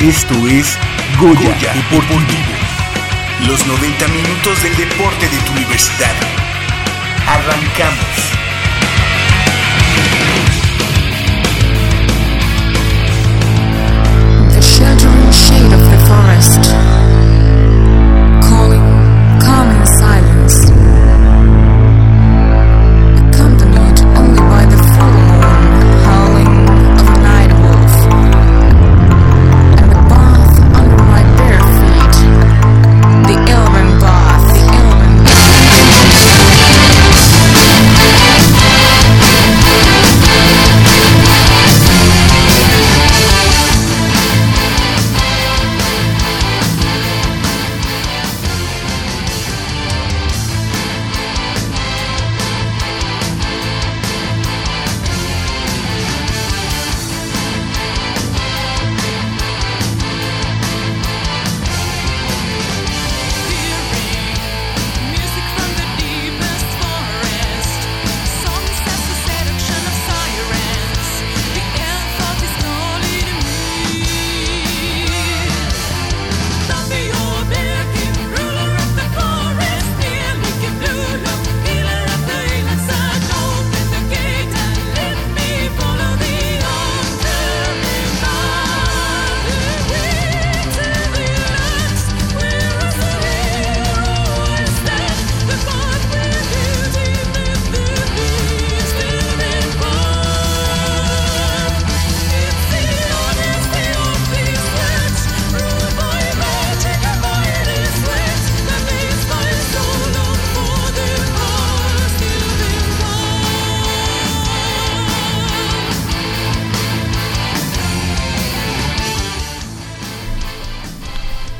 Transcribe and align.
Esto 0.00 0.34
es 0.48 0.78
Goya, 1.18 1.56
Deportivo. 1.74 2.24
Los 3.46 3.66
90 3.66 4.08
minutos 4.08 4.62
del 4.62 4.76
deporte 4.76 5.28
de 5.28 5.36
tu 5.38 5.52
universidad. 5.52 6.14
Arrancamos. 7.26 8.38
The 14.54 14.62
sheltering 14.62 15.30
shade 15.32 15.72
of 15.72 15.90
the 15.90 15.98
forest, 16.06 16.97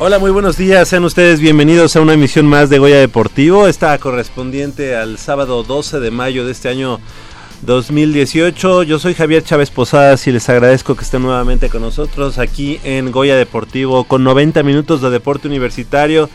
Hola, 0.08 0.19
muy 0.19 0.30
buenos 0.30 0.56
días. 0.56 0.88
Sean 0.88 1.04
ustedes 1.04 1.38
bienvenidos 1.38 1.94
a 1.94 2.00
una 2.00 2.14
emisión 2.14 2.46
más 2.46 2.70
de 2.70 2.78
Goya 2.78 2.96
Deportivo. 2.96 3.69
Esta 3.69 3.98
correspondiente 3.98 4.96
al 4.96 5.19
sábado 5.19 5.62
12 5.62 6.00
de 6.00 6.10
mayo 6.10 6.46
de 6.46 6.52
este 6.52 6.70
año 6.70 6.98
2018. 7.60 8.84
Yo 8.84 8.98
soy 8.98 9.12
Javier 9.12 9.44
Chávez 9.44 9.68
Posadas 9.68 10.26
y 10.26 10.32
les 10.32 10.48
agradezco 10.48 10.97
que 10.97 11.04
estén 11.04 11.20
nuevamente 11.20 11.68
con 11.68 11.82
nosotros 11.82 12.38
aquí 12.38 12.80
en 12.84 13.12
Goya 13.12 13.36
Deportivo 13.36 14.04
con 14.04 14.24
90 14.24 14.62
minutos 14.62 15.02
de 15.02 15.10
deporte 15.10 15.47
universitario. 15.47 16.30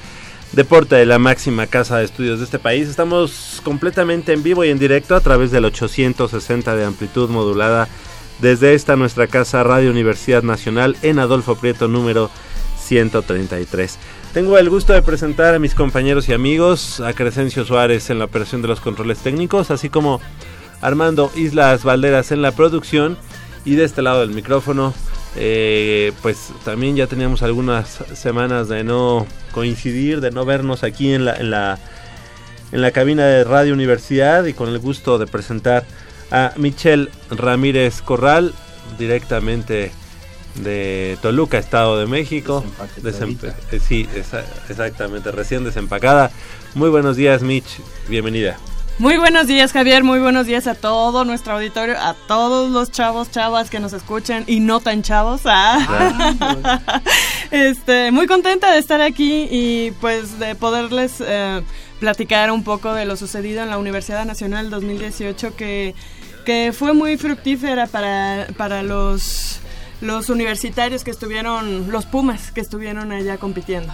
Deporte 0.51 0.94
de 0.94 1.07
la 1.07 1.17
máxima 1.17 1.66
casa 1.66 1.97
de 1.97 2.06
estudios 2.06 2.38
de 2.38 2.45
este 2.45 2.59
país. 2.59 2.88
Estamos 2.88 3.59
completamente 3.63 4.33
en 4.33 4.44
vivo 4.44 4.63
y 4.63 4.69
en 4.69 4.78
directo 4.78 5.16
a 5.16 5.22
través 5.22 5.50
del 5.50 5.66
860 5.66 6.75
de 6.75 6.85
amplitud 6.85 7.28
modulada 7.28 7.88
desde 8.39 8.75
esta 8.75 8.95
nuestra 8.97 9.25
casa 9.25 9.63
Radio 9.63 9.89
Universidad 9.89 10.44
Nacional 10.44 10.95
en 11.01 11.17
Adolfo 11.17 11.56
Prieto 11.56 11.88
número 11.88 12.29
133. 12.83 13.97
Tengo 14.33 14.57
el 14.57 14.69
gusto 14.69 14.94
de 14.94 15.01
presentar 15.01 15.53
a 15.53 15.59
mis 15.59 15.75
compañeros 15.75 16.27
y 16.27 16.33
amigos, 16.33 16.99
a 16.99 17.13
Crescencio 17.13 17.66
Suárez 17.66 18.09
en 18.09 18.19
la 18.19 18.25
operación 18.25 18.61
de 18.61 18.67
los 18.67 18.79
controles 18.79 19.19
técnicos, 19.19 19.71
así 19.71 19.89
como 19.89 20.21
Armando 20.81 21.31
Islas 21.35 21.83
Valderas 21.83 22.31
en 22.31 22.41
la 22.41 22.51
producción 22.51 23.17
y 23.66 23.75
de 23.75 23.85
este 23.85 24.01
lado 24.01 24.21
del 24.21 24.31
micrófono, 24.31 24.94
eh, 25.35 26.11
pues 26.21 26.49
también 26.66 26.95
ya 26.95 27.07
teníamos 27.07 27.41
algunas 27.41 28.03
semanas 28.13 28.67
de 28.69 28.83
no 28.83 29.25
coincidir, 29.51 30.19
de 30.19 30.31
no 30.31 30.45
vernos 30.45 30.83
aquí 30.83 31.13
en 31.13 31.25
la, 31.25 31.35
en 31.35 31.50
la, 31.50 31.79
en 32.71 32.81
la 32.81 32.91
cabina 32.91 33.25
de 33.25 33.44
Radio 33.44 33.73
Universidad 33.73 34.45
y 34.45 34.53
con 34.53 34.69
el 34.69 34.79
gusto 34.79 35.17
de 35.17 35.27
presentar 35.27 35.85
a 36.31 36.53
Michelle 36.57 37.09
Ramírez 37.29 38.01
Corral 38.01 38.53
directamente 38.97 39.91
de 40.56 41.18
Toluca, 41.22 41.58
Estado 41.58 41.97
de 42.00 42.06
México. 42.06 42.64
Desempe- 43.02 43.53
eh, 43.72 43.80
sí, 43.80 44.08
esa- 44.16 44.44
exactamente, 44.69 45.31
recién 45.31 45.64
desempacada. 45.64 46.31
Muy 46.75 46.90
buenos 46.90 47.16
días, 47.16 47.41
Mitch. 47.44 47.80
Bienvenida. 48.08 48.58
Muy 49.00 49.18
buenos 49.18 49.47
días, 49.47 49.72
Javier. 49.72 50.03
Muy 50.03 50.19
buenos 50.19 50.46
días 50.46 50.68
a 50.68 50.75
todo 50.75 51.25
nuestro 51.25 51.53
auditorio, 51.53 51.97
a 52.00 52.13
todos 52.28 52.69
los 52.69 52.92
chavos, 52.92 53.31
chavas 53.31 53.72
que 53.72 53.80
nos 53.80 53.92
escuchan 53.92 54.44
y 54.46 54.59
no 54.59 54.81
tan 54.81 55.02
chavos. 55.02 55.42
Ah. 55.46 56.92
este, 57.52 58.12
muy 58.12 58.28
contenta 58.28 58.72
de 58.72 58.78
estar 58.80 59.02
aquí 59.02 59.47
y 59.50 59.92
pues 60.00 60.38
de 60.38 60.53
poderles 60.53 61.16
eh, 61.25 61.62
platicar 62.00 62.52
un 62.52 62.63
poco 62.63 62.94
de 62.94 63.06
lo 63.06 63.16
sucedido 63.18 63.63
en 63.63 63.69
la 63.72 63.80
Universidad 63.80 64.25
Nacional 64.25 64.69
2018 64.69 65.56
que, 65.56 65.96
que 66.46 66.72
fue 66.78 66.94
muy 66.94 67.18
fructífera 67.18 67.88
para, 67.88 68.46
para 68.58 68.84
los, 68.84 69.59
los 70.03 70.30
universitarios 70.30 71.03
que 71.03 71.12
estuvieron, 71.12 71.91
los 71.91 72.06
Pumas 72.06 72.52
que 72.52 72.62
estuvieron 72.62 73.12
allá 73.12 73.38
compitiendo. 73.38 73.94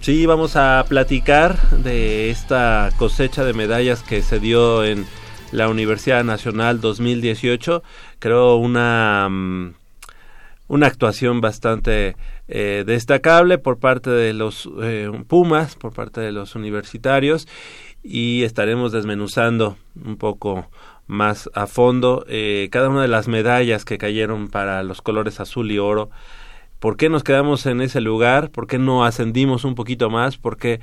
Sí, 0.00 0.24
vamos 0.24 0.56
a 0.56 0.84
platicar 0.88 1.60
de 1.70 2.30
esta 2.30 2.90
cosecha 2.96 3.44
de 3.44 3.52
medallas 3.52 4.02
que 4.02 4.22
se 4.22 4.40
dio 4.40 4.82
en 4.84 5.06
la 5.52 5.68
Universidad 5.68 6.24
Nacional 6.24 6.80
2018. 6.80 7.82
Creo 8.18 8.56
una, 8.56 9.28
mm, 9.28 9.74
una 10.68 10.86
actuación 10.86 11.42
bastante 11.42 12.16
eh, 12.48 12.84
destacable 12.86 13.58
por 13.58 13.78
parte 13.78 14.08
de 14.08 14.32
los 14.32 14.66
eh, 14.82 15.10
Pumas, 15.28 15.76
por 15.76 15.92
parte 15.92 16.22
de 16.22 16.32
los 16.32 16.54
universitarios 16.54 17.46
y 18.02 18.44
estaremos 18.44 18.92
desmenuzando 18.92 19.76
un 20.02 20.16
poco 20.16 20.70
más 21.10 21.50
a 21.54 21.66
fondo 21.66 22.24
eh, 22.28 22.68
cada 22.70 22.88
una 22.88 23.02
de 23.02 23.08
las 23.08 23.28
medallas 23.28 23.84
que 23.84 23.98
cayeron 23.98 24.48
para 24.48 24.82
los 24.82 25.02
colores 25.02 25.40
azul 25.40 25.70
y 25.70 25.78
oro 25.78 26.10
¿Por 26.80 26.96
qué 26.96 27.10
nos 27.10 27.22
quedamos 27.22 27.66
en 27.66 27.82
ese 27.82 28.00
lugar? 28.00 28.50
¿Por 28.50 28.66
qué 28.66 28.78
no 28.78 29.04
ascendimos 29.04 29.64
un 29.64 29.74
poquito 29.74 30.08
más? 30.08 30.38
Porque 30.38 30.80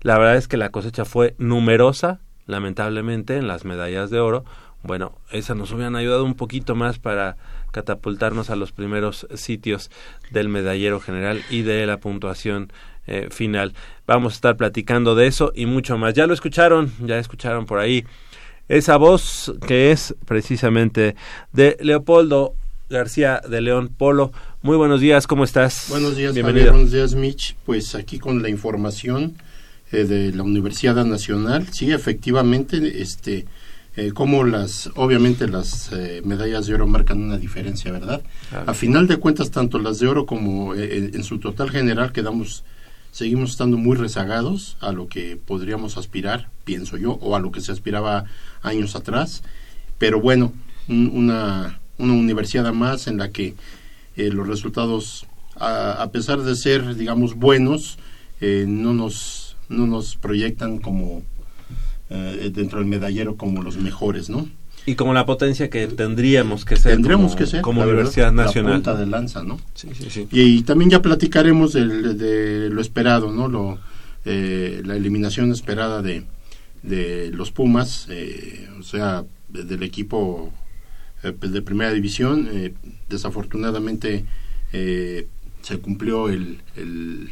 la 0.00 0.16
verdad 0.16 0.36
es 0.36 0.48
que 0.48 0.56
la 0.56 0.70
cosecha 0.70 1.04
fue 1.04 1.34
numerosa, 1.36 2.20
lamentablemente, 2.46 3.36
en 3.36 3.46
las 3.46 3.66
medallas 3.66 4.08
de 4.08 4.20
oro. 4.20 4.46
Bueno, 4.82 5.12
esas 5.30 5.54
nos 5.54 5.70
hubieran 5.70 5.96
ayudado 5.96 6.24
un 6.24 6.34
poquito 6.34 6.74
más 6.74 6.98
para 6.98 7.36
catapultarnos 7.72 8.48
a 8.48 8.56
los 8.56 8.72
primeros 8.72 9.26
sitios 9.34 9.90
del 10.30 10.48
medallero 10.48 10.98
general 10.98 11.42
y 11.50 11.60
de 11.60 11.84
la 11.84 11.98
puntuación 11.98 12.72
eh, 13.06 13.28
final. 13.30 13.74
Vamos 14.06 14.32
a 14.32 14.36
estar 14.36 14.56
platicando 14.56 15.14
de 15.14 15.26
eso 15.26 15.52
y 15.54 15.66
mucho 15.66 15.98
más. 15.98 16.14
Ya 16.14 16.26
lo 16.26 16.32
escucharon, 16.32 16.90
ya 17.00 17.18
escucharon 17.18 17.66
por 17.66 17.80
ahí 17.80 18.06
esa 18.68 18.96
voz 18.96 19.52
que 19.66 19.90
es 19.90 20.14
precisamente 20.26 21.16
de 21.52 21.76
Leopoldo 21.80 22.54
García 22.90 23.40
de 23.48 23.60
León. 23.60 23.90
Polo, 23.96 24.32
muy 24.62 24.76
buenos 24.76 25.00
días, 25.00 25.26
¿cómo 25.26 25.44
estás? 25.44 25.86
Buenos 25.88 26.16
días, 26.16 26.34
bienvenido. 26.34 26.66
Javier, 26.66 26.72
buenos 26.72 26.92
días, 26.92 27.14
Mitch. 27.14 27.56
Pues 27.64 27.94
aquí 27.94 28.18
con 28.18 28.42
la 28.42 28.48
información 28.48 29.36
eh, 29.92 30.04
de 30.04 30.32
la 30.32 30.42
Universidad 30.42 31.04
Nacional, 31.04 31.66
sí, 31.72 31.92
efectivamente, 31.92 33.02
este, 33.02 33.46
eh, 33.98 34.12
como 34.12 34.44
las, 34.44 34.90
obviamente 34.94 35.48
las 35.48 35.90
eh, 35.92 36.22
medallas 36.24 36.66
de 36.68 36.74
oro 36.74 36.86
marcan 36.86 37.20
una 37.20 37.36
diferencia, 37.36 37.90
¿verdad? 37.90 38.22
Claro. 38.48 38.70
A 38.70 38.74
final 38.74 39.08
de 39.08 39.16
cuentas, 39.16 39.50
tanto 39.50 39.80
las 39.80 39.98
de 39.98 40.06
oro 40.06 40.24
como 40.24 40.72
eh, 40.76 41.10
en 41.12 41.24
su 41.24 41.40
total 41.40 41.70
general 41.70 42.12
quedamos, 42.12 42.62
seguimos 43.12 43.50
estando 43.50 43.76
muy 43.76 43.96
rezagados 43.96 44.76
a 44.80 44.92
lo 44.92 45.08
que 45.08 45.36
podríamos 45.36 45.96
aspirar, 45.96 46.48
pienso 46.64 46.96
yo, 46.96 47.12
o 47.12 47.34
a 47.36 47.40
lo 47.40 47.50
que 47.52 47.60
se 47.60 47.72
aspiraba 47.72 48.24
años 48.62 48.94
atrás. 48.96 49.42
Pero 49.98 50.20
bueno, 50.20 50.52
un- 50.88 51.10
una, 51.14 51.80
una 51.98 52.12
universidad 52.12 52.72
más 52.72 53.06
en 53.06 53.18
la 53.18 53.30
que 53.30 53.54
eh, 54.16 54.30
los 54.30 54.46
resultados, 54.48 55.26
a, 55.56 56.08
pesar 56.12 56.42
de 56.42 56.54
ser, 56.56 56.94
digamos, 56.96 57.34
buenos, 57.34 57.98
eh, 58.40 58.64
no 58.68 58.92
nos 58.94 59.56
no 59.68 59.86
nos 59.86 60.16
proyectan 60.16 60.78
como 60.78 61.22
eh, 62.08 62.50
dentro 62.54 62.78
del 62.78 62.88
medallero 62.88 63.36
como 63.36 63.62
los 63.62 63.76
mejores, 63.76 64.30
¿no? 64.30 64.48
Y 64.90 64.94
como 64.94 65.12
la 65.12 65.26
potencia 65.26 65.68
que 65.68 65.86
tendríamos 65.86 66.64
que 66.64 66.76
ser 66.76 66.92
Tendremos 66.94 67.32
como, 67.32 67.38
que 67.38 67.46
ser 67.46 67.60
como 67.60 67.82
Universidad 67.82 68.32
verdad, 68.32 68.46
Nacional. 68.46 68.70
la 68.70 68.76
punta 68.78 68.94
de 68.96 69.06
lanza, 69.06 69.42
¿no? 69.42 69.60
Sí, 69.74 69.88
sí, 69.94 70.08
sí. 70.10 70.28
Y, 70.32 70.40
y 70.58 70.62
también 70.62 70.90
ya 70.90 71.02
platicaremos 71.02 71.74
de, 71.74 72.70
lo 72.70 72.80
esperado, 72.80 73.30
¿no? 73.32 73.48
Lo, 73.48 73.78
eh, 74.24 74.80
la 74.84 74.96
eliminación 74.96 75.52
esperada 75.52 76.00
de, 76.02 76.24
de 76.82 77.30
los 77.32 77.50
Pumas, 77.50 78.06
eh, 78.10 78.68
o 78.78 78.82
sea, 78.82 79.24
de- 79.48 79.64
del 79.64 79.82
equipo 79.82 80.52
eh, 81.22 81.32
pues, 81.38 81.52
de 81.52 81.60
primera 81.62 81.92
división. 81.92 82.48
Eh, 82.50 82.72
desafortunadamente 83.10 84.24
eh, 84.72 85.26
se 85.62 85.78
cumplió 85.78 86.28
el, 86.28 86.60
el- 86.76 87.30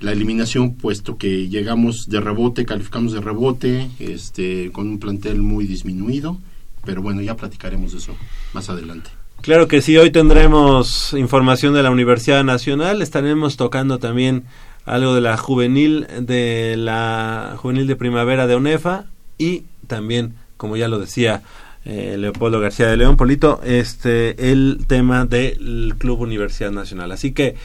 la 0.00 0.12
eliminación, 0.12 0.74
puesto 0.74 1.16
que 1.16 1.48
llegamos 1.48 2.08
de 2.08 2.20
rebote, 2.20 2.66
calificamos 2.66 3.12
de 3.12 3.20
rebote, 3.20 3.90
este, 3.98 4.70
con 4.72 4.88
un 4.88 4.98
plantel 4.98 5.42
muy 5.42 5.66
disminuido. 5.66 6.38
Pero 6.84 7.00
bueno, 7.00 7.22
ya 7.22 7.36
platicaremos 7.36 7.92
de 7.92 7.98
eso 7.98 8.14
más 8.52 8.68
adelante. 8.68 9.10
Claro 9.40 9.68
que 9.68 9.82
sí, 9.82 9.96
hoy 9.96 10.10
tendremos 10.10 11.12
información 11.12 11.74
de 11.74 11.82
la 11.82 11.90
Universidad 11.90 12.44
Nacional, 12.44 13.02
estaremos 13.02 13.56
tocando 13.56 13.98
también 13.98 14.44
algo 14.86 15.14
de 15.14 15.20
la 15.20 15.36
juvenil 15.36 16.06
de 16.20 16.76
la 16.78 17.54
juvenil 17.56 17.86
de 17.86 17.96
primavera 17.96 18.46
de 18.46 18.54
ONEFA 18.54 19.04
y 19.38 19.64
también, 19.86 20.34
como 20.56 20.76
ya 20.76 20.88
lo 20.88 20.98
decía 20.98 21.42
eh, 21.84 22.16
Leopoldo 22.18 22.60
García 22.60 22.86
de 22.86 22.96
León, 22.96 23.18
Polito, 23.18 23.60
este 23.64 24.50
el 24.50 24.86
tema 24.86 25.26
del 25.26 25.94
Club 25.98 26.20
Universidad 26.20 26.70
Nacional. 26.70 27.12
Así 27.12 27.32
que 27.32 27.56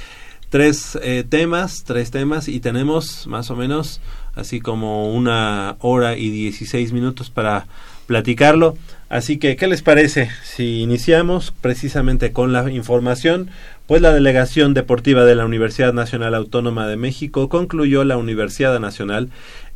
tres 0.50 0.98
eh, 1.02 1.24
temas, 1.28 1.84
tres 1.86 2.12
temas 2.12 2.48
y 2.48 2.60
tenemos 2.60 3.28
más 3.28 3.52
o 3.52 3.56
menos 3.56 4.02
así 4.36 4.60
como 4.60 5.14
una 5.14 5.76
hora 5.80 6.18
y 6.18 6.30
16 6.30 6.92
minutos 6.94 7.30
para 7.30 7.68
platicarlo. 8.08 8.78
Así 9.10 9.38
que, 9.38 9.56
¿qué 9.56 9.68
les 9.68 9.82
parece 9.82 10.30
si 10.44 10.82
iniciamos 10.82 11.52
precisamente 11.62 12.32
con 12.32 12.54
la 12.54 12.70
información? 12.72 13.50
Pues 13.88 14.02
la 14.02 14.14
Delegación 14.14 14.74
Deportiva 14.74 15.26
de 15.26 15.36
la 15.36 15.46
Universidad 15.46 15.94
Nacional 15.94 16.36
Autónoma 16.36 16.88
de 16.88 16.96
México 16.96 17.50
concluyó 17.50 18.04
la 18.04 18.18
Universidad 18.18 18.80
Nacional 18.80 19.30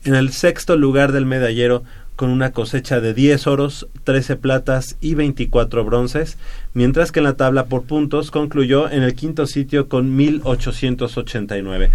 en 0.04 0.16
el 0.16 0.32
sexto 0.32 0.76
lugar 0.76 1.12
del 1.12 1.26
medallero 1.26 1.84
con 2.16 2.30
una 2.30 2.52
cosecha 2.52 3.00
de 3.00 3.14
10 3.14 3.48
oros, 3.48 3.88
13 4.04 4.36
platas 4.36 4.98
y 5.02 5.16
24 5.16 5.84
bronces, 5.84 6.38
mientras 6.74 7.12
que 7.12 7.20
en 7.20 7.26
la 7.26 7.36
tabla 7.36 7.66
por 7.66 7.84
puntos 7.84 8.32
concluyó 8.32 8.90
en 8.90 9.04
el 9.04 9.16
quinto 9.16 9.48
sitio 9.48 9.90
con 9.90 10.16
1889. 10.16 11.92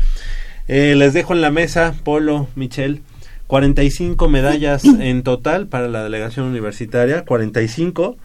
Eh, 0.67 0.95
les 0.97 1.15
dejo 1.15 1.33
en 1.35 1.41
la 1.41 1.51
mesa, 1.51 1.95
Polo, 2.05 2.49
Michelle, 2.55 3.01
45 3.47 4.29
medallas 4.29 4.85
en 5.01 5.23
total 5.23 5.67
para 5.67 5.89
la 5.89 6.03
delegación 6.03 6.47
universitaria, 6.47 7.25
45. 7.25 8.17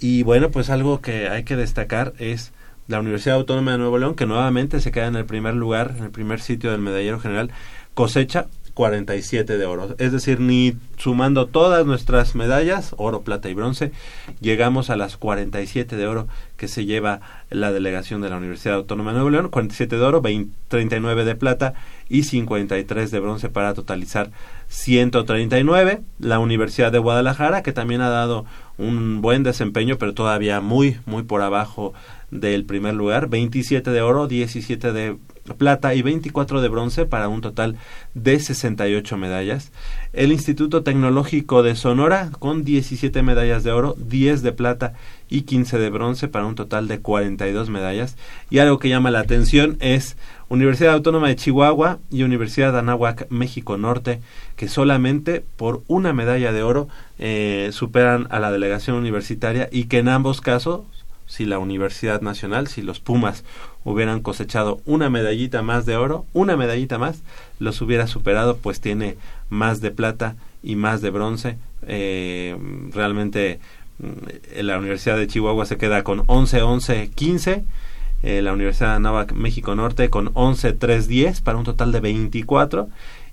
Y 0.00 0.22
bueno, 0.22 0.50
pues 0.50 0.70
algo 0.70 1.00
que 1.00 1.28
hay 1.28 1.44
que 1.44 1.56
destacar 1.56 2.12
es 2.18 2.52
la 2.88 3.00
Universidad 3.00 3.36
Autónoma 3.36 3.72
de 3.72 3.78
Nuevo 3.78 3.98
León, 3.98 4.14
que 4.14 4.26
nuevamente 4.26 4.80
se 4.80 4.92
queda 4.92 5.06
en 5.06 5.16
el 5.16 5.24
primer 5.24 5.54
lugar, 5.54 5.94
en 5.96 6.04
el 6.04 6.10
primer 6.10 6.40
sitio 6.40 6.70
del 6.70 6.80
medallero 6.80 7.18
general, 7.18 7.50
cosecha 7.94 8.46
47 8.76 9.56
de 9.56 9.64
oro. 9.64 9.96
Es 9.96 10.12
decir, 10.12 10.38
ni 10.38 10.76
sumando 10.98 11.46
todas 11.46 11.86
nuestras 11.86 12.34
medallas, 12.34 12.94
oro, 12.98 13.22
plata 13.22 13.48
y 13.48 13.54
bronce, 13.54 13.90
llegamos 14.42 14.90
a 14.90 14.96
las 14.96 15.16
47 15.16 15.96
de 15.96 16.06
oro 16.06 16.28
que 16.58 16.68
se 16.68 16.84
lleva 16.84 17.22
la 17.48 17.72
delegación 17.72 18.20
de 18.20 18.28
la 18.28 18.36
Universidad 18.36 18.74
Autónoma 18.74 19.12
de 19.12 19.14
Nuevo 19.14 19.30
León, 19.30 19.48
47 19.48 19.96
de 19.96 20.02
oro, 20.02 20.20
20 20.20 20.54
39 20.68 21.24
de 21.24 21.34
plata 21.36 21.72
y 22.08 22.24
53 22.24 23.10
de 23.10 23.20
bronce 23.20 23.48
para 23.48 23.72
totalizar 23.72 24.30
139. 24.68 26.02
La 26.18 26.38
Universidad 26.38 26.92
de 26.92 26.98
Guadalajara, 26.98 27.62
que 27.62 27.72
también 27.72 28.02
ha 28.02 28.10
dado 28.10 28.44
un 28.76 29.22
buen 29.22 29.42
desempeño, 29.42 29.96
pero 29.96 30.12
todavía 30.12 30.60
muy, 30.60 30.98
muy 31.06 31.22
por 31.22 31.40
abajo 31.40 31.94
del 32.30 32.64
primer 32.64 32.94
lugar, 32.94 33.28
27 33.28 33.90
de 33.90 34.02
oro, 34.02 34.26
17 34.26 34.92
de 34.92 35.16
plata 35.46 35.94
y 35.94 36.02
24 36.02 36.60
de 36.60 36.68
bronce 36.68 37.06
para 37.06 37.28
un 37.28 37.40
total 37.40 37.76
de 38.14 38.38
68 38.38 39.16
medallas. 39.16 39.72
El 40.12 40.32
Instituto 40.32 40.82
Tecnológico 40.82 41.62
de 41.62 41.76
Sonora 41.76 42.30
con 42.38 42.64
17 42.64 43.22
medallas 43.22 43.64
de 43.64 43.72
oro, 43.72 43.94
10 43.98 44.42
de 44.42 44.52
plata 44.52 44.94
y 45.28 45.42
15 45.42 45.78
de 45.78 45.90
bronce 45.90 46.28
para 46.28 46.46
un 46.46 46.54
total 46.54 46.88
de 46.88 47.00
42 47.00 47.70
medallas. 47.70 48.16
Y 48.50 48.58
algo 48.58 48.78
que 48.78 48.88
llama 48.88 49.10
la 49.10 49.20
atención 49.20 49.76
es 49.80 50.16
Universidad 50.48 50.94
Autónoma 50.94 51.28
de 51.28 51.36
Chihuahua 51.36 51.98
y 52.10 52.22
Universidad 52.22 52.72
de 52.72 52.78
Anáhuac, 52.78 53.26
México 53.30 53.76
Norte, 53.76 54.20
que 54.56 54.68
solamente 54.68 55.44
por 55.56 55.82
una 55.88 56.12
medalla 56.12 56.52
de 56.52 56.62
oro 56.62 56.88
eh, 57.18 57.70
superan 57.72 58.28
a 58.30 58.38
la 58.38 58.52
delegación 58.52 58.96
universitaria 58.96 59.68
y 59.72 59.84
que 59.84 59.98
en 59.98 60.08
ambos 60.08 60.40
casos 60.40 60.82
si 61.26 61.44
la 61.44 61.58
Universidad 61.58 62.20
Nacional, 62.20 62.68
si 62.68 62.82
los 62.82 63.00
Pumas 63.00 63.44
hubieran 63.86 64.20
cosechado 64.20 64.80
una 64.84 65.08
medallita 65.08 65.62
más 65.62 65.86
de 65.86 65.96
oro, 65.96 66.26
una 66.32 66.56
medallita 66.56 66.98
más, 66.98 67.22
los 67.60 67.80
hubiera 67.80 68.08
superado, 68.08 68.56
pues 68.56 68.80
tiene 68.80 69.16
más 69.48 69.80
de 69.80 69.92
plata 69.92 70.34
y 70.62 70.74
más 70.74 71.00
de 71.02 71.10
bronce. 71.10 71.56
Eh, 71.86 72.56
realmente 72.92 73.60
mm, 74.00 74.62
la 74.62 74.78
Universidad 74.78 75.16
de 75.16 75.28
Chihuahua 75.28 75.66
se 75.66 75.78
queda 75.78 76.02
con 76.02 76.24
11, 76.26 76.62
11, 76.62 77.10
15. 77.14 77.64
Eh, 78.24 78.42
la 78.42 78.52
Universidad 78.52 78.88
de 78.88 78.96
Anáhuac, 78.96 79.32
México 79.32 79.76
Norte, 79.76 80.10
con 80.10 80.32
11, 80.34 80.72
3, 80.72 81.06
10, 81.06 81.40
para 81.42 81.58
un 81.58 81.64
total 81.64 81.92
de 81.92 82.00
24 82.00 82.88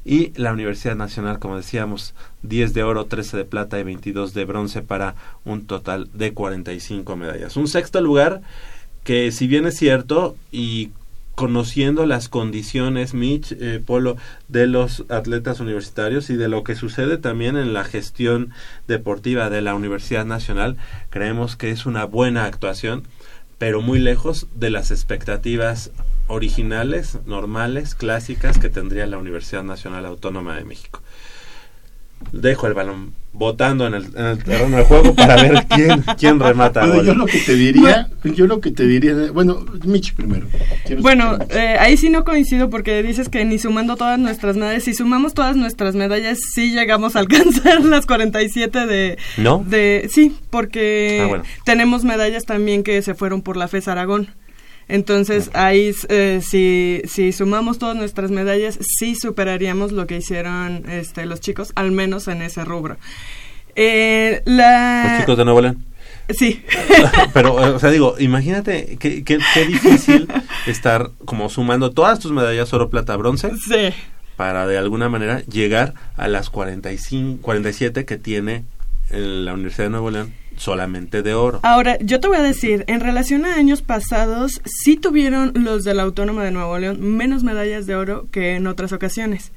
y 0.05 0.33
la 0.35 0.51
Universidad 0.51 0.95
Nacional, 0.95 1.39
como 1.39 1.57
decíamos, 1.57 2.13
10 2.43 2.73
de 2.73 2.83
oro, 2.83 3.05
13 3.05 3.37
de 3.37 3.45
plata 3.45 3.79
y 3.79 3.83
22 3.83 4.33
de 4.33 4.45
bronce 4.45 4.81
para 4.81 5.15
un 5.45 5.65
total 5.65 6.09
de 6.13 6.33
45 6.33 7.15
medallas. 7.15 7.55
Un 7.57 7.67
sexto 7.67 8.01
lugar 8.01 8.41
que 9.03 9.31
si 9.31 9.47
bien 9.47 9.65
es 9.65 9.77
cierto 9.77 10.35
y 10.51 10.91
conociendo 11.35 12.05
las 12.05 12.29
condiciones, 12.29 13.13
Mitch, 13.13 13.53
eh, 13.53 13.81
Polo, 13.83 14.17
de 14.47 14.67
los 14.67 15.05
atletas 15.09 15.59
universitarios 15.59 16.29
y 16.29 16.35
de 16.35 16.47
lo 16.47 16.63
que 16.63 16.75
sucede 16.75 17.17
también 17.17 17.57
en 17.57 17.73
la 17.73 17.83
gestión 17.83 18.51
deportiva 18.87 19.49
de 19.49 19.61
la 19.61 19.73
Universidad 19.73 20.25
Nacional, 20.25 20.77
creemos 21.09 21.55
que 21.55 21.71
es 21.71 21.85
una 21.85 22.05
buena 22.05 22.45
actuación, 22.45 23.03
pero 23.57 23.81
muy 23.81 23.99
lejos 23.99 24.47
de 24.53 24.69
las 24.69 24.91
expectativas 24.91 25.91
originales, 26.27 27.19
normales, 27.25 27.95
clásicas 27.95 28.59
que 28.59 28.69
tendría 28.69 29.07
la 29.07 29.17
Universidad 29.17 29.63
Nacional 29.63 30.05
Autónoma 30.05 30.55
de 30.55 30.65
México. 30.65 31.01
Dejo 32.31 32.67
el 32.67 32.73
balón 32.73 33.13
votando 33.35 33.87
en 33.87 33.95
el, 33.95 34.05
en 34.15 34.25
el 34.25 34.43
terreno 34.43 34.77
de 34.77 34.83
juego 34.83 35.15
para 35.15 35.35
ver 35.41 35.65
quién, 35.67 36.03
quién 36.19 36.39
remata. 36.39 36.81
Bueno, 36.81 36.95
gol. 36.97 37.05
yo 37.07 37.13
lo 37.15 37.25
que 37.25 37.39
te 37.39 37.55
diría, 37.55 38.07
yo 38.23 38.45
lo 38.45 38.61
que 38.61 38.69
te 38.69 38.85
diría, 38.85 39.15
bueno, 39.33 39.65
Mitch 39.85 40.13
primero. 40.13 40.45
Bueno, 40.99 41.39
eh, 41.49 41.77
ahí 41.79 41.97
sí 41.97 42.11
no 42.11 42.23
coincido 42.25 42.69
porque 42.69 43.01
dices 43.01 43.29
que 43.29 43.43
ni 43.43 43.57
sumando 43.57 43.95
todas 43.95 44.19
nuestras 44.19 44.55
medallas, 44.55 44.83
si 44.83 44.93
sumamos 44.93 45.33
todas 45.33 45.55
nuestras 45.55 45.95
medallas, 45.95 46.37
sí 46.53 46.71
llegamos 46.73 47.15
a 47.15 47.19
alcanzar 47.19 47.83
las 47.85 48.05
47 48.05 48.85
de... 48.85 49.17
¿No? 49.37 49.63
de 49.67 50.07
sí, 50.13 50.35
porque 50.51 51.21
Ah, 51.23 51.27
bueno. 51.27 51.43
tenemos 51.65 52.03
medallas 52.03 52.45
también 52.45 52.83
que 52.83 53.01
se 53.01 53.15
fueron 53.15 53.41
por 53.41 53.57
la 53.57 53.67
FES 53.67 53.87
Aragón. 53.87 54.29
Entonces, 54.87 55.49
ahí, 55.53 55.93
eh, 56.09 56.41
si, 56.43 57.01
si 57.05 57.31
sumamos 57.31 57.79
todas 57.79 57.95
nuestras 57.95 58.31
medallas, 58.31 58.77
sí 58.81 59.15
superaríamos 59.15 59.91
lo 59.91 60.07
que 60.07 60.17
hicieron 60.17 60.89
este, 60.89 61.25
los 61.25 61.39
chicos, 61.39 61.71
al 61.75 61.91
menos 61.91 62.27
en 62.27 62.41
ese 62.41 62.65
rubro. 62.65 62.97
Eh, 63.75 64.41
la... 64.45 65.05
Los 65.09 65.19
chicos 65.21 65.37
de 65.37 65.45
Nuevo 65.45 65.61
León. 65.61 65.85
Sí. 66.29 66.63
Pero, 67.33 67.65
eh, 67.65 67.69
o 67.71 67.79
sea, 67.79 67.89
digo, 67.89 68.15
imagínate 68.19 68.97
qué, 68.99 69.23
qué, 69.23 69.39
qué 69.53 69.65
difícil 69.65 70.27
estar 70.67 71.11
como 71.25 71.49
sumando 71.49 71.91
todas 71.91 72.19
tus 72.19 72.31
medallas 72.31 72.73
oro, 72.73 72.89
plata, 72.89 73.15
bronce 73.17 73.51
sí. 73.67 73.93
para 74.35 74.67
de 74.67 74.77
alguna 74.77 75.09
manera 75.09 75.41
llegar 75.45 75.93
a 76.15 76.27
las 76.27 76.49
45, 76.49 77.41
47 77.41 78.05
que 78.05 78.17
tiene 78.17 78.65
la 79.09 79.53
Universidad 79.53 79.85
de 79.85 79.91
Nuevo 79.91 80.11
León 80.11 80.33
solamente 80.57 81.21
de 81.21 81.33
oro. 81.33 81.59
Ahora, 81.63 81.97
yo 81.99 82.19
te 82.19 82.27
voy 82.27 82.37
a 82.37 82.41
decir, 82.41 82.83
en 82.87 82.99
relación 82.99 83.45
a 83.45 83.55
años 83.55 83.81
pasados, 83.81 84.61
sí 84.65 84.97
tuvieron 84.97 85.51
los 85.55 85.83
de 85.83 85.93
la 85.93 86.03
Autónoma 86.03 86.43
de 86.43 86.51
Nuevo 86.51 86.77
León 86.77 87.01
menos 87.01 87.43
medallas 87.43 87.85
de 87.85 87.95
oro 87.95 88.27
que 88.31 88.55
en 88.55 88.67
otras 88.67 88.91
ocasiones. 88.91 89.51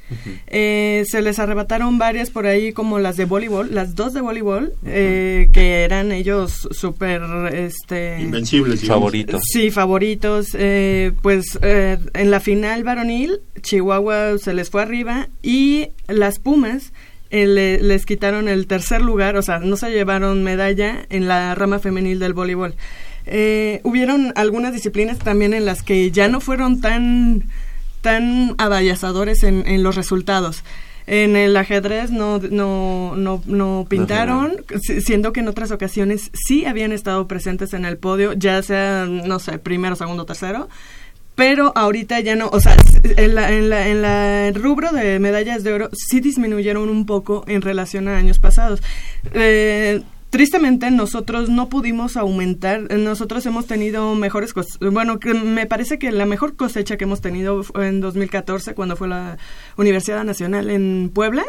Eh, 0.46 1.04
se 1.06 1.22
les 1.22 1.38
arrebataron 1.38 1.98
varias 1.98 2.30
por 2.30 2.46
ahí, 2.46 2.72
como 2.72 2.98
las 2.98 3.16
de 3.16 3.24
voleibol, 3.24 3.74
las 3.74 3.94
dos 3.94 4.14
de 4.14 4.20
voleibol, 4.20 4.72
eh, 4.84 5.48
que 5.52 5.82
eran 5.84 6.12
ellos 6.12 6.68
súper, 6.70 7.22
este... 7.52 8.20
Invencibles, 8.20 8.80
digamos. 8.80 9.00
Favorito. 9.00 9.38
Sí, 9.42 9.70
favoritos. 9.70 10.48
eh, 10.54 11.12
pues 11.22 11.58
eh, 11.62 11.98
en 12.14 12.30
la 12.30 12.40
final 12.40 12.84
varonil, 12.84 13.40
Chihuahua 13.60 14.38
se 14.38 14.54
les 14.54 14.70
fue 14.70 14.82
arriba 14.82 15.28
y 15.42 15.88
las 16.08 16.38
Pumas 16.38 16.92
eh, 17.30 17.47
le- 17.47 17.80
les 17.83 18.06
quitaron 18.06 18.49
el 18.49 18.66
tercer 18.66 19.02
lugar, 19.02 19.37
o 19.37 19.42
sea, 19.42 19.59
no 19.59 19.76
se 19.76 19.90
llevaron 19.90 20.42
medalla 20.45 21.06
en 21.11 21.28
la 21.28 21.54
rama 21.54 21.78
femenil 21.78 22.18
del 22.18 22.33
voleibol. 22.35 22.75
Eh, 23.26 23.80
hubieron 23.83 24.33
algunas 24.37 24.73
disciplinas 24.73 25.18
también 25.18 25.52
en 25.54 25.64
las 25.64 25.83
que 25.83 26.11
ya 26.12 26.28
no 26.28 26.40
fueron 26.40 26.80
tan, 26.80 27.42
tan 28.00 28.54
avallazadores 28.59 29.42
en, 29.42 29.66
en 29.66 29.83
los 29.83 29.97
resultados. 29.97 30.62
En 31.09 31.37
el 31.37 31.56
ajedrez 31.56 32.11
no, 32.11 32.38
no, 32.38 33.14
no, 33.16 33.40
no 33.47 33.87
pintaron, 33.88 34.56
si- 34.83 35.00
siendo 35.00 35.33
que 35.33 35.38
en 35.40 35.49
otras 35.49 35.71
ocasiones 35.71 36.30
sí 36.35 36.64
habían 36.64 36.90
estado 36.92 37.28
presentes 37.28 37.75
en 37.75 37.85
el 37.85 37.97
podio, 37.97 38.33
ya 38.33 38.61
sea, 38.62 39.06
no 39.06 39.38
sé, 39.38 39.59
primero, 39.59 39.95
segundo, 39.95 40.25
tercero, 40.26 40.68
pero 41.37 41.71
ahorita 41.76 42.19
ya 42.21 42.35
no, 42.35 42.49
o 42.49 42.59
sea, 42.59 42.76
en 43.05 43.35
la, 43.35 43.52
en 43.52 43.71
la, 43.71 43.88
en 43.88 44.02
la 44.02 44.50
rubro 44.52 44.90
de 44.90 45.19
medallas 45.21 45.62
de 45.62 45.73
oro 45.73 45.90
sí 45.93 46.21
disminuyeron 46.21 46.88
un 46.88 47.07
poco 47.07 47.45
en 47.47 47.62
relación 47.62 48.09
a 48.09 48.16
años 48.16 48.38
pasados. 48.38 48.83
Eh, 49.35 50.02
tristemente 50.31 50.90
nosotros 50.90 51.50
no 51.50 51.69
pudimos 51.69 52.16
aumentar, 52.16 52.90
nosotros 52.90 53.45
hemos 53.45 53.66
tenido 53.66 54.14
mejores 54.14 54.55
cosechas, 54.55 54.78
bueno, 54.93 55.21
que 55.21 55.35
me 55.35 55.66
parece 55.66 55.99
que 55.99 56.11
la 56.11 56.25
mejor 56.25 56.57
cosecha 56.57 56.97
que 56.97 57.05
hemos 57.05 57.21
tenido 57.21 57.62
fue 57.62 57.87
en 57.87 58.00
2014 58.00 58.75
cuando 58.75 58.97
fue 58.97 59.07
la 59.07 59.37
Universidad 59.76 60.25
Nacional 60.25 60.71
en 60.71 61.11
Puebla, 61.12 61.45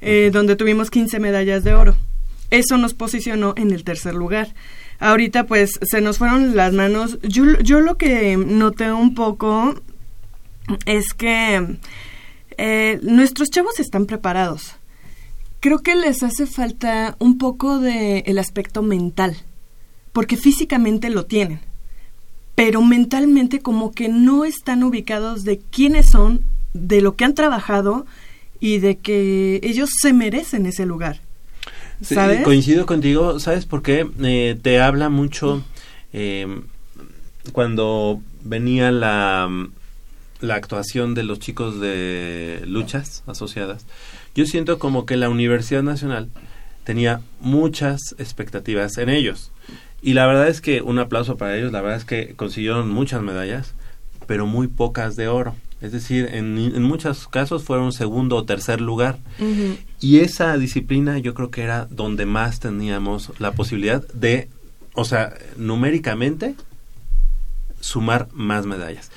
eh, 0.00 0.30
donde 0.32 0.56
tuvimos 0.56 0.90
15 0.90 1.20
medallas 1.20 1.64
de 1.64 1.74
oro. 1.74 1.96
Eso 2.50 2.76
nos 2.78 2.94
posicionó 2.94 3.52
en 3.56 3.70
el 3.72 3.84
tercer 3.84 4.14
lugar. 4.14 4.48
Ahorita 5.02 5.46
pues 5.46 5.80
se 5.82 6.00
nos 6.00 6.18
fueron 6.18 6.54
las 6.54 6.72
manos. 6.72 7.18
Yo, 7.22 7.58
yo 7.58 7.80
lo 7.80 7.96
que 7.96 8.36
noté 8.36 8.92
un 8.92 9.14
poco 9.16 9.74
es 10.86 11.12
que 11.12 11.78
eh, 12.56 13.00
nuestros 13.02 13.50
chavos 13.50 13.80
están 13.80 14.06
preparados. 14.06 14.76
Creo 15.58 15.80
que 15.80 15.96
les 15.96 16.22
hace 16.22 16.46
falta 16.46 17.16
un 17.18 17.36
poco 17.36 17.80
de 17.80 18.20
el 18.26 18.38
aspecto 18.38 18.80
mental, 18.82 19.36
porque 20.12 20.36
físicamente 20.36 21.10
lo 21.10 21.26
tienen, 21.26 21.58
pero 22.54 22.80
mentalmente 22.80 23.58
como 23.58 23.90
que 23.90 24.08
no 24.08 24.44
están 24.44 24.84
ubicados 24.84 25.42
de 25.42 25.58
quiénes 25.58 26.10
son, 26.10 26.44
de 26.74 27.00
lo 27.00 27.16
que 27.16 27.24
han 27.24 27.34
trabajado 27.34 28.06
y 28.60 28.78
de 28.78 28.98
que 28.98 29.58
ellos 29.64 29.90
se 30.00 30.12
merecen 30.12 30.66
ese 30.66 30.86
lugar. 30.86 31.20
Sí, 32.02 32.14
¿Sabes? 32.14 32.42
coincido 32.42 32.86
contigo, 32.86 33.38
¿sabes 33.38 33.66
por 33.66 33.82
qué? 33.82 34.08
Eh, 34.22 34.58
te 34.60 34.80
habla 34.80 35.08
mucho 35.08 35.62
eh, 36.12 36.46
cuando 37.52 38.20
venía 38.42 38.90
la, 38.90 39.48
la 40.40 40.54
actuación 40.54 41.14
de 41.14 41.22
los 41.22 41.38
chicos 41.38 41.80
de 41.80 42.62
luchas 42.66 43.22
asociadas. 43.26 43.86
Yo 44.34 44.46
siento 44.46 44.78
como 44.78 45.06
que 45.06 45.16
la 45.16 45.28
Universidad 45.28 45.82
Nacional 45.82 46.28
tenía 46.84 47.20
muchas 47.40 48.14
expectativas 48.18 48.98
en 48.98 49.08
ellos. 49.08 49.50
Y 50.00 50.14
la 50.14 50.26
verdad 50.26 50.48
es 50.48 50.60
que 50.60 50.82
un 50.82 50.98
aplauso 50.98 51.36
para 51.36 51.56
ellos, 51.56 51.70
la 51.70 51.80
verdad 51.80 51.98
es 51.98 52.04
que 52.04 52.34
consiguieron 52.34 52.90
muchas 52.90 53.22
medallas, 53.22 53.74
pero 54.26 54.46
muy 54.46 54.66
pocas 54.66 55.14
de 55.14 55.28
oro. 55.28 55.54
Es 55.82 55.92
decir, 55.92 56.28
en, 56.32 56.56
en 56.58 56.82
muchos 56.84 57.26
casos 57.28 57.64
fueron 57.64 57.92
segundo 57.92 58.36
o 58.36 58.44
tercer 58.44 58.80
lugar. 58.80 59.18
Y 60.00 60.20
esa 60.20 60.56
disciplina 60.56 61.18
yo 61.18 61.34
creo 61.34 61.50
que 61.50 61.62
era 61.62 61.86
donde 61.90 62.24
más 62.24 62.60
teníamos 62.60 63.32
la 63.40 63.52
posibilidad 63.52 64.06
de, 64.14 64.48
o 64.94 65.04
sea, 65.04 65.34
numéricamente, 65.56 66.54
sumar 67.80 68.28
más 68.32 68.64
medallas. 68.66 69.10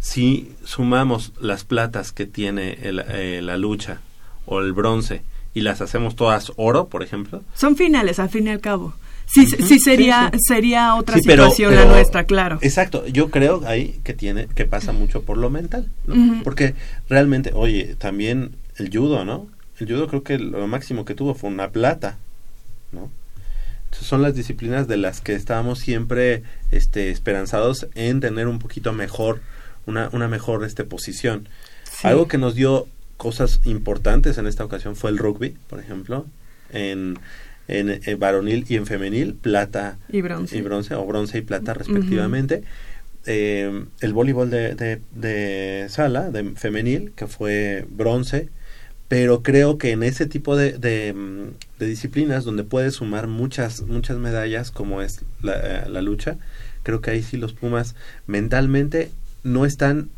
Si 0.00 0.52
sumamos 0.64 1.32
las 1.40 1.64
platas 1.64 2.12
que 2.12 2.26
tiene 2.26 2.78
el- 2.82 3.04
eh, 3.08 3.40
la 3.42 3.56
lucha 3.56 4.00
o 4.46 4.60
el 4.60 4.72
bronce 4.72 5.22
y 5.54 5.60
las 5.60 5.80
hacemos 5.80 6.16
todas 6.16 6.52
oro, 6.56 6.88
por 6.88 7.02
ejemplo, 7.02 7.42
Son 7.54 7.76
finales, 7.76 8.18
al 8.18 8.30
fin 8.30 8.46
y 8.46 8.50
al 8.50 8.60
cabo. 8.60 8.94
Sí, 9.32 9.46
sí, 9.46 9.78
sería, 9.78 10.30
sí, 10.32 10.38
sí. 10.38 10.44
sería 10.48 10.94
otra 10.94 11.16
Sí, 11.16 11.22
pero- 11.26 11.44
situación 11.44 11.72
pero- 11.72 11.84
la 11.84 11.90
nuestra, 11.92 12.24
claro. 12.24 12.58
Exacto, 12.62 13.06
yo 13.06 13.30
creo 13.30 13.62
ahí 13.66 14.00
que 14.04 14.14
tiene 14.14 14.46
que 14.48 14.64
pasa 14.64 14.92
mucho 14.92 15.22
por 15.22 15.36
lo 15.36 15.50
mental, 15.50 15.88
¿no? 16.06 16.42
Porque 16.42 16.74
realmente, 17.08 17.52
oye, 17.54 17.94
también 17.98 18.52
el 18.76 18.88
judo, 18.90 19.24
¿no? 19.24 19.46
El 19.78 19.86
judo 19.86 20.08
creo 20.08 20.22
que 20.22 20.38
lo 20.38 20.66
máximo 20.66 21.04
que 21.04 21.14
tuvo 21.14 21.34
fue 21.34 21.50
una 21.50 21.70
plata, 21.70 22.16
¿no? 22.90 23.10
Entonces, 23.84 24.08
son 24.08 24.22
las 24.22 24.34
disciplinas 24.34 24.88
de 24.88 24.96
las 24.96 25.20
que 25.20 25.34
estábamos 25.34 25.78
siempre 25.78 26.42
este 26.70 27.10
esperanzados 27.10 27.86
en 27.94 28.20
tener 28.20 28.46
un 28.48 28.58
poquito 28.58 28.92
mejor 28.92 29.40
una 29.86 30.10
una 30.12 30.28
mejor 30.28 30.64
este 30.64 30.84
posición. 30.84 31.48
Algo 32.02 32.28
que 32.28 32.38
nos 32.38 32.54
dio 32.54 32.86
cosas 33.16 33.60
importantes 33.64 34.36
en 34.38 34.46
esta 34.46 34.64
ocasión 34.64 34.94
fue 34.94 35.10
el 35.10 35.18
rugby, 35.18 35.56
por 35.68 35.80
ejemplo, 35.80 36.26
en 36.70 37.18
en, 37.68 38.00
en 38.04 38.18
varonil 38.18 38.64
y 38.68 38.76
en 38.76 38.86
femenil, 38.86 39.34
plata 39.34 39.98
Y 40.10 40.22
bronce. 40.22 40.56
y 40.56 40.62
bronce 40.62 40.94
o 40.94 41.04
bronce 41.06 41.38
y 41.38 41.42
plata 41.42 41.74
respectivamente. 41.74 42.62
Eh, 43.26 43.84
el 44.00 44.12
voleibol 44.14 44.48
de, 44.50 44.74
de, 44.74 45.00
de 45.14 45.86
sala, 45.90 46.30
de 46.30 46.52
femenil, 46.56 47.12
que 47.14 47.26
fue 47.26 47.84
bronce, 47.90 48.48
pero 49.08 49.42
creo 49.42 49.76
que 49.78 49.90
en 49.92 50.02
ese 50.02 50.26
tipo 50.26 50.56
de, 50.56 50.72
de, 50.78 51.14
de 51.78 51.86
disciplinas 51.86 52.44
donde 52.44 52.64
puedes 52.64 52.94
sumar 52.94 53.26
muchas 53.26 53.82
muchas 53.82 54.16
medallas 54.18 54.70
como 54.70 55.02
es 55.02 55.20
la, 55.42 55.54
eh, 55.62 55.88
la 55.88 56.00
lucha, 56.02 56.36
creo 56.82 57.00
que 57.00 57.10
ahí 57.10 57.22
sí 57.22 57.36
los 57.36 57.52
Pumas 57.52 57.94
mentalmente 58.26 59.10
no 59.44 59.66
están 59.66 60.08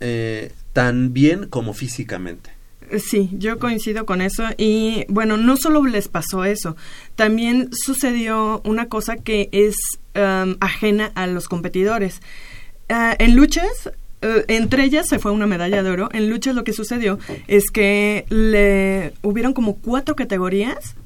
eh, 0.00 0.52
tan 0.72 1.12
bien 1.12 1.46
como 1.48 1.74
físicamente. 1.74 2.50
Sí, 2.98 3.30
yo 3.32 3.58
coincido 3.58 4.04
con 4.04 4.20
eso 4.20 4.44
y 4.56 5.04
bueno, 5.08 5.36
no 5.36 5.56
solo 5.56 5.84
les 5.86 6.08
pasó 6.08 6.44
eso, 6.44 6.76
también 7.14 7.70
sucedió 7.72 8.60
una 8.64 8.88
cosa 8.88 9.16
que 9.16 9.48
es 9.52 9.76
um, 10.14 10.56
ajena 10.60 11.12
a 11.14 11.26
los 11.26 11.48
competidores. 11.48 12.20
Ah, 12.88 13.14
en 13.18 13.36
luchas, 13.36 13.92
eh, 14.22 14.44
entre 14.48 14.84
ellas 14.84 15.06
se 15.08 15.18
fue 15.18 15.30
una 15.30 15.46
medalla 15.46 15.82
de 15.82 15.90
oro, 15.90 16.08
en 16.12 16.28
luchas 16.28 16.54
lo 16.54 16.64
que 16.64 16.72
sucedió 16.72 17.18
es 17.46 17.70
que 17.70 18.24
le 18.28 19.12
hubieron 19.22 19.52
como 19.52 19.76
cuatro 19.76 20.16
categorías 20.16 20.96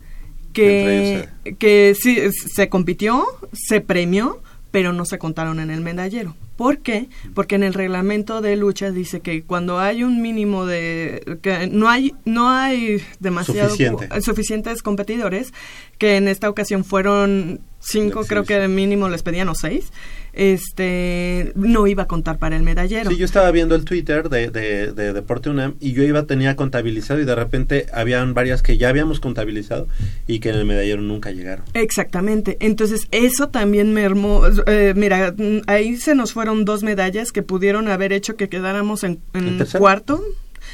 que, 0.54 1.28
que 1.58 1.94
sí, 2.00 2.18
se 2.32 2.68
compitió, 2.68 3.26
se 3.52 3.80
premió, 3.80 4.40
pero 4.70 4.92
no 4.92 5.04
se 5.04 5.18
contaron 5.18 5.60
en 5.60 5.70
el 5.70 5.82
medallero. 5.82 6.34
¿Por 6.56 6.78
qué? 6.78 7.08
Porque 7.34 7.56
en 7.56 7.62
el 7.64 7.74
reglamento 7.74 8.40
de 8.40 8.56
lucha 8.56 8.90
dice 8.90 9.20
que 9.20 9.42
cuando 9.42 9.78
hay 9.80 10.04
un 10.04 10.22
mínimo 10.22 10.66
de 10.66 11.38
que 11.42 11.66
no 11.66 11.88
hay 11.88 12.14
no 12.24 12.50
hay 12.50 13.02
demasiado 13.20 13.70
Suficiente. 13.70 14.20
suficientes 14.20 14.82
competidores 14.82 15.52
que 15.98 16.16
en 16.16 16.28
esta 16.28 16.48
ocasión 16.48 16.84
fueron 16.84 17.60
cinco 17.80 18.22
Sí, 18.22 18.28
creo 18.30 18.42
sí. 18.42 18.48
que 18.48 18.58
de 18.58 18.68
mínimo 18.68 19.08
les 19.08 19.22
pedían 19.22 19.48
o 19.48 19.54
seis 19.54 19.92
este 20.32 21.52
no 21.54 21.86
iba 21.86 22.04
a 22.04 22.06
contar 22.06 22.38
para 22.38 22.56
el 22.56 22.62
medallero 22.62 23.10
Sí, 23.10 23.16
yo 23.16 23.24
estaba 23.24 23.50
viendo 23.50 23.74
el 23.74 23.84
Twitter 23.84 24.28
de, 24.28 24.50
de, 24.50 24.92
de 24.92 25.12
Deporte 25.12 25.50
UNAM 25.50 25.74
y 25.80 25.92
yo 25.92 26.02
iba, 26.02 26.24
tenía 26.24 26.56
contabilizado 26.56 27.20
y 27.20 27.24
de 27.24 27.34
repente 27.34 27.86
habían 27.92 28.34
varias 28.34 28.62
que 28.62 28.76
ya 28.76 28.88
habíamos 28.88 29.20
contabilizado 29.20 29.86
y 30.26 30.40
que 30.40 30.50
en 30.50 30.56
el 30.56 30.64
medallero 30.64 31.02
nunca 31.02 31.30
llegaron. 31.30 31.64
Exactamente. 31.74 32.56
Entonces, 32.60 33.06
eso 33.10 33.48
también 33.48 33.92
mermó. 33.92 34.42
eh, 34.66 34.92
mira, 34.96 35.34
ahí 35.66 35.96
se 35.96 36.14
nos 36.14 36.32
fueron 36.44 36.64
dos 36.66 36.82
medallas 36.82 37.32
que 37.32 37.42
pudieron 37.42 37.88
haber 37.88 38.12
hecho 38.12 38.36
que 38.36 38.50
quedáramos 38.50 39.02
en, 39.02 39.18
en 39.32 39.48
¿En 39.48 39.58
tercero? 39.58 39.80
cuarto. 39.80 40.22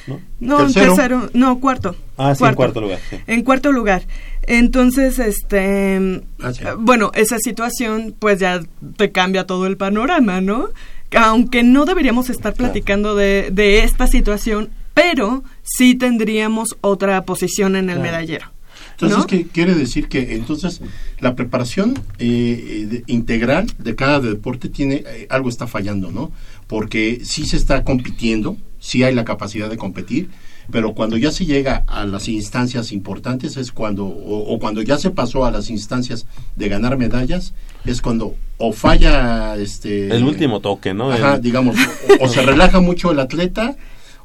¿no? 0.08 0.20
No, 0.40 0.60
en 0.66 0.72
¿Tercero? 0.72 0.94
tercero. 0.94 1.30
No, 1.32 1.60
cuarto. 1.60 1.94
Ah, 2.16 2.34
sí, 2.34 2.44
en 2.44 2.54
cuarto 2.56 2.80
lugar. 2.80 2.98
sí. 3.08 3.16
En 3.28 3.42
cuarto 3.44 3.70
lugar. 3.70 4.02
Entonces, 4.48 5.18
este. 5.20 6.22
Ah, 6.42 6.52
sí. 6.52 6.64
Bueno, 6.78 7.12
esa 7.14 7.38
situación, 7.38 8.14
pues 8.18 8.40
ya 8.40 8.60
te 8.96 9.12
cambia 9.12 9.46
todo 9.46 9.66
el 9.66 9.76
panorama, 9.76 10.40
¿no? 10.40 10.70
Aunque 11.16 11.62
no 11.62 11.84
deberíamos 11.84 12.30
estar 12.30 12.52
Claro. 12.54 12.72
platicando 12.72 13.14
de, 13.14 13.50
de 13.52 13.84
esta 13.84 14.08
situación, 14.08 14.70
pero 14.94 15.44
sí 15.62 15.94
tendríamos 15.94 16.76
otra 16.80 17.22
posición 17.24 17.76
en 17.76 17.90
el 17.90 17.96
Claro. 17.96 18.02
medallero. 18.10 18.46
Entonces, 19.06 19.18
¿no? 19.18 19.26
¿qué 19.26 19.46
quiere 19.46 19.74
decir? 19.74 20.08
Que 20.08 20.34
entonces 20.34 20.80
la 21.20 21.34
preparación 21.34 21.94
eh, 22.18 22.24
eh, 22.82 22.86
de- 22.86 23.04
integral 23.06 23.66
de 23.78 23.94
cada 23.94 24.20
deporte 24.20 24.68
tiene 24.68 25.02
eh, 25.06 25.26
algo 25.30 25.48
está 25.48 25.66
fallando, 25.66 26.10
¿no? 26.10 26.30
Porque 26.66 27.20
sí 27.24 27.44
se 27.46 27.56
está 27.56 27.82
compitiendo, 27.84 28.56
sí 28.78 29.02
hay 29.02 29.14
la 29.14 29.24
capacidad 29.24 29.68
de 29.70 29.76
competir, 29.76 30.28
pero 30.70 30.94
cuando 30.94 31.16
ya 31.16 31.32
se 31.32 31.46
llega 31.46 31.84
a 31.88 32.04
las 32.04 32.28
instancias 32.28 32.92
importantes 32.92 33.56
es 33.56 33.72
cuando, 33.72 34.04
o, 34.06 34.54
o 34.54 34.58
cuando 34.60 34.82
ya 34.82 34.98
se 34.98 35.10
pasó 35.10 35.44
a 35.44 35.50
las 35.50 35.68
instancias 35.70 36.26
de 36.56 36.68
ganar 36.68 36.96
medallas, 36.96 37.54
es 37.84 38.00
cuando 38.00 38.34
o 38.58 38.72
falla 38.72 39.56
este 39.56 40.14
El 40.14 40.22
último 40.24 40.60
toque, 40.60 40.92
¿no? 40.94 41.10
Ajá, 41.10 41.38
digamos, 41.38 41.76
o, 42.20 42.24
o 42.24 42.28
se 42.28 42.42
relaja 42.42 42.80
mucho 42.80 43.10
el 43.10 43.18
atleta 43.20 43.76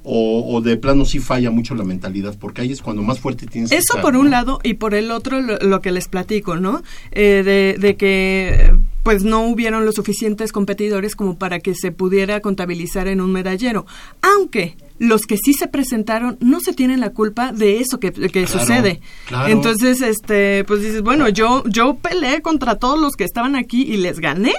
o, 0.05 0.55
o 0.55 0.61
de 0.61 0.77
plano 0.77 1.03
sí 1.03 1.19
falla 1.19 1.51
mucho 1.51 1.75
la 1.75 1.83
mentalidad, 1.83 2.35
porque 2.39 2.61
ahí 2.61 2.71
es 2.71 2.81
cuando 2.81 3.01
más 3.01 3.19
fuerte 3.19 3.47
tienes 3.47 3.71
que 3.71 3.75
Eso 3.75 3.83
estar, 3.95 4.01
por 4.01 4.13
¿no? 4.13 4.19
un 4.21 4.29
lado 4.31 4.59
y 4.63 4.75
por 4.75 4.93
el 4.93 5.11
otro 5.11 5.41
lo, 5.41 5.57
lo 5.57 5.81
que 5.81 5.91
les 5.91 6.07
platico, 6.07 6.55
¿no? 6.57 6.81
Eh, 7.11 7.41
de, 7.43 7.75
de 7.79 7.95
que 7.97 8.73
pues 9.03 9.23
no 9.23 9.41
hubieron 9.47 9.85
los 9.85 9.95
suficientes 9.95 10.51
competidores 10.51 11.15
como 11.15 11.37
para 11.37 11.59
que 11.59 11.75
se 11.75 11.91
pudiera 11.91 12.39
contabilizar 12.39 13.07
en 13.07 13.21
un 13.21 13.31
medallero. 13.31 13.85
Aunque 14.21 14.77
los 14.97 15.23
que 15.27 15.37
sí 15.37 15.53
se 15.53 15.67
presentaron 15.67 16.37
no 16.39 16.59
se 16.59 16.73
tienen 16.73 16.99
la 17.01 17.11
culpa 17.11 17.51
de 17.51 17.79
eso 17.81 17.99
que, 17.99 18.11
que 18.11 18.29
Claro, 18.29 18.47
sucede. 18.47 19.01
claro. 19.27 19.51
Entonces, 19.53 20.01
este, 20.01 20.63
pues 20.63 20.81
dices, 20.81 21.01
bueno, 21.03 21.29
yo, 21.29 21.63
yo 21.67 21.95
peleé 21.97 22.41
contra 22.41 22.77
todos 22.79 22.99
los 22.99 23.13
que 23.13 23.25
estaban 23.25 23.55
aquí 23.55 23.83
y 23.83 23.97
les 23.97 24.19
gané. 24.19 24.53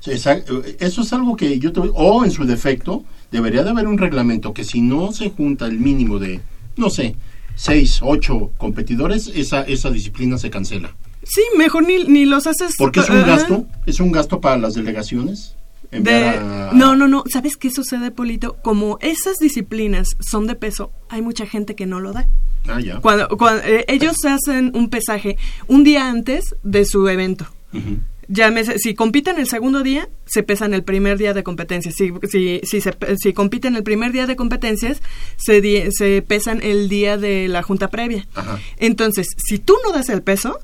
Sí, 0.00 0.12
Eso 0.12 1.02
es 1.02 1.12
algo 1.12 1.36
que 1.36 1.58
yo 1.58 1.72
te 1.72 1.80
o 1.80 2.24
en 2.24 2.30
su 2.30 2.44
defecto, 2.44 3.04
debería 3.32 3.64
de 3.64 3.70
haber 3.70 3.88
un 3.88 3.98
reglamento 3.98 4.52
que 4.54 4.62
si 4.64 4.80
no 4.80 5.12
se 5.12 5.30
junta 5.30 5.66
el 5.66 5.78
mínimo 5.80 6.18
de, 6.20 6.40
no 6.76 6.90
sé, 6.90 7.16
seis, 7.56 7.98
ocho 8.02 8.50
competidores, 8.58 9.28
esa, 9.34 9.62
esa 9.62 9.90
disciplina 9.90 10.38
se 10.38 10.50
cancela. 10.50 10.94
Sí, 11.24 11.40
mejor 11.56 11.84
ni, 11.86 12.04
ni 12.04 12.24
los 12.26 12.46
haces. 12.46 12.74
Porque 12.78 13.00
es 13.00 13.08
un 13.10 13.22
gasto, 13.22 13.66
es 13.86 14.00
un 14.00 14.12
gasto 14.12 14.40
para 14.40 14.56
las 14.58 14.74
delegaciones. 14.74 15.56
De- 15.90 16.24
a- 16.28 16.70
No, 16.74 16.96
no, 16.96 17.06
no. 17.06 17.22
¿Sabes 17.30 17.56
qué 17.56 17.70
sucede, 17.70 18.10
Polito? 18.10 18.56
Como 18.62 18.98
esas 19.00 19.38
disciplinas 19.38 20.08
son 20.20 20.46
de 20.46 20.54
peso, 20.54 20.90
hay 21.08 21.22
mucha 21.22 21.46
gente 21.46 21.74
que 21.74 21.86
no 21.86 22.00
lo 22.00 22.12
da. 22.12 22.28
Ah, 22.68 22.80
ya. 22.80 23.00
Cuando, 23.00 23.28
cuando 23.36 23.62
eh, 23.64 23.84
ellos 23.88 24.16
hacen 24.24 24.72
un 24.74 24.88
pesaje 24.88 25.36
un 25.68 25.84
día 25.84 26.08
antes 26.08 26.54
de 26.62 26.84
su 26.86 27.06
evento. 27.08 27.46
Ujú. 27.72 27.98
Llámese, 28.34 28.78
si 28.78 28.94
compiten 28.94 29.38
el 29.38 29.46
segundo 29.46 29.82
día, 29.82 30.08
se 30.24 30.42
pesan 30.42 30.72
el 30.72 30.84
primer 30.84 31.18
día 31.18 31.34
de 31.34 31.42
competencias. 31.42 31.94
Si, 31.96 32.12
si, 32.30 32.60
si, 32.64 32.80
se, 32.80 32.94
si 33.18 33.32
compiten 33.34 33.76
el 33.76 33.82
primer 33.82 34.10
día 34.12 34.26
de 34.26 34.36
competencias, 34.36 35.02
se, 35.36 35.60
di- 35.60 35.90
se 35.92 36.22
pesan 36.22 36.60
el 36.62 36.88
día 36.88 37.18
de 37.18 37.48
la 37.48 37.62
junta 37.62 37.88
previa. 37.88 38.26
Ajá. 38.34 38.58
Entonces, 38.78 39.26
si 39.36 39.58
tú 39.58 39.74
no 39.84 39.92
das 39.92 40.08
el 40.08 40.22
peso, 40.22 40.58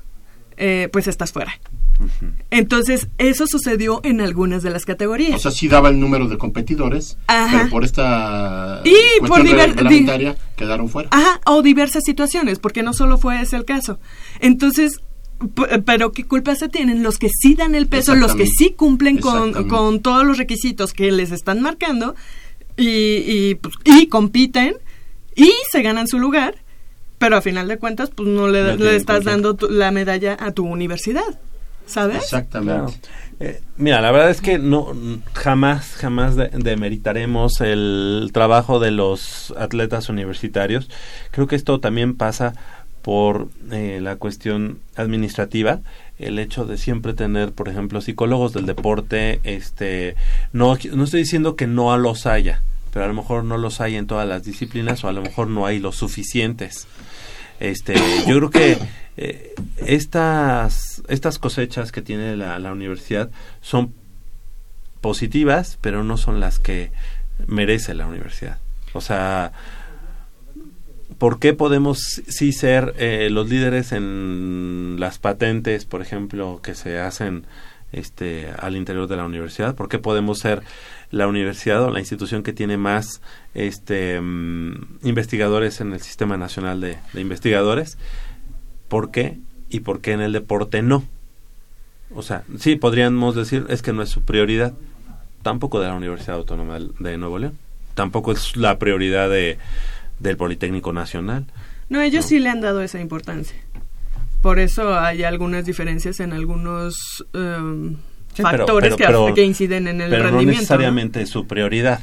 eh, 0.57 0.89
pues 0.91 1.07
estás 1.07 1.31
fuera. 1.31 1.59
Entonces, 2.49 3.07
eso 3.17 3.45
sucedió 3.45 3.99
en 4.03 4.21
algunas 4.21 4.63
de 4.63 4.69
las 4.69 4.85
categorías. 4.85 5.35
O 5.35 5.39
sea, 5.39 5.51
sí 5.51 5.67
daba 5.67 5.89
el 5.89 5.99
número 5.99 6.27
de 6.27 6.37
competidores, 6.37 7.17
Ajá. 7.27 7.57
pero 7.57 7.69
por 7.69 7.83
esta 7.83 8.81
Y 8.85 9.25
por 9.27 9.43
reglamentaria 9.43 10.35
quedaron 10.55 10.89
fuera. 10.89 11.09
Ajá, 11.11 11.41
o 11.45 11.61
diversas 11.61 12.03
situaciones, 12.05 12.57
porque 12.59 12.83
no 12.83 12.93
solo 12.93 13.17
fue 13.17 13.41
ese 13.41 13.57
el 13.57 13.65
caso. 13.65 13.99
Entonces, 14.39 15.01
pero 15.85 16.11
¿qué 16.11 16.25
culpa 16.25 16.55
se 16.55 16.67
tienen? 16.69 17.01
Los 17.03 17.17
que 17.17 17.29
sí 17.29 17.55
dan 17.55 17.75
el 17.75 17.87
peso, 17.87 18.15
los 18.15 18.35
que 18.35 18.45
sí 18.45 18.71
cumplen 18.71 19.17
con, 19.19 19.67
con 19.67 20.01
todos 20.01 20.25
los 20.25 20.37
requisitos 20.37 20.93
que 20.93 21.11
les 21.11 21.31
están 21.31 21.61
marcando 21.61 22.15
y, 22.77 22.87
y, 22.87 23.55
pues, 23.55 23.75
y 23.85 24.07
compiten 24.07 24.75
y 25.35 25.51
se 25.71 25.81
ganan 25.81 26.07
su 26.07 26.19
lugar, 26.19 26.55
pero 27.17 27.37
a 27.37 27.41
final 27.41 27.67
de 27.67 27.77
cuentas, 27.77 28.09
pues 28.13 28.27
no 28.27 28.47
le, 28.47 28.63
No 28.77 28.83
le 28.83 28.95
estás 28.95 29.23
dando 29.23 29.55
tu- 29.55 29.69
la 29.69 29.91
medalla 29.91 30.37
a 30.39 30.51
tu 30.51 30.65
universidad, 30.65 31.39
¿sabes? 31.85 32.17
Exactamente. 32.23 32.93
Eh, 33.41 33.61
mira, 33.77 34.01
la 34.01 34.11
verdad 34.11 34.29
es 34.31 34.41
que 34.41 34.59
no 34.59 34.91
jamás, 35.33 35.93
jamás 35.95 36.35
de- 36.35 36.49
demeritaremos 36.49 37.61
el 37.61 38.31
trabajo 38.33 38.79
de 38.81 38.91
los 38.91 39.53
atletas 39.57 40.09
universitarios. 40.09 40.89
Creo 41.31 41.47
que 41.47 41.55
esto 41.55 41.79
también 41.79 42.15
pasa 42.17 42.53
por 43.09 43.47
eh, 43.71 43.97
la 44.03 44.17
cuestión 44.17 44.81
administrativa, 44.95 45.79
el 46.19 46.37
hecho 46.37 46.65
de 46.65 46.77
siempre 46.77 47.15
tener, 47.15 47.53
por 47.53 47.67
ejemplo, 47.67 48.01
psicólogos 48.01 48.53
del 48.53 48.67
deporte, 48.67 49.39
este, 49.43 50.13
no, 50.53 50.77
no 50.93 51.03
estoy 51.05 51.21
diciendo 51.21 51.55
que 51.55 51.65
no 51.65 51.97
los 51.97 52.27
haya, 52.27 52.61
pero 52.93 53.05
a 53.05 53.07
lo 53.07 53.15
mejor 53.15 53.45
no 53.45 53.57
los 53.57 53.81
hay 53.81 53.95
en 53.95 54.05
todas 54.05 54.27
las 54.27 54.43
disciplinas 54.43 55.03
o 55.03 55.07
a 55.07 55.11
lo 55.11 55.23
mejor 55.23 55.47
no 55.47 55.65
hay 55.65 55.79
los 55.79 55.95
suficientes. 55.95 56.85
Este, 57.59 57.95
yo 58.27 58.37
creo 58.37 58.51
que 58.51 58.77
eh, 59.17 59.55
estas, 59.87 61.01
estas 61.07 61.39
cosechas 61.39 61.91
que 61.91 62.03
tiene 62.03 62.37
la, 62.37 62.59
la 62.59 62.71
universidad 62.71 63.31
son 63.61 63.91
positivas, 65.01 65.79
pero 65.81 66.03
no 66.03 66.15
son 66.17 66.39
las 66.39 66.59
que 66.59 66.91
merece 67.47 67.95
la 67.95 68.05
universidad. 68.05 68.59
O 68.93 69.01
sea, 69.01 69.51
¿por 71.17 71.39
qué 71.39 71.53
podemos 71.53 72.21
sí 72.27 72.51
ser 72.51 72.93
eh, 72.97 73.29
los 73.31 73.49
líderes 73.49 73.91
en 73.91 74.97
las 74.99 75.19
patentes, 75.19 75.85
por 75.85 76.01
ejemplo, 76.01 76.59
que 76.63 76.75
se 76.75 76.99
hacen 76.99 77.45
este, 77.91 78.49
al 78.57 78.75
interior 78.75 79.07
de 79.07 79.17
la 79.17 79.25
universidad? 79.25 79.75
¿Por 79.75 79.89
qué 79.89 79.99
podemos 79.99 80.39
ser 80.39 80.61
la 81.11 81.27
universidad 81.27 81.83
o 81.83 81.89
la 81.89 81.99
institución 81.99 82.43
que 82.43 82.53
tiene 82.53 82.77
más 82.77 83.21
este, 83.53 84.21
mm, 84.21 84.99
investigadores 85.03 85.81
en 85.81 85.93
el 85.93 86.01
Sistema 86.01 86.37
Nacional 86.37 86.81
de, 86.81 86.97
de 87.13 87.21
Investigadores? 87.21 87.97
¿Por 88.87 89.11
qué? 89.11 89.37
¿Y 89.69 89.81
por 89.81 90.01
qué 90.01 90.13
en 90.13 90.21
el 90.21 90.33
deporte 90.33 90.81
no? 90.81 91.03
O 92.13 92.23
sea, 92.23 92.43
sí, 92.57 92.75
podríamos 92.75 93.35
decir, 93.35 93.65
es 93.69 93.81
que 93.81 93.93
no 93.93 94.01
es 94.01 94.09
su 94.09 94.21
prioridad. 94.21 94.73
Tampoco 95.43 95.79
de 95.79 95.87
la 95.87 95.95
Universidad 95.95 96.37
Autónoma 96.37 96.79
de 96.79 97.17
Nuevo 97.17 97.39
León. 97.39 97.57
Tampoco 97.93 98.31
es 98.31 98.55
la 98.55 98.79
prioridad 98.79 99.29
de, 99.29 99.57
del 100.19 100.37
Politécnico 100.37 100.93
Nacional. 100.93 101.45
No, 101.89 102.01
ellos 102.01 102.25
No. 102.25 102.29
sí 102.29 102.39
le 102.39 102.49
han 102.49 102.61
dado 102.61 102.81
esa 102.81 102.99
importancia. 102.99 103.57
Por 104.41 104.59
eso 104.59 104.97
hay 104.97 105.23
algunas 105.23 105.65
diferencias 105.65 106.19
en 106.19 106.31
algunos 106.33 107.25
em, 107.33 107.95
Sí, 108.33 108.41
factores 108.43 108.95
pero- 108.95 108.97
que, 108.97 109.03
pero- 109.05 109.33
que 109.33 109.43
inciden 109.43 109.87
en 109.87 110.01
el 110.01 110.09
pero 110.09 110.25
no 110.25 110.29
rendimiento. 110.29 110.51
¿no? 110.51 110.59
necesariamente 110.61 111.21
es 111.21 111.29
su 111.29 111.45
prioridad. 111.47 112.01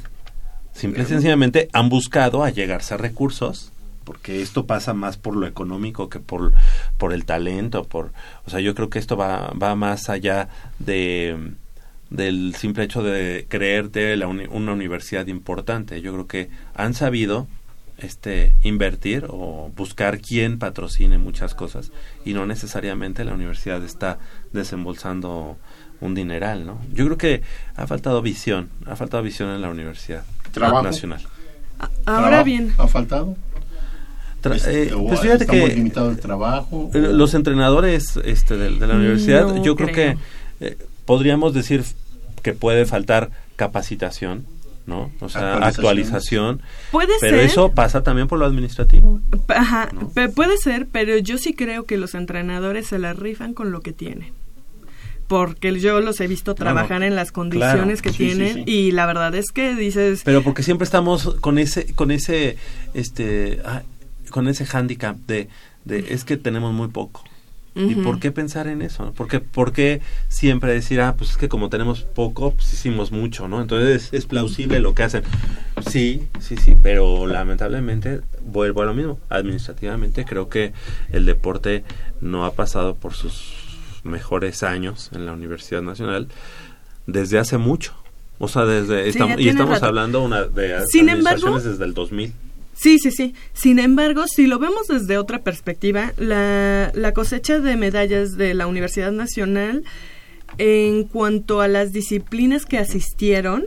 Simple 0.73 1.05
y 1.05 1.07
sencillamente 1.07 1.69
han 1.73 1.89
buscado 1.89 2.45
allegarse 2.45 2.93
a 2.93 2.97
recursos, 2.99 3.73
porque 4.05 4.43
esto 4.43 4.67
pasa 4.67 4.93
más 4.93 5.17
por 5.17 5.35
lo 5.35 5.47
económico 5.47 6.11
que 6.11 6.21
por, 6.21 6.53
por 6.99 7.15
el 7.15 7.25
talento, 7.25 7.85
por, 7.85 8.13
o 8.45 8.51
sea, 8.51 8.61
yo 8.61 8.75
creo 8.75 8.91
que 8.91 8.99
esto 8.99 9.17
va, 9.17 9.53
va 9.61 9.75
más 9.75 10.11
allá 10.11 10.49
de 10.79 11.53
del 12.11 12.55
simple 12.57 12.85
hecho 12.85 13.03
de 13.03 13.47
creerte 13.49 14.17
la 14.17 14.29
uni- 14.29 14.47
una 14.51 14.73
universidad 14.75 15.27
importante. 15.27 16.01
Yo 16.03 16.13
creo 16.13 16.27
que 16.29 16.51
han 16.75 16.93
sabido 16.95 17.49
este 17.99 18.53
invertir 18.63 19.27
o 19.29 19.71
buscar 19.75 20.21
quién 20.21 20.59
patrocine 20.59 21.17
muchas 21.19 21.55
cosas 21.55 21.93
y 22.25 22.35
no 22.35 22.45
necesariamente 22.47 23.25
la 23.25 23.33
universidad 23.35 23.83
está 23.85 24.19
desembolsando 24.53 25.57
un 26.01 26.15
dineral, 26.15 26.67
¿no? 26.67 26.79
Yo 26.93 27.07
creo 27.07 27.17
que 27.17 27.43
ha 27.75 27.87
faltado 27.87 28.21
visión, 28.21 28.69
ha 28.87 28.97
faltado 28.97 29.23
visión 29.23 29.49
en 29.51 29.63
la 29.63 29.71
universidad 29.71 30.25
Trabajo. 30.53 30.83
nacional. 30.83 31.23
Ahora 31.79 31.95
¿Trabajo 32.05 32.45
bien, 32.45 32.75
¿Ha 32.79 32.87
faltado? 32.87 33.37
Tra- 34.43 34.57
Este, 34.57 34.85
eh, 34.89 34.93
pues 35.09 35.21
fíjate 35.21 35.45
está 35.45 35.53
que 35.55 35.61
muy 35.63 35.71
limitado 35.71 36.11
el 36.11 36.19
trabajo. 36.21 36.91
Eh, 36.95 36.99
Los 36.99 37.33
entrenadores 37.35 38.19
este, 38.25 38.57
de, 38.59 38.71
de 38.79 38.87
la 38.87 38.95
No 38.95 39.01
universidad, 39.01 39.63
yo 39.63 39.75
creo, 39.75 39.89
creo. 39.89 40.17
que 40.61 40.67
eh, 40.67 40.79
podríamos 41.07 41.55
decir 41.55 41.83
que 42.43 42.53
puede 42.53 42.85
faltar 42.85 43.31
capacitación, 43.57 44.45
¿no? 44.87 45.11
O 45.21 45.29
sea, 45.29 45.57
Actualización. 45.57 46.61
actualización. 46.61 46.63
puede 46.93 47.13
Pero 47.21 47.37
ser. 47.39 47.47
eso 47.47 47.73
pasa 47.73 48.03
también 48.03 48.29
por 48.29 48.39
lo 48.39 48.47
administrativo. 48.47 49.21
Ajá, 49.49 49.89
puede 50.35 50.57
ser, 50.59 50.87
pero 50.91 51.17
yo 51.19 51.39
sí 51.39 51.55
creo 51.55 51.85
que 51.85 51.97
los 51.97 52.15
entrenadores 52.15 52.87
se 52.87 52.99
la 52.99 53.13
rifan 53.13 53.53
con 53.55 53.73
lo 53.73 53.81
que 53.81 53.93
tienen. 53.93 54.33
Porque 55.29 55.77
yo 55.81 56.01
los 56.01 56.21
he 56.21 56.29
visto 56.29 56.55
trabajar 56.55 57.03
en 57.03 57.17
las 57.17 57.33
condiciones 57.33 58.01
que 58.01 58.11
Sí, 58.11 58.17
sí, 58.17 58.25
tienen 58.27 58.55
sí. 58.55 58.63
y 58.65 58.91
la 58.93 59.07
verdad 59.07 59.35
es 59.35 59.47
que 59.51 59.75
dices, 59.75 60.23
Pero 60.25 60.43
porque 60.43 60.63
siempre 60.63 60.85
estamos 60.85 61.35
con 61.41 61.59
ese, 61.59 61.93
con 61.95 62.13
ese, 62.13 62.57
este, 62.95 63.61
ah, 63.65 63.83
con 64.31 64.47
ese 64.47 64.65
hándicap 64.67 65.17
de, 65.27 65.49
de 65.85 66.07
es 66.11 66.25
que 66.25 66.37
tenemos 66.37 66.73
muy 66.73 66.87
poco. 66.89 67.25
¿Y 67.77 67.95
por 67.97 68.19
qué 68.19 68.33
pensar 68.33 68.67
en 68.69 68.81
eso? 68.81 69.13
¿Por 69.13 69.29
qué, 69.29 69.39
por 69.41 69.73
qué 69.73 70.01
siempre 70.29 70.73
decir, 70.73 71.01
ah, 71.03 71.15
pues 71.17 71.31
es 71.33 71.37
que 71.37 71.49
como 71.51 71.69
tenemos 71.69 72.03
poco, 72.03 72.53
pues 72.55 72.73
hicimos 72.73 73.13
mucho, 73.13 73.49
¿no? 73.49 73.61
Entonces 73.61 74.09
es 74.13 74.25
plausible 74.25 74.81
lo 74.81 74.95
que 74.95 75.03
hacen. 75.03 75.23
Sí, 75.91 76.27
sí, 76.41 76.57
sí, 76.57 76.75
pero 76.83 77.27
lamentablemente 77.27 78.23
vuelvo 78.47 78.81
a 78.81 78.87
lo 78.87 78.95
mismo. 78.95 79.19
Administrativamente 79.29 80.25
creo 80.25 80.49
que 80.49 80.73
el 81.13 81.27
deporte 81.27 81.85
no 82.23 82.47
ha 82.47 82.55
pasado 82.55 82.95
por 82.95 83.13
sus 83.13 83.53
mejores 84.05 84.63
años 84.63 85.11
en 85.15 85.27
la 85.27 85.33
Universidad 85.33 85.83
Nacional 85.83 86.29
desde 87.07 87.39
hace 87.39 87.59
mucho. 87.59 87.93
O 88.39 88.49
sea, 88.49 88.65
desde 88.65 89.03
Sí, 89.05 89.09
estamos, 89.11 89.41
y 89.41 89.49
estamos 89.49 89.75
rato. 89.75 89.87
hablando 89.87 90.23
una 90.23 90.45
de 90.45 90.81
Sin 90.89 91.09
administraciones 91.11 91.45
embargo- 91.45 91.61
desde 91.71 91.85
el 91.85 91.95
2000. 91.95 92.33
Sí, 92.77 92.99
sí, 92.99 93.11
sí. 93.11 93.35
Sin 93.55 93.79
embargo, 93.79 94.27
si 94.29 94.47
lo 94.47 94.59
vemos 94.59 94.87
desde 94.87 95.19
otra 95.19 95.43
perspectiva, 95.43 96.13
la, 96.19 96.93
la 96.95 97.13
cosecha 97.13 97.59
de 97.59 97.77
medallas 97.77 98.37
de 98.37 98.55
la 98.55 98.67
Universidad 98.67 99.13
Nacional 99.13 99.83
en 100.59 101.05
cuanto 101.05 101.61
a 101.61 101.69
las 101.69 101.93
disciplinas 101.93 102.67
que 102.67 102.79
asistieron 102.79 103.65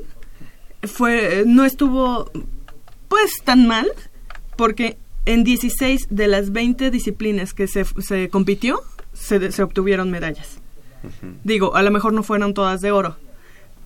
fue 0.83 1.43
no 1.45 1.65
estuvo 1.65 2.31
pues 3.07 3.31
tan 3.43 3.67
mal, 3.67 3.87
porque 4.55 4.97
en 5.25 5.43
16 5.43 6.07
de 6.09 6.27
las 6.27 6.51
20 6.51 6.91
disciplinas 6.91 7.53
que 7.53 7.67
se, 7.67 7.85
se 7.85 8.29
compitió, 8.29 8.81
se, 9.13 9.51
se 9.51 9.63
obtuvieron 9.63 10.11
medallas. 10.11 10.59
Digo, 11.43 11.75
a 11.75 11.81
lo 11.81 11.91
mejor 11.91 12.13
no 12.13 12.23
fueron 12.23 12.53
todas 12.53 12.81
de 12.81 12.91
oro, 12.91 13.17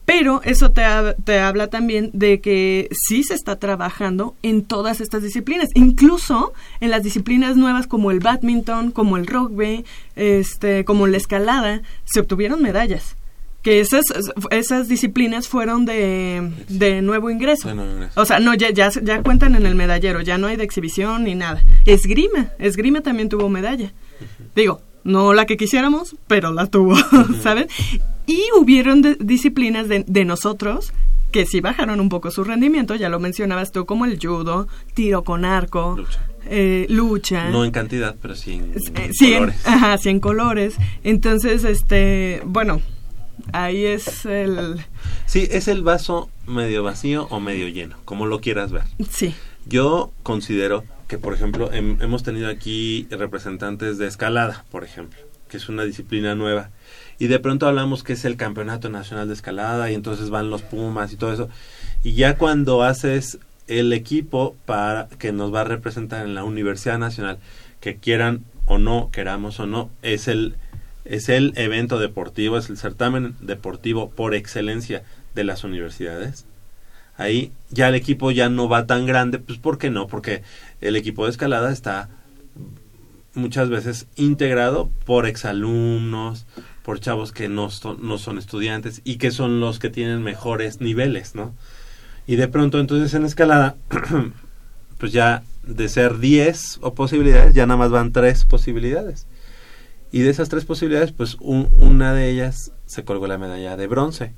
pero 0.05 0.41
eso 0.43 0.71
te, 0.71 0.83
te 1.23 1.39
habla 1.39 1.67
también 1.67 2.09
de 2.13 2.41
que 2.41 2.89
sí 2.91 3.23
se 3.23 3.33
está 3.33 3.57
trabajando 3.57 4.35
en 4.43 4.63
todas 4.63 4.99
estas 4.99 5.23
disciplinas, 5.23 5.69
incluso 5.75 6.53
en 6.81 6.89
las 6.89 7.03
disciplinas 7.03 7.55
nuevas 7.55 7.87
como 7.87 8.11
el 8.11 8.19
badminton, 8.19 8.91
como 8.91 9.17
el 9.17 9.27
rugby, 9.27 9.85
este, 10.15 10.83
como 10.83 11.07
la 11.07 11.17
escalada, 11.17 11.81
se 12.03 12.19
obtuvieron 12.19 12.61
medallas. 12.61 13.15
Que 13.61 13.79
esas, 13.79 14.03
esas 14.51 14.89
disciplinas 14.89 15.47
fueron 15.47 15.85
de, 15.85 16.51
de 16.67 17.01
nuevo 17.01 17.29
ingreso. 17.29 17.69
De 17.69 17.75
nuevo 17.75 17.93
ingreso. 17.93 18.19
O 18.19 18.25
sea, 18.25 18.39
no, 18.39 18.53
ya, 18.55 18.71
ya, 18.71 18.89
ya 18.89 19.23
cuentan 19.23 19.55
en 19.55 19.65
el 19.65 19.75
medallero, 19.75 20.19
ya 20.19 20.37
no 20.37 20.47
hay 20.47 20.57
de 20.57 20.65
exhibición 20.65 21.23
ni 21.23 21.33
nada. 21.33 21.63
Esgrima, 21.85 22.49
esgrima 22.59 22.99
también 22.99 23.29
tuvo 23.29 23.47
medalla. 23.47 23.93
Digo, 24.53 24.81
no 25.05 25.33
la 25.33 25.45
que 25.45 25.55
quisiéramos, 25.55 26.17
pero 26.27 26.51
la 26.51 26.67
tuvo, 26.67 26.97
¿saben? 27.41 27.67
Y 28.25 28.41
hubieron 28.57 29.01
de- 29.01 29.15
disciplinas 29.19 29.87
de, 29.87 30.03
de 30.07 30.25
nosotros 30.25 30.93
que 31.31 31.45
sí 31.47 31.61
bajaron 31.61 31.99
un 31.99 32.09
poco 32.09 32.29
su 32.29 32.43
rendimiento, 32.43 32.93
ya 32.95 33.09
lo 33.09 33.19
mencionabas 33.19 33.71
tú, 33.71 33.85
como 33.87 34.05
el 34.05 34.19
judo, 34.21 34.67
tiro 34.93 35.23
con 35.23 35.45
arco, 35.45 35.95
Lucha. 35.97 36.19
eh, 36.45 36.85
lucha. 36.89 37.49
No 37.49 37.65
en 37.65 37.71
cantidad, 37.71 38.15
pero 38.21 38.35
sí 38.35 38.53
en, 38.53 38.65
Eh, 38.75 39.05
en 39.05 39.13
sí, 39.13 39.33
en- 39.33 39.39
colores. 39.39 39.67
ajá, 39.67 39.97
sí, 39.97 40.09
en 40.09 40.19
colores. 40.19 40.75
Entonces, 41.03 41.63
este, 41.63 42.41
bueno, 42.45 42.81
ahí 43.51 43.83
es 43.85 44.25
el... 44.25 44.85
Sí, 45.25 45.47
es 45.49 45.67
el 45.67 45.81
vaso 45.81 46.29
medio 46.45 46.83
vacío 46.83 47.25
o 47.31 47.39
medio 47.39 47.67
lleno, 47.67 47.95
como 48.05 48.27
lo 48.27 48.39
quieras 48.39 48.71
ver. 48.71 48.83
Sí, 49.09 49.33
Yo 49.65 50.11
considero 50.21 50.83
que, 51.07 51.17
por 51.17 51.33
ejemplo, 51.33 51.71
hem- 51.71 51.99
hemos 52.03 52.21
tenido 52.21 52.47
aquí 52.49 53.07
representantes 53.09 53.97
de 53.97 54.05
escalada, 54.07 54.65
por 54.69 54.83
ejemplo, 54.83 55.19
que 55.53 55.57
es 55.57 55.69
una 55.69 55.83
disciplina 55.83 56.33
nueva. 56.33 56.71
Y 57.19 57.27
de 57.27 57.37
pronto 57.37 57.67
hablamos 57.67 58.03
que 58.03 58.13
es 58.13 58.25
el 58.25 58.37
Campeonato 58.37 58.89
Nacional 58.89 59.27
de 59.27 59.35
Escalada 59.35 59.91
y 59.91 59.93
entonces 59.93 60.31
van 60.31 60.49
los 60.49 60.63
Pumas 60.63 61.13
y 61.13 61.15
todo 61.15 61.31
eso. 61.31 61.47
Y 62.03 62.13
ya 62.13 62.37
cuando 62.37 62.81
haces 62.81 63.37
el 63.67 63.93
equipo 63.93 64.55
para 64.65 65.07
que 65.19 65.31
nos 65.31 65.53
va 65.53 65.61
a 65.61 65.65
representar 65.65 66.25
en 66.25 66.33
la 66.33 66.43
Universidad 66.43 66.97
Nacional, 66.97 67.37
que 67.81 67.97
quieran 67.97 68.43
o 68.65 68.79
no, 68.79 69.11
queramos 69.11 69.59
o 69.59 69.67
no, 69.67 69.91
es 70.01 70.27
el 70.27 70.55
es 71.05 71.29
el 71.29 71.53
evento 71.55 71.99
deportivo, 71.99 72.57
es 72.57 72.69
el 72.69 72.77
certamen 72.77 73.35
deportivo 73.41 74.09
por 74.09 74.33
excelencia 74.33 75.03
de 75.35 75.43
las 75.43 75.63
universidades 75.63 76.45
ahí 77.17 77.51
ya 77.69 77.89
el 77.89 77.95
equipo 77.95 78.31
ya 78.31 78.49
no 78.49 78.67
va 78.67 78.85
tan 78.87 79.05
grande, 79.05 79.39
pues 79.39 79.59
¿por 79.59 79.77
qué 79.77 79.89
no? 79.89 80.07
Porque 80.07 80.43
el 80.81 80.95
equipo 80.95 81.25
de 81.25 81.31
escalada 81.31 81.71
está 81.71 82.09
muchas 83.35 83.69
veces 83.69 84.07
integrado 84.15 84.89
por 85.05 85.25
exalumnos, 85.25 86.45
por 86.83 86.99
chavos 86.99 87.31
que 87.31 87.49
no 87.49 87.69
son, 87.69 87.97
no 88.05 88.17
son 88.17 88.37
estudiantes 88.37 89.01
y 89.03 89.17
que 89.17 89.31
son 89.31 89.59
los 89.59 89.79
que 89.79 89.89
tienen 89.89 90.21
mejores 90.23 90.81
niveles, 90.81 91.35
¿no? 91.35 91.53
Y 92.27 92.35
de 92.35 92.47
pronto 92.47 92.79
entonces 92.79 93.13
en 93.13 93.25
escalada, 93.25 93.75
pues 94.97 95.11
ya 95.11 95.43
de 95.63 95.89
ser 95.89 96.19
10 96.19 96.79
o 96.81 96.93
posibilidades, 96.93 97.53
ya 97.53 97.65
nada 97.65 97.77
más 97.77 97.91
van 97.91 98.11
3 98.11 98.45
posibilidades. 98.45 99.27
Y 100.11 100.19
de 100.19 100.29
esas 100.29 100.47
tres 100.49 100.63
posibilidades, 100.65 101.11
pues 101.11 101.37
un- 101.39 101.69
una 101.79 102.13
de 102.13 102.29
ellas 102.29 102.71
se 102.85 103.03
colgó 103.03 103.25
la 103.27 103.37
medalla 103.39 103.75
de 103.77 103.87
bronce. 103.87 104.33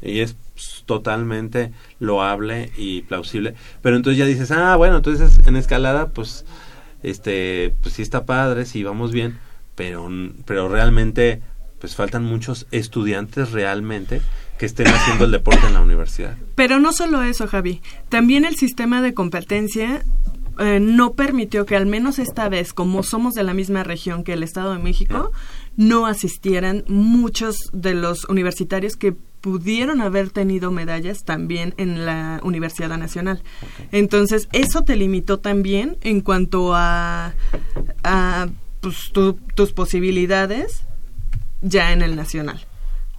Y 0.00 0.20
es 0.20 0.36
pues, 0.54 0.84
totalmente 0.86 1.72
loable 1.98 2.70
y 2.76 3.02
plausible. 3.02 3.54
Pero 3.82 3.96
entonces 3.96 4.18
ya 4.18 4.26
dices, 4.26 4.50
ah, 4.52 4.76
bueno, 4.76 4.98
entonces 4.98 5.40
en 5.46 5.56
escalada, 5.56 6.10
pues, 6.10 6.44
este, 7.06 7.72
pues 7.82 7.94
sí 7.94 8.02
está 8.02 8.26
padre, 8.26 8.66
sí 8.66 8.82
vamos 8.82 9.12
bien, 9.12 9.38
pero, 9.76 10.08
pero 10.44 10.68
realmente, 10.68 11.40
pues 11.80 11.94
faltan 11.94 12.24
muchos 12.24 12.66
estudiantes 12.72 13.52
realmente 13.52 14.20
que 14.58 14.66
estén 14.66 14.88
haciendo 14.88 15.26
el 15.26 15.30
deporte 15.30 15.66
en 15.68 15.74
la 15.74 15.82
universidad. 15.82 16.36
Pero 16.56 16.80
no 16.80 16.92
solo 16.92 17.22
eso, 17.22 17.46
Javi. 17.46 17.80
También 18.08 18.44
el 18.44 18.56
sistema 18.56 19.02
de 19.02 19.14
competencia 19.14 20.02
eh, 20.58 20.80
no 20.80 21.12
permitió 21.12 21.64
que 21.64 21.76
al 21.76 21.86
menos 21.86 22.18
esta 22.18 22.48
vez, 22.48 22.72
como 22.72 23.04
somos 23.04 23.34
de 23.34 23.44
la 23.44 23.54
misma 23.54 23.84
región 23.84 24.24
que 24.24 24.32
el 24.32 24.42
Estado 24.42 24.72
de 24.72 24.82
México, 24.82 25.30
no 25.76 26.06
asistieran 26.06 26.82
muchos 26.88 27.70
de 27.72 27.94
los 27.94 28.24
universitarios 28.24 28.96
que 28.96 29.14
pudieron 29.46 30.00
haber 30.00 30.30
tenido 30.30 30.72
medallas 30.72 31.22
también 31.22 31.72
en 31.76 32.04
la 32.04 32.40
Universidad 32.42 32.88
Nacional. 32.98 33.44
Entonces, 33.92 34.48
eso 34.50 34.82
te 34.82 34.96
limitó 34.96 35.38
también 35.38 35.98
en 36.00 36.20
cuanto 36.20 36.74
a, 36.74 37.32
a 38.02 38.48
pues, 38.80 39.12
tu- 39.12 39.38
tus 39.54 39.70
posibilidades 39.72 40.82
ya 41.62 41.92
en 41.92 42.02
el 42.02 42.16
nacional, 42.16 42.66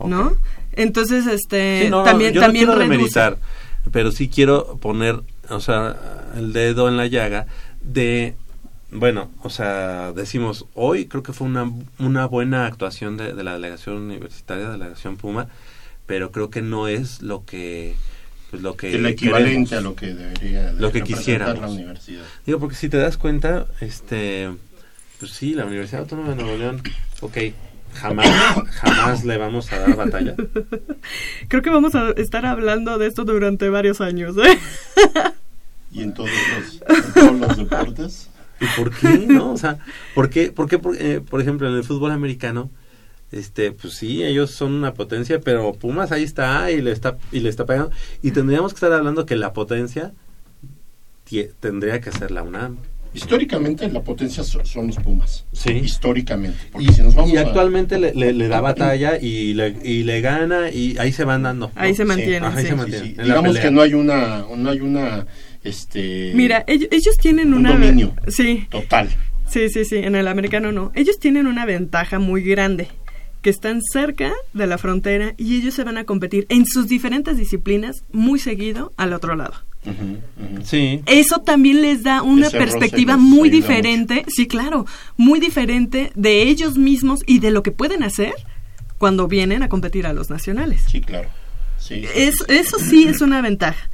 ¿no? 0.06 0.36
Entonces, 0.74 1.28
este, 1.28 1.84
Sí, 1.86 1.90
no, 1.90 2.04
también, 2.04 2.34
yo 2.34 2.42
también 2.42 2.66
no 2.66 2.74
quiero 2.74 2.90
demeritar, 2.92 3.38
pero 3.94 4.12
sí 4.12 4.28
quiero 4.28 4.76
poner, 4.82 5.22
o 5.50 5.62
sea, 5.62 5.96
el 6.36 6.52
dedo 6.52 6.90
en 6.90 6.98
la 6.98 7.08
llaga 7.08 7.48
de, 7.82 8.36
bueno, 8.92 9.30
o 9.44 9.50
sea, 9.50 10.12
decimos, 10.12 10.66
hoy 10.74 11.06
creo 11.06 11.24
que 11.24 11.32
fue 11.32 11.48
una, 11.48 11.72
una 12.00 12.26
buena 12.26 12.66
actuación 12.66 13.16
de, 13.16 13.32
de 13.34 13.44
la 13.46 13.54
delegación 13.54 13.96
universitaria, 13.96 14.66
de 14.66 14.72
la 14.78 14.84
delegación 14.84 15.16
Puma, 15.16 15.48
pero 16.08 16.32
creo 16.32 16.50
que 16.50 16.64
no 16.64 16.88
es 16.88 17.22
lo 17.22 17.46
que, 17.46 17.96
pues 18.50 18.64
lo 18.64 18.76
que 18.76 18.96
el 18.96 19.06
equivalente 19.06 19.70
queremos. 19.70 19.74
a 19.74 19.82
lo 19.82 19.96
que 19.96 20.08
debería 20.08 20.74
de 20.74 20.82
Lo 20.82 20.92
que 20.92 21.04
quisiéramos. 21.04 21.60
la 21.60 21.68
universidad. 21.68 22.24
Digo, 22.46 22.60
porque 22.60 22.76
si 22.76 22.90
te 22.90 22.98
das 22.98 23.18
cuenta, 23.18 23.68
este, 23.82 24.50
pues 25.20 25.32
sí, 25.32 25.54
la 25.54 25.66
Universidad 25.66 26.02
Autónoma 26.02 26.30
de 26.30 26.36
Nuevo 26.38 26.58
León, 26.58 26.82
ok, 27.22 27.38
jamás, 27.94 28.30
jamás 28.72 29.26
le 29.26 29.38
vamos 29.38 29.72
a 29.72 29.80
dar 29.80 29.96
batalla. 29.96 30.36
Creo 31.50 31.62
que 31.62 31.70
vamos 31.70 31.94
a 31.94 32.12
estar 32.12 32.46
hablando 32.46 32.98
de 32.98 33.08
esto 33.08 33.26
durante 33.26 33.70
varios 33.70 34.02
años. 34.02 34.36
¿eh? 34.38 34.58
Y 35.90 36.02
en 36.02 36.14
todos 36.14 36.30
los, 36.30 36.98
en 37.06 37.14
todos 37.14 37.40
los 37.40 37.58
deportes. 37.58 38.30
¿Y 38.60 38.66
por 38.78 38.92
qué, 38.94 39.08
no? 39.26 39.54
O 39.54 39.58
sea, 39.58 39.80
¿por 40.14 40.30
qué, 40.30 40.52
por, 40.52 40.68
qué, 40.68 40.78
por, 40.78 40.96
eh, 41.02 41.22
por 41.22 41.42
ejemplo, 41.42 41.68
en 41.70 41.76
el 41.76 41.84
fútbol 41.86 42.12
americano, 42.12 42.70
este, 43.32 43.72
pues 43.72 43.94
sí, 43.94 44.24
ellos 44.24 44.52
son 44.52 44.74
una 44.74 44.94
potencia, 44.94 45.40
pero 45.42 45.74
Pumas 45.74 46.12
ahí 46.12 46.24
está 46.24 46.72
y 46.72 46.82
le 46.82 46.92
está 46.92 47.18
y 47.32 47.40
le 47.42 47.50
está 47.50 47.66
pegando 47.66 47.92
y 48.22 48.32
tendríamos 48.32 48.74
que 48.74 48.78
estar 48.78 48.94
hablando 48.94 49.26
que 49.26 49.36
la 49.36 49.54
potencia 49.54 50.14
tendría 51.60 52.00
que 52.00 52.12
ser 52.12 52.32
la 52.32 52.44
UNAM. 52.44 52.78
Históricamente 53.14 53.90
la 53.90 54.02
potencia 54.02 54.44
so- 54.44 54.64
son 54.64 54.88
los 54.88 54.98
Pumas. 54.98 55.46
Sí. 55.52 55.72
Históricamente. 55.72 56.58
Y, 56.80 56.92
si 56.94 57.02
nos 57.02 57.16
vamos 57.16 57.32
y 57.32 57.38
a- 57.38 57.42
actualmente 57.42 57.98
le, 57.98 58.14
le- 58.14 58.32
le 58.34 58.48
da 58.48 58.62
batalla 58.62 59.18
y 59.20 59.54
le, 59.54 59.76
y 59.84 60.04
le 60.04 60.22
gana 60.22 60.70
y 60.70 60.98
ahí 61.00 61.12
se 61.12 61.24
van 61.24 61.44
dando. 61.44 61.72
Ahí 61.76 61.96
se 61.96 62.06
mantienen, 62.06 62.44
Ajá, 62.44 62.58
ahí 62.60 62.64
sí. 62.66 62.70
se 62.70 62.74
Sí, 62.74 62.78
mantienen. 62.78 63.08
sí. 63.08 63.12
en 63.14 63.18
la 63.18 63.36
Digamos 63.36 63.58
que 63.60 63.72
no 63.72 63.82
hay 63.82 63.94
una, 63.94 64.46
no 64.56 64.70
hay 64.70 64.82
una, 64.82 65.26
este, 65.64 66.32
Mira, 66.36 66.64
ellos, 66.68 66.90
ellos 66.92 67.18
tienen 67.18 67.48
Un 67.54 67.60
una... 67.62 67.72
dominio. 67.74 68.14
Sí, 68.28 68.68
total. 68.70 69.10
sí, 69.48 69.70
sí, 69.70 69.84
sí, 69.86 69.98
en 69.98 70.16
el 70.16 70.28
americano 70.28 70.72
no. 70.72 70.92
Ellos 70.94 71.18
tienen 71.20 71.48
una 71.48 71.66
ventaja 71.66 72.20
muy 72.20 72.44
grande, 72.44 72.88
que 73.48 73.52
están 73.52 73.82
cerca 73.82 74.34
de 74.52 74.68
la 74.68 74.78
frontera 74.78 75.34
y 75.38 75.56
ellos 75.56 75.74
se 75.74 75.86
van 75.86 75.98
a 75.98 76.04
competir 76.04 76.46
en 76.50 76.66
sus 76.66 76.90
diferentes 76.90 77.38
disciplinas 77.38 78.04
muy 78.12 78.40
seguido 78.40 78.92
al 78.98 79.14
otro 79.14 79.38
lado. 79.38 79.54
Sí. 80.66 81.02
Eso 81.06 81.40
también 81.40 81.82
les 81.82 82.04
da 82.04 82.24
una 82.24 82.48
Ese 82.48 82.58
perspectiva 82.58 83.16
muy 83.16 83.50
diferente, 83.50 84.26
sí, 84.28 84.48
claro, 84.48 84.86
muy 85.16 85.40
diferente 85.40 86.12
de 86.16 86.42
ellos 86.42 86.78
mismos 86.78 87.22
y 87.26 87.40
de 87.40 87.52
lo 87.52 87.64
que 87.64 87.72
pueden 87.72 88.04
hacer 88.04 88.34
cuando 88.98 89.30
vienen 89.30 89.64
a 89.64 89.70
competir 89.70 90.08
a 90.08 90.12
los 90.12 90.30
nacionales. 90.30 90.84
Sí, 90.86 91.00
claro. 91.00 91.30
Sí, 91.80 92.02
sí, 92.02 92.08
Es- 92.16 92.36
sí. 92.40 92.44
eso 92.50 92.80
sí 92.80 93.08
es 93.08 93.22
una 93.22 93.42
ventaja. 93.42 93.90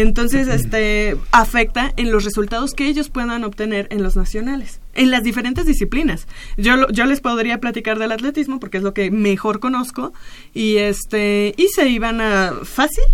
Entonces, 0.00 0.48
este 0.48 1.18
afecta 1.32 1.92
en 1.98 2.10
los 2.10 2.24
resultados 2.24 2.72
que 2.72 2.86
ellos 2.86 3.10
puedan 3.10 3.44
obtener 3.44 3.88
en 3.90 4.02
los 4.02 4.16
nacionales, 4.16 4.80
en 4.94 5.10
las 5.10 5.22
diferentes 5.22 5.66
disciplinas. 5.66 6.26
Yo 6.56 6.88
yo 6.88 7.04
les 7.04 7.20
podría 7.20 7.60
platicar 7.60 7.98
del 7.98 8.10
atletismo 8.10 8.58
porque 8.58 8.78
es 8.78 8.82
lo 8.82 8.94
que 8.94 9.10
mejor 9.10 9.60
conozco 9.60 10.14
y 10.54 10.78
este 10.78 11.52
y 11.58 11.68
se 11.68 11.90
iban 11.90 12.22
a 12.22 12.54
fácil 12.62 13.04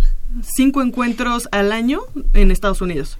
cinco 0.55 0.81
encuentros 0.81 1.49
al 1.51 1.73
año 1.73 1.99
en 2.33 2.49
Estados 2.49 2.79
Unidos. 2.79 3.19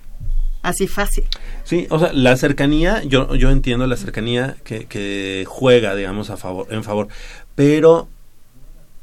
Así 0.61 0.87
fácil. 0.87 1.25
Sí, 1.65 1.85
o 1.89 1.99
sea, 1.99 2.13
la 2.13 2.37
cercanía, 2.37 3.03
yo, 3.03 3.35
yo 3.35 3.49
entiendo 3.49 3.87
la 3.87 3.97
cercanía 3.97 4.55
que, 4.63 4.85
que 4.85 5.43
juega, 5.45 5.95
digamos, 5.95 6.29
a 6.29 6.37
favor, 6.37 6.67
en 6.69 6.85
favor, 6.85 7.09
pero 7.55 8.07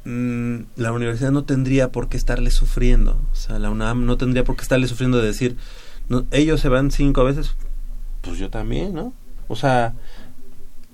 mm, 0.07 0.67
la 0.77 0.93
universidad 0.93 1.33
no 1.33 1.45
tendría 1.45 1.91
por 1.91 2.09
qué 2.09 2.17
estarle 2.17 2.51
sufriendo, 2.51 3.21
o 3.33 3.35
sea, 3.35 3.59
la 3.59 3.71
UNAM 3.71 4.07
no 4.07 4.17
tendría 4.17 4.45
por 4.45 4.57
qué 4.57 4.63
estarle 4.63 4.87
sufriendo 4.89 5.19
de 5.19 5.27
decir, 5.27 5.57
ellos 6.31 6.61
se 6.61 6.69
van 6.69 6.91
cinco 6.91 7.25
veces, 7.25 7.57
pues 8.23 8.39
yo 8.39 8.49
también, 8.49 8.95
¿no? 8.95 9.13
O 9.49 9.57
sea, 9.57 9.95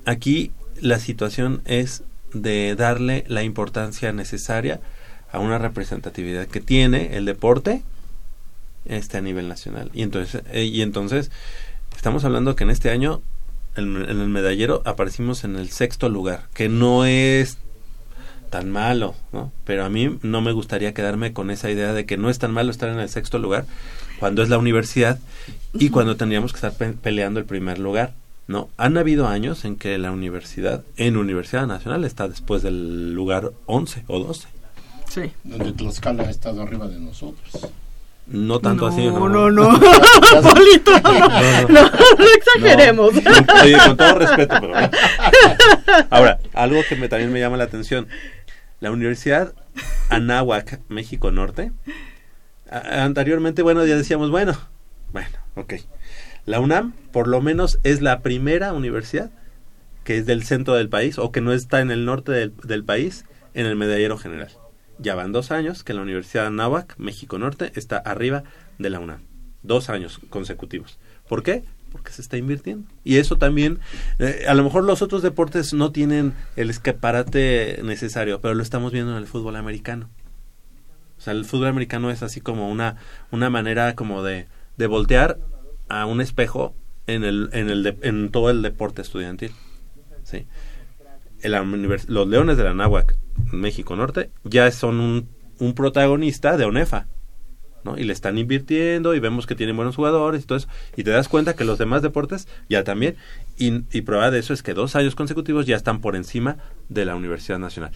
aquí 0.04 0.50
la 0.80 0.98
situación 0.98 1.62
es 1.64 2.02
de 2.32 2.74
darle 2.74 3.24
la 3.28 3.42
importancia 3.42 4.12
necesaria 4.12 4.80
a 5.30 5.38
una 5.38 5.58
representatividad 5.58 6.46
que 6.46 6.60
tiene 6.60 7.16
el 7.16 7.24
deporte 7.24 7.82
este 8.84 9.18
a 9.18 9.20
nivel 9.20 9.48
nacional. 9.48 9.90
Y 9.94 10.02
entonces 10.02 10.42
eh, 10.50 10.64
y 10.64 10.82
entonces 10.82 11.30
estamos 11.94 12.24
hablando 12.24 12.56
que 12.56 12.64
en 12.64 12.70
este 12.70 12.90
año 12.90 13.22
en 13.76 13.96
el 13.96 14.28
medallero 14.28 14.82
aparecimos 14.84 15.44
en 15.44 15.56
el 15.56 15.70
sexto 15.70 16.10
lugar, 16.10 16.48
que 16.52 16.68
no 16.68 17.06
es 17.06 17.58
tan 18.52 18.70
malo, 18.70 19.14
¿no? 19.32 19.50
Pero 19.64 19.84
a 19.84 19.88
mí 19.88 20.18
no 20.22 20.40
me 20.42 20.52
gustaría 20.52 20.92
quedarme 20.94 21.32
con 21.32 21.50
esa 21.50 21.70
idea 21.70 21.92
de 21.94 22.04
que 22.06 22.16
no 22.18 22.28
es 22.30 22.38
tan 22.38 22.52
malo 22.52 22.70
estar 22.70 22.90
en 22.90 23.00
el 23.00 23.08
sexto 23.08 23.38
lugar 23.38 23.64
cuando 24.20 24.42
es 24.42 24.48
la 24.50 24.58
universidad 24.58 25.18
y 25.72 25.88
cuando 25.88 26.16
tendríamos 26.16 26.52
que 26.52 26.58
estar 26.58 26.74
pe- 26.74 26.92
peleando 26.92 27.40
el 27.40 27.46
primer 27.46 27.78
lugar, 27.78 28.12
¿no? 28.46 28.68
Han 28.76 28.98
habido 28.98 29.26
años 29.26 29.64
en 29.64 29.76
que 29.76 29.96
la 29.98 30.12
universidad, 30.12 30.82
en 30.98 31.16
Universidad 31.16 31.66
Nacional, 31.66 32.04
está 32.04 32.28
después 32.28 32.62
del 32.62 33.14
lugar 33.14 33.50
11 33.66 34.04
o 34.06 34.18
12. 34.18 34.46
Sí. 35.08 35.32
Donde 35.44 35.72
Tlaxcala 35.72 36.24
ha 36.24 36.30
estado 36.30 36.62
arriba 36.62 36.86
de 36.88 37.00
nosotros. 37.00 37.68
No 38.26 38.60
tanto 38.60 38.86
así, 38.86 39.04
no, 39.06 39.28
¿no? 39.28 39.50
no, 39.50 39.70
no. 39.72 39.80
Polito, 40.42 40.92
no, 41.02 41.18
no, 41.18 41.68
no, 41.68 41.82
no 41.90 42.24
exageremos. 42.36 43.10
Oye, 43.64 43.76
con 43.84 43.96
todo 43.96 44.14
respeto, 44.18 44.54
pero 44.60 44.80
no. 44.80 44.90
Ahora, 46.10 46.38
algo 46.54 46.80
que 46.88 46.96
me, 46.96 47.08
también 47.08 47.32
me 47.32 47.40
llama 47.40 47.56
la 47.56 47.64
atención. 47.64 48.06
La 48.82 48.90
Universidad 48.90 49.54
Anáhuac, 50.10 50.80
México 50.88 51.30
Norte, 51.30 51.70
anteriormente, 52.68 53.62
bueno, 53.62 53.86
ya 53.86 53.96
decíamos, 53.96 54.28
bueno, 54.28 54.58
bueno, 55.12 55.38
ok. 55.54 55.74
La 56.46 56.58
UNAM, 56.58 56.92
por 57.12 57.28
lo 57.28 57.40
menos, 57.40 57.78
es 57.84 58.02
la 58.02 58.22
primera 58.22 58.72
universidad 58.72 59.30
que 60.02 60.18
es 60.18 60.26
del 60.26 60.42
centro 60.42 60.74
del 60.74 60.88
país 60.88 61.20
o 61.20 61.30
que 61.30 61.40
no 61.40 61.52
está 61.52 61.80
en 61.80 61.92
el 61.92 62.04
norte 62.04 62.32
del, 62.32 62.56
del 62.64 62.82
país 62.82 63.24
en 63.54 63.66
el 63.66 63.76
medallero 63.76 64.18
general. 64.18 64.50
Ya 64.98 65.14
van 65.14 65.30
dos 65.30 65.52
años 65.52 65.84
que 65.84 65.94
la 65.94 66.02
Universidad 66.02 66.46
Anáhuac, 66.46 66.98
México 66.98 67.38
Norte, 67.38 67.70
está 67.76 67.98
arriba 67.98 68.42
de 68.78 68.90
la 68.90 68.98
UNAM. 68.98 69.20
Dos 69.62 69.90
años 69.90 70.20
consecutivos. 70.28 70.98
¿Por 71.28 71.44
qué? 71.44 71.62
Porque 71.92 72.10
se 72.10 72.22
está 72.22 72.36
invirtiendo. 72.38 72.88
Y 73.04 73.18
eso 73.18 73.36
también, 73.36 73.78
eh, 74.18 74.46
a 74.48 74.54
lo 74.54 74.64
mejor 74.64 74.82
los 74.84 75.02
otros 75.02 75.20
deportes 75.22 75.74
no 75.74 75.92
tienen 75.92 76.32
el 76.56 76.70
escaparate 76.70 77.80
necesario, 77.84 78.40
pero 78.40 78.54
lo 78.54 78.62
estamos 78.62 78.92
viendo 78.92 79.12
en 79.12 79.18
el 79.18 79.26
fútbol 79.26 79.56
americano. 79.56 80.08
O 81.18 81.20
sea, 81.20 81.34
el 81.34 81.44
fútbol 81.44 81.68
americano 81.68 82.10
es 82.10 82.22
así 82.22 82.40
como 82.40 82.70
una, 82.70 82.96
una 83.30 83.50
manera 83.50 83.94
como 83.94 84.22
de, 84.22 84.48
de 84.78 84.86
voltear 84.86 85.38
a 85.88 86.06
un 86.06 86.20
espejo 86.20 86.74
en, 87.06 87.24
el, 87.24 87.50
en, 87.52 87.68
el 87.68 87.82
de- 87.82 87.98
en 88.02 88.30
todo 88.30 88.48
el 88.50 88.62
deporte 88.62 89.02
estudiantil. 89.02 89.52
¿sí? 90.24 90.46
El 91.42 91.52
los 92.08 92.26
Leones 92.28 92.56
de 92.56 92.64
la 92.64 92.72
Náhuac, 92.74 93.16
México 93.52 93.94
Norte, 93.96 94.30
ya 94.44 94.70
son 94.70 94.98
un, 95.00 95.28
un 95.58 95.74
protagonista 95.74 96.56
de 96.56 96.64
ONEFA. 96.64 97.06
¿No? 97.84 97.98
Y 97.98 98.04
le 98.04 98.12
están 98.12 98.38
invirtiendo 98.38 99.14
y 99.14 99.20
vemos 99.20 99.46
que 99.46 99.54
tienen 99.54 99.76
buenos 99.76 99.96
jugadores 99.96 100.42
y 100.42 100.46
todo 100.46 100.58
eso. 100.58 100.68
Y 100.96 101.04
te 101.04 101.10
das 101.10 101.28
cuenta 101.28 101.54
que 101.54 101.64
los 101.64 101.78
demás 101.78 102.02
deportes 102.02 102.48
ya 102.68 102.84
también. 102.84 103.16
Y, 103.58 103.82
y 103.96 104.02
prueba 104.02 104.30
de 104.30 104.38
eso 104.38 104.54
es 104.54 104.62
que 104.62 104.74
dos 104.74 104.96
años 104.96 105.14
consecutivos 105.14 105.66
ya 105.66 105.76
están 105.76 106.00
por 106.00 106.16
encima 106.16 106.56
de 106.88 107.04
la 107.04 107.14
Universidad 107.16 107.58
Nacional. 107.58 107.92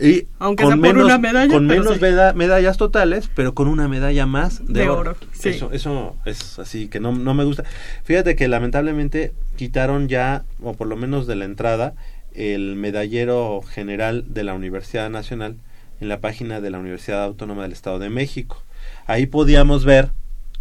Y 0.00 0.26
Aunque 0.38 0.64
sea 0.64 0.76
por 0.76 0.96
una 0.98 1.18
medalla, 1.18 1.52
con 1.52 1.66
menos 1.66 1.94
sí. 1.94 2.00
meda- 2.00 2.32
medallas 2.32 2.76
totales, 2.76 3.28
pero 3.34 3.52
con 3.54 3.66
una 3.66 3.88
medalla 3.88 4.26
más 4.26 4.64
de, 4.64 4.82
De 4.82 4.88
oro. 4.88 5.00
oro, 5.12 5.16
sí. 5.32 5.48
Eso, 5.48 5.70
eso 5.72 6.14
es 6.24 6.58
así 6.60 6.86
que 6.86 7.00
no, 7.00 7.10
no 7.12 7.34
me 7.34 7.42
gusta. 7.44 7.64
Fíjate 8.04 8.36
que 8.36 8.46
lamentablemente 8.46 9.32
quitaron 9.56 10.06
ya, 10.08 10.44
o 10.62 10.74
por 10.74 10.86
lo 10.86 10.94
menos 10.96 11.26
de 11.26 11.34
la 11.34 11.46
entrada, 11.46 11.94
el 12.32 12.76
medallero 12.76 13.60
general 13.62 14.24
de 14.28 14.44
la 14.44 14.54
Universidad 14.54 15.10
Nacional 15.10 15.56
en 16.00 16.08
la 16.08 16.20
página 16.20 16.60
de 16.60 16.70
la 16.70 16.78
Universidad 16.78 17.24
Autónoma 17.24 17.62
del 17.62 17.72
Estado 17.72 17.98
de 17.98 18.08
México. 18.08 18.62
Ahí 19.08 19.26
podíamos 19.26 19.84
ver 19.84 20.10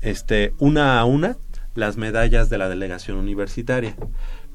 este 0.02 0.54
una 0.58 1.00
a 1.00 1.06
una 1.06 1.38
las 1.76 1.98
medallas 1.98 2.50
de 2.50 2.58
la 2.58 2.70
delegación 2.70 3.18
universitaria. 3.18 3.96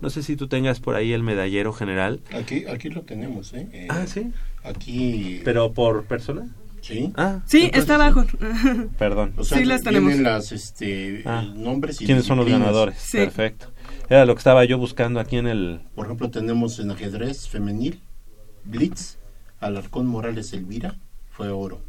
No 0.01 0.11
sé 0.11 0.25
si 0.25 0.35
tú 0.35 0.49
tengas 0.49 0.81
por 0.81 0.97
ahí 0.97 1.13
el 1.13 1.23
medallero 1.23 1.73
general. 1.73 2.21
Aquí, 2.35 2.65
aquí 2.67 2.89
lo 2.89 3.03
tenemos, 3.03 3.53
¿eh? 3.53 3.69
Eh, 3.73 3.87
Ah, 3.91 4.07
sí. 4.07 4.33
Aquí. 4.65 5.41
Pero 5.45 5.73
por 5.73 6.05
persona. 6.07 6.49
sí. 6.81 7.13
Ah, 7.17 7.41
Sí, 7.47 7.67
entonces 7.67 7.83
está 7.83 7.95
abajo. 7.95 8.25
Perdón. 8.99 9.35
O 9.37 9.45
sea, 9.45 9.59
sí, 9.59 9.65
las 9.65 9.83
tenemos. 9.83 10.17
las 10.17 10.51
este, 10.51 11.23
Ah. 11.25 11.43
nombres 11.55 12.01
y 12.01 12.07
¿Quiénes 12.07 12.25
son 12.25 12.39
los 12.39 12.49
ganadores? 12.49 12.97
Sí. 12.99 13.19
Perfecto. 13.19 13.67
Era 14.09 14.25
lo 14.27 14.35
que 14.35 14.39
estaba 14.39 14.65
yo 14.65 14.79
buscando 14.79 15.21
aquí 15.21 15.37
en 15.37 15.47
el... 15.47 15.83
Por 15.95 16.07
ejemplo, 16.07 16.31
tenemos 16.31 16.79
en 16.81 16.91
ajedrez 16.91 17.49
femenil, 17.49 18.01
Blitz, 18.65 19.19
Alarcón 19.61 20.07
Morales 20.07 20.53
Elvira, 20.55 20.97
fue 21.31 21.51
oro. 21.51 21.81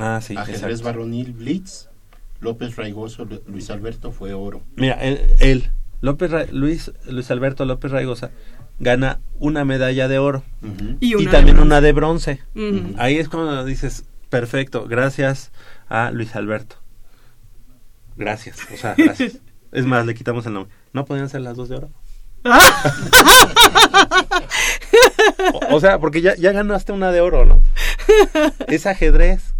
Ah, 0.00 0.20
sí, 0.20 0.36
ajedrez 0.36 0.82
varonil, 0.82 1.32
Blitz, 1.32 1.88
López 2.40 2.76
Raigoso, 2.76 3.24
Lu- 3.24 3.42
Luis 3.46 3.70
Alberto, 3.70 4.12
fue 4.12 4.32
oro. 4.34 4.62
Mira, 4.76 4.94
él, 4.94 5.20
él, 5.40 5.70
López 6.00 6.30
Ra- 6.30 6.46
Luis, 6.52 6.92
Luis 7.08 7.30
Alberto 7.30 7.64
López 7.64 7.90
Raigosa, 7.90 8.30
gana 8.78 9.18
una 9.40 9.64
medalla 9.64 10.06
de 10.08 10.18
oro. 10.18 10.44
Y, 11.00 11.10
y, 11.12 11.14
una 11.16 11.30
también 11.32 11.56
de- 11.56 11.62
una 11.62 11.80
de 11.80 11.92
bronce. 11.92 12.40
Ahí 12.96 13.16
es 13.18 13.28
cuando 13.28 13.64
dices, 13.64 14.04
perfecto, 14.30 14.86
gracias 14.86 15.50
a 15.88 16.10
Luis 16.10 16.36
Alberto. 16.36 16.76
Gracias, 18.16 18.58
o 18.72 18.76
sea, 18.76 18.94
gracias. 18.96 19.38
es 19.72 19.86
más, 19.86 20.04
le 20.06 20.14
quitamos 20.14 20.44
el 20.46 20.52
nombre. 20.54 20.72
¿No 20.92 21.04
podían 21.04 21.28
ser 21.28 21.40
las 21.42 21.56
dos 21.56 21.68
de 21.68 21.76
oro? 21.76 21.90
o, 25.70 25.76
o 25.76 25.80
sea, 25.80 25.98
porque 25.98 26.20
ya, 26.20 26.34
ya 26.36 26.52
ganaste 26.52 26.92
una 26.92 27.10
de 27.12 27.20
oro, 27.20 27.44
¿no? 27.44 27.60
Es 28.68 28.86
ajedrez. 28.86 29.54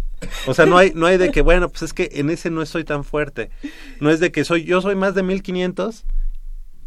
O 0.47 0.53
sea, 0.53 0.65
no 0.65 0.77
hay, 0.77 0.91
no 0.95 1.05
hay 1.05 1.17
de 1.17 1.31
que, 1.31 1.41
bueno, 1.41 1.69
pues 1.69 1.83
es 1.83 1.93
que 1.93 2.09
en 2.13 2.29
ese 2.29 2.49
no 2.49 2.61
estoy 2.61 2.83
tan 2.83 3.03
fuerte. 3.03 3.49
No 3.99 4.09
es 4.09 4.19
de 4.19 4.31
que 4.31 4.43
soy, 4.43 4.63
yo 4.63 4.81
soy 4.81 4.95
más 4.95 5.15
de 5.15 5.23
1500 5.23 6.05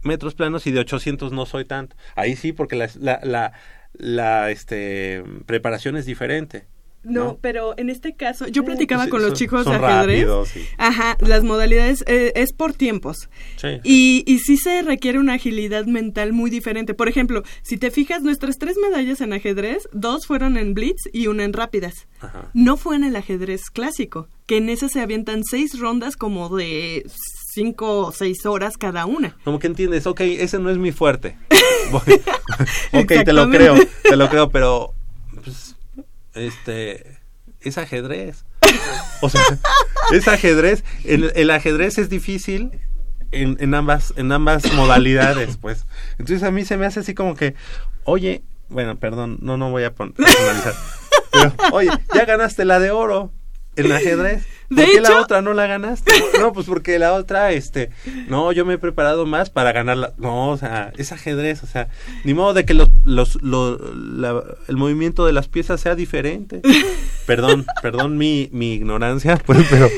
metros 0.03 0.35
planos 0.35 0.67
y 0.67 0.73
de 0.73 0.81
800 0.81 1.33
no 1.33 1.47
soy 1.47 1.65
tanto. 1.65 1.97
Ahí 2.15 2.37
sí, 2.37 2.53
porque 2.53 2.77
la, 2.77 2.91
la, 2.99 3.21
la, 3.23 3.53
la, 3.93 4.51
este, 4.51 5.23
preparación 5.47 5.97
es 5.97 6.07
diferente. 6.07 6.67
No, 7.05 7.25
¿no? 7.25 7.39
pero 7.41 7.75
en 7.79 7.91
este 7.91 8.15
caso, 8.15 8.47
yo 8.47 8.63
Sí, 8.63 8.67
platicaba 8.67 9.03
pues, 9.05 9.11
con 9.11 9.21
son- 9.21 9.31
los 9.31 9.39
chicos 9.39 9.65
son 9.65 9.81
de 9.81 9.87
ajedrez. 9.87 10.21
rápidos 10.21 10.51
Ajá, 10.79 11.17
las 11.21 11.43
modalidades 11.43 12.05
eh, 12.07 12.33
es 12.37 12.53
por 12.53 12.75
tiempos. 12.75 13.29
Sí. 13.57 13.81
Y, 13.83 14.23
y 14.27 14.39
sí 14.39 14.57
se 14.57 14.83
requiere 14.83 15.19
una 15.19 15.35
agilidad 15.35 15.87
mental 15.87 16.33
muy 16.33 16.49
diferente. 16.51 16.95
Por 16.95 17.09
ejemplo, 17.09 17.43
si 17.63 17.77
te 17.77 17.91
fijas, 17.91 18.23
nuestras 18.23 18.59
tres 18.59 18.77
medallas 18.81 19.21
en 19.21 19.33
ajedrez, 19.33 19.89
dos 19.93 20.27
fueron 20.27 20.57
en 20.57 20.75
blitz 20.75 21.03
y 21.13 21.27
una 21.27 21.43
en 21.45 21.53
rápidas. 21.53 22.07
Ajá. 22.21 22.51
No 22.55 22.77
fue 22.77 22.95
en 22.97 23.05
el 23.05 23.17
ajedrez 23.17 23.63
clásico, 23.71 24.29
que 24.47 24.59
en 24.59 24.69
ese 24.69 24.89
se 24.89 25.01
avientan 25.01 25.43
seis 25.45 25.79
rondas 25.81 26.17
como 26.17 26.55
de 26.57 27.05
cinco 27.53 28.07
o 28.07 28.13
seis 28.13 28.47
horas 28.47 28.77
cada 28.79 29.07
una. 29.07 29.37
Como 29.45 29.59
que 29.59 29.67
entiendes, 29.67 30.07
ok, 30.07 30.21
ese 30.21 30.59
no 30.61 30.71
es 30.71 30.79
mi 30.79 30.93
fuerte. 30.93 31.37
Ok, 32.93 33.13
te 33.25 33.33
lo 33.33 33.51
creo, 33.51 33.75
te 34.03 34.17
lo 34.17 34.29
creo, 34.29 34.51
pero 34.51 34.95
pues, 35.43 35.77
este 36.35 37.19
es 37.61 37.79
ajedrez. 37.79 38.45
O 39.21 39.29
sea, 39.29 39.43
es 40.13 40.27
ajedrez. 40.29 40.85
El, 41.05 41.33
el 41.35 41.51
ajedrez 41.51 41.99
es 41.99 42.09
difícil 42.09 42.71
en, 43.31 43.57
en 43.61 43.75
ambas 43.75 44.15
en 44.17 44.33
ambas 44.33 44.73
modalidades, 44.75 45.57
pues. 45.57 45.87
Entonces 46.13 46.43
a 46.43 46.51
mí 46.51 46.65
se 46.65 46.77
me 46.77 46.87
hace 46.87 47.01
así 47.01 47.15
como 47.15 47.35
que, 47.35 47.55
oye, 48.05 48.43
bueno, 48.69 48.99
perdón, 48.99 49.39
no 49.43 49.57
no 49.57 49.71
voy 49.71 49.85
a 49.85 49.95
personalizar. 49.95 50.75
Pero, 51.33 51.55
oye, 51.73 51.91
ya 52.15 52.25
ganaste 52.25 52.65
la 52.65 52.79
de 52.79 52.91
oro 52.91 53.33
en 53.77 53.93
ajedrez. 53.93 54.45
¿Por 54.75 54.85
qué 54.91 55.01
la 55.01 55.21
otra 55.21 55.43
no 55.43 55.53
la 55.55 55.67
ganaste? 55.67 56.13
No, 56.41 56.53
pues 56.53 56.67
porque 56.67 56.99
la 56.99 57.13
otra, 57.15 57.53
este, 57.53 57.91
no, 58.29 58.51
yo 58.53 58.65
me 58.65 58.75
he 58.75 58.79
preparado 58.79 59.27
más 59.27 59.49
para 59.51 59.71
ganarla. 59.73 60.13
No, 60.19 60.51
o 60.51 60.57
sea, 60.57 60.93
es 60.97 61.13
ajedrez, 61.13 61.63
o 61.63 61.67
sea, 61.67 61.89
ni 62.25 62.35
modo 62.35 62.53
de 62.55 62.65
que 62.65 62.75
los, 62.75 62.89
los, 63.05 63.41
lo- 63.43 63.79
la- 63.95 64.43
el 64.69 64.77
movimiento 64.77 65.25
de 65.27 65.33
las 65.33 65.49
piezas 65.49 65.81
sea 65.81 65.95
diferente. 65.95 66.61
Perdón, 67.27 67.65
perdón 67.83 68.19
mi, 68.19 68.49
mi 68.53 68.75
ignorancia, 68.75 69.37
pues, 69.47 69.65
pero, 69.71 69.89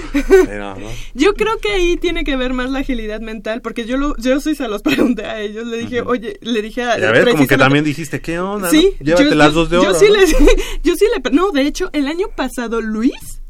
pero, 0.45 0.75
¿no? 0.77 0.89
Yo 1.15 1.33
creo 1.33 1.57
que 1.59 1.71
ahí 1.71 1.97
tiene 1.97 2.23
que 2.23 2.37
ver 2.37 2.53
más 2.53 2.69
la 2.71 2.81
agilidad 2.81 3.21
mental, 3.23 3.63
porque 3.63 3.87
yo 3.87 3.97
lo, 3.97 4.15
yo 4.19 4.39
sí 4.41 4.55
se 4.55 4.69
los 4.69 4.83
pregunté 4.83 5.25
a 5.25 5.41
ellos, 5.41 5.67
le 5.67 5.79
dije, 5.79 6.03
oye, 6.03 6.39
le 6.43 6.61
dije 6.61 6.83
a... 6.83 6.99
Ya 6.99 7.13
ves, 7.13 7.25
como 7.33 7.47
que 7.47 7.57
también 7.57 7.83
dijiste, 7.85 8.21
¿qué 8.21 8.39
onda? 8.39 8.69
Sí, 8.69 8.91
no? 9.01 9.07
Llévate 9.07 9.25
yo- 9.31 9.35
las 9.37 9.49
yo- 9.55 9.61
dos 9.61 9.71
de 9.71 9.77
yo 9.77 9.83
oro. 9.89 9.95
sí 9.99 10.07
¿no? 10.09 10.15
les- 10.17 10.37
yo 10.83 10.95
sí 10.97 11.07
le... 11.15 11.31
No, 11.31 11.51
de 11.51 11.63
hecho, 11.63 11.89
el 11.95 12.09
año 12.09 12.27
pasado 12.37 12.83
Luis 12.83 13.41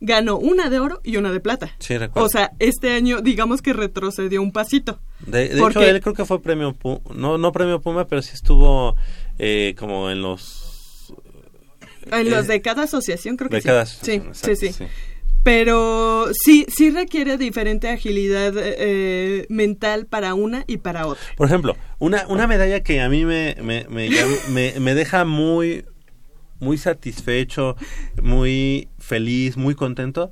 ganó 0.00 0.36
una 0.38 0.70
de 0.70 0.78
oro 0.78 1.00
y 1.04 1.16
una 1.16 1.32
de 1.32 1.40
plata. 1.40 1.70
Sí, 1.78 1.98
recuerdo. 1.98 2.26
O 2.26 2.28
sea, 2.28 2.52
este 2.58 2.92
año 2.92 3.20
digamos 3.20 3.62
que 3.62 3.72
retrocedió 3.72 4.40
un 4.42 4.52
pasito. 4.52 5.00
De, 5.26 5.48
de 5.48 5.60
porque- 5.60 5.80
hecho, 5.80 5.88
él 5.88 6.00
creo 6.00 6.14
que 6.14 6.24
fue 6.24 6.40
premio 6.40 6.72
Puma, 6.74 7.00
no, 7.14 7.36
no 7.38 7.52
premio 7.52 7.80
Puma, 7.80 8.06
pero 8.06 8.22
sí 8.22 8.30
estuvo 8.34 8.94
eh, 9.38 9.74
como 9.78 10.10
en 10.10 10.22
los... 10.22 11.12
En 12.10 12.30
los 12.30 12.44
Eh, 12.46 12.52
de 12.52 12.62
cada 12.62 12.84
asociación 12.84 13.36
creo 13.36 13.50
que 13.50 13.56
de 13.56 13.62
sí. 13.62 13.66
cada 13.68 13.84
sí, 13.86 13.92
asociación, 14.22 14.34
sí, 14.34 14.50
exacto, 14.66 14.84
sí, 14.84 14.84
Pero 15.42 16.26
sí, 16.32 16.66
sí 16.74 16.90
requiere 16.90 17.36
diferente 17.38 17.88
agilidad 17.88 18.52
eh, 18.56 19.46
mental 19.48 20.06
para 20.06 20.34
una 20.34 20.64
y 20.66 20.78
para 20.78 21.06
otra. 21.06 21.22
Por 21.36 21.46
ejemplo, 21.48 21.76
una, 21.98 22.26
una 22.28 22.46
medalla 22.46 22.82
que 22.82 23.00
a 23.00 23.08
mí 23.08 23.24
me, 23.24 23.56
me, 23.62 23.86
me, 23.88 24.08
me- 24.50 24.80
me 24.80 24.94
deja 24.94 25.24
muy, 25.24 25.84
muy 26.60 26.78
satisfecho, 26.78 27.76
muy 28.22 28.88
feliz, 28.98 29.56
muy 29.56 29.74
contento, 29.74 30.30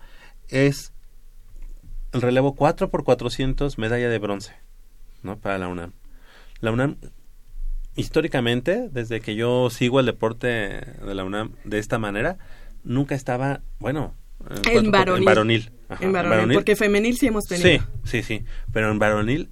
es 0.48 0.92
el 2.12 2.22
relevo 2.22 2.54
4 2.54 2.90
por 2.90 3.04
400 3.04 3.78
medalla 3.78 4.08
de 4.08 4.18
bronce. 4.18 4.52
¿no? 5.22 5.38
Para 5.38 5.58
la 5.58 5.68
UNAM. 5.68 5.92
La 6.60 6.70
UNAM, 6.72 6.96
históricamente, 7.96 8.88
desde 8.90 9.20
que 9.20 9.34
yo 9.34 9.70
sigo 9.70 10.00
el 10.00 10.06
deporte 10.06 10.46
de 10.46 11.14
la 11.14 11.24
UNAM 11.24 11.52
de 11.64 11.78
esta 11.78 11.98
manera, 11.98 12.38
nunca 12.84 13.14
estaba, 13.14 13.62
bueno, 13.78 14.14
En 14.48 14.62
cuatro 14.62 14.82
por- 14.82 14.90
varonil. 14.92 15.18
En 15.22 15.24
varonil. 15.24 15.70
Ajá, 15.88 16.04
en 16.04 16.12
varonil, 16.12 16.54
porque 16.54 16.76
femenil 16.76 17.16
sí 17.16 17.26
hemos 17.28 17.44
tenido. 17.44 17.68
Sí, 17.68 17.80
sí, 18.04 18.22
sí. 18.22 18.44
Pero 18.72 18.90
en 18.90 18.98
varonil, 18.98 19.48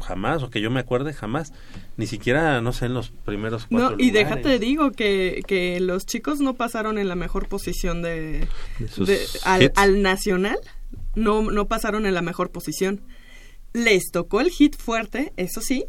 jamás, 0.00 0.42
o 0.42 0.50
que 0.50 0.60
yo 0.60 0.70
me 0.70 0.80
acuerde, 0.80 1.12
jamás. 1.12 1.52
Ni 1.96 2.06
siquiera, 2.06 2.60
no 2.60 2.72
sé, 2.72 2.86
en 2.86 2.94
los 2.94 3.10
primeros 3.10 3.66
No, 3.70 3.78
cuatro 3.78 3.96
y 3.98 4.08
lugares. 4.08 4.28
déjate 4.28 4.58
digo 4.58 4.92
que, 4.92 5.42
que 5.46 5.80
los 5.80 6.06
chicos 6.06 6.40
no 6.40 6.54
pasaron 6.54 6.98
en 6.98 7.08
la 7.08 7.14
mejor 7.14 7.48
posición 7.48 8.02
de, 8.02 8.46
al, 9.44 10.02
nacional, 10.02 10.58
no, 11.14 11.42
no 11.50 11.66
pasaron 11.68 12.06
en 12.06 12.14
la 12.14 12.22
mejor 12.22 12.50
posición. 12.50 13.00
Les 13.72 14.10
tocó 14.10 14.40
el 14.40 14.50
hit 14.50 14.76
fuerte, 14.76 15.32
eso 15.36 15.60
sí, 15.60 15.84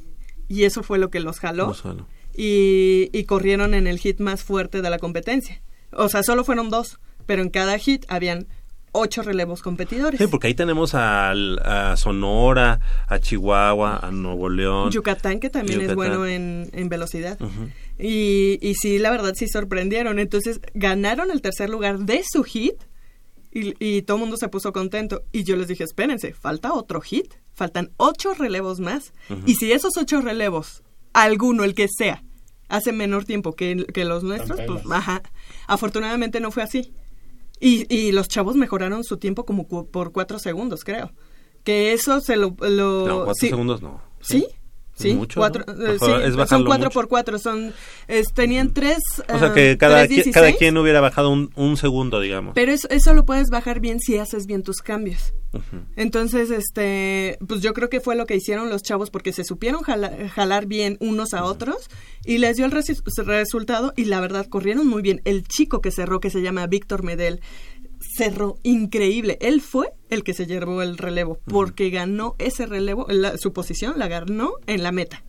y 0.48 0.64
eso 0.64 0.84
fue 0.84 0.98
lo 0.98 1.10
que 1.10 1.20
los 1.20 1.40
jaló. 1.40 1.68
No 1.68 1.74
solo. 1.74 2.08
y, 2.36 3.10
y 3.14 3.24
corrieron 3.26 3.74
en 3.74 3.88
el 3.88 4.00
hit 4.00 4.20
más 4.20 4.44
fuerte 4.44 4.82
de 4.82 4.90
la 4.90 5.00
competencia. 5.00 5.62
O 5.92 6.10
sea, 6.10 6.24
solo 6.24 6.44
fueron 6.44 6.70
dos, 6.70 7.00
pero 7.26 7.42
en 7.42 7.50
cada 7.50 7.78
hit 7.78 8.06
habían 8.10 8.48
ocho 8.98 9.22
relevos 9.22 9.62
competidores. 9.62 10.20
Sí, 10.20 10.28
porque 10.28 10.48
ahí 10.48 10.54
tenemos 10.54 10.94
al- 10.96 11.60
a, 11.60 11.96
Sonora, 11.98 12.80
a 13.08 13.20
Chihuahua, 13.20 14.00
a 14.02 14.12
Nuevo 14.12 14.50
León. 14.50 14.92
Yucatán, 14.92 15.40
que 15.40 15.50
también 15.50 15.82
es 15.82 15.96
bueno 15.96 16.26
en, 16.26 16.70
en 16.74 16.90
velocidad. 16.90 17.38
Y, 18.00 18.60
y 18.62 18.76
sí, 18.76 19.00
la 19.00 19.10
verdad 19.12 19.34
sí 19.36 19.48
sorprendieron. 19.48 20.20
Entonces 20.20 20.60
ganaron 20.74 21.32
el 21.32 21.42
tercer 21.42 21.70
lugar 21.70 22.00
de 22.00 22.24
su 22.30 22.44
hit 22.44 22.76
y, 23.52 23.74
y 23.80 24.02
todo 24.04 24.18
el 24.18 24.22
mundo 24.22 24.38
se 24.38 24.50
puso 24.50 24.72
contento. 24.74 25.24
Y 25.32 25.44
yo 25.44 25.56
les 25.56 25.68
dije, 25.68 25.84
espérense, 25.84 26.34
falta 26.34 26.74
otro 26.74 27.02
hit. 27.02 27.34
Faltan 27.54 27.90
ocho 27.98 28.34
relevos 28.36 28.80
más. 28.80 29.14
Y 29.48 29.56
si 29.56 29.72
esos 29.72 29.98
ocho 29.98 30.22
relevos, 30.22 30.84
alguno, 31.14 31.64
el 31.64 31.74
que 31.74 31.88
sea, 31.88 32.24
hace 32.70 32.92
menor 32.92 33.26
tiempo 33.26 33.54
que, 33.54 33.86
que 33.94 34.06
los 34.06 34.22
nuestros, 34.24 34.60
pues, 34.68 34.84
ajá. 34.92 35.24
Afortunadamente 35.66 36.40
no 36.40 36.52
fue 36.52 36.62
así. 36.64 36.94
Y, 37.60 37.86
y 37.94 38.12
los 38.12 38.28
chavos 38.28 38.56
mejoraron 38.56 39.04
su 39.04 39.18
tiempo 39.18 39.46
como 39.46 39.68
cu- 39.68 39.90
por 39.90 40.12
cuatro 40.12 40.40
segundos, 40.40 40.84
creo. 40.84 41.12
Que 41.64 41.94
eso 41.94 42.22
se 42.22 42.36
lo... 42.38 42.56
lo- 42.60 43.08
No, 43.08 43.16
cuatro 43.26 43.34
sí. 43.36 43.50
segundos 43.50 43.82
no. 43.82 44.02
¿Sí? 44.22 44.48
Sí, 44.94 45.14
Mucho, 45.14 45.40
cuatro, 45.40 45.64
¿no? 45.68 45.74
eh, 45.86 46.00
sí, 46.00 46.06
son 46.48 46.66
cuatro 46.66 46.86
mucho. 46.86 46.90
por 46.90 47.08
cuatro, 47.08 47.38
son, 47.38 47.72
es- 48.08 48.34
tenían 48.34 48.74
tres, 48.74 48.98
O 49.32 49.38
sea 49.38 49.50
ah, 49.50 49.54
que 49.54 49.78
cada, 49.78 49.98
tres 50.00 50.10
qui- 50.10 50.14
16, 50.24 50.34
cada 50.34 50.52
quien 50.54 50.76
hubiera 50.76 51.02
bajado 51.02 51.30
un, 51.30 51.52
un 51.56 51.78
segundo, 51.78 52.20
digamos. 52.20 52.54
pero 52.56 52.72
eso, 52.72 52.88
eso 52.90 53.14
lo 53.14 53.24
puedes 53.24 53.50
bajar 53.52 53.80
bien 53.80 54.00
si 54.00 54.18
haces 54.18 54.48
bien 54.48 54.64
tus 54.64 54.78
cambios. 54.78 55.36
Entonces, 55.96 56.50
este, 56.50 57.38
pues 57.48 57.62
yo 57.62 57.74
creo 57.74 57.90
que 57.90 58.02
fue 58.02 58.16
lo 58.16 58.26
que 58.26 58.36
hicieron 58.36 58.70
los 58.70 58.82
chavos 58.82 59.10
porque 59.12 59.34
se 59.34 59.44
supieron 59.44 59.82
jala- 59.84 60.30
jalar 60.30 60.66
bien 60.66 60.98
unos 61.00 61.34
a 61.36 61.44
otros 61.44 61.90
y 62.28 62.38
les 62.38 62.58
dio 62.58 62.66
el 62.66 62.72
resultado 62.72 63.94
y 63.96 64.06
la 64.06 64.20
verdad 64.20 64.46
corrieron 64.48 64.86
muy 64.88 65.02
bien. 65.02 65.22
El 65.26 65.48
chico 65.48 65.82
que 65.82 65.92
cerró, 65.92 66.20
que 66.20 66.30
se 66.30 66.42
llama 66.42 66.68
Víctor 66.68 67.04
Medel, 67.04 67.42
cerró 68.18 68.58
increíble. 68.64 69.38
Él 69.42 69.62
fue 69.62 69.94
el 70.10 70.24
que 70.24 70.34
se 70.34 70.46
llevó 70.46 70.82
el 70.82 70.98
relevo 70.98 71.40
porque 71.46 71.90
ganó 71.90 72.36
ese 72.38 72.66
relevo, 72.66 73.08
la- 73.10 73.38
su 73.38 73.54
posición 73.54 73.98
la 73.98 74.08
ganó 74.08 74.52
en 74.68 74.84
la 74.84 74.92
meta. 74.92 75.24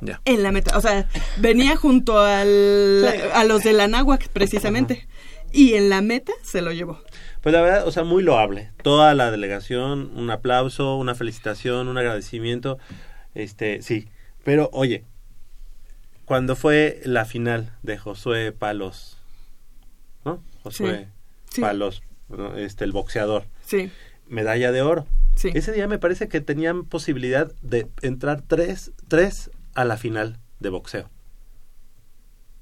Ya. 0.00 0.22
En 0.24 0.44
la 0.44 0.52
meta, 0.52 0.78
o 0.78 0.80
sea, 0.80 1.08
venía 1.38 1.74
junto 1.76 2.20
al, 2.20 3.04
a 3.34 3.42
los 3.44 3.64
de 3.64 3.72
la 3.72 3.88
náhuac 3.88 4.28
precisamente. 4.28 5.08
Y 5.52 5.74
en 5.74 5.88
la 5.88 6.02
meta 6.02 6.32
se 6.42 6.62
lo 6.62 6.72
llevó. 6.72 7.00
Pues 7.40 7.52
la 7.54 7.62
verdad, 7.62 7.88
o 7.88 7.90
sea, 7.90 8.04
muy 8.04 8.22
loable. 8.22 8.70
Toda 8.82 9.14
la 9.14 9.30
delegación, 9.30 10.12
un 10.14 10.30
aplauso, 10.30 10.94
una 10.96 11.14
felicitación, 11.14 11.88
un 11.88 11.96
agradecimiento. 11.98 12.78
Este, 13.34 13.80
sí. 13.82 14.08
Pero, 14.44 14.68
oye, 14.72 15.04
cuando 16.28 16.54
fue 16.56 17.00
la 17.04 17.24
final 17.24 17.72
de 17.82 17.96
Josué 17.98 18.52
Palos, 18.52 19.16
¿no? 20.24 20.42
Josué 20.62 21.08
Sí. 21.50 21.62
Palos, 21.62 22.02
este, 22.56 22.84
el 22.84 22.92
boxeador, 22.92 23.46
Sí, 23.64 23.90
medalla 24.28 24.70
de 24.70 24.82
oro. 24.82 25.06
sí. 25.34 25.50
Ese 25.54 25.72
día 25.72 25.88
me 25.88 25.98
parece 25.98 26.28
que 26.28 26.42
tenían 26.42 26.84
posibilidad 26.84 27.50
de 27.62 27.88
entrar 28.02 28.42
tres, 28.42 28.92
tres 29.08 29.50
a 29.74 29.84
la 29.86 29.96
final 29.96 30.38
de 30.60 30.68
boxeo. 30.68 31.08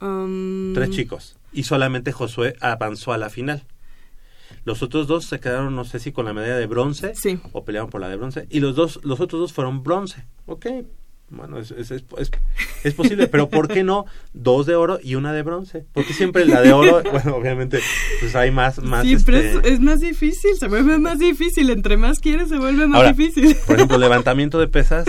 Um, 0.00 0.72
Tres 0.74 0.90
chicos. 0.90 1.37
Y 1.52 1.64
solamente 1.64 2.12
Josué 2.12 2.55
avanzó 2.61 3.12
a 3.12 3.18
la 3.18 3.31
final. 3.31 3.64
Los 4.64 4.83
otros 4.83 5.07
dos 5.09 5.24
se 5.24 5.40
quedaron, 5.40 5.74
no 5.74 5.85
sé 5.85 5.98
si 5.98 6.12
con 6.12 6.26
la 6.26 6.33
medalla 6.33 6.57
de 6.57 6.66
bronce 6.66 7.14
Sí. 7.14 7.40
o 7.52 7.64
pelearon 7.64 7.90
por 7.90 8.00
la 8.00 8.09
de 8.09 8.16
bronce. 8.16 8.46
Y 8.50 8.61
los 8.61 8.76
dos, 8.76 9.00
los 9.02 9.18
otros 9.20 9.40
dos 9.40 9.52
fueron 9.52 9.83
bronce. 9.83 10.24
Ok. 10.46 10.66
Bueno, 11.29 11.59
es, 11.59 11.73
es, 11.73 11.91
es, 11.91 12.05
es- 12.19 12.31
es 12.85 12.95
posible, 12.95 13.27
pero 13.27 13.49
¿por 13.49 13.67
qué 13.67 13.83
no 13.83 14.07
dos 14.33 14.65
de 14.67 14.77
oro 14.77 15.01
y 15.03 15.17
una 15.17 15.33
de 15.33 15.43
bronce? 15.43 15.85
Porque 15.93 16.12
siempre 16.12 16.45
la 16.45 16.61
de 16.62 16.73
oro, 16.73 17.03
bueno, 17.12 17.35
obviamente, 17.35 17.81
pues 18.21 18.37
hay 18.37 18.53
más, 18.53 18.79
más. 18.79 19.05
Siempre 19.05 19.55
este, 19.55 19.69
es, 19.69 19.75
es 19.75 19.81
más 19.81 20.01
difícil, 20.01 20.53
se 20.57 20.69
vuelve 20.69 20.99
más 20.99 21.19
difícil. 21.19 21.71
Entre 21.71 21.97
más 21.97 22.21
quieres, 22.21 22.49
se 22.49 22.59
vuelve 22.59 22.87
más 22.87 22.99
Ahora, 22.99 23.12
difícil. 23.12 23.57
Por 23.67 23.75
ejemplo, 23.77 23.99
levantamiento 23.99 24.61
de 24.61 24.69
pesas 24.69 25.07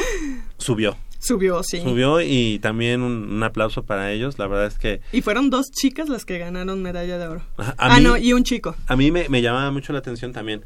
subió. 0.58 0.98
Subió, 1.20 1.62
sí. 1.64 1.82
Subió 1.82 2.22
y 2.22 2.60
también 2.60 3.02
un, 3.02 3.32
un 3.34 3.44
aplauso 3.44 3.84
para 3.84 4.12
ellos. 4.12 4.40
La 4.40 4.48
verdad 4.48 4.68
es 4.68 4.78
que 4.80 5.02
Y 5.12 5.22
fueron 5.22 5.50
dos 5.50 5.72
chicas 5.72 6.10
las 6.10 6.26
que 6.26 6.38
ganaron 6.38 6.82
medalla 6.82 7.18
de 7.18 7.28
oro. 7.28 7.42
A 7.58 7.74
ah, 7.78 7.98
mí- 7.98 8.04
no, 8.04 8.18
y 8.18 8.34
un 8.34 8.44
chico. 8.44 8.76
a 8.88 8.96
mí 8.96 9.12
me, 9.12 9.28
me 9.30 9.42
llamaba 9.42 9.70
mucho 9.72 9.94
la 9.94 10.00
atención 10.00 10.32
también 10.32 10.64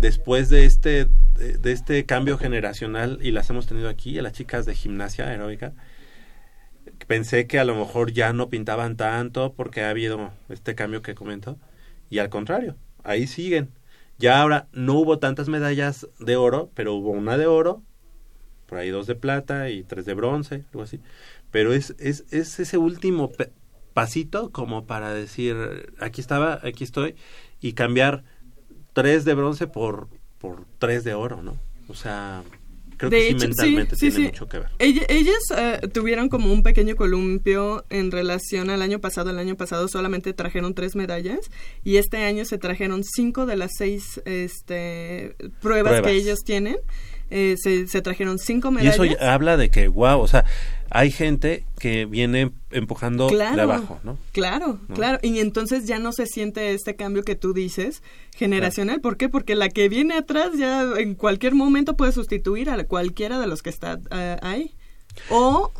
después 0.00 0.48
de 0.48 0.64
este 0.64 1.08
de, 1.34 1.72
este 1.72 2.06
cambio 2.06 2.38
generacional 2.38 3.18
y 3.20 3.32
las 3.32 3.50
hemos 3.50 3.66
tenido 3.66 3.88
aquí 3.88 4.18
a 4.18 4.22
las 4.22 4.32
chicas 4.32 4.66
de 4.66 4.74
gimnasia 4.74 5.26
aeróbica 5.26 5.72
pensé 7.06 7.46
que 7.46 7.58
a 7.58 7.64
lo 7.64 7.74
mejor 7.74 8.12
ya 8.12 8.32
no 8.32 8.48
pintaban 8.48 8.96
tanto 8.96 9.52
porque 9.54 9.82
ha 9.82 9.90
habido 9.90 10.32
este 10.48 10.74
cambio 10.74 11.02
que 11.02 11.14
comento 11.14 11.58
y 12.10 12.18
al 12.18 12.28
contrario 12.28 12.76
ahí 13.02 13.26
siguen. 13.26 13.70
Ya 14.16 14.40
ahora 14.40 14.68
no 14.72 14.94
hubo 14.94 15.18
tantas 15.18 15.48
medallas 15.48 16.06
de 16.20 16.36
oro 16.36 16.70
pero 16.74 16.94
hubo 16.94 17.10
una 17.10 17.36
de 17.36 17.46
oro 17.46 17.82
por 18.66 18.78
ahí 18.78 18.90
dos 18.90 19.06
de 19.06 19.16
plata 19.16 19.70
y 19.70 19.82
tres 19.82 20.06
de 20.06 20.14
bronce 20.14 20.64
algo 20.72 20.82
así. 20.82 21.00
Pero 21.50 21.72
es 21.72 21.94
es, 21.98 22.24
es 22.30 22.60
ese 22.60 22.78
último 22.78 23.32
pasito 23.92 24.50
como 24.50 24.86
para 24.86 25.12
decir 25.12 25.56
aquí 25.98 26.20
estaba 26.20 26.60
aquí 26.62 26.84
estoy 26.84 27.16
y 27.60 27.72
cambiar 27.72 28.24
tres 28.94 29.24
de 29.26 29.34
bronce 29.34 29.66
por 29.66 30.08
por 30.38 30.64
tres 30.78 31.04
de 31.04 31.12
oro 31.12 31.42
no 31.42 31.56
o 31.88 31.94
sea 31.94 32.42
creo 32.96 33.10
de 33.10 33.16
que 33.18 33.28
hecho, 33.28 33.38
sí 33.40 33.46
mentalmente 33.48 33.96
sí, 33.96 34.00
tiene 34.10 34.16
sí. 34.16 34.22
mucho 34.22 34.48
que 34.48 34.58
ver 34.60 34.68
Ella- 34.78 35.04
ellas 35.08 35.42
eh, 35.56 35.80
tuvieron 35.92 36.28
como 36.28 36.52
un 36.52 36.62
pequeño 36.62 36.94
columpio 36.96 37.84
en 37.90 38.10
relación 38.12 38.70
al 38.70 38.82
año 38.82 39.00
pasado. 39.00 39.30
El 39.30 39.38
año 39.38 39.56
pasado 39.56 39.88
solamente 39.88 40.32
trajeron 40.32 40.74
tres 40.74 40.94
medallas 40.94 41.50
y 41.82 41.96
este 41.96 42.18
año 42.18 42.44
se 42.44 42.56
trajeron 42.56 43.02
cinco 43.02 43.46
de 43.46 43.56
las 43.56 43.72
seis 43.76 44.22
este, 44.24 45.34
pruebas, 45.60 45.94
Pruebas. 45.94 46.02
que 46.02 46.12
ellos 46.12 46.38
tienen. 46.44 46.76
Eh, 47.36 47.56
se, 47.58 47.88
se 47.88 48.00
trajeron 48.00 48.38
cinco 48.38 48.68
y 48.68 48.74
medallas. 48.74 48.94
eso 48.94 49.04
ya 49.04 49.34
habla 49.34 49.56
de 49.56 49.68
que 49.68 49.88
wow 49.88 50.20
o 50.20 50.28
sea 50.28 50.44
hay 50.88 51.10
gente 51.10 51.64
que 51.80 52.06
viene 52.06 52.52
empujando 52.70 53.26
Claro, 53.26 53.56
de 53.56 53.62
abajo 53.62 53.98
no 54.04 54.16
Claro, 54.30 54.78
¿No? 54.88 54.94
claro. 54.94 55.18
Y 55.22 55.40
entonces 55.40 55.86
ya 55.86 55.98
no 55.98 56.12
se 56.12 56.26
siente 56.26 56.72
este 56.72 56.94
cambio 56.94 57.24
que 57.24 57.34
tú 57.34 57.52
dices 57.52 58.02
generacional. 58.36 59.00
¿Por 59.00 59.16
qué? 59.16 59.28
Porque 59.28 59.56
la 59.56 59.68
que 59.68 59.88
viene 59.88 60.14
atrás 60.14 60.50
ya 60.56 60.84
en 60.98 61.16
cualquier 61.16 61.56
momento 61.56 61.96
puede 61.96 62.12
sustituir 62.12 62.70
a 62.70 62.84
cualquiera 62.84 63.40
de 63.40 63.48
los 63.48 63.62
que 63.62 63.70
está 63.70 63.98
eh, 64.12 64.36
ahí. 64.42 64.74
O 65.30 65.72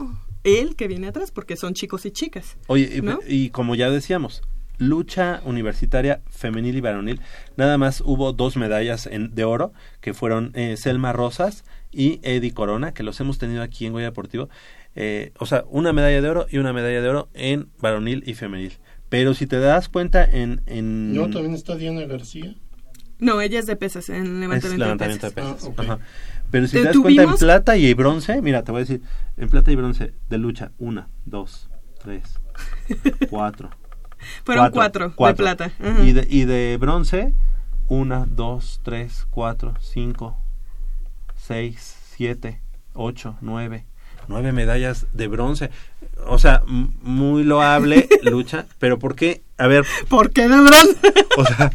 él 0.43 0.75
que 0.75 0.89
viene 0.89 1.07
atrás, 1.07 1.31
porque 1.31 1.57
son 1.57 1.75
chicos 1.75 2.05
y 2.07 2.11
chicas. 2.11 2.57
Oye, 2.67 2.91
y, 2.97 3.01
¿No? 3.01 3.21
y 3.29 3.51
como 3.51 3.77
ya 3.77 3.91
decíamos, 3.91 4.43
lucha 4.79 5.41
universitaria 5.45 6.21
femenil 6.29 6.77
y 6.77 6.81
varonil, 6.81 7.21
nada 7.57 7.79
más 7.79 8.01
hubo 8.01 8.33
dos 8.33 8.57
medallas 8.57 9.07
en, 9.07 9.35
de 9.35 9.45
oro, 9.45 9.73
que 10.01 10.15
fueron 10.15 10.51
eh, 10.55 10.77
Selma 10.77 11.13
Rosas 11.13 11.65
y 11.93 12.21
Eddie 12.23 12.53
Corona, 12.53 12.93
que 12.93 13.03
los 13.03 13.21
hemos 13.21 13.39
tenido 13.39 13.63
aquí 13.63 13.87
en 13.87 13.93
Goya 13.93 14.07
Deportivo. 14.07 14.49
Eh, 14.97 15.33
o 15.39 15.47
sea, 15.47 15.65
una 15.69 15.93
medalla 15.93 16.21
de 16.21 16.29
oro 16.29 16.47
y 16.51 16.59
una 16.59 16.73
medalla 16.73 17.01
de 17.01 17.09
oro 17.09 17.29
en 17.35 17.69
varonil 17.81 18.23
y 18.27 18.35
femenil. 18.35 18.73
Pero 19.09 19.35
si 19.35 19.47
te 19.47 19.59
das 19.59 19.89
cuenta 19.89 20.25
en... 20.25 20.63
en 20.67 21.15
No, 21.15 21.31
también 21.31 21.55
está 21.55 21.77
Diana 21.77 22.05
García. 22.07 22.55
No, 23.19 23.41
ella 23.41 23.61
es 23.61 23.67
de 23.67 23.77
pesas, 23.77 24.09
en 24.09 24.25
es 24.25 24.29
levantamiento, 24.29 24.85
levantamiento 24.85 25.27
de 25.27 25.31
de 25.31 25.35
pesas. 25.35 25.55
pesas. 25.55 25.65
Ah, 25.65 25.69
ok. 25.69 25.81
Ajá. 25.81 25.99
Pero 26.51 26.67
si 26.67 26.73
Te 26.73 26.79
te 26.81 26.85
das 26.87 26.97
cuenta 26.99 27.23
en 27.23 27.35
plata 27.35 27.77
y 27.77 27.95
bronce, 27.95 28.43
mira, 28.43 28.63
te 28.63 28.73
voy 28.73 28.81
a 28.81 28.85
decir, 28.85 29.03
en 29.37 29.49
plata 29.49 29.73
y 29.73 29.77
bronce 29.77 30.15
de 30.29 30.39
lucha, 30.39 30.73
una, 30.79 31.09
dos, 31.25 31.69
tres, 32.03 32.23
cuatro. 33.31 33.71
Fueron 34.45 34.71
cuatro, 34.71 35.15
de 35.17 35.35
plata. 35.35 35.73
Ajá. 35.81 36.03
Y 36.05 36.13
de, 36.13 36.27
y 36.29 36.45
de 36.45 36.77
bronce, 36.79 37.35
una, 37.89 38.27
dos, 38.29 38.81
tres, 38.83 39.27
cuatro, 39.31 39.75
cinco, 39.81 40.37
seis, 41.37 41.97
siete, 42.17 42.61
ocho, 42.95 43.37
nueve. 43.41 43.85
Nueve 44.27 44.53
medallas 44.53 45.07
de 45.13 45.29
bronce. 45.29 45.71
O 46.27 46.39
sea, 46.39 46.63
muy 46.67 47.45
loable 47.45 48.09
lucha, 48.23 48.67
pero 48.79 48.99
¿por 48.99 49.15
qué? 49.17 49.43
A 49.59 49.67
ver, 49.67 49.85
¿Por 50.09 50.31
qué 50.31 50.49
de 50.49 50.57
bronce? 50.57 50.97
o 51.37 51.45
sea, 51.45 51.71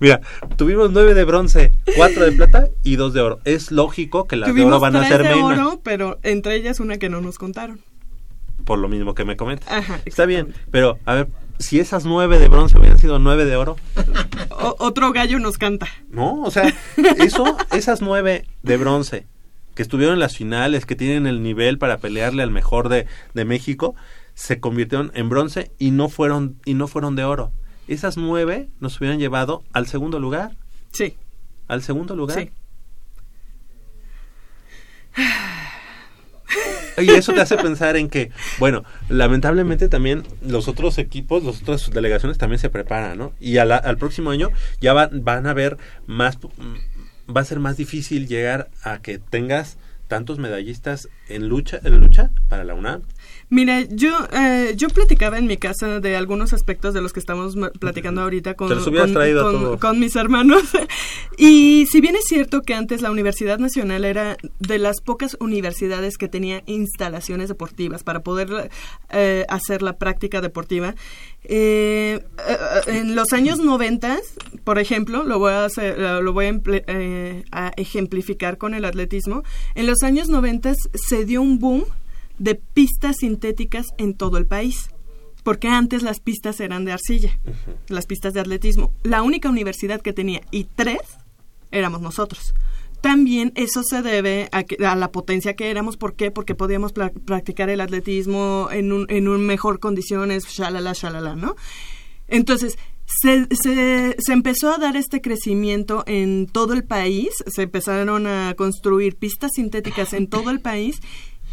Mira, 0.00 0.22
tuvimos 0.56 0.90
nueve 0.92 1.12
de 1.12 1.24
bronce, 1.24 1.74
cuatro 1.94 2.24
de 2.24 2.32
plata 2.32 2.68
y 2.82 2.96
dos 2.96 3.12
de 3.12 3.20
oro. 3.20 3.40
Es 3.44 3.70
lógico 3.70 4.26
que 4.26 4.36
las 4.36 4.46
de 4.46 4.54
Tuvimos 4.54 4.72
oro 4.72 4.80
van 4.80 4.96
a 4.96 5.06
ser 5.06 5.22
de 5.22 5.28
menos. 5.28 5.58
oro, 5.58 5.80
pero 5.84 6.18
entre 6.22 6.54
ellas 6.56 6.80
una 6.80 6.96
que 6.96 7.10
no 7.10 7.20
nos 7.20 7.36
contaron. 7.36 7.80
Por 8.64 8.78
lo 8.78 8.88
mismo 8.88 9.14
que 9.14 9.26
me 9.26 9.36
comentas. 9.36 9.70
Ajá, 9.70 10.00
Está 10.06 10.24
bien, 10.24 10.54
pero 10.70 10.98
a 11.04 11.14
ver, 11.14 11.28
si 11.60 11.78
esas 11.78 12.04
nueve 12.04 12.38
de 12.40 12.48
bronce 12.48 12.76
hubieran 12.78 12.98
sido 12.98 13.18
nueve 13.20 13.44
de 13.44 13.54
oro, 13.54 13.76
O- 14.50 14.74
otro 14.80 15.12
gallo 15.12 15.38
nos 15.38 15.56
canta. 15.58 15.86
no, 16.10 16.42
o 16.42 16.50
sea, 16.50 16.74
eso, 17.18 17.56
esas 17.72 18.02
nueve 18.02 18.46
de 18.64 18.76
bronce 18.76 19.26
que 19.76 19.82
estuvieron 19.82 20.14
en 20.14 20.20
las 20.20 20.36
finales, 20.36 20.84
que 20.84 20.96
tienen 20.96 21.26
el 21.28 21.42
nivel 21.42 21.78
para 21.78 21.98
pelearle 21.98 22.42
al 22.42 22.50
mejor 22.50 22.88
de, 22.88 23.06
de 23.34 23.44
México, 23.44 23.94
se 24.34 24.58
convirtieron 24.58 25.12
en 25.14 25.28
bronce 25.28 25.70
y 25.78 25.92
no 25.92 26.08
fueron 26.08 26.56
y 26.64 26.74
no 26.74 26.88
fueron 26.88 27.14
de 27.14 27.22
oro. 27.24 27.52
Esas 27.88 28.16
nueve 28.16 28.68
nos 28.80 28.98
hubieran 28.98 29.18
llevado 29.20 29.62
al 29.72 29.86
segundo 29.86 30.18
lugar, 30.18 30.56
Sí, 30.92 31.16
al 31.68 31.82
segundo 31.82 32.16
lugar. 32.16 32.38
sí. 32.40 32.50
Y 36.98 37.10
eso 37.10 37.32
te 37.32 37.40
hace 37.40 37.56
pensar 37.56 37.96
en 37.96 38.08
que, 38.08 38.30
bueno, 38.58 38.84
lamentablemente 39.08 39.88
también 39.88 40.22
los 40.46 40.68
otros 40.68 40.98
equipos, 40.98 41.44
las 41.44 41.62
otras 41.62 41.90
delegaciones 41.90 42.38
también 42.38 42.58
se 42.58 42.70
preparan, 42.70 43.18
¿no? 43.18 43.32
Y 43.40 43.58
a 43.58 43.64
la- 43.64 43.76
al 43.76 43.96
próximo 43.98 44.30
año 44.30 44.50
ya 44.80 44.92
va- 44.92 45.10
van 45.12 45.46
a 45.46 45.54
ver 45.54 45.76
más, 46.06 46.38
mm, 46.38 47.32
va 47.36 47.40
a 47.40 47.44
ser 47.44 47.60
más 47.60 47.76
difícil 47.76 48.26
llegar 48.26 48.70
a 48.82 49.00
que 49.02 49.18
tengas 49.18 49.78
tantos 50.08 50.38
medallistas 50.38 51.08
en 51.28 51.48
lucha, 51.48 51.78
en 51.84 52.00
lucha 52.00 52.30
para 52.48 52.64
la 52.64 52.74
UNAM. 52.74 53.02
Mira, 53.52 53.82
yo, 53.90 54.16
eh, 54.32 54.74
yo 54.76 54.88
platicaba 54.88 55.36
en 55.36 55.48
mi 55.48 55.56
casa 55.56 55.98
de 55.98 56.14
algunos 56.14 56.52
aspectos 56.52 56.94
de 56.94 57.00
los 57.02 57.12
que 57.12 57.18
estamos 57.18 57.56
platicando 57.80 58.20
ahorita 58.22 58.54
con, 58.54 58.68
mis 59.98 60.14
hermanos. 60.14 60.62
y 61.36 61.86
si 61.90 62.00
bien 62.00 62.14
es 62.14 62.26
cierto 62.26 62.62
que 62.62 62.74
antes 62.74 63.02
la 63.02 63.10
Universidad 63.10 63.58
Nacional 63.58 64.04
era 64.04 64.36
de 64.60 64.78
las 64.78 65.00
pocas 65.00 65.36
universidades 65.40 66.16
que 66.16 66.28
tenía 66.28 66.62
instalaciones 66.66 67.48
deportivas 67.48 68.04
para 68.04 68.22
poder 68.22 68.70
eh, 69.10 69.44
hacer 69.48 69.82
la 69.82 69.98
práctica 69.98 70.40
deportiva, 70.40 70.94
eh, 71.42 72.20
eh, 72.48 72.56
en 72.86 73.16
los 73.16 73.32
años 73.32 73.58
90, 73.58 74.18
por 74.62 74.78
ejemplo, 74.78 75.24
lo 75.24 75.40
voy 75.40 75.52
a, 75.54 75.64
hacer- 75.64 75.98
lo 75.98 76.32
voy 76.32 76.46
a, 76.46 76.60
eh, 76.86 77.44
a 77.50 77.72
ejemplificar 77.76 78.58
con 78.58 78.74
el 78.74 78.84
atletismo, 78.84 79.42
en 79.74 79.88
los 79.88 80.04
años 80.04 80.28
90 80.28 80.72
se 80.94 81.24
dio 81.24 81.42
un 81.42 81.58
boom 81.58 81.84
de 82.40 82.56
pistas 82.56 83.18
sintéticas 83.18 83.86
en 83.98 84.14
todo 84.14 84.36
el 84.38 84.46
país. 84.46 84.90
Porque 85.44 85.68
antes 85.68 86.02
las 86.02 86.20
pistas 86.20 86.60
eran 86.60 86.84
de 86.84 86.92
arcilla, 86.92 87.38
las 87.88 88.04
pistas 88.06 88.34
de 88.34 88.40
atletismo. 88.40 88.92
La 89.04 89.22
única 89.22 89.48
universidad 89.48 90.00
que 90.02 90.12
tenía, 90.12 90.40
y 90.50 90.64
tres, 90.64 90.98
éramos 91.70 92.00
nosotros. 92.02 92.52
También 93.00 93.52
eso 93.54 93.82
se 93.82 94.02
debe 94.02 94.50
a, 94.52 94.64
que- 94.64 94.84
a 94.84 94.94
la 94.96 95.10
potencia 95.10 95.54
que 95.56 95.70
éramos. 95.70 95.96
¿Por 95.96 96.14
qué? 96.14 96.30
Porque 96.30 96.54
podíamos 96.54 96.92
practicar 96.92 97.70
el 97.70 97.80
atletismo 97.80 98.68
en 98.70 98.92
un, 98.92 99.06
en 99.08 99.28
un 99.28 99.46
mejor 99.46 99.78
condiciones, 99.80 100.44
shalala, 100.46 100.92
shalala, 100.92 101.34
¿no? 101.36 101.56
Entonces, 102.28 102.76
se, 103.06 103.46
se, 103.50 104.16
se 104.18 104.32
empezó 104.34 104.70
a 104.72 104.78
dar 104.78 104.96
este 104.96 105.22
crecimiento 105.22 106.04
en 106.06 106.46
todo 106.46 106.74
el 106.74 106.84
país, 106.84 107.30
se 107.46 107.62
empezaron 107.62 108.26
a 108.26 108.52
construir 108.56 109.16
pistas 109.16 109.52
sintéticas 109.54 110.12
en 110.12 110.28
todo 110.28 110.50
el 110.50 110.60
país 110.60 111.00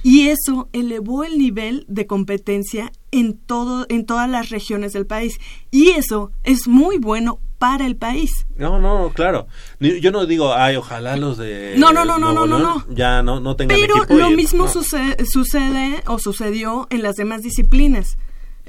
y 0.03 0.29
eso 0.29 0.69
elevó 0.73 1.23
el 1.23 1.37
nivel 1.37 1.85
de 1.87 2.05
competencia 2.07 2.91
en 3.11 3.37
todo 3.37 3.85
en 3.89 4.05
todas 4.05 4.29
las 4.29 4.49
regiones 4.49 4.93
del 4.93 5.05
país 5.05 5.39
y 5.71 5.89
eso 5.89 6.31
es 6.43 6.67
muy 6.67 6.97
bueno 6.97 7.39
para 7.57 7.87
el 7.87 7.95
país. 7.95 8.45
No, 8.55 8.77
no, 8.79 9.11
claro. 9.13 9.47
Yo 9.79 10.11
no 10.11 10.27
digo, 10.27 10.53
ay, 10.53 10.75
ojalá 10.75 11.17
los 11.17 11.37
de 11.39 11.73
No, 11.77 11.91
no, 11.91 12.05
no, 12.05 12.19
no, 12.19 12.31
no, 12.31 12.45
no, 12.45 12.57
León 12.59 12.85
ya 12.89 13.23
no, 13.23 13.39
no 13.39 13.55
tengan 13.55 13.79
Pero 13.79 13.97
equipo. 13.97 14.13
lo 14.13 14.29
y- 14.31 14.35
mismo 14.35 14.65
no. 14.65 14.71
sucede, 14.71 15.25
sucede 15.25 16.03
o 16.05 16.19
sucedió 16.19 16.85
en 16.91 17.01
las 17.01 17.15
demás 17.15 17.41
disciplinas. 17.41 18.17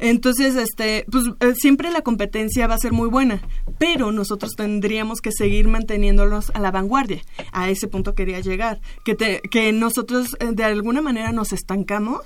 Entonces, 0.01 0.55
este, 0.57 1.05
pues 1.11 1.25
eh, 1.41 1.55
siempre 1.57 1.91
la 1.91 2.03
competencia 2.03 2.67
va 2.67 2.75
a 2.75 2.79
ser 2.79 2.93
muy 2.93 3.09
buena, 3.09 3.41
pero 3.79 4.13
nosotros 4.13 4.53
tendríamos 4.57 5.21
que 5.21 5.33
seguir 5.33 5.67
manteniéndonos 5.69 6.51
a 6.55 6.61
la 6.61 6.71
vanguardia. 6.71 7.21
A 7.53 7.69
ese 7.69 7.89
punto 7.89 8.15
quería 8.15 8.41
llegar, 8.41 8.81
que 9.05 9.15
te, 9.15 9.41
que 9.51 9.73
nosotros 9.73 10.37
eh, 10.41 10.51
de 10.53 10.65
alguna 10.65 11.01
manera 11.03 11.33
nos 11.33 11.53
estancamos 11.53 12.21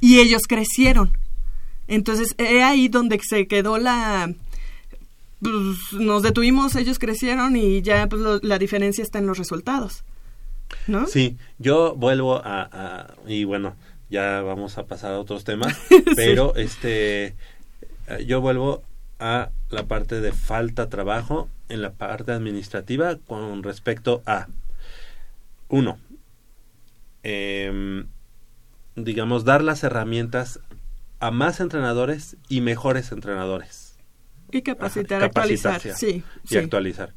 y 0.00 0.20
ellos 0.20 0.42
crecieron. 0.48 1.16
Entonces, 1.88 2.34
he 2.38 2.62
ahí 2.62 2.88
donde 2.88 3.20
se 3.22 3.46
quedó 3.46 3.78
la 3.78 4.32
pues, 5.40 5.54
nos 5.92 6.22
detuvimos, 6.22 6.74
ellos 6.76 6.98
crecieron 6.98 7.56
y 7.56 7.82
ya 7.82 8.08
pues, 8.08 8.22
lo- 8.22 8.38
la 8.42 8.58
diferencia 8.58 9.02
está 9.02 9.18
en 9.18 9.26
los 9.26 9.38
resultados. 9.38 10.04
¿No? 10.88 11.06
Sí, 11.06 11.36
yo 11.58 11.94
vuelvo 11.94 12.36
a, 12.36 12.68
a- 12.72 13.14
y 13.28 13.44
bueno, 13.44 13.74
ya 14.08 14.40
vamos 14.42 14.78
a 14.78 14.86
pasar 14.86 15.12
a 15.12 15.20
otros 15.20 15.44
temas, 15.44 15.76
pero 16.16 16.54
este 16.56 17.34
eh, 18.08 18.24
yo 18.26 18.40
vuelvo 18.40 18.82
a 19.18 19.50
la 19.70 19.84
parte 19.84 20.20
de 20.20 20.32
falta 20.32 20.88
trabajo 20.88 21.48
en 21.68 21.82
la 21.82 21.92
parte 21.92 22.32
administrativa 22.32 23.16
con 23.16 23.62
respecto 23.62 24.22
a 24.26 24.46
uno 25.68 25.98
em, 27.22 28.06
digamos 28.94 29.44
dar 29.44 29.62
las 29.64 29.82
herramientas 29.82 30.60
a 31.18 31.30
más 31.30 31.60
entrenadores 31.60 32.36
y 32.48 32.60
mejores 32.60 33.10
entrenadores 33.10 33.96
Y 34.52 34.62
capacitar, 34.62 35.18
Ajá, 35.18 35.26
actualizar. 35.26 35.80
Sí, 35.80 36.22
y 36.44 36.48
sí. 36.48 36.58
actualizar. 36.58 37.14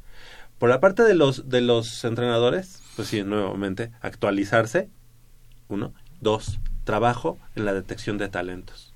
Por 0.57 0.69
la 0.69 0.79
parte 0.79 1.03
de 1.03 1.15
los 1.15 1.49
de 1.49 1.61
los 1.61 2.03
entrenadores, 2.03 2.81
pues 2.95 3.09
sí, 3.09 3.23
nuevamente, 3.23 3.91
actualizarse, 4.01 4.89
uno, 5.67 5.93
dos, 6.21 6.59
trabajo 6.89 7.37
en 7.55 7.65
la 7.65 7.73
detección 7.75 8.17
de 8.17 8.29
talentos, 8.29 8.95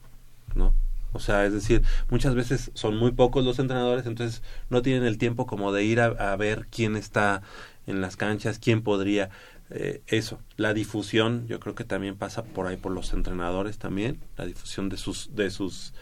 ¿no? 0.55 0.73
O 1.11 1.19
sea, 1.19 1.45
es 1.45 1.53
decir, 1.53 1.83
muchas 2.09 2.33
veces 2.33 2.71
son 2.73 2.97
muy 2.97 3.11
pocos 3.11 3.45
los 3.45 3.59
entrenadores, 3.59 4.07
entonces 4.07 4.41
no 4.71 4.81
tienen 4.81 5.03
el 5.03 5.19
tiempo 5.19 5.45
como 5.45 5.71
de 5.71 5.83
ir 5.83 6.01
a, 6.01 6.35
ver 6.37 6.65
quién 6.71 6.95
está 6.95 7.43
en 7.85 8.01
las 8.01 8.17
canchas, 8.17 8.57
quién 8.57 8.81
podría 8.81 9.29
eh, 9.69 10.01
eso. 10.07 10.39
La 10.57 10.73
difusión, 10.73 11.45
yo 11.45 11.59
creo 11.59 11.75
que 11.75 11.83
también 11.83 12.15
pasa 12.15 12.43
por 12.43 12.65
ahí 12.65 12.77
por 12.77 12.91
los 12.91 13.13
entrenadores 13.13 13.77
también, 13.77 14.19
la 14.37 14.47
difusión 14.47 14.89
de 14.89 14.97
sus 14.97 15.35
de 15.35 15.51
sus 15.51 15.93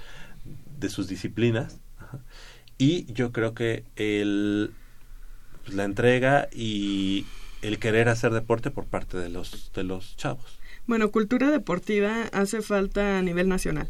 de 0.80 0.90
sus 0.90 1.10
disciplinas. 1.10 1.82
Y 2.78 3.12
yo 3.12 3.34
creo 3.34 3.54
que 3.54 3.84
el 3.98 4.72
pues, 5.66 5.76
la 5.76 5.84
entrega 5.84 6.48
y 6.54 7.26
el 7.62 7.80
querer 7.80 8.08
hacer 8.08 8.32
deporte 8.32 8.72
por 8.72 8.86
parte 8.86 9.18
de 9.18 9.28
los 9.28 9.74
de 9.74 9.84
los 9.84 10.16
chavos. 10.16 10.61
Bueno, 10.92 11.10
cultura 11.10 11.50
deportiva 11.52 12.24
hace 12.34 12.62
falta 12.62 13.18
a 13.18 13.22
nivel 13.22 13.48
nacional. 13.48 13.88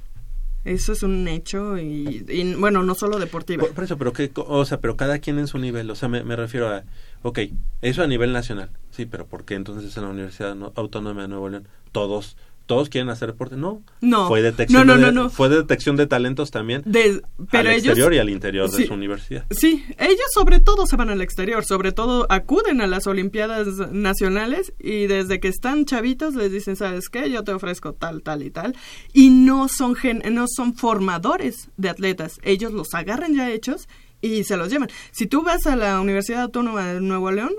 Eso 0.65 0.93
es 0.93 1.01
un 1.01 1.27
hecho 1.27 1.79
y, 1.79 2.23
y, 2.29 2.53
bueno, 2.53 2.83
no 2.83 2.93
solo 2.93 3.17
deportiva. 3.17 3.65
Por, 3.65 3.83
eso, 3.83 3.97
pero 3.97 4.13
que, 4.13 4.29
o 4.35 4.63
sea, 4.65 4.79
pero 4.79 4.95
cada 4.97 5.17
quien 5.17 5.39
en 5.39 5.47
su 5.47 5.57
nivel, 5.57 5.89
o 5.89 5.95
sea, 5.95 6.09
me, 6.09 6.23
me 6.23 6.35
refiero 6.35 6.69
a, 6.69 6.83
ok, 7.23 7.39
eso 7.81 8.03
a 8.03 8.07
nivel 8.07 8.33
nacional, 8.33 8.69
sí, 8.91 9.07
pero 9.07 9.25
¿por 9.25 9.45
qué 9.45 9.55
entonces 9.55 9.97
en 9.97 10.03
la 10.03 10.09
Universidad 10.09 10.53
No- 10.53 10.73
Autónoma 10.75 11.23
de 11.23 11.27
Nuevo 11.29 11.49
León 11.49 11.67
todos 11.91 12.37
todos 12.75 12.89
quieren 12.89 13.09
hacer 13.09 13.27
deporte? 13.29 13.55
No, 13.57 13.83
No. 14.01 14.27
fue 14.27 14.41
detección 14.41 14.87
No, 14.87 14.95
no, 14.95 15.05
de, 15.07 15.11
no, 15.11 15.29
fue 15.29 15.49
detección 15.49 15.95
de 15.97 16.07
talentos 16.07 16.51
también 16.51 16.83
De- 16.85 17.21
pero 17.49 17.69
al 17.69 17.75
ellos 17.75 17.87
exterior 17.87 18.13
y 18.13 18.19
al 18.19 18.29
interior 18.29 18.69
Sí. 18.69 18.83
de 18.83 18.87
su 18.87 18.93
universidad. 18.93 19.45
Sí, 19.51 19.83
ellos 19.97 20.25
sobre 20.33 20.59
todo 20.59 20.85
se 20.85 20.95
van 20.95 21.09
al 21.09 21.21
exterior, 21.21 21.65
sobre 21.65 21.91
todo 21.91 22.25
acuden 22.29 22.79
a 22.81 22.87
las 22.87 23.07
Olimpiadas 23.07 23.67
nacionales 23.91 24.73
y 24.79 25.07
desde 25.07 25.39
que 25.39 25.47
están 25.49 25.85
chavitos 25.85 26.35
les 26.35 26.51
dicen, 26.51 26.75
¿sabes 26.75 27.09
qué? 27.09 27.29
Yo 27.29 27.43
te 27.43 27.51
ofrezco 27.51 27.93
tal, 27.93 28.23
tal 28.23 28.43
y 28.43 28.51
tal. 28.51 28.75
Y 29.13 29.29
no 29.29 29.67
son, 29.67 29.95
gen- 29.95 30.23
no 30.31 30.45
son 30.47 30.73
formadores 30.73 31.69
de 31.77 31.89
atletas, 31.89 32.39
ellos 32.43 32.71
los 32.73 32.93
agarran 32.93 33.35
ya 33.35 33.51
hechos 33.51 33.87
y 34.21 34.43
se 34.43 34.55
los 34.55 34.69
llevan. 34.69 34.89
Si 35.11 35.25
tú 35.27 35.41
vas 35.43 35.65
a 35.67 35.75
la 35.75 35.99
Universidad 35.99 36.43
Autónoma 36.43 36.87
de 36.93 37.01
Nuevo 37.01 37.31
León, 37.31 37.51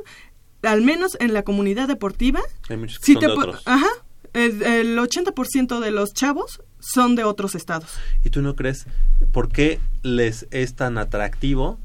al 0.62 0.80
menos 0.82 1.16
en 1.18 1.34
la 1.34 1.42
comunidad 1.42 1.88
deportiva, 1.88 2.40
sí 3.00 3.16
te. 3.16 3.26
Ajá, 3.64 3.88
el, 4.34 4.62
el 4.62 4.98
80% 4.98 5.80
de 5.80 5.90
los 5.90 6.12
chavos 6.14 6.62
son 6.78 7.14
de 7.16 7.24
otros 7.24 7.54
estados. 7.54 7.90
¿Y 8.24 8.30
tú 8.30 8.42
no 8.42 8.56
crees 8.56 8.86
por 9.32 9.48
qué 9.50 9.78
les 10.02 10.46
es 10.50 10.74
tan 10.74 10.98
atractivo 10.98 11.78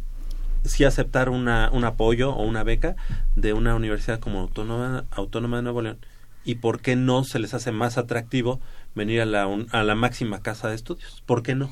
si 0.64 0.84
aceptar 0.84 1.30
una, 1.30 1.70
un 1.72 1.84
apoyo 1.86 2.32
o 2.34 2.44
una 2.44 2.64
beca 2.64 2.96
de 3.36 3.54
una 3.54 3.76
universidad 3.76 4.20
como 4.20 4.40
Autónoma, 4.40 5.06
Autónoma 5.12 5.58
de 5.58 5.64
Nuevo 5.64 5.82
León? 5.82 5.98
¿Y 6.44 6.56
por 6.56 6.80
qué 6.80 6.96
no 6.96 7.24
se 7.26 7.40
les 7.40 7.54
hace 7.54 7.72
más 7.74 7.98
atractivo 7.98 8.62
venir 8.96 9.20
a 9.22 9.26
la, 9.26 9.48
un- 9.48 9.68
a 9.72 9.84
la 9.84 9.96
máxima 9.96 10.42
casa 10.42 10.70
de 10.70 10.76
estudios? 10.76 11.22
¿Por 11.26 11.44
qué 11.44 11.56
no? 11.56 11.70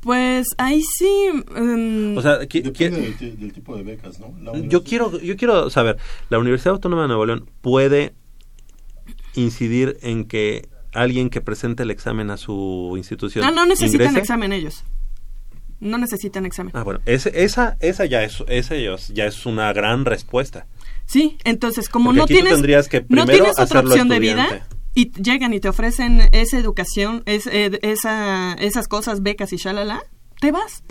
Pues 0.00 0.46
ahí 0.58 0.82
sí... 0.96 1.08
em, 1.56 2.16
O 2.16 2.22
sea, 2.22 2.38
Depende 2.38 3.14
del, 3.18 3.38
del 3.40 3.52
tipo 3.52 3.76
de 3.76 3.82
becas, 3.82 4.18
¿no? 4.20 4.32
Yo 4.68 4.84
quiero, 4.84 5.18
yo 5.20 5.36
quiero 5.36 5.70
saber, 5.70 5.96
¿la 6.30 6.38
Universidad 6.38 6.74
Autónoma 6.74 7.02
de 7.02 7.08
Nuevo 7.08 7.26
León 7.26 7.50
puede 7.60 8.14
incidir 9.38 9.98
en 10.02 10.24
que 10.26 10.68
alguien 10.92 11.30
que 11.30 11.40
presente 11.40 11.82
el 11.82 11.90
examen 11.90 12.30
a 12.30 12.36
su 12.36 12.94
institución 12.96 13.44
Ah, 13.44 13.50
no 13.50 13.66
necesitan 13.66 14.00
ingrese? 14.08 14.18
examen 14.20 14.52
ellos. 14.52 14.84
no 15.80 15.96
necesitan 15.98 16.44
examen. 16.46 16.72
Ah, 16.74 16.82
bueno, 16.82 17.00
ese, 17.06 17.30
esa, 17.44 17.76
esa 17.80 18.04
ya 18.04 18.24
es, 18.24 18.42
esa 18.48 18.74
ya 18.74 18.94
es, 18.94 19.08
ya 19.08 19.26
es 19.26 19.46
una 19.46 19.72
gran 19.72 20.04
respuesta. 20.04 20.66
Sí, 21.06 21.38
entonces 21.44 21.88
como 21.88 22.06
Porque 22.10 22.20
no 22.20 22.26
tienes, 22.26 22.52
tendrías 22.52 22.88
que 22.88 23.00
no 23.02 23.06
primero 23.06 23.32
tienes 23.32 23.58
otra 23.58 23.80
opción 23.80 24.08
de 24.08 24.18
vida 24.18 24.66
y 24.94 25.12
llegan 25.22 25.54
y 25.54 25.60
te 25.60 25.68
ofrecen 25.68 26.22
esa 26.32 26.58
educación, 26.58 27.22
es, 27.26 27.46
eh, 27.46 27.78
esa, 27.82 28.54
esas 28.54 28.88
cosas, 28.88 29.22
becas 29.22 29.52
y 29.52 29.56
shalala, 29.56 30.02
te 30.40 30.50
vas. 30.50 30.82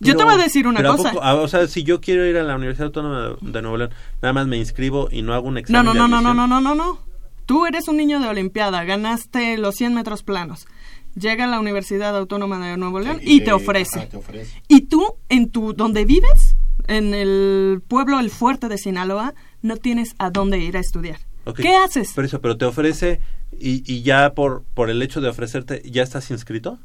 Yo 0.00 0.16
te 0.16 0.24
voy 0.24 0.34
a 0.34 0.36
decir 0.38 0.66
una 0.66 0.78
pero 0.78 0.92
¿a 0.92 0.96
cosa. 0.96 1.10
poco- 1.12 1.22
ah, 1.24 1.34
o 1.36 1.46
sea, 1.48 1.68
si 1.68 1.84
yo 1.84 2.00
quiero 2.00 2.26
ir 2.26 2.36
a 2.36 2.42
la 2.42 2.56
Universidad 2.56 2.86
Autónoma 2.86 3.36
de 3.40 3.62
Nuevo 3.62 3.76
León, 3.76 3.90
nada 4.20 4.32
más 4.32 4.46
me 4.48 4.56
inscribo 4.56 5.08
y 5.12 5.22
no 5.22 5.32
hago 5.34 5.46
un 5.46 5.54
No, 5.54 5.60
examen. 5.60 5.84
no, 5.86 5.92
de 5.92 5.98
no, 6.00 6.08
no, 6.08 6.20
no, 6.20 6.34
no, 6.34 6.46
no, 6.48 6.60
no, 6.60 6.74
no. 6.74 6.98
Tú 7.46 7.66
eres 7.66 7.88
un 7.88 7.96
niño 7.96 8.20
de 8.20 8.28
Olimpiada, 8.28 8.84
ganaste 8.84 9.58
los 9.58 9.74
100 9.74 9.94
metros 9.94 10.22
planos. 10.22 10.66
Llega 11.14 11.44
a 11.44 11.46
la 11.46 11.60
Universidad 11.60 12.16
Autónoma 12.16 12.66
de 12.66 12.76
Nuevo 12.76 13.00
León 13.00 13.20
y, 13.22 13.42
te 13.42 13.52
ofrece. 13.52 14.00
ah, 14.00 14.08
te 14.08 14.16
ofrece. 14.16 14.62
Y 14.66 14.82
tú, 14.82 15.14
en 15.28 15.50
tu, 15.50 15.72
donde 15.72 16.04
vives, 16.04 16.56
en 16.88 17.14
el 17.14 17.82
pueblo 17.86 18.18
El 18.18 18.30
Fuerte 18.30 18.68
de 18.68 18.78
Sinaloa, 18.78 19.34
no 19.62 19.76
tienes 19.76 20.14
a 20.18 20.30
dónde 20.30 20.58
ir 20.58 20.76
a 20.76 20.80
estudiar. 20.80 21.18
¿Qué 21.56 21.76
haces? 21.76 22.12
Por 22.14 22.24
eso, 22.24 22.40
pero 22.40 22.56
te 22.56 22.64
ofrece 22.64 23.20
y, 23.52 23.84
y 23.90 24.02
ya 24.02 24.34
por, 24.34 24.64
por 24.74 24.90
el 24.90 25.02
hecho 25.02 25.20
de 25.20 25.28
ofrecerte, 25.28 25.82
¿ya 25.84 26.02
estás 26.02 26.30
inscrito? 26.30 26.78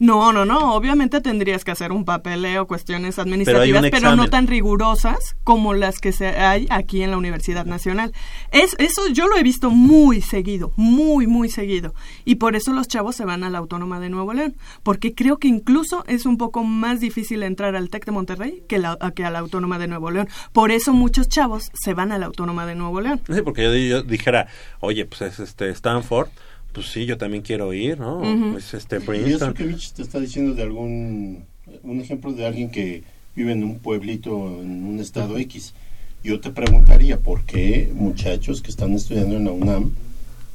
No, 0.00 0.32
no, 0.32 0.46
no. 0.46 0.74
Obviamente 0.74 1.20
tendrías 1.20 1.62
que 1.62 1.70
hacer 1.70 1.92
un 1.92 2.06
papeleo, 2.06 2.66
cuestiones 2.66 3.18
administrativas, 3.18 3.82
pero, 3.90 4.16
no 4.16 4.28
tan 4.30 4.46
rigurosas 4.46 5.36
como 5.44 5.74
las 5.74 5.98
que 5.98 6.10
se 6.12 6.26
hay 6.28 6.66
aquí 6.70 7.02
en 7.02 7.10
la 7.10 7.18
Universidad 7.18 7.66
Nacional. 7.66 8.12
Es, 8.50 8.74
eso 8.78 9.02
yo 9.12 9.28
lo 9.28 9.36
he 9.36 9.42
visto 9.42 9.70
muy 9.70 10.22
seguido, 10.22 10.72
muy, 10.76 11.26
muy 11.26 11.50
seguido. 11.50 11.94
Y 12.24 12.36
por 12.36 12.56
eso 12.56 12.72
los 12.72 12.88
chavos 12.88 13.14
se 13.14 13.26
van 13.26 13.44
a 13.44 13.50
la 13.50 13.58
Autónoma 13.58 14.00
de 14.00 14.08
Nuevo 14.08 14.32
León. 14.32 14.56
Porque 14.82 15.14
creo 15.14 15.36
que 15.36 15.48
incluso 15.48 16.02
es 16.08 16.24
un 16.24 16.38
poco 16.38 16.64
más 16.64 16.98
difícil 17.00 17.42
entrar 17.42 17.76
al 17.76 17.90
TEC 17.90 18.06
de 18.06 18.12
Monterrey 18.12 18.62
que, 18.68 18.78
la, 18.78 18.96
a- 19.02 19.10
que 19.10 19.24
a 19.26 19.30
la 19.30 19.40
Autónoma 19.40 19.78
de 19.78 19.86
Nuevo 19.86 20.10
León. 20.10 20.28
Por 20.52 20.70
eso 20.70 20.94
muchos 20.94 21.28
chavos 21.28 21.70
se 21.74 21.92
van 21.92 22.10
a 22.10 22.16
la 22.18 22.24
Autónoma 22.24 22.64
de 22.64 22.74
Nuevo 22.74 23.02
León. 23.02 23.20
Sí, 23.30 23.42
porque 23.42 23.64
yo, 23.64 23.74
yo 23.74 24.02
dijera, 24.02 24.46
oye, 24.80 25.04
pues 25.04 25.20
es 25.20 25.40
este 25.40 25.68
Stanford, 25.68 26.28
pues 26.72 26.86
sí, 26.86 27.06
yo 27.06 27.18
también 27.18 27.42
quiero 27.42 27.72
ir, 27.72 27.98
¿no? 27.98 28.20
Pues 28.52 28.74
este 28.74 28.96
Y 28.96 28.98
eso 28.98 29.06
Princeton. 29.06 29.54
que 29.54 29.64
Mitch 29.64 29.92
te 29.92 30.02
está 30.02 30.20
diciendo 30.20 30.54
de 30.54 30.62
algún 30.62 31.44
un 31.82 32.00
ejemplo 32.00 32.32
de 32.32 32.46
alguien 32.46 32.70
que 32.70 33.02
vive 33.34 33.52
en 33.52 33.64
un 33.64 33.78
pueblito 33.78 34.60
en 34.60 34.84
un 34.84 34.98
estado 35.00 35.38
X. 35.38 35.74
Yo 36.22 36.40
te 36.40 36.50
preguntaría 36.50 37.18
por 37.18 37.44
qué 37.44 37.90
muchachos 37.94 38.60
que 38.60 38.70
están 38.70 38.92
estudiando 38.94 39.36
en 39.36 39.44
la 39.44 39.52
UNAM 39.52 39.92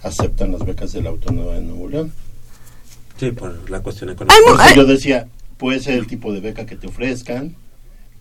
aceptan 0.04 0.52
las 0.52 0.66
becas 0.66 0.94
de 0.94 1.02
la 1.02 1.10
Autónoma 1.10 1.54
de 1.54 1.62
Nuevo 1.62 1.90
León. 1.90 2.12
Sí, 3.18 3.32
por 3.32 3.70
la 3.70 3.82
cuestión 3.82 4.10
económica. 4.12 4.40
Por 4.46 4.62
eso 4.62 4.76
yo 4.76 4.86
decía, 4.86 5.28
puede 5.58 5.80
ser 5.80 5.96
el 5.96 6.08
tipo 6.08 6.34
de 6.34 6.42
beca 6.42 6.66
que 6.66 6.76
te 6.76 6.88
ofrezcan, 6.88 7.56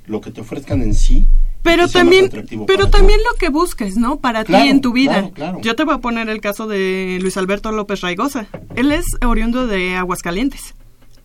lo 0.07 0.21
que 0.21 0.31
te 0.31 0.41
ofrezcan 0.41 0.83
en 0.83 0.95
sí. 0.95 1.27
Pero 1.65 1.89
también, 1.89 2.31
pero 2.67 2.91
también 2.91 3.19
lo 3.29 3.37
que 3.39 3.49
busques, 3.49 3.97
¿no? 3.97 4.21
Para 4.21 4.45
Claro, 4.45 4.65
ti 4.65 4.71
en 4.71 4.81
tu 4.83 4.93
vida. 4.93 5.15
claro, 5.15 5.31
claro. 5.33 5.61
Yo 5.63 5.75
te 5.75 5.85
voy 5.85 5.95
a 5.95 5.99
poner 5.99 6.29
el 6.29 6.41
caso 6.41 6.67
de 6.69 7.19
Luis 7.21 7.37
Alberto 7.39 7.73
López 7.73 8.03
Raigosa. 8.03 8.47
Él 8.77 8.93
es 8.93 9.07
oriundo 9.25 9.67
de 9.67 9.97
Aguascalientes. 9.97 10.75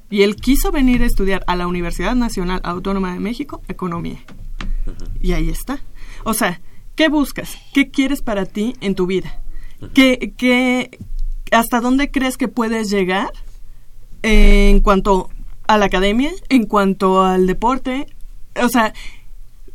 Y 0.09 0.21
él 0.23 0.37
quiso 0.37 0.71
venir 0.71 1.03
a 1.03 1.05
estudiar 1.05 1.43
a 1.45 1.55
la 1.57 1.67
Universidad 1.67 2.15
Nacional 2.15 2.61
Autónoma 2.63 3.13
de 3.13 3.19
México 3.19 3.61
Economía. 3.67 4.17
Y 5.21 5.33
ahí 5.33 5.49
está. 5.49 5.81
O 6.23 6.33
sea, 6.33 6.61
¿qué 6.95 7.09
buscas? 7.09 7.57
¿Qué 7.73 7.91
quieres 7.91 8.21
para 8.21 8.45
ti 8.45 8.73
en 8.79 8.95
tu 8.95 9.05
vida? 9.07 9.41
¿Qué, 9.93 10.33
qué, 10.37 10.97
¿Hasta 11.51 11.81
dónde 11.81 12.11
crees 12.11 12.37
que 12.37 12.47
puedes 12.47 12.89
llegar 12.89 13.31
en 14.23 14.79
cuanto 14.79 15.29
a 15.67 15.77
la 15.77 15.85
academia, 15.85 16.31
en 16.47 16.65
cuanto 16.65 17.23
al 17.23 17.45
deporte? 17.45 18.07
O 18.63 18.69
sea, 18.69 18.93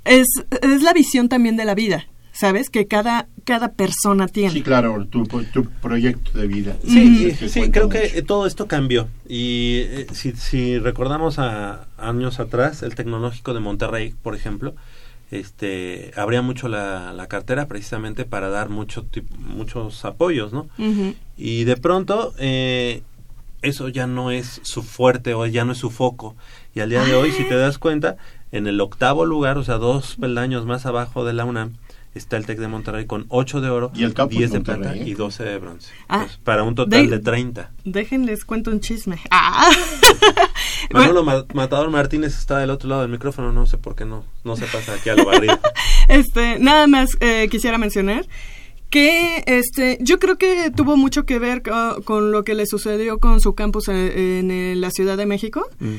es, 0.05 0.27
es 0.63 0.83
la 0.83 0.93
visión 0.93 1.29
también 1.29 1.57
de 1.57 1.65
la 1.65 1.75
vida, 1.75 2.07
¿sabes? 2.33 2.71
Que 2.71 2.87
cada, 2.87 3.29
cada 3.45 3.73
persona 3.73 4.27
tiene. 4.29 4.53
Sí, 4.53 4.63
claro, 4.63 5.07
tu, 5.07 5.25
tu 5.25 5.65
proyecto 5.83 6.39
de 6.39 6.47
vida. 6.47 6.77
Sí, 6.87 7.33
sí, 7.33 7.61
cuenta 7.61 7.79
creo 7.81 7.89
que 7.89 8.11
mucho. 8.15 8.25
todo 8.27 8.47
esto 8.47 8.67
cambió. 8.69 9.09
Y 9.29 9.79
eh, 9.85 10.07
si, 10.13 10.33
si 10.33 10.79
recordamos 10.79 11.39
a 11.39 11.87
años 11.99 12.41
atrás, 12.41 12.83
el 12.83 12.95
tecnológico 12.95 13.55
de 13.55 13.61
Monterrey, 13.61 14.15
por 14.23 14.35
ejemplo, 14.35 14.75
este 15.31 16.13
abría 16.17 16.43
mucho 16.43 16.69
la, 16.69 17.13
la 17.13 17.27
cartera 17.27 17.67
precisamente 17.67 18.25
para 18.25 18.49
dar 18.51 18.69
mucho, 18.69 19.05
tip- 19.05 19.31
muchos 19.39 20.05
apoyos, 20.05 20.53
¿no? 20.53 20.69
Y 21.37 21.65
de 21.65 21.77
pronto 21.77 22.35
eh, 22.39 23.03
eso 23.63 23.89
ya 23.89 24.07
no 24.07 24.31
es 24.31 24.61
su 24.63 24.83
fuerte 24.83 25.35
o 25.35 25.47
ya 25.47 25.65
no 25.65 25.73
es 25.73 25.79
su 25.79 25.91
foco. 25.91 26.37
Y 26.75 26.81
al 26.81 26.91
día 26.91 27.05
de 27.05 27.15
hoy, 27.15 27.33
si 27.33 27.45
te 27.45 27.57
das 27.57 27.79
cuenta, 27.79 28.17
en 28.57 28.67
el 28.67 28.81
octavo 28.81 29.25
lugar, 29.27 29.59
o 29.59 29.65
sea, 29.65 29.77
dos 29.77 30.17
peldaños 30.21 30.65
más 30.67 30.87
abajo 30.87 31.25
de 31.25 31.33
la 31.33 31.45
UNAM, 31.45 31.73
está 32.15 32.37
el 32.37 32.47
TEC 32.47 32.59
de 32.61 32.69
Monterrey 32.69 33.07
con 33.07 33.27
8 33.29 33.61
de 33.61 33.71
oro, 33.71 33.91
Y 33.95 34.05
el 34.05 34.15
Campus 34.15 34.39
10 34.39 34.51
de 34.53 34.59
Monterrey, 34.59 34.81
plata 34.83 34.97
¿eh? 34.97 35.05
y 35.09 35.15
12 35.15 35.43
de 35.45 35.59
bronce. 35.59 35.91
Ah, 36.09 36.21
Pues, 36.27 36.37
para 36.45 36.63
un 36.63 36.75
total 36.77 37.11
de- 37.11 37.17
de 37.19 37.23
30. 37.23 37.73
Déjenles 37.85 38.45
cuento 38.45 38.71
un 38.71 38.79
chisme. 38.81 39.19
Ah. 39.33 39.69
Manolo 40.93 41.25
Ma- 41.25 41.45
Matador 41.55 41.91
Martínez 41.91 42.37
está 42.39 42.59
del 42.59 42.71
otro 42.71 42.89
lado 42.89 43.03
del 43.03 43.11
micrófono, 43.11 43.53
no 43.53 43.67
sé 43.67 43.79
por 43.79 43.95
qué 43.97 44.05
no, 44.05 44.25
no 44.45 44.57
se 44.57 44.67
pasa 44.67 44.95
aquí 44.95 45.09
a 45.09 45.17
lo 45.17 45.25
barrido. 45.25 45.59
Este, 46.09 46.59
nada 46.59 46.87
más 46.87 47.17
eh, 47.21 47.49
quisiera 47.51 47.79
mencionar 47.79 48.27
que 48.91 49.43
este, 49.47 49.97
yo 50.03 50.19
creo 50.19 50.37
que 50.37 50.71
tuvo 50.71 50.97
mucho 50.99 51.25
que 51.25 51.39
ver 51.39 51.63
co- 51.63 52.03
con, 52.05 52.31
lo 52.31 52.45
que 52.45 52.55
le 52.55 52.67
sucedió 52.67 53.19
con 53.19 53.41
su 53.41 53.55
campus 53.55 53.89
en, 53.89 53.97
en, 53.97 54.51
eh, 54.51 54.75
la 54.77 54.91
Ciudad 54.91 55.17
de 55.17 55.25
México. 55.27 55.67
Mm, 55.81 55.95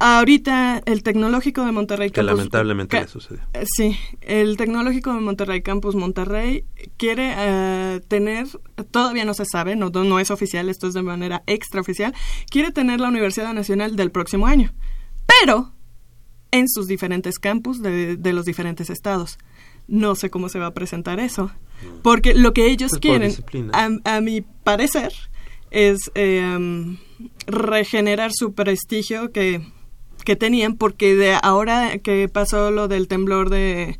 Ahorita 0.00 0.82
el 0.86 1.02
Tecnológico 1.02 1.64
de 1.64 1.72
Monterrey 1.72 2.10
que 2.10 2.20
Campus- 2.20 2.36
lamentablemente 2.36 2.96
ca- 2.96 3.02
le 3.02 3.08
sucedió. 3.08 3.42
Eh, 3.52 3.64
Sí, 3.76 3.96
el 4.22 4.56
Tecnológico 4.56 5.14
de 5.14 5.20
Monterrey 5.20 5.62
Campus 5.62 5.94
Monterrey 5.94 6.64
quiere 6.96 7.32
eh, 7.36 8.00
tener, 8.08 8.46
todavía 8.90 9.24
no 9.24 9.34
se 9.34 9.44
sabe, 9.44 9.76
no, 9.76 9.90
no 9.90 10.18
es 10.18 10.30
oficial, 10.30 10.68
esto 10.68 10.88
es 10.88 10.94
de 10.94 11.02
manera 11.02 11.42
extraoficial, 11.46 12.12
quiere 12.50 12.72
tener 12.72 13.00
la 13.00 13.08
Universidad 13.08 13.52
Nacional 13.54 13.94
del 13.96 14.10
próximo 14.10 14.46
año, 14.46 14.72
pero 15.26 15.72
en 16.50 16.68
sus 16.68 16.86
diferentes 16.86 17.38
campus 17.38 17.80
de, 17.82 18.16
de 18.16 18.32
los 18.32 18.44
diferentes 18.44 18.90
estados. 18.90 19.38
No 19.86 20.14
sé 20.14 20.30
cómo 20.30 20.48
se 20.48 20.58
va 20.58 20.66
a 20.66 20.74
presentar 20.74 21.20
eso, 21.20 21.50
porque 22.02 22.34
lo 22.34 22.52
que 22.52 22.66
ellos 22.66 22.92
Pues 22.92 23.00
quieren, 23.00 23.30
a, 23.74 24.16
a 24.16 24.20
mi 24.20 24.40
parecer, 24.40 25.12
es 25.70 26.10
eh, 26.14 26.96
regenerar 27.46 28.30
su 28.32 28.54
prestigio 28.54 29.30
que, 29.32 29.60
que 30.24 30.36
tenían, 30.36 30.76
porque 30.76 31.14
de 31.14 31.36
ahora 31.42 31.98
que 31.98 32.28
pasó 32.28 32.70
lo 32.70 32.88
del 32.88 33.06
temblor 33.08 33.50
de, 33.50 33.98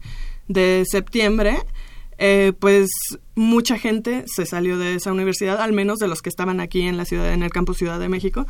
de 0.48 0.84
septiembre, 0.90 1.56
eh, 2.16 2.52
pues 2.60 2.88
mucha 3.34 3.76
gente 3.76 4.22
se 4.26 4.46
salió 4.46 4.78
de 4.78 4.94
esa 4.94 5.10
universidad, 5.10 5.60
al 5.60 5.72
menos 5.72 5.98
de 5.98 6.06
los 6.06 6.22
que 6.22 6.28
estaban 6.28 6.60
aquí 6.60 6.82
en 6.82 6.96
la 6.96 7.04
ciudad, 7.04 7.32
en 7.32 7.42
el 7.42 7.50
campus 7.50 7.78
Ciudad 7.78 7.98
de 7.98 8.08
México, 8.08 8.46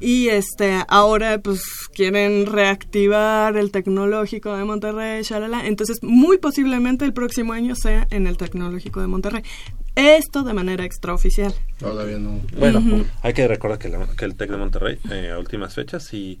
y 0.00 0.28
este 0.28 0.78
ahora 0.86 1.38
pues 1.40 1.62
quieren 1.92 2.46
reactivar 2.46 3.56
el 3.56 3.72
tecnológico 3.72 4.56
de 4.56 4.64
Monterrey, 4.64 5.22
shalala. 5.24 5.66
entonces 5.66 5.98
muy 6.02 6.38
posiblemente 6.38 7.04
el 7.04 7.12
próximo 7.12 7.52
año 7.54 7.74
sea 7.74 8.06
en 8.10 8.28
el 8.28 8.36
tecnológico 8.36 9.00
de 9.00 9.08
Monterrey. 9.08 9.42
Esto 9.96 10.42
de 10.42 10.54
manera 10.54 10.84
extraoficial. 10.84 11.52
Todavía 11.78 12.18
no. 12.18 12.40
Bueno, 12.56 13.04
hay 13.22 13.34
que 13.34 13.46
recordar 13.46 13.78
que, 13.78 13.88
la- 13.88 14.06
que 14.16 14.24
el 14.24 14.36
TEC 14.36 14.50
de 14.50 14.56
Monterrey, 14.56 14.98
eh, 15.10 15.32
a 15.34 15.38
últimas 15.38 15.74
fechas, 15.74 16.04
sí 16.04 16.40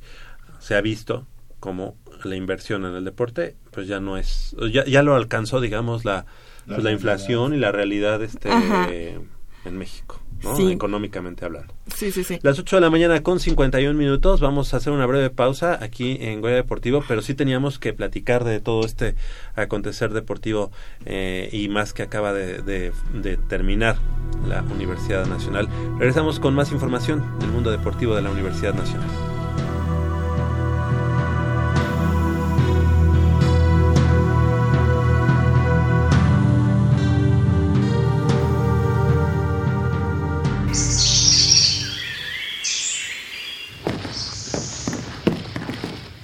se 0.62 0.74
ha 0.76 0.80
visto 0.80 1.26
como 1.60 1.96
la 2.24 2.36
inversión 2.36 2.84
en 2.86 2.94
el 2.94 3.04
deporte, 3.04 3.56
pues 3.72 3.86
ya 3.88 4.00
no 4.00 4.16
es, 4.16 4.56
ya, 4.72 4.84
ya 4.84 5.02
lo 5.02 5.14
alcanzó, 5.14 5.60
digamos, 5.60 6.04
la, 6.04 6.24
La 6.66 6.76
pues, 6.76 6.84
la 6.84 6.92
inflación 6.92 7.52
y 7.54 7.58
la 7.58 7.72
realidad 7.72 8.22
este 8.22 8.50
Ajá. 8.50 8.88
en 8.90 9.76
México, 9.78 10.20
¿no? 10.42 10.56
Sí. 10.56 10.72
económicamente 10.72 11.44
hablando. 11.44 11.72
Sí, 11.94 12.10
sí, 12.10 12.24
sí. 12.24 12.38
Las 12.42 12.58
8 12.58 12.76
de 12.76 12.80
la 12.80 12.90
mañana 12.90 13.22
con 13.22 13.38
51 13.38 13.96
minutos. 13.96 14.40
Vamos 14.40 14.74
a 14.74 14.78
hacer 14.78 14.92
una 14.92 15.06
breve 15.06 15.30
pausa 15.30 15.78
aquí 15.82 16.16
en 16.20 16.40
Goya 16.40 16.56
Deportivo, 16.56 17.04
pero 17.06 17.22
sí 17.22 17.34
teníamos 17.34 17.78
que 17.78 17.92
platicar 17.92 18.42
de 18.44 18.58
todo 18.60 18.84
este 18.84 19.14
acontecer 19.54 20.12
deportivo 20.12 20.72
eh, 21.04 21.48
y 21.52 21.68
más 21.68 21.92
que 21.92 22.02
acaba 22.02 22.32
de, 22.32 22.60
de- 22.62 22.92
de 23.14 23.36
terminar 23.36 23.96
la 24.48 24.62
Universidad 24.62 25.26
Nacional. 25.26 25.68
Regresamos 25.98 26.40
con 26.40 26.54
más 26.54 26.72
información 26.72 27.22
del 27.38 27.50
mundo 27.50 27.70
deportivo 27.70 28.14
de 28.16 28.22
la 28.22 28.30
Universidad 28.30 28.74
Nacional. 28.74 29.08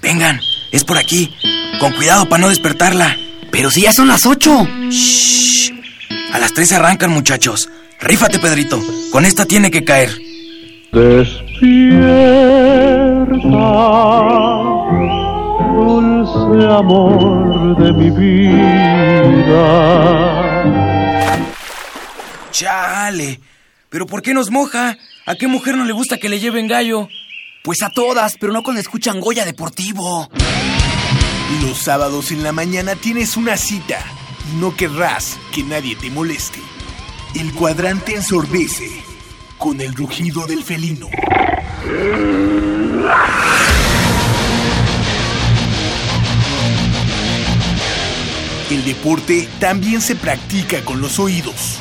Vengan, 0.03 0.41
es 0.73 0.85
por 0.85 0.97
aquí. 0.97 1.35
Con 1.81 1.93
cuidado 1.93 2.29
para 2.29 2.41
no 2.41 2.49
despertarla. 2.49 3.17
Pero 3.51 3.71
si 3.71 3.83
ya 3.83 3.93
son 3.93 4.09
las 4.09 4.27
ocho. 4.27 4.67
Shh. 4.91 5.73
A 6.33 6.39
las 6.39 6.53
tres 6.55 6.73
arrancan, 6.73 7.11
muchachos. 7.11 7.69
Rífate, 8.01 8.39
Pedrito. 8.39 8.81
Con 9.11 9.25
esta 9.25 9.45
tiene 9.45 9.71
que 9.71 9.85
caer. 9.85 10.11
dulce 15.75 16.67
amor 16.73 17.77
de 17.77 17.93
mi 17.93 18.11
vida. 18.11 19.19
Chale. 22.51 23.41
¿Pero 23.91 24.07
por 24.07 24.23
qué 24.23 24.35
nos 24.35 24.51
moja? 24.51 24.99
¿A 25.25 25.35
qué 25.35 25.47
mujer 25.47 25.77
no 25.77 25.85
le 25.85 25.93
gusta 25.93 26.19
que 26.19 26.29
le 26.29 26.41
lleven 26.41 26.69
gallo? 26.69 27.09
Pues 27.63 27.83
a 27.83 27.89
todas, 27.89 28.37
pero 28.39 28.53
no 28.53 28.63
cuando 28.63 28.81
escuchan 28.81 29.21
Goya 29.21 29.45
Deportivo. 29.45 30.29
Los 31.63 31.79
sábados 31.79 32.31
en 32.31 32.43
la 32.43 32.53
mañana 32.53 32.97
tienes 32.97 33.37
una 33.37 33.57
cita 33.57 33.99
y 34.53 34.61
no 34.61 34.77
querrás 34.77 35.39
que 35.53 35.63
nadie 35.63 35.97
te 35.97 36.11
moleste. 36.11 36.61
El 37.35 37.53
cuadrante 37.53 38.15
ensordece 38.15 38.91
con 39.57 39.81
el 39.81 39.95
rugido 39.95 40.47
del 40.47 40.63
felino. 40.63 41.09
El 48.71 48.85
deporte 48.85 49.49
también 49.59 50.03
se 50.03 50.15
practica 50.15 50.85
con 50.85 51.01
los 51.01 51.19
oídos. 51.19 51.81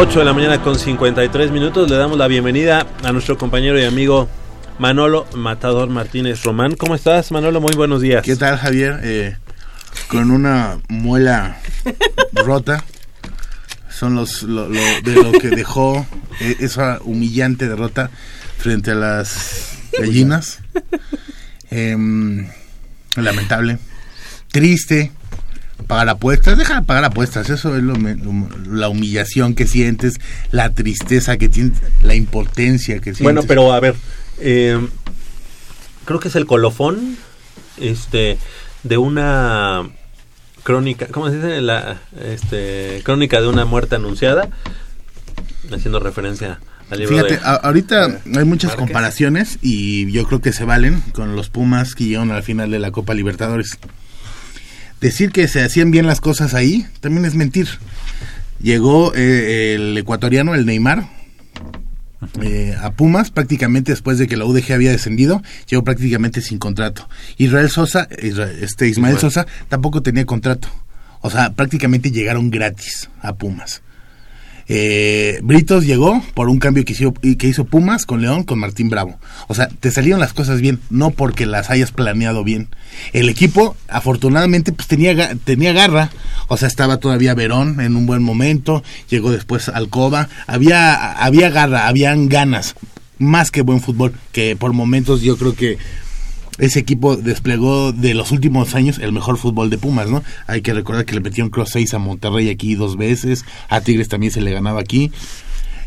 8 0.00 0.20
de 0.20 0.24
la 0.24 0.32
mañana 0.32 0.62
con 0.62 0.78
53 0.78 1.50
minutos. 1.50 1.90
Le 1.90 1.96
damos 1.96 2.16
la 2.16 2.28
bienvenida 2.28 2.86
a 3.02 3.10
nuestro 3.10 3.36
compañero 3.36 3.80
y 3.80 3.84
amigo 3.84 4.28
Manolo 4.78 5.26
Matador 5.34 5.88
Martínez 5.88 6.44
Román. 6.44 6.76
¿Cómo 6.76 6.94
estás, 6.94 7.32
Manolo? 7.32 7.60
Muy 7.60 7.74
buenos 7.74 8.00
días. 8.00 8.22
¿Qué 8.22 8.36
tal, 8.36 8.58
Javier? 8.58 9.00
Eh, 9.02 9.36
con 10.06 10.30
una 10.30 10.78
muela 10.88 11.56
rota. 12.32 12.84
Son 13.90 14.14
los 14.14 14.44
lo, 14.44 14.68
lo, 14.68 14.80
de 15.02 15.14
lo 15.16 15.32
que 15.32 15.48
dejó 15.48 16.06
e, 16.38 16.58
esa 16.60 17.00
humillante 17.02 17.68
derrota 17.68 18.08
frente 18.56 18.92
a 18.92 18.94
las 18.94 19.78
gallinas. 19.98 20.60
Em, 21.70 22.48
lamentable. 23.16 23.78
Triste. 24.52 25.10
Pagar 25.86 26.08
apuestas, 26.10 26.58
deja 26.58 26.80
de 26.80 26.82
pagar 26.82 27.04
apuestas, 27.04 27.48
eso 27.48 27.74
es 27.76 27.82
lo 27.82 27.94
la 28.70 28.88
humillación 28.88 29.54
que 29.54 29.66
sientes, 29.66 30.16
la 30.50 30.74
tristeza 30.74 31.38
que 31.38 31.48
tienes, 31.48 31.78
la 32.02 32.14
impotencia 32.14 32.96
que 32.96 33.14
sientes. 33.14 33.22
Bueno, 33.22 33.42
pero 33.44 33.72
a 33.72 33.80
ver, 33.80 33.94
eh, 34.38 34.78
creo 36.04 36.20
que 36.20 36.28
es 36.28 36.36
el 36.36 36.46
colofón 36.46 37.16
este, 37.78 38.36
de 38.82 38.98
una 38.98 39.88
crónica, 40.62 41.06
¿cómo 41.06 41.30
se 41.30 41.36
dice? 41.36 41.60
La 41.62 42.00
este, 42.22 43.00
crónica 43.04 43.40
de 43.40 43.48
una 43.48 43.64
muerte 43.64 43.94
anunciada, 43.96 44.50
haciendo 45.72 46.00
referencia 46.00 46.60
al 46.90 46.98
libro 46.98 47.14
Fíjate, 47.16 47.36
de... 47.38 47.40
a- 47.44 47.54
ahorita 47.54 48.20
hay 48.36 48.44
muchas 48.44 48.74
comparaciones 48.76 49.58
y 49.62 50.10
yo 50.12 50.24
creo 50.26 50.40
que 50.40 50.52
se 50.52 50.64
valen 50.64 51.00
con 51.12 51.36
los 51.36 51.48
Pumas 51.48 51.94
que 51.94 52.04
llegaron 52.04 52.32
al 52.32 52.42
final 52.42 52.70
de 52.70 52.78
la 52.78 52.90
Copa 52.90 53.14
Libertadores. 53.14 53.78
Decir 55.00 55.30
que 55.30 55.46
se 55.48 55.62
hacían 55.62 55.90
bien 55.90 56.06
las 56.06 56.20
cosas 56.20 56.54
ahí 56.54 56.86
también 57.00 57.24
es 57.24 57.34
mentir. 57.34 57.68
Llegó 58.60 59.14
eh, 59.14 59.74
el 59.74 59.96
ecuatoriano, 59.96 60.54
el 60.54 60.66
Neymar, 60.66 61.08
eh, 62.42 62.76
a 62.80 62.90
Pumas 62.92 63.30
prácticamente 63.30 63.92
después 63.92 64.18
de 64.18 64.26
que 64.26 64.36
la 64.36 64.44
UDG 64.44 64.72
había 64.72 64.90
descendido, 64.90 65.42
llegó 65.68 65.84
prácticamente 65.84 66.40
sin 66.40 66.58
contrato. 66.58 67.08
Israel 67.36 67.70
Sosa, 67.70 68.08
este 68.10 68.88
Ismael. 68.88 69.18
Sosa 69.18 69.46
tampoco 69.68 70.02
tenía 70.02 70.26
contrato. 70.26 70.68
O 71.20 71.30
sea, 71.30 71.52
prácticamente 71.54 72.10
llegaron 72.10 72.50
gratis 72.50 73.08
a 73.22 73.34
Pumas. 73.34 73.82
Eh, 74.68 75.40
Britos 75.42 75.86
llegó 75.86 76.22
por 76.34 76.48
un 76.50 76.58
cambio 76.58 76.84
que 76.84 76.92
hizo, 76.92 77.14
que 77.14 77.48
hizo 77.48 77.64
Pumas 77.64 78.04
con 78.04 78.20
León, 78.20 78.44
con 78.44 78.58
Martín 78.58 78.90
Bravo. 78.90 79.18
O 79.48 79.54
sea, 79.54 79.68
te 79.68 79.90
salieron 79.90 80.20
las 80.20 80.34
cosas 80.34 80.60
bien, 80.60 80.78
no 80.90 81.10
porque 81.10 81.46
las 81.46 81.70
hayas 81.70 81.90
planeado 81.90 82.44
bien. 82.44 82.68
El 83.12 83.28
equipo, 83.28 83.76
afortunadamente, 83.88 84.72
pues 84.72 84.86
tenía, 84.86 85.34
tenía 85.36 85.72
garra. 85.72 86.10
O 86.48 86.56
sea, 86.56 86.68
estaba 86.68 86.98
todavía 86.98 87.34
Verón 87.34 87.80
en 87.80 87.96
un 87.96 88.06
buen 88.06 88.22
momento, 88.22 88.82
llegó 89.08 89.30
después 89.30 89.68
Alcoba. 89.68 90.28
Había, 90.46 91.12
había 91.12 91.50
garra, 91.50 91.88
habían 91.88 92.28
ganas. 92.28 92.74
Más 93.18 93.50
que 93.50 93.62
buen 93.62 93.80
fútbol, 93.80 94.12
que 94.30 94.54
por 94.54 94.72
momentos 94.74 95.22
yo 95.22 95.36
creo 95.36 95.56
que 95.56 95.78
ese 96.58 96.80
equipo 96.80 97.16
desplegó 97.16 97.92
de 97.92 98.14
los 98.14 98.32
últimos 98.32 98.74
años 98.74 98.98
el 98.98 99.12
mejor 99.12 99.38
fútbol 99.38 99.70
de 99.70 99.78
Pumas, 99.78 100.08
¿no? 100.10 100.22
Hay 100.46 100.60
que 100.60 100.74
recordar 100.74 101.04
que 101.04 101.14
le 101.14 101.20
metieron 101.20 101.50
cross 101.50 101.70
6 101.72 101.94
a 101.94 101.98
Monterrey 101.98 102.50
aquí 102.50 102.74
dos 102.74 102.96
veces, 102.96 103.44
a 103.68 103.80
Tigres 103.80 104.08
también 104.08 104.32
se 104.32 104.40
le 104.40 104.52
ganaba 104.52 104.80
aquí, 104.80 105.10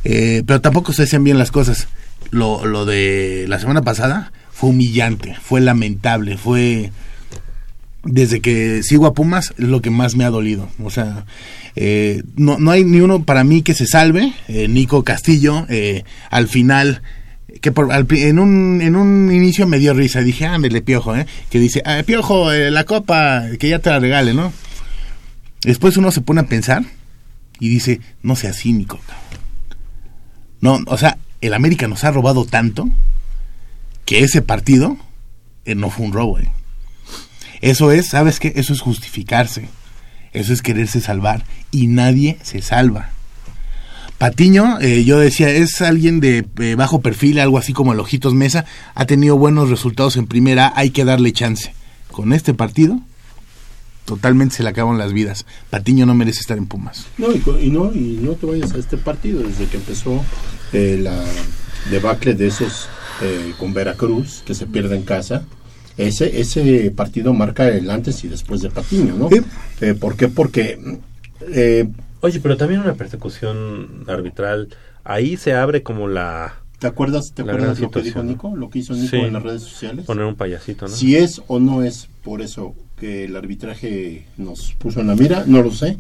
Eh, 0.03 0.41
pero 0.47 0.61
tampoco 0.61 0.93
se 0.93 1.03
hacían 1.03 1.24
bien 1.24 1.38
las 1.38 1.51
cosas. 1.51 1.88
Lo, 2.32 2.65
lo 2.65 2.86
de 2.86 3.45
la 3.47 3.59
semana 3.59 3.84
pasada 3.84 4.32
fue 4.51 4.72
humillante, 4.72 5.36
fue 5.39 5.61
lamentable, 5.61 6.38
fue 6.38 6.91
desde 8.03 8.41
que 8.41 8.82
sigo 8.84 9.05
a 9.05 9.13
Pumas 9.13 9.53
es 9.57 9.65
lo 9.67 9.82
que 9.82 9.91
más 9.91 10.15
me 10.15 10.24
ha 10.26 10.30
dolido. 10.30 10.69
O 10.84 10.89
sea, 10.89 11.26
eh, 11.76 12.24
no, 12.36 12.57
no 12.57 12.72
hay 12.72 12.84
ni 12.84 12.99
uno 12.99 13.24
para 13.24 13.43
mí 13.43 13.61
que 13.61 13.74
se 13.74 13.86
salve. 13.86 14.34
Eh, 14.47 14.67
Nico 14.67 15.03
Castillo, 15.03 15.65
eh, 15.69 16.03
al 16.30 16.47
final, 16.47 17.01
que 17.62 17.72
en, 18.28 18.39
un, 18.39 18.82
en 18.82 18.95
un 18.95 19.32
inicio 19.32 19.68
me 19.68 19.80
dio 19.80 19.93
risa. 19.93 20.22
Dije, 20.22 20.45
ándale, 20.45 20.82
piojo, 20.82 21.16
¿eh? 21.16 21.26
Que 21.49 21.59
dice, 21.59 21.82
ah, 21.86 22.01
piojo, 22.05 22.51
eh, 22.51 22.72
la 22.72 22.84
copa, 22.84 23.45
que 23.59 23.70
ya 23.70 23.80
te 23.80 23.91
la 23.91 23.99
regale, 23.99 24.34
¿no? 24.34 24.51
Después 25.64 25.95
uno 25.97 26.12
se 26.12 26.22
pone 26.22 26.41
a 26.41 26.47
pensar 26.47 26.84
y 27.59 27.70
dice, 27.70 28.01
no 28.24 28.36
sea 28.36 28.53
cínico. 28.53 28.99
No, 30.59 30.80
o 30.88 30.97
sea, 30.97 31.18
el 31.39 31.53
América 31.53 31.88
nos 31.88 32.03
ha 32.03 32.12
robado 32.12 32.45
tanto 32.45 32.89
que 34.05 34.24
ese 34.24 34.41
partido 34.41 34.97
eh, 35.66 35.76
no 35.76 35.89
fue 35.89 36.05
un 36.05 36.14
robo, 36.14 36.39
¿eh? 36.39 36.49
Eso 37.62 37.91
es, 37.91 38.07
¿sabes 38.07 38.39
qué? 38.39 38.53
Eso 38.55 38.74
es 38.74 38.82
justificarse. 38.82 39.68
Eso 40.34 40.51
es 40.51 40.62
quererse 40.62 40.99
salvar. 40.99 41.45
Y 41.70 41.88
nadie 41.88 42.38
se 42.41 42.62
salva. 42.62 43.12
Patiño, 44.22 44.80
eh, 44.80 45.03
yo 45.03 45.17
decía, 45.17 45.49
es 45.49 45.82
alguien 45.82 46.19
de 46.19 46.45
eh, 46.59 46.76
bajo 46.76 47.01
perfil, 47.01 47.39
algo 47.39 47.57
así 47.57 47.74
como 47.74 47.91
el 47.91 47.99
Ojitos 47.99 48.36
Mesa. 48.36 48.65
Ha 48.93 49.07
tenido 49.07 49.36
buenos 49.36 49.72
resultados 49.72 50.15
en 50.15 50.28
primera, 50.28 50.72
hay 50.76 50.91
que 50.91 51.05
darle 51.05 51.32
chance. 51.32 51.74
Con 52.11 52.32
este 52.32 52.53
partido, 52.53 52.99
totalmente 54.05 54.57
se 54.57 54.61
le 54.61 54.69
acaban 54.69 54.99
las 54.99 55.11
vidas. 55.11 55.47
Patiño 55.72 56.05
no 56.05 56.13
merece 56.13 56.41
estar 56.41 56.59
en 56.59 56.67
Pumas. 56.67 57.07
No, 57.17 57.30
y, 57.32 57.72
no, 57.72 57.91
y 57.95 58.19
no 58.22 58.34
te 58.34 58.45
vayas 58.45 58.72
a 58.74 58.78
este 58.78 58.95
partido 58.95 59.41
desde 59.41 59.65
que 59.65 59.78
empezó 59.78 60.24
eh, 60.72 60.99
la 61.01 61.19
debacle 61.89 62.36
de 62.36 62.45
esos 62.45 62.89
eh, 63.24 63.53
con 63.57 63.74
Veracruz, 63.74 64.43
que 64.45 64.53
se 64.53 64.67
pierde 64.67 64.97
en 64.97 65.01
casa. 65.01 65.45
Ese, 65.97 66.39
ese 66.39 66.91
partido 66.91 67.34
marca 67.34 67.67
el 67.69 67.89
antes 67.89 68.24
y 68.24 68.28
después 68.28 68.61
de 68.61 68.69
Patiño, 68.69 69.15
¿no? 69.15 69.30
Eh, 69.82 69.95
¿Por 69.95 70.15
qué? 70.15 70.28
Porque 70.28 70.78
Oye, 72.22 72.39
pero 72.39 72.55
también 72.57 72.82
una 72.82 72.93
persecución 72.93 74.03
arbitral, 74.07 74.69
ahí 75.03 75.38
se 75.38 75.53
abre 75.53 75.84
como 75.84 76.07
la... 76.07 76.55
¿Te 76.80 76.88
acuerdas, 76.88 77.32
te 77.34 77.43
acuerdas 77.43 77.80
lo 77.80 77.91
que 77.91 78.01
dijo. 78.01 78.24
Nico? 78.24 78.55
Lo 78.55 78.69
que 78.69 78.80
hizo 78.80 78.93
Nico 78.93 79.07
Sí. 79.09 79.17
en 79.17 79.34
las 79.34 79.43
redes 79.43 79.61
sociales. 79.63 80.05
Poner 80.05 80.26
un 80.26 80.36
payasito, 80.36 80.88
¿no? 80.88 80.95
Si 80.95 81.15
es 81.15 81.41
o 81.47 81.59
no 81.59 81.84
es 81.84 82.07
por 82.24 82.41
eso 82.41 82.74
que 82.97 83.26
el 83.26 83.36
arbitraje 83.36 84.26
nos 84.38 84.74
puso 84.74 85.01
en 85.01 85.07
la 85.07 85.15
mira, 85.15 85.43
no 85.45 85.61
lo 85.61 85.72
sé. 85.72 85.97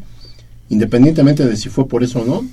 Independientemente 0.69 1.45
de 1.45 1.57
si 1.57 1.69
fue 1.69 1.87
por 1.87 2.03
eso 2.03 2.21
o 2.21 2.25
no, 2.25 2.45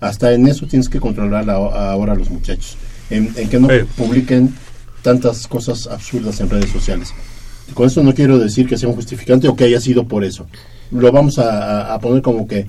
hasta 0.00 0.32
en 0.32 0.46
eso 0.46 0.66
tienes 0.66 0.88
que 0.88 1.00
controlar 1.00 1.48
a- 1.50 1.54
ahora 1.92 2.12
a 2.12 2.16
los 2.16 2.30
muchachos. 2.30 2.76
En, 3.10 3.32
en 3.36 3.48
que 3.48 3.58
no 3.60 3.70
Eh. 3.70 3.84
publiquen 3.96 4.54
tantas 5.02 5.46
cosas 5.46 5.86
absurdas 5.86 6.40
en 6.40 6.48
redes 6.50 6.70
sociales. 6.70 7.12
Con 7.74 7.86
eso 7.86 8.02
no 8.02 8.14
quiero 8.14 8.38
decir 8.38 8.66
que 8.66 8.78
sea 8.78 8.88
un 8.88 8.94
justificante 8.94 9.48
o 9.48 9.56
que 9.56 9.64
haya 9.64 9.80
sido 9.80 10.06
por 10.08 10.24
eso. 10.24 10.46
Lo 10.90 11.10
vamos 11.12 11.38
a, 11.38 11.90
a- 11.90 11.94
a 11.94 11.98
poner 12.00 12.22
como 12.22 12.46
que, 12.46 12.66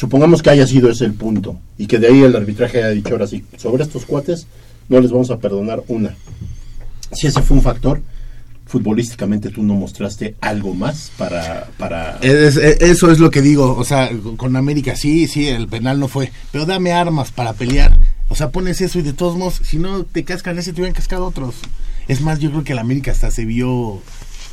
supongamos 0.00 0.42
que 0.42 0.48
haya 0.48 0.66
sido 0.66 0.90
ese 0.90 1.04
el 1.04 1.12
punto 1.12 1.58
y 1.76 1.86
que 1.86 1.98
de 1.98 2.06
ahí 2.08 2.22
el 2.22 2.34
arbitraje 2.34 2.78
haya 2.78 2.88
dicho 2.88 3.10
ahora 3.10 3.26
sí, 3.26 3.44
sobre 3.58 3.82
estos 3.82 4.06
cuates 4.06 4.46
no 4.88 4.98
les 4.98 5.10
vamos 5.10 5.30
a 5.30 5.38
perdonar 5.38 5.82
una. 5.88 6.16
Si 7.12 7.26
ese 7.26 7.42
fue 7.42 7.58
un 7.58 7.62
factor, 7.62 8.00
futbolísticamente 8.66 9.50
tú 9.50 9.62
no 9.62 9.74
mostraste 9.74 10.36
algo 10.40 10.74
más 10.74 11.12
para... 11.18 11.68
para 11.76 12.18
es- 12.22 12.56
eso 12.56 13.10
es 13.10 13.18
lo 13.18 13.30
que 13.30 13.42
digo, 13.42 13.76
o 13.76 13.84
sea, 13.84 14.10
con 14.38 14.56
América 14.56 14.96
sí, 14.96 15.26
sí, 15.28 15.48
el 15.48 15.68
penal 15.68 16.00
no 16.00 16.08
fue, 16.08 16.32
pero 16.50 16.64
dame 16.64 16.92
armas 16.92 17.30
para 17.30 17.52
pelear. 17.52 17.98
O 18.30 18.36
sea, 18.36 18.50
pones 18.50 18.80
eso 18.80 19.00
y 19.00 19.02
de 19.02 19.12
todos 19.12 19.36
modos, 19.36 19.60
si 19.64 19.76
no 19.78 20.04
te 20.04 20.24
cascan 20.24 20.58
ese, 20.58 20.72
te 20.72 20.80
hubieran 20.80 20.94
cascado 20.94 21.26
otros. 21.26 21.56
Es 22.08 22.20
más, 22.22 22.38
yo 22.38 22.50
creo 22.50 22.64
que 22.64 22.72
el 22.72 22.78
América 22.78 23.10
hasta 23.10 23.30
se 23.32 23.44
vio, 23.44 24.00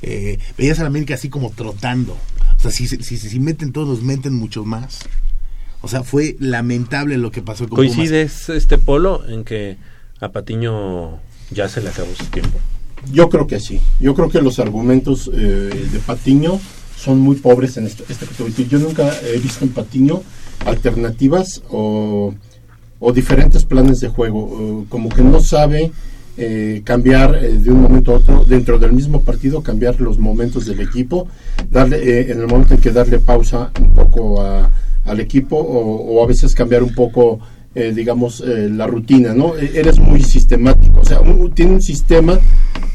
eh, 0.01 0.39
veías 0.57 0.79
al 0.79 0.87
América 0.87 1.13
así 1.13 1.29
como 1.29 1.51
trotando. 1.51 2.17
O 2.57 2.59
sea, 2.59 2.71
si, 2.71 2.87
si, 2.87 2.97
si, 3.03 3.17
si 3.17 3.39
meten 3.39 3.71
todos, 3.71 4.01
meten 4.01 4.33
muchos 4.33 4.65
más. 4.65 4.99
O 5.87 5.89
sea, 5.89 6.03
fue 6.03 6.35
lamentable 6.41 7.17
lo 7.17 7.31
que 7.31 7.41
pasó 7.41 7.59
con 7.59 7.77
Pumas. 7.77 7.95
¿Coincides 7.95 8.49
este 8.49 8.77
polo 8.77 9.25
en 9.25 9.45
que 9.45 9.77
a 10.19 10.33
Patiño 10.33 11.17
ya 11.49 11.69
se 11.69 11.79
le 11.79 11.87
acabó 11.87 12.13
su 12.13 12.25
tiempo? 12.25 12.59
Yo 13.09 13.29
creo 13.29 13.47
que 13.47 13.61
sí. 13.61 13.79
Yo 13.97 14.13
creo 14.13 14.27
que 14.27 14.41
los 14.41 14.59
argumentos 14.59 15.31
eh, 15.33 15.87
de 15.89 15.99
Patiño 15.99 16.59
son 16.97 17.19
muy 17.19 17.37
pobres 17.37 17.77
en 17.77 17.87
esta, 17.87 18.03
esta 18.09 18.25
categoría. 18.25 18.67
Yo 18.67 18.79
nunca 18.79 19.17
he 19.23 19.39
visto 19.39 19.63
en 19.63 19.71
Patiño 19.71 20.23
alternativas 20.65 21.61
o, 21.69 22.35
o 22.99 23.13
diferentes 23.13 23.63
planes 23.63 24.01
de 24.01 24.09
juego. 24.09 24.85
Como 24.89 25.07
que 25.07 25.21
no 25.21 25.39
sabe 25.39 25.93
eh, 26.37 26.81
cambiar 26.83 27.35
eh, 27.35 27.53
de 27.59 27.71
un 27.71 27.81
momento 27.81 28.13
a 28.13 28.17
otro 28.17 28.45
dentro 28.45 28.77
del 28.79 28.93
mismo 28.93 29.21
partido, 29.21 29.61
cambiar 29.63 29.99
los 30.01 30.19
momentos 30.19 30.65
del 30.65 30.79
equipo, 30.81 31.27
darle 31.71 31.97
eh, 31.97 32.31
en 32.31 32.39
el 32.41 32.47
momento 32.47 32.73
en 32.75 32.79
que 32.81 32.91
darle 32.91 33.19
pausa 33.19 33.71
un 33.79 33.91
poco 33.93 34.41
a- 34.41 34.69
al 35.05 35.19
equipo 35.19 35.55
o, 35.57 36.19
o 36.19 36.23
a 36.23 36.27
veces 36.27 36.53
cambiar 36.53 36.83
un 36.83 36.93
poco 36.93 37.39
eh, 37.75 37.93
digamos, 37.95 38.41
eh, 38.41 38.69
la 38.71 38.87
rutina, 38.87 39.33
¿no? 39.35 39.55
E- 39.55 39.71
Eres 39.75 39.99
muy 39.99 40.23
sistemático, 40.23 40.99
o 41.01 41.05
sea, 41.05 41.19
un- 41.21 41.51
tiene 41.53 41.73
un 41.73 41.81
sistema 41.81 42.39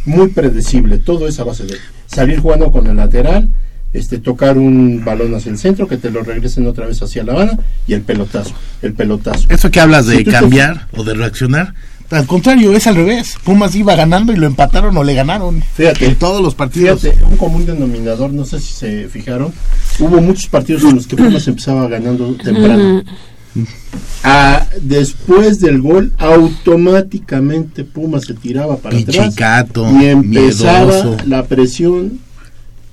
muy 0.07 0.29
predecible, 0.29 0.99
todo 0.99 1.29
es 1.29 1.39
a 1.39 1.45
base 1.45 1.65
de 1.65 1.75
salir 2.07 2.41
jugando 2.41 2.71
con 2.73 2.87
el 2.89 2.97
lateral, 2.97 3.49
este, 3.93 4.19
tocar 4.19 4.59
un 4.59 5.05
balón 5.05 5.35
hacia 5.37 5.53
el 5.53 5.59
centro, 5.59 5.87
que 5.87 5.99
te 5.99 6.11
lo 6.11 6.23
regresen 6.25 6.67
otra 6.67 6.87
vez 6.87 7.01
hacia 7.01 7.23
La 7.23 7.33
Habana 7.35 7.59
y 7.87 7.93
el 7.93 8.01
pelotazo, 8.03 8.55
el 8.81 8.95
pelotazo. 8.95 9.47
Eso 9.51 9.71
que 9.71 9.79
hablas 9.81 10.07
de 10.07 10.17
Si 10.17 10.25
tú 10.25 10.31
te- 10.33 10.37
cambiar 10.39 10.89
o 10.97 11.05
de 11.05 11.15
reaccionar, 11.15 11.75
al 12.13 12.27
contrario, 12.27 12.73
es 12.75 12.87
al 12.87 12.97
revés. 12.97 13.37
Pumas 13.43 13.75
iba 13.75 13.95
ganando 13.95 14.33
y 14.33 14.37
lo 14.37 14.47
empataron 14.47 14.97
o 14.97 15.03
le 15.03 15.15
ganaron. 15.15 15.63
Fíjate. 15.75 16.07
En 16.07 16.17
todos 16.17 16.43
los 16.43 16.55
partidos. 16.55 17.01
Fíjate, 17.01 17.25
un 17.25 17.37
común 17.37 17.65
denominador, 17.65 18.33
no 18.33 18.45
sé 18.45 18.61
si 18.61 18.73
se 18.73 19.09
fijaron, 19.09 19.53
hubo 19.99 20.21
muchos 20.21 20.47
partidos 20.49 20.85
en 20.85 20.97
los 20.97 21.07
que 21.07 21.17
Pumas 21.17 21.49
empezaba 21.49 21.89
ganando 21.89 22.35
temprano. 22.35 23.03
Ah, 24.25 24.67
después 24.81 25.61
del 25.61 25.81
gol, 25.81 26.13
automáticamente 26.19 27.85
Pumas 27.85 28.25
se 28.25 28.35
tiraba 28.35 28.77
para 28.77 28.97
Pichicato, 28.97 29.87
atrás 29.87 30.03
y 30.03 30.07
empezaba 30.07 30.85
miedoso. 30.87 31.17
la 31.27 31.47
presión 31.47 32.21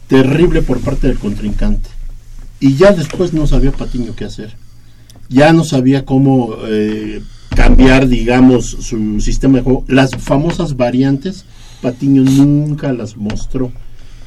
terrible 0.08 0.62
por 0.62 0.80
parte 0.80 1.08
del 1.08 1.20
contrincante. 1.20 1.90
Y 2.60 2.76
ya 2.76 2.92
después 2.92 3.32
no 3.32 3.48
sabía 3.48 3.72
Patiño 3.72 4.16
qué 4.16 4.26
hacer. 4.26 4.56
Ya 5.30 5.54
no 5.54 5.64
sabía 5.64 6.04
cómo 6.04 6.56
eh, 6.68 7.22
cambiar, 7.56 8.08
digamos, 8.08 8.66
su 8.66 9.20
sistema 9.22 9.58
de 9.58 9.64
juego. 9.64 9.84
Las 9.88 10.12
famosas 10.16 10.78
variantes, 10.78 11.46
Patiño 11.82 12.24
nunca 12.24 12.94
las 12.94 13.18
mostró. 13.18 13.72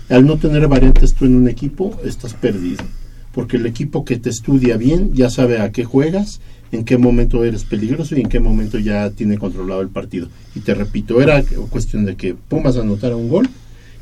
Al 0.08 0.26
no 0.26 0.36
tener 0.36 0.66
variantes 0.68 1.14
tú 1.14 1.24
en 1.24 1.36
un 1.36 1.48
equipo, 1.48 1.98
estás 2.04 2.34
perdido. 2.34 2.84
Porque 3.32 3.56
el 3.56 3.66
equipo 3.66 4.04
que 4.04 4.18
te 4.18 4.30
estudia 4.30 4.76
bien 4.76 5.14
ya 5.14 5.30
sabe 5.30 5.60
a 5.60 5.72
qué 5.72 5.84
juegas, 5.84 6.40
en 6.70 6.84
qué 6.84 6.98
momento 6.98 7.44
eres 7.44 7.64
peligroso 7.64 8.16
y 8.16 8.20
en 8.20 8.28
qué 8.28 8.40
momento 8.40 8.78
ya 8.78 9.10
tiene 9.10 9.38
controlado 9.38 9.80
el 9.80 9.88
partido. 9.88 10.28
Y 10.54 10.60
te 10.60 10.74
repito, 10.74 11.20
era 11.20 11.42
cuestión 11.70 12.04
de 12.04 12.16
que 12.16 12.34
Pumas 12.34 12.76
anotara 12.76 13.16
un 13.16 13.28
gol 13.28 13.48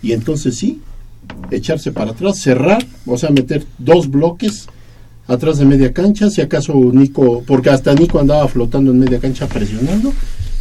y 0.03 0.13
entonces 0.13 0.57
sí, 0.57 0.81
echarse 1.51 1.93
para 1.93 2.13
atrás, 2.13 2.39
cerrar, 2.39 2.85
o 3.07 3.19
sea, 3.19 3.31
meter 3.31 3.65
dos 3.79 4.11
bloques 4.11 4.69
atrás 5.33 5.59
de 5.59 5.65
media 5.65 5.93
cancha, 5.93 6.29
si 6.31 6.41
acaso 6.41 6.75
Nico, 6.93 7.43
porque 7.47 7.71
hasta 7.71 7.95
Nico 7.95 8.19
andaba 8.19 8.47
flotando 8.49 8.91
en 8.91 8.99
media 8.99 9.19
cancha 9.21 9.47
presionando 9.47 10.13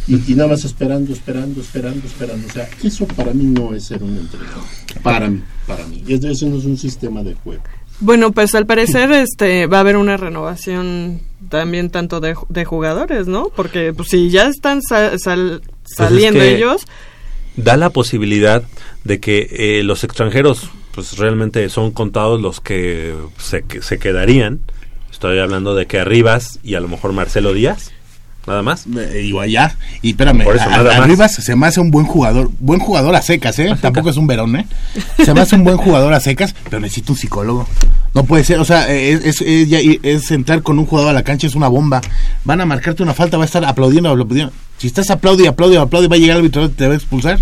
y, 0.06 0.32
y 0.32 0.34
nada 0.34 0.50
más 0.50 0.64
esperando, 0.64 1.12
esperando, 1.12 1.60
esperando, 1.60 2.06
esperando. 2.06 2.46
O 2.46 2.50
sea, 2.50 2.68
eso 2.82 3.06
para 3.06 3.32
mí 3.34 3.44
no 3.44 3.74
es 3.74 3.84
ser 3.84 4.02
un 4.02 4.16
entrenador. 4.16 4.62
Para 5.02 5.28
mí, 5.28 5.42
para 5.66 5.86
mí. 5.86 6.02
Es- 6.08 6.24
Eso 6.24 6.46
no 6.48 6.58
es 6.58 6.64
un 6.64 6.76
sistema 6.78 7.22
de 7.22 7.34
juego. 7.34 7.62
Bueno, 8.00 8.32
pues 8.32 8.54
al 8.54 8.64
parecer 8.66 9.10
este 9.26 9.66
va 9.66 9.78
a 9.78 9.80
haber 9.80 9.96
una 9.96 10.16
renovación 10.16 11.20
también 11.48 11.90
tanto 11.90 12.20
de, 12.20 12.34
de 12.48 12.64
jugadores, 12.64 13.26
¿no? 13.26 13.50
Porque 13.54 13.92
pues, 13.92 14.08
si 14.08 14.30
ya 14.30 14.46
están 14.48 14.80
sal- 14.82 15.10
Pues 15.18 15.20
es 15.20 15.96
saliendo 15.96 16.40
que 16.40 16.56
ellos, 16.56 16.82
Da 17.56 17.76
la 17.76 17.90
posibilidad 17.90 18.62
de 19.04 19.18
que 19.20 19.48
eh, 19.50 19.82
los 19.82 20.02
extranjeros, 20.04 20.70
pues 20.94 21.18
realmente 21.18 21.68
son 21.68 21.90
contados 21.90 22.40
los 22.40 22.60
que 22.60 23.14
se, 23.38 23.62
que 23.62 23.82
se 23.82 23.98
quedarían. 23.98 24.60
Estoy 25.10 25.38
hablando 25.38 25.74
de 25.74 25.86
que 25.86 25.98
Arribas 25.98 26.60
y 26.62 26.74
a 26.74 26.80
lo 26.80 26.88
mejor 26.88 27.12
Marcelo 27.12 27.52
Díaz, 27.52 27.92
nada 28.46 28.62
más. 28.62 28.84
Eh, 28.86 29.20
digo 29.22 29.40
allá. 29.40 29.76
Y 30.02 30.10
espérame, 30.10 30.44
Por 30.44 30.56
eso, 30.56 30.64
a- 30.64 30.70
nada 30.70 30.80
a- 30.96 30.98
más. 30.98 31.04
Arribas 31.06 31.32
se 31.34 31.56
me 31.56 31.66
hace 31.66 31.80
un 31.80 31.90
buen 31.90 32.06
jugador. 32.06 32.50
Buen 32.58 32.80
jugador 32.80 33.14
a 33.14 33.22
secas, 33.22 33.58
¿eh? 33.58 33.74
Tampoco 33.80 34.10
es 34.10 34.16
un 34.16 34.26
verón, 34.26 34.56
¿eh? 34.56 34.66
Se 35.24 35.32
me 35.34 35.40
hace 35.40 35.56
un 35.56 35.64
buen 35.64 35.76
jugador 35.76 36.12
a 36.14 36.20
secas, 36.20 36.54
pero 36.64 36.80
necesita 36.80 37.12
un 37.12 37.18
psicólogo. 37.18 37.66
No 38.14 38.24
puede 38.24 38.42
ser, 38.42 38.58
o 38.58 38.64
sea, 38.64 38.88
es, 38.92 39.24
es, 39.24 39.40
es, 39.40 39.68
ya- 39.68 39.78
es 40.02 40.30
entrar 40.32 40.62
con 40.62 40.78
un 40.78 40.86
jugador 40.86 41.10
a 41.10 41.14
la 41.14 41.22
cancha, 41.22 41.46
es 41.46 41.54
una 41.54 41.68
bomba. 41.68 42.00
Van 42.44 42.60
a 42.60 42.66
marcarte 42.66 43.02
una 43.02 43.14
falta, 43.14 43.36
va 43.36 43.44
a 43.44 43.46
estar 43.46 43.64
aplaudiendo, 43.64 44.10
aplaudiendo. 44.10 44.52
Si 44.78 44.86
estás 44.86 45.10
aplaude, 45.10 45.46
aplaude, 45.46 45.76
aplaude, 45.76 46.08
va 46.08 46.16
a 46.16 46.18
llegar 46.18 46.36
el 46.38 46.42
árbitro 46.42 46.64
y 46.64 46.68
te 46.70 46.86
va 46.88 46.94
a 46.94 46.96
expulsar. 46.96 47.38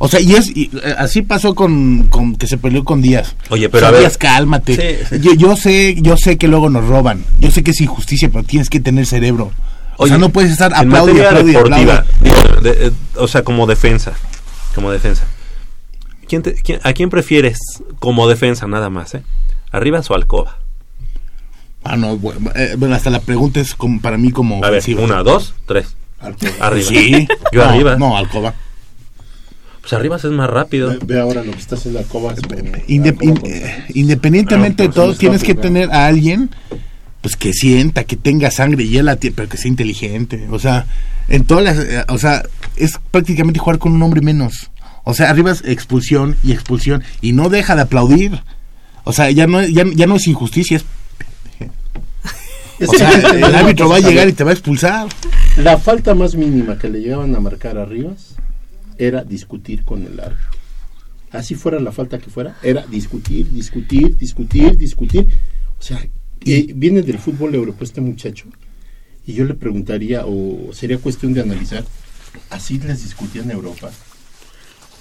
O 0.00 0.08
sea, 0.08 0.18
y 0.20 0.34
es 0.34 0.48
y, 0.48 0.70
eh, 0.82 0.94
así 0.98 1.22
pasó 1.22 1.54
con, 1.54 2.08
con 2.10 2.34
que 2.34 2.48
se 2.48 2.58
peleó 2.58 2.82
con 2.84 3.00
Díaz. 3.00 3.36
Oye, 3.50 3.68
pero 3.68 3.78
O 3.78 3.80
sea, 3.80 3.88
a 3.90 3.92
ver. 3.92 4.00
Díaz, 4.00 4.18
cálmate. 4.18 4.74
Sí, 4.74 5.04
sí. 5.08 5.20
Yo, 5.22 5.34
yo 5.34 5.54
sé, 5.56 5.94
yo 6.00 6.16
sé 6.16 6.36
que 6.36 6.48
luego 6.48 6.68
nos 6.68 6.84
roban. 6.88 7.24
Yo 7.38 7.50
sé 7.52 7.62
que 7.62 7.70
es 7.70 7.80
injusticia, 7.80 8.28
pero 8.28 8.42
tienes 8.42 8.68
que 8.70 8.80
tener 8.80 9.06
cerebro. 9.06 9.52
O 9.98 10.04
Oye, 10.04 10.10
sea, 10.10 10.18
no 10.18 10.28
puedes 10.30 10.50
estar 10.52 10.70
en 10.72 10.76
aplaude, 10.78 11.12
materia 11.12 11.28
aplaude, 11.28 11.52
deportiva, 11.52 12.04
digo, 12.20 12.60
de- 12.62 12.86
eh, 12.86 12.92
o 13.16 13.28
sea, 13.28 13.42
como 13.42 13.66
defensa, 13.66 14.12
como 14.74 14.90
defensa. 14.90 15.24
¿Quién 16.28 16.42
te- 16.42 16.54
quién- 16.54 16.80
¿A 16.84 16.92
quién 16.92 17.10
prefieres 17.10 17.58
como 17.98 18.28
defensa 18.28 18.66
nada 18.66 18.90
más, 18.90 19.14
eh? 19.14 19.22
¿Arribas 19.72 20.10
o 20.10 20.14
Alcoba? 20.14 20.58
Ah, 21.84 21.96
no, 21.96 22.16
bueno, 22.16 22.50
eh, 22.54 22.74
bueno, 22.78 22.94
hasta 22.94 23.10
la 23.10 23.20
pregunta 23.20 23.60
es 23.60 23.74
como, 23.74 24.00
para 24.00 24.18
mí 24.18 24.30
como 24.30 24.64
A 24.64 24.70
ver, 24.70 24.82
una, 24.98 25.22
dos, 25.22 25.54
tres. 25.66 25.94
Arriba. 26.60 26.88
Sí. 26.88 27.26
Yo 27.52 27.64
No, 27.64 27.70
arriba. 27.70 27.96
No, 27.96 28.16
Alcoba. 28.16 28.54
Pues 29.80 29.92
Arribas 29.94 30.24
es 30.24 30.32
más 30.32 30.50
rápido. 30.50 30.90
Ve, 30.90 30.98
ve 31.02 31.20
ahora 31.20 31.42
lo 31.42 31.52
que 31.52 31.58
está 31.58 31.76
haciendo 31.76 31.98
Alcoba. 32.00 32.34
Indep- 32.88 33.22
in- 33.22 33.94
independientemente 33.94 34.82
de 34.84 34.88
Pero, 34.90 35.02
todo, 35.06 35.14
tienes 35.14 35.42
que 35.42 35.54
no, 35.54 35.60
tener 35.60 35.90
a 35.90 36.06
alguien 36.06 36.50
pues 37.28 37.36
que 37.36 37.52
sienta, 37.52 38.04
que 38.04 38.16
tenga 38.16 38.50
sangre 38.50 38.84
y 38.84 38.96
él 38.96 39.10
pero 39.36 39.50
que 39.50 39.58
sea 39.58 39.68
inteligente. 39.68 40.48
O 40.50 40.58
sea, 40.58 40.86
en 41.28 41.44
todas 41.44 41.62
las, 41.62 41.78
eh, 41.78 42.04
o 42.08 42.16
sea, 42.16 42.42
es 42.76 42.98
prácticamente 43.10 43.60
jugar 43.60 43.78
con 43.78 43.92
un 43.92 44.02
hombre 44.02 44.22
menos. 44.22 44.70
O 45.04 45.12
sea, 45.12 45.28
arriba 45.28 45.50
es 45.50 45.62
expulsión 45.66 46.36
y 46.42 46.52
expulsión 46.52 47.02
y 47.20 47.32
no 47.32 47.50
deja 47.50 47.76
de 47.76 47.82
aplaudir. 47.82 48.40
O 49.04 49.12
sea, 49.12 49.30
ya 49.30 49.46
no, 49.46 49.62
ya, 49.62 49.84
ya 49.94 50.06
no 50.06 50.16
es 50.16 50.26
injusticia, 50.26 50.78
es 50.78 50.84
o 52.88 52.92
sea, 52.92 53.10
el 53.10 53.54
árbitro 53.54 53.90
va 53.90 53.96
a 53.96 54.00
llegar 54.00 54.26
y 54.26 54.32
te 54.32 54.42
va 54.42 54.50
a 54.50 54.54
expulsar. 54.54 55.08
La 55.58 55.76
falta 55.76 56.14
más 56.14 56.34
mínima 56.34 56.78
que 56.78 56.88
le 56.88 57.00
llegaban 57.00 57.36
a 57.36 57.40
marcar 57.40 57.76
a 57.76 57.84
Rivas 57.84 58.36
era 58.96 59.22
discutir 59.22 59.84
con 59.84 60.02
el 60.06 60.18
árbitro. 60.18 60.58
Así 61.30 61.56
fuera 61.56 61.78
la 61.78 61.92
falta 61.92 62.18
que 62.18 62.30
fuera, 62.30 62.56
era 62.62 62.86
discutir, 62.86 63.50
discutir, 63.52 64.16
discutir, 64.16 64.78
discutir. 64.78 65.28
O 65.78 65.82
sea, 65.82 66.00
y 66.44 66.72
viene 66.72 67.02
del 67.02 67.18
fútbol 67.18 67.54
europeo 67.54 67.84
este 67.84 68.00
muchacho. 68.00 68.46
Y 69.26 69.34
yo 69.34 69.44
le 69.44 69.54
preguntaría, 69.54 70.24
o 70.26 70.70
sería 70.72 70.98
cuestión 70.98 71.34
de 71.34 71.42
analizar, 71.42 71.84
así 72.50 72.78
les 72.78 73.02
discutía 73.02 73.42
en 73.42 73.50
Europa. 73.50 73.90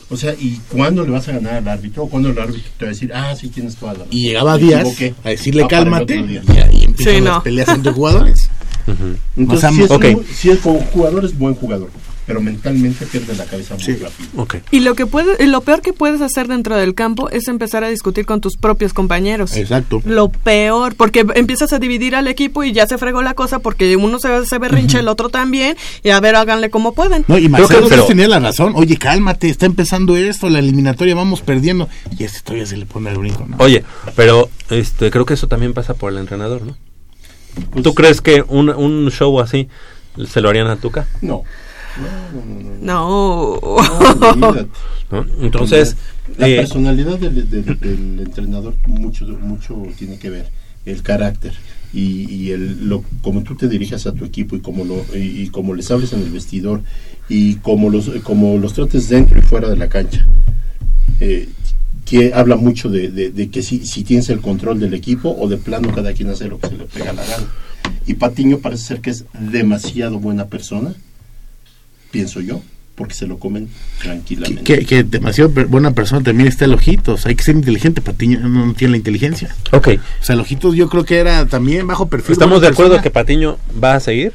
O 0.09 0.15
sea, 0.17 0.33
¿y 0.33 0.59
cuándo 0.69 1.03
le 1.05 1.11
vas 1.11 1.27
a 1.27 1.33
ganar 1.33 1.55
al 1.55 1.67
árbitro? 1.67 2.03
¿O 2.03 2.09
cuándo 2.09 2.29
el 2.29 2.39
árbitro 2.39 2.69
te 2.77 2.85
va 2.85 2.89
a 2.91 2.93
decir, 2.93 3.11
ah, 3.13 3.35
sí 3.35 3.49
tienes 3.49 3.75
toda 3.75 3.93
la 3.93 3.99
razón? 3.99 4.13
Y 4.13 4.27
llegaba 4.27 4.57
Díaz 4.57 4.81
equivoqué. 4.81 5.13
a 5.23 5.29
decirle 5.29 5.61
el 5.63 5.67
cálmate 5.67 6.15
y 6.15 6.57
ahí 6.57 6.83
empiezan 6.83 7.15
Sí, 7.15 7.21
las 7.21 7.43
peleas 7.43 7.67
entre 7.69 7.91
jugadores. 7.91 8.49
Entonces, 9.37 9.69
si, 9.75 9.83
es 9.83 9.91
ok. 9.91 10.05
muy- 10.13 10.23
si 10.25 10.49
es 10.49 10.59
como 10.59 10.79
jugador, 10.79 11.25
es 11.25 11.37
buen 11.37 11.55
jugador. 11.55 11.89
Pero 12.27 12.41
mentalmente 12.41 13.05
pierde 13.05 13.35
la 13.35 13.45
cabeza 13.45 13.75
muy 13.75 13.95
rápido. 13.95 14.29
Ok. 14.35 14.55
y 14.71 14.81
lo 14.81 14.95
que 14.95 15.05
puede, 15.05 15.41
y 15.43 15.47
lo 15.47 15.61
peor 15.61 15.81
que 15.81 15.93
puedes 15.93 16.19
hacer 16.21 16.47
dentro 16.47 16.75
del 16.75 16.93
campo 16.93 17.29
es 17.29 17.47
empezar 17.47 17.83
a 17.85 17.89
discutir 17.89 18.25
con 18.25 18.41
tus 18.41 18.57
propios 18.57 18.93
compañeros. 18.93 19.55
Exacto. 19.55 20.01
Lo 20.05 20.29
peor, 20.29 20.95
porque 20.95 21.25
empiezas 21.35 21.71
a 21.73 21.79
dividir 21.79 22.15
al 22.15 22.27
equipo 22.27 22.65
y 22.65 22.73
ya 22.73 22.85
se 22.85 22.97
fregó 22.97 23.21
la 23.21 23.33
cosa 23.33 23.59
porque 23.59 23.95
uno 23.95 24.19
se, 24.19 24.45
se 24.45 24.59
berrinche, 24.59 24.99
el 24.99 25.07
otro 25.07 25.29
también, 25.29 25.77
y 26.03 26.09
a 26.09 26.19
ver, 26.19 26.35
háganle 26.35 26.69
como 26.69 26.93
pueden. 26.93 27.23
No, 27.29 27.37
y 27.37 27.47
Creo 27.47 27.51
Marcelo 27.51 27.83
que- 27.83 27.89
pero- 27.89 27.95
Díaz 28.03 28.07
tenía 28.07 28.27
la 28.27 28.39
razón. 28.39 28.73
Oye, 28.75 28.97
cálmate, 28.97 29.49
está 29.49 29.65
empezando 29.65 30.17
esto, 30.17 30.49
la 30.49 30.59
eliminatoria, 30.59 31.15
vamos 31.15 31.39
perdiendo. 31.41 31.87
Y 32.19 32.25
este 32.25 32.41
todavía 32.41 32.65
se 32.65 32.75
le 32.75 32.85
pone 32.85 33.09
el 33.09 33.17
brinco, 33.17 33.45
¿no? 33.47 33.55
Oye, 33.59 33.85
pero 34.17 34.49
este 34.69 35.09
creo 35.11 35.25
que 35.25 35.35
eso 35.35 35.47
también 35.47 35.73
pasa 35.73 35.93
por 35.93 36.11
el 36.11 36.17
entrenador, 36.19 36.61
¿no? 36.63 36.75
Pues, 37.71 37.83
¿Tú 37.83 37.93
crees 37.95 38.19
que 38.21 38.43
un, 38.49 38.69
un 38.69 39.09
show 39.11 39.39
así 39.39 39.69
se 40.29 40.41
lo 40.41 40.49
harían 40.49 40.67
a 40.67 40.75
Tuca? 40.75 41.07
No. 41.21 41.43
No. 42.81 43.53
Olvídate. 43.53 44.67
¿no? 45.11 45.25
Entonces, 45.41 45.95
la 46.37 46.47
eh, 46.49 46.57
personalidad 46.57 47.17
del, 47.19 47.49
del- 47.49 47.79
del 47.79 48.19
entrenador 48.19 48.75
mucho 48.87 49.25
mucho 49.41 49.75
tiene 49.97 50.17
que 50.17 50.29
ver 50.29 50.47
el 50.85 51.01
carácter 51.01 51.53
y, 51.93 52.31
y 52.33 52.51
el 52.51 52.87
lo 52.87 53.03
como 53.21 53.43
tú 53.43 53.55
te 53.55 53.67
dirijas 53.67 54.05
a 54.07 54.13
tu 54.13 54.25
equipo 54.25 54.55
y 54.55 54.59
como 54.59 54.85
lo 54.85 55.05
y, 55.15 55.43
y 55.43 55.47
como 55.49 55.73
les 55.73 55.89
hables 55.91 56.13
en 56.13 56.21
el 56.21 56.29
vestidor 56.31 56.81
y 57.29 57.55
como 57.55 57.89
los 57.89 58.09
como 58.23 58.57
los 58.57 58.73
trates 58.73 59.09
dentro 59.09 59.37
y 59.39 59.41
fuera 59.41 59.69
de 59.69 59.77
la 59.77 59.89
cancha 59.89 60.25
Eh, 61.19 61.49
que 62.05 62.33
habla 62.33 62.55
mucho 62.55 62.89
de, 62.89 63.09
de- 63.09 63.31
de 63.31 63.49
que 63.49 63.61
si, 63.61 63.85
si 63.85 64.03
tienes 64.03 64.29
el 64.29 64.39
control 64.39 64.79
del 64.79 64.93
equipo 64.93 65.35
o 65.37 65.47
de 65.49 65.57
plano 65.57 65.91
cada 65.93 66.13
quien 66.13 66.29
hace 66.29 66.47
lo 66.47 66.57
que 66.59 66.67
se 66.69 66.77
le 66.77 66.85
pega 66.85 67.11
la 67.11 67.25
gana 67.25 67.47
y 68.05 68.13
Patiño 68.13 68.59
parece 68.59 68.83
ser 68.83 69.01
que 69.01 69.09
es 69.09 69.25
demasiado 69.51 70.19
buena 70.19 70.45
persona 70.45 70.93
pienso 72.11 72.41
yo 72.41 72.61
porque 72.95 73.13
se 73.13 73.27
lo 73.27 73.37
comen 73.37 73.69
tranquilamente 74.01 74.63
Que, 74.63 74.83
que 74.85 75.03
demasiado 75.03 75.51
buena 75.67 75.91
persona 75.91 76.23
también 76.23 76.47
está 76.49 76.65
el 76.65 76.73
Ojitos. 76.73 77.27
Hay 77.27 77.35
que 77.35 77.43
ser 77.43 77.55
inteligente. 77.55 78.01
Patiño 78.01 78.39
no, 78.39 78.65
no 78.65 78.73
tiene 78.73 78.93
la 78.93 78.97
inteligencia. 78.97 79.55
ok. 79.71 79.89
O 80.19 80.23
sea, 80.25 80.33
el 80.33 80.41
Ojitos 80.41 80.75
yo 80.75 80.89
creo 80.89 81.05
que 81.05 81.19
era 81.19 81.45
también 81.45 81.85
bajo 81.85 82.07
perfil. 82.07 82.33
¿Estamos 82.33 82.59
de 82.61 82.67
acuerdo 82.69 82.93
persona. 82.93 83.03
que 83.03 83.11
Patiño 83.11 83.57
va 83.83 83.93
a 83.95 83.99
seguir? 83.99 84.33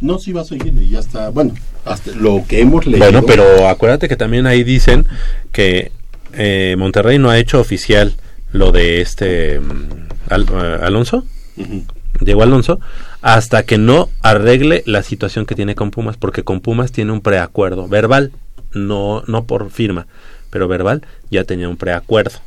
No, 0.00 0.18
sí 0.18 0.32
va 0.32 0.40
a 0.40 0.44
seguir 0.44 0.72
y 0.80 0.88
ya 0.88 1.00
está. 1.00 1.28
Bueno, 1.30 1.54
hasta 1.84 2.12
lo 2.12 2.44
que 2.48 2.60
hemos 2.62 2.86
leído. 2.86 3.04
Bueno, 3.04 3.26
pero 3.26 3.68
acuérdate 3.68 4.08
que 4.08 4.16
también 4.16 4.46
ahí 4.46 4.64
dicen 4.64 5.06
que 5.52 5.92
eh, 6.32 6.76
Monterrey 6.78 7.18
no 7.18 7.28
ha 7.28 7.38
hecho 7.38 7.60
oficial 7.60 8.14
lo 8.52 8.72
de 8.72 9.02
este 9.02 9.60
mm, 9.60 10.30
Al- 10.30 10.46
eh, 10.50 10.78
Alonso, 10.82 11.26
Ujú. 11.58 11.84
Diego 12.22 12.42
Alonso, 12.42 12.80
hasta 13.22 13.62
que 13.64 13.78
no 13.78 14.08
arregle 14.22 14.82
la 14.86 15.02
situación 15.02 15.46
que 15.46 15.54
tiene 15.54 15.74
con 15.74 15.90
Pumas, 15.90 16.16
porque 16.16 16.44
con 16.44 16.60
Pumas 16.60 16.92
tiene 16.92 17.12
un 17.12 17.20
preacuerdo 17.20 17.88
verbal, 17.88 18.32
no, 18.72 19.22
no 19.26 19.44
por 19.44 19.70
firma, 19.70 20.06
pero 20.50 20.68
verbal 20.68 21.02
ya 21.30 21.44
tenía 21.44 21.68
un 21.68 21.76
preacuerdo 21.76 22.38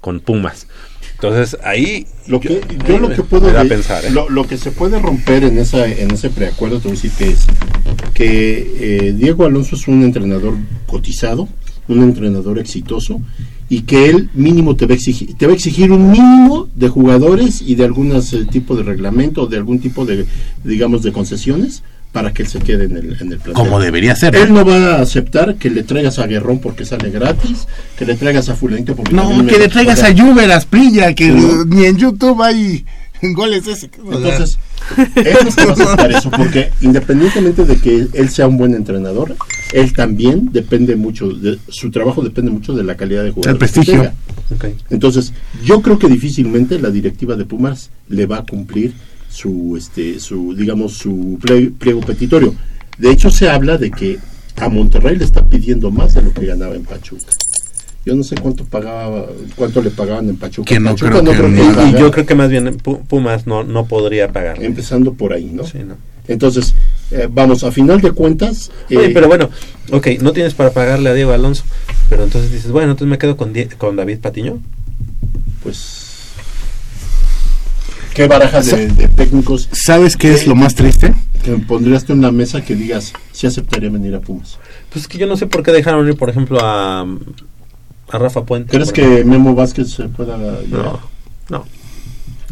con 0.00 0.20
Pumas. 0.20 0.66
Entonces 1.14 1.58
ahí 1.64 2.06
Lo 2.28 2.38
que, 2.38 2.60
yo 2.86 2.98
lo 3.00 3.08
que 3.10 3.22
puedo 3.22 3.52
ver- 3.52 3.68
pensar, 3.68 4.04
¿eh? 4.04 4.10
lo, 4.10 4.28
lo 4.30 4.46
que 4.46 4.56
se 4.56 4.70
puede 4.70 5.00
romper 5.00 5.42
en 5.42 5.58
esa 5.58 5.84
en 5.88 6.12
ese 6.12 6.30
preacuerdo 6.30 6.78
te 6.78 6.84
voy 6.88 6.96
a 6.96 7.00
decir 7.00 7.10
que 7.18 7.28
es 7.30 7.46
que 8.14 9.08
eh, 9.08 9.12
Diego 9.14 9.44
Alonso 9.44 9.74
es 9.74 9.88
un 9.88 10.04
entrenador 10.04 10.54
cotizado, 10.86 11.48
un 11.88 12.02
entrenador 12.04 12.58
exitoso 12.60 13.20
y 13.70 13.82
que 13.82 14.06
él 14.08 14.30
mínimo 14.34 14.76
te 14.76 14.86
va 14.86 14.92
a 14.92 14.96
exigir 14.96 15.34
te 15.36 15.46
va 15.46 15.52
a 15.52 15.54
exigir 15.54 15.92
un 15.92 16.10
mínimo 16.10 16.68
de 16.74 16.88
jugadores 16.88 17.62
y 17.62 17.74
de 17.74 17.84
algún 17.84 18.12
eh, 18.12 18.20
tipo 18.50 18.76
de 18.76 18.82
reglamento 18.82 19.42
o 19.42 19.46
de 19.46 19.56
algún 19.58 19.78
tipo 19.78 20.06
de 20.06 20.26
digamos 20.64 21.02
de 21.02 21.12
concesiones 21.12 21.82
para 22.12 22.32
que 22.32 22.42
él 22.42 22.48
se 22.48 22.58
quede 22.60 22.86
en 22.86 22.96
el 22.96 23.16
en 23.20 23.32
el 23.32 23.38
plantel. 23.38 23.52
Como 23.52 23.78
debería 23.80 24.16
ser. 24.16 24.34
Él 24.34 24.52
no 24.54 24.64
va 24.64 24.96
a 24.96 25.02
aceptar 25.02 25.56
que 25.56 25.68
le 25.68 25.82
traigas 25.82 26.18
a 26.18 26.26
Guerrón 26.26 26.58
porque 26.58 26.86
sale 26.86 27.10
gratis, 27.10 27.68
que 27.98 28.06
le 28.06 28.14
traigas 28.14 28.48
a 28.48 28.56
Fulanito 28.56 28.96
porque 28.96 29.12
No, 29.12 29.46
que 29.46 29.58
le 29.58 29.68
traigas 29.68 30.02
a 30.02 30.16
Juber, 30.16 30.50
a 30.50 30.60
Sprilla, 30.60 31.14
que 31.14 31.28
No. 31.28 31.66
ni 31.66 31.84
en 31.84 31.98
YouTube 31.98 32.42
hay 32.42 32.86
goles 33.34 33.66
ese. 33.66 33.90
O 34.04 34.20
sea, 34.20 34.30
Entonces, 34.30 34.58
él 35.16 35.36
no 35.44 35.50
va 35.56 35.70
a 35.70 35.72
aceptar 35.72 36.12
eso, 36.12 36.30
porque 36.30 36.70
independientemente 36.80 37.64
de 37.64 37.76
que 37.76 38.06
él 38.12 38.28
sea 38.30 38.48
un 38.48 38.58
buen 38.58 38.74
entrenador, 38.74 39.36
él 39.72 39.92
también 39.92 40.50
depende 40.52 40.96
mucho, 40.96 41.28
de, 41.30 41.58
su 41.68 41.90
trabajo 41.90 42.22
depende 42.22 42.50
mucho 42.50 42.72
de 42.74 42.84
la 42.84 42.96
calidad 42.96 43.24
de 43.24 43.30
jugador. 43.30 43.52
El 43.52 43.58
prestigio. 43.58 44.12
Entonces, 44.90 45.32
yo 45.64 45.82
creo 45.82 45.98
que 45.98 46.08
difícilmente 46.08 46.78
la 46.78 46.90
directiva 46.90 47.36
de 47.36 47.44
Pumas 47.44 47.90
le 48.08 48.26
va 48.26 48.38
a 48.38 48.46
cumplir 48.46 48.94
su, 49.28 49.76
este, 49.76 50.20
su 50.20 50.54
digamos, 50.54 50.94
su 50.94 51.38
pliego 51.78 52.00
petitorio. 52.00 52.54
De 52.98 53.10
hecho, 53.10 53.30
se 53.30 53.48
habla 53.48 53.76
de 53.76 53.90
que 53.90 54.18
a 54.56 54.68
Monterrey 54.68 55.16
le 55.16 55.24
está 55.24 55.44
pidiendo 55.44 55.90
más 55.90 56.14
de 56.14 56.22
lo 56.22 56.32
que 56.32 56.46
ganaba 56.46 56.74
en 56.74 56.84
Pachuca. 56.84 57.26
Yo 58.08 58.16
no 58.16 58.22
sé 58.24 58.36
cuánto 58.36 58.64
pagaba, 58.64 59.26
cuánto 59.54 59.82
le 59.82 59.90
pagaban 59.90 60.30
en 60.30 60.36
Pachuca. 60.38 60.66
Que 60.66 60.80
no 60.80 60.92
Pachuca 60.92 61.20
creo 61.20 61.42
que 61.42 61.48
ni- 61.50 61.90
Y, 61.90 62.00
yo 62.00 62.10
creo 62.10 62.24
que 62.24 62.34
más 62.34 62.48
bien 62.48 62.78
Pu- 62.78 63.06
Pumas 63.06 63.46
no, 63.46 63.64
no 63.64 63.84
podría 63.84 64.32
pagar. 64.32 64.62
empezando 64.64 65.12
por 65.12 65.34
ahí, 65.34 65.50
¿no? 65.52 65.66
Sí, 65.66 65.80
¿no? 65.86 65.96
Entonces, 66.26 66.74
eh, 67.10 67.28
vamos, 67.30 67.64
a 67.64 67.70
final 67.70 68.00
de 68.00 68.12
cuentas... 68.12 68.70
Oye, 68.88 69.08
eh, 69.08 69.10
pero 69.12 69.28
bueno, 69.28 69.50
ok, 69.92 70.06
no 70.22 70.32
tienes 70.32 70.54
para 70.54 70.70
pagarle 70.70 71.10
a 71.10 71.12
Diego 71.14 71.32
Alonso, 71.32 71.64
pero 72.08 72.24
entonces 72.24 72.50
dices, 72.50 72.70
bueno, 72.70 72.92
entonces 72.92 73.10
me 73.10 73.18
quedo 73.18 73.36
con, 73.36 73.52
Die- 73.52 73.68
con 73.76 73.94
David 73.96 74.20
Patiño. 74.20 74.58
Pues... 75.62 76.06
¿Qué 78.14 78.26
barajas 78.26 78.70
de, 78.74 78.88
de 78.88 79.06
técnicos 79.08 79.68
¿Sabes 79.70 80.16
qué 80.16 80.32
es 80.32 80.46
lo 80.46 80.54
más 80.56 80.74
triste? 80.74 81.12
que 81.44 81.52
pondrías 81.58 82.04
tú 82.04 82.14
en 82.14 82.22
la 82.22 82.32
mesa 82.32 82.64
que 82.64 82.74
digas 82.74 83.12
si 83.32 83.46
aceptaría 83.46 83.90
venir 83.90 84.14
a 84.14 84.20
Pumas? 84.20 84.58
Pues 84.90 85.02
es 85.04 85.08
que 85.08 85.18
yo 85.18 85.26
no 85.26 85.36
sé 85.36 85.46
por 85.46 85.62
qué 85.62 85.72
dejaron 85.72 86.08
ir, 86.08 86.16
por 86.16 86.30
ejemplo, 86.30 86.58
a, 86.62 87.06
a 88.10 88.18
Rafa 88.18 88.44
Puente. 88.44 88.70
¿Crees 88.70 88.92
que. 88.92 89.24
Memo 89.24 89.54
Vázquez 89.54 89.90
se 89.90 90.04
pueda? 90.08 90.36
No, 90.36 90.98
no. 91.50 91.64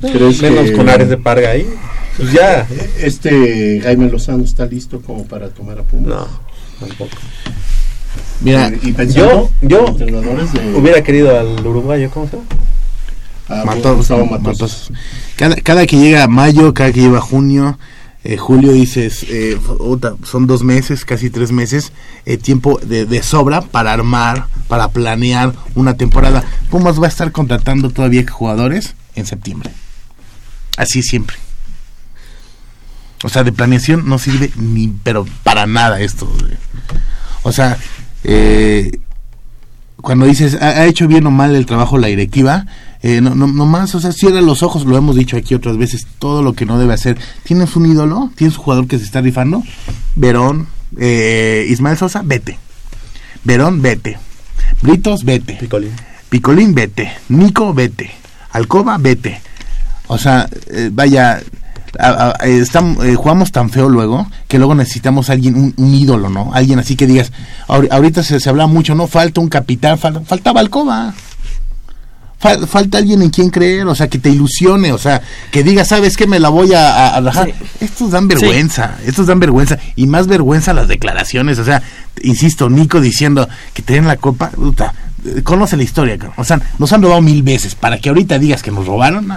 ¿Crees 0.00 0.42
Menos 0.42 0.66
que 0.70 0.72
con 0.72 0.88
Ares 0.88 1.08
de 1.08 1.16
Parga 1.16 1.50
ahí. 1.50 1.66
Pues 2.16 2.32
ya. 2.32 2.66
este 3.00 3.80
Jaime 3.82 4.10
Lozano 4.10 4.44
está 4.44 4.66
listo 4.66 5.00
como 5.00 5.24
para 5.24 5.48
tomar 5.50 5.78
a 5.78 5.82
Pumas? 5.82 6.08
No, 6.08 6.26
tampoco. 6.80 7.16
Mira, 8.42 8.70
y 8.82 8.92
pensando 8.92 9.50
yo- 9.62 9.68
yo 9.68 9.80
en 9.80 9.92
entrenadores 9.92 10.52
de 10.52 10.74
Hubiera 10.74 11.02
querido 11.02 11.38
al 11.38 11.66
uruguayo, 11.66 12.10
¿cómo 12.10 12.26
se 12.28 12.36
llama? 12.36 12.48
a 13.48 13.64
Matos, 13.64 13.96
Gustavo 13.98 14.26
Matos. 14.26 14.44
Matos. 14.60 14.92
Cada, 15.36 15.56
cada 15.56 15.86
que 15.86 15.96
llega 15.96 16.26
mayo, 16.26 16.74
cada 16.74 16.92
que 16.92 17.00
llega 17.00 17.20
junio, 17.20 17.78
eh, 18.28 18.38
julio, 18.38 18.72
dices, 18.72 19.24
eh, 19.28 19.56
son 20.24 20.48
dos 20.48 20.64
meses, 20.64 21.04
casi 21.04 21.30
tres 21.30 21.52
meses, 21.52 21.92
eh, 22.24 22.36
tiempo 22.36 22.80
de, 22.82 23.06
de 23.06 23.22
sobra 23.22 23.60
para 23.60 23.92
armar, 23.92 24.48
para 24.66 24.88
planear 24.88 25.52
una 25.76 25.96
temporada. 25.96 26.42
Pumas 26.68 27.00
va 27.00 27.06
a 27.06 27.08
estar 27.08 27.30
contratando 27.30 27.90
todavía 27.90 28.24
jugadores 28.28 28.96
en 29.14 29.26
septiembre. 29.26 29.70
Así 30.76 31.04
siempre. 31.04 31.36
O 33.22 33.28
sea, 33.28 33.44
de 33.44 33.52
planeación 33.52 34.08
no 34.08 34.18
sirve 34.18 34.50
ni, 34.56 34.88
pero 34.88 35.24
para 35.44 35.66
nada 35.66 36.00
esto. 36.00 36.28
O 37.44 37.52
sea, 37.52 37.78
cuando 39.98 40.26
dices, 40.26 40.58
ha, 40.60 40.70
ha 40.70 40.86
hecho 40.86 41.06
bien 41.06 41.26
o 41.28 41.30
mal 41.30 41.54
el 41.54 41.64
trabajo 41.64 41.96
la 41.96 42.08
directiva, 42.08 42.66
eh, 43.08 43.20
no, 43.20 43.34
no, 43.34 43.46
nomás, 43.46 43.94
o 43.94 44.00
sea, 44.00 44.10
cierra 44.12 44.40
los 44.40 44.62
ojos, 44.64 44.84
lo 44.84 44.96
hemos 44.96 45.14
dicho 45.14 45.36
aquí 45.36 45.54
otras 45.54 45.76
veces, 45.76 46.06
todo 46.18 46.42
lo 46.42 46.54
que 46.54 46.66
no 46.66 46.78
debe 46.78 46.94
hacer. 46.94 47.16
¿Tienes 47.44 47.76
un 47.76 47.86
ídolo? 47.86 48.30
¿Tienes 48.34 48.56
un 48.58 48.64
jugador 48.64 48.86
que 48.88 48.98
se 48.98 49.04
está 49.04 49.20
rifando? 49.20 49.62
Verón, 50.16 50.66
eh, 50.98 51.66
Ismael 51.68 51.96
Sosa, 51.96 52.22
vete. 52.24 52.58
Verón, 53.44 53.80
vete. 53.80 54.18
Britos, 54.82 55.24
vete. 55.24 55.54
Picolín. 55.54 55.92
Picolín, 56.28 56.74
vete. 56.74 57.12
Nico, 57.28 57.72
vete. 57.72 58.10
Alcoba, 58.50 58.98
vete. 58.98 59.40
O 60.08 60.18
sea, 60.18 60.48
eh, 60.70 60.90
vaya, 60.92 61.40
a- 61.98 62.34
a- 62.40 62.46
eh, 62.46 62.64
eh, 62.64 63.14
jugamos 63.14 63.52
tan 63.52 63.70
feo 63.70 63.88
luego 63.88 64.26
que 64.48 64.58
luego 64.58 64.74
necesitamos 64.74 65.30
alguien, 65.30 65.54
un, 65.54 65.74
un 65.76 65.94
ídolo, 65.94 66.28
¿no? 66.28 66.50
Alguien 66.54 66.78
así 66.78 66.96
que 66.96 67.06
digas, 67.06 67.30
ahori- 67.68 67.88
ahorita 67.90 68.22
se, 68.22 68.40
se 68.40 68.48
habla 68.48 68.66
mucho, 68.66 68.94
¿no? 68.94 69.06
Falta 69.06 69.40
un 69.40 69.48
capitán, 69.48 69.98
falta, 69.98 70.20
faltaba 70.20 70.60
Alcoba. 70.60 71.14
Fal- 72.38 72.66
falta 72.66 72.98
alguien 72.98 73.22
en 73.22 73.30
quien 73.30 73.48
creer, 73.50 73.86
o 73.86 73.94
sea, 73.94 74.08
que 74.08 74.18
te 74.18 74.28
ilusione, 74.28 74.92
o 74.92 74.98
sea, 74.98 75.22
que 75.50 75.62
diga, 75.62 75.84
¿sabes 75.86 76.16
qué? 76.18 76.26
Me 76.26 76.38
la 76.38 76.50
voy 76.50 76.74
a, 76.74 76.94
a- 76.94 77.16
a 77.16 77.20
rajar. 77.22 77.54
Estos 77.80 78.10
dan 78.10 78.28
vergüenza, 78.28 78.98
estos 79.06 79.26
dan 79.26 79.40
vergüenza, 79.40 79.78
y 79.96 80.06
más 80.06 80.26
vergüenza 80.26 80.74
las 80.74 80.86
declaraciones, 80.86 81.58
o 81.58 81.64
sea, 81.64 81.82
insisto, 82.22 82.68
Nico 82.68 83.00
diciendo 83.00 83.48
que 83.72 83.80
te 83.82 83.94
den 83.94 84.06
la 84.06 84.16
copa, 84.18 84.50
puta, 84.50 84.92
conoce 85.44 85.78
la 85.78 85.82
historia, 85.82 86.18
o 86.36 86.44
sea, 86.44 86.60
nos 86.78 86.92
han 86.92 87.02
robado 87.02 87.22
mil 87.22 87.42
veces, 87.42 87.74
para 87.74 87.98
que 87.98 88.10
ahorita 88.10 88.38
digas 88.38 88.62
que 88.62 88.70
nos 88.70 88.86
robaron, 88.86 89.26
no. 89.28 89.36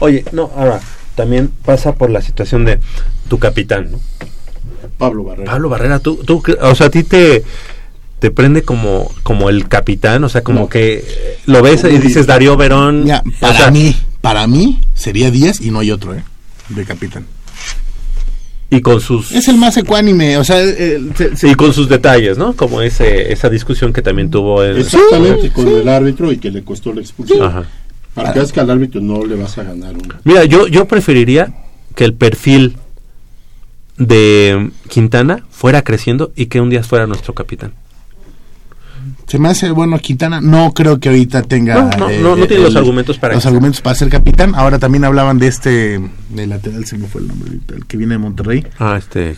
Oye, 0.00 0.24
no, 0.32 0.50
ahora, 0.56 0.80
también 1.14 1.52
pasa 1.64 1.94
por 1.94 2.10
la 2.10 2.20
situación 2.20 2.64
de 2.64 2.80
tu 3.28 3.38
capitán, 3.38 3.92
¿no? 3.92 4.00
Pablo 4.98 5.22
Barrera. 5.24 5.50
Pablo 5.52 5.68
Barrera, 5.68 5.98
tú, 6.00 6.16
tú, 6.24 6.42
cre- 6.42 6.58
o 6.60 6.74
sea, 6.74 6.86
a 6.88 6.90
ti 6.90 7.04
te, 7.04 7.44
te 8.22 8.30
prende 8.30 8.62
como, 8.62 9.10
como 9.24 9.50
el 9.50 9.68
capitán, 9.68 10.22
o 10.22 10.28
sea, 10.28 10.42
como 10.44 10.60
No. 10.60 10.68
que 10.68 11.04
eh, 11.04 11.38
lo 11.46 11.60
ves 11.60 11.82
y 11.82 11.98
dices 11.98 12.24
Darío 12.28 12.56
Verón. 12.56 13.02
Mira, 13.02 13.20
o 13.26 13.40
para 13.40 13.56
sea, 13.58 13.70
mí, 13.72 13.96
para 14.20 14.46
mí 14.46 14.80
sería 14.94 15.28
10 15.32 15.60
y 15.60 15.72
no 15.72 15.80
hay 15.80 15.90
otro, 15.90 16.14
¿eh? 16.14 16.22
De 16.68 16.84
capitán. 16.84 17.26
Y 18.70 18.80
con 18.80 19.00
sus 19.00 19.32
Es 19.32 19.48
el 19.48 19.56
más 19.58 19.76
ecuánime, 19.76 20.38
o 20.38 20.44
sea, 20.44 20.62
eh, 20.62 21.00
se- 21.16 21.36
se- 21.36 21.48
y 21.48 21.54
con 21.56 21.74
sus 21.74 21.88
detalles, 21.88 22.38
¿no? 22.38 22.54
Como 22.54 22.80
ese, 22.80 23.32
esa 23.32 23.50
discusión 23.50 23.92
que 23.92 24.02
también 24.02 24.30
tuvo 24.30 24.62
el, 24.62 24.78
Exactamente, 24.78 25.50
con 25.50 25.66
el 25.66 25.88
árbitro 25.88 26.30
y 26.30 26.38
que 26.38 26.52
le 26.52 26.62
costó 26.62 26.94
la 26.94 27.00
expulsión. 27.00 27.42
Ajá. 27.42 27.64
Para 28.14 28.32
que 28.32 28.38
veas 28.38 28.52
que 28.52 28.60
al 28.60 28.70
árbitro 28.70 29.00
no 29.00 29.24
le 29.26 29.34
vas 29.34 29.58
a 29.58 29.64
ganar 29.64 29.94
un... 29.94 30.14
Mira, 30.22 30.44
yo, 30.44 30.68
yo 30.68 30.86
preferiría 30.86 31.52
que 31.96 32.04
el 32.04 32.14
perfil 32.14 32.76
de 33.98 34.70
Quintana 34.88 35.44
fuera 35.50 35.82
creciendo 35.82 36.32
y 36.36 36.46
que 36.46 36.60
un 36.60 36.70
día 36.70 36.82
fuera 36.84 37.06
nuestro 37.08 37.34
capitán. 37.34 37.72
Se 39.32 39.38
me 39.38 39.48
hace 39.48 39.70
bueno 39.70 39.98
Quintana. 39.98 40.42
No 40.42 40.74
creo 40.74 41.00
que 41.00 41.08
ahorita 41.08 41.40
tenga. 41.44 41.96
No, 41.96 41.96
no, 41.96 42.10
no, 42.20 42.36
no 42.36 42.46
tiene 42.46 42.64
los 42.64 42.76
argumentos 42.76 43.16
para 43.16 43.32
los 43.32 43.42
eso. 43.42 43.48
argumentos 43.48 43.80
para 43.80 43.94
ser 43.96 44.10
capitán. 44.10 44.54
Ahora 44.54 44.78
también 44.78 45.06
hablaban 45.06 45.38
de 45.38 45.46
este, 45.46 45.98
de 46.28 46.46
lateral, 46.46 46.84
se 46.84 46.98
me 46.98 47.06
fue 47.06 47.22
el 47.22 47.28
nombre 47.28 47.48
ahorita, 47.48 47.74
el 47.76 47.86
que 47.86 47.96
viene 47.96 48.12
de 48.12 48.18
Monterrey. 48.18 48.66
Ah, 48.78 48.96
este. 48.98 49.34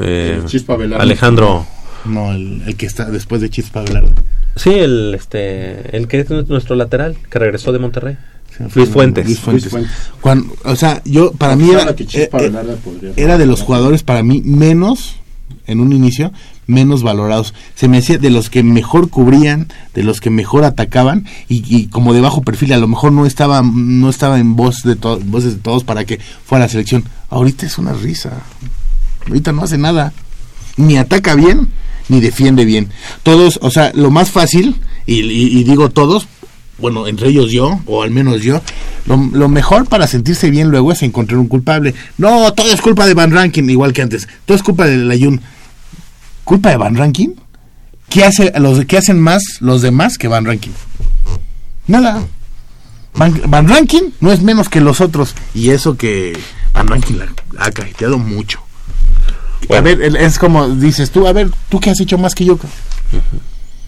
eh, 0.00 0.40
El 0.42 0.46
Chispa 0.46 0.74
Velarde. 0.74 1.00
Alejandro. 1.00 1.64
No, 2.06 2.32
el, 2.32 2.62
el 2.66 2.74
que 2.74 2.86
está 2.86 3.04
después 3.08 3.40
de 3.40 3.48
Chispa 3.48 3.82
Velarde. 3.82 4.10
Sí, 4.56 4.70
el, 4.70 5.14
este, 5.14 5.96
el 5.96 6.08
que 6.08 6.18
es 6.18 6.28
nuestro 6.48 6.74
lateral, 6.74 7.16
que 7.30 7.38
regresó 7.38 7.70
de 7.70 7.78
Monterrey. 7.78 8.16
Luis 8.74 8.88
Fuentes. 8.88 9.26
Luis 9.26 9.38
Fuentes. 9.38 9.62
Luis 9.64 9.70
Fuentes. 9.70 9.92
Cuando, 10.20 10.56
o 10.64 10.74
sea, 10.74 11.02
yo, 11.04 11.30
para 11.30 11.54
mí 11.54 11.70
era, 11.70 11.88
eh, 11.90 12.28
eh, 12.32 13.12
era 13.14 13.38
de 13.38 13.46
los 13.46 13.62
jugadores 13.62 14.02
para 14.02 14.24
mí 14.24 14.42
menos, 14.44 15.20
en 15.68 15.78
un 15.78 15.92
inicio, 15.92 16.32
menos 16.66 17.02
valorados. 17.02 17.54
Se 17.74 17.88
me 17.88 17.98
hacía 17.98 18.18
de 18.18 18.30
los 18.30 18.50
que 18.50 18.62
mejor 18.62 19.08
cubrían, 19.08 19.68
de 19.94 20.02
los 20.02 20.20
que 20.20 20.30
mejor 20.30 20.64
atacaban 20.64 21.26
y, 21.48 21.86
como 21.88 22.12
de 22.12 22.20
bajo 22.20 22.42
perfil, 22.42 22.72
a 22.72 22.78
lo 22.78 22.88
mejor 22.88 23.12
no 23.12 23.26
estaba, 23.26 23.62
no 23.62 24.08
estaba 24.10 24.38
en 24.38 24.56
voz 24.56 24.82
de 24.82 24.96
to- 24.96 25.20
voces 25.24 25.54
de 25.54 25.60
todos 25.60 25.84
para 25.84 26.04
que 26.04 26.18
fuera 26.44 26.64
la 26.64 26.68
selección. 26.70 27.04
Ahorita 27.30 27.66
es 27.66 27.78
una 27.78 27.92
risa. 27.92 28.42
Ahorita 29.26 29.52
no 29.52 29.62
hace 29.62 29.78
nada. 29.78 30.12
Ni 30.76 30.96
ataca 30.96 31.34
bien, 31.34 31.68
ni 32.08 32.20
defiende 32.20 32.64
bien. 32.64 32.88
Todos, 33.22 33.58
o 33.62 33.70
sea, 33.70 33.92
lo 33.94 34.10
más 34.10 34.30
fácil, 34.30 34.76
y, 35.06 35.62
digo 35.64 35.88
todos, 35.90 36.26
bueno, 36.78 37.06
entre 37.06 37.28
ellos 37.28 37.50
yo, 37.50 37.80
o 37.86 38.02
al 38.02 38.10
menos 38.10 38.42
yo, 38.42 38.60
lo, 39.06 39.16
lo 39.16 39.48
mejor 39.48 39.88
para 39.88 40.06
sentirse 40.06 40.50
bien 40.50 40.68
luego 40.70 40.92
es 40.92 41.02
encontrar 41.02 41.38
un 41.38 41.46
culpable. 41.48 41.94
No, 42.18 42.52
todo 42.52 42.70
es 42.72 42.82
culpa 42.82 43.06
de 43.06 43.14
Van 43.14 43.30
Rankin, 43.30 43.70
igual 43.70 43.92
que 43.92 44.02
antes. 44.02 44.28
Todo 44.44 44.56
es 44.56 44.62
culpa 44.62 44.84
de 44.86 44.96
Layun. 44.98 45.40
¿Culpa 46.46 46.70
de 46.70 46.76
Van 46.76 46.94
Rankin? 46.94 47.34
¿Qué, 48.08 48.24
hace, 48.24 48.52
los, 48.60 48.84
¿Qué 48.84 48.96
hacen 48.96 49.18
más 49.18 49.42
los 49.58 49.82
demás 49.82 50.16
que 50.16 50.28
Van 50.28 50.44
Rankin? 50.44 50.72
Nada. 51.88 52.24
Van, 53.16 53.42
Van 53.48 53.66
Rankin 53.66 54.14
no 54.20 54.30
es 54.30 54.42
menos 54.42 54.68
que 54.68 54.80
los 54.80 55.00
otros. 55.00 55.34
Y 55.54 55.70
eso 55.70 55.96
que 55.96 56.38
Van 56.72 56.86
Rankin 56.86 57.18
la 57.18 57.26
ha 57.58 57.72
cajeteado 57.72 58.18
mucho. 58.18 58.60
A 59.76 59.80
ver, 59.80 60.00
es 60.00 60.38
como 60.38 60.68
dices 60.68 61.10
tú, 61.10 61.26
a 61.26 61.32
ver, 61.32 61.50
¿tú 61.68 61.80
qué 61.80 61.90
has 61.90 61.98
hecho 62.00 62.16
más 62.16 62.36
que 62.36 62.44
yo? 62.44 62.56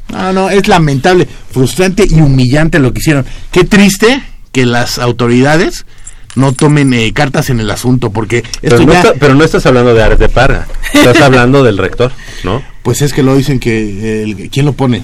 No, 0.08 0.32
no, 0.32 0.50
es 0.50 0.66
lamentable, 0.66 1.28
frustrante 1.52 2.08
y 2.10 2.20
humillante 2.20 2.80
lo 2.80 2.92
que 2.92 2.98
hicieron. 2.98 3.24
Qué 3.52 3.62
triste 3.62 4.20
que 4.50 4.66
las 4.66 4.98
autoridades 4.98 5.86
no 6.38 6.52
tomen 6.52 6.94
eh, 6.94 7.12
cartas 7.12 7.50
en 7.50 7.60
el 7.60 7.70
asunto, 7.70 8.10
porque 8.10 8.42
Pero 8.62 8.78
no, 8.78 8.92
ya, 8.92 8.98
está- 9.00 9.14
pero 9.14 9.34
no 9.34 9.44
estás 9.44 9.66
hablando 9.66 9.92
de 9.94 10.02
Ares 10.02 10.18
de 10.18 10.28
Parga, 10.28 10.66
estás 10.94 11.20
hablando 11.20 11.62
del 11.62 11.76
rector, 11.78 12.12
¿no? 12.44 12.62
pues 12.82 13.02
es 13.02 13.12
que 13.12 13.22
lo 13.22 13.36
dicen 13.36 13.58
que, 13.60 13.78
eh, 13.78 14.22
el- 14.22 14.48
¿quién 14.50 14.64
lo 14.64 14.72
pone? 14.72 15.02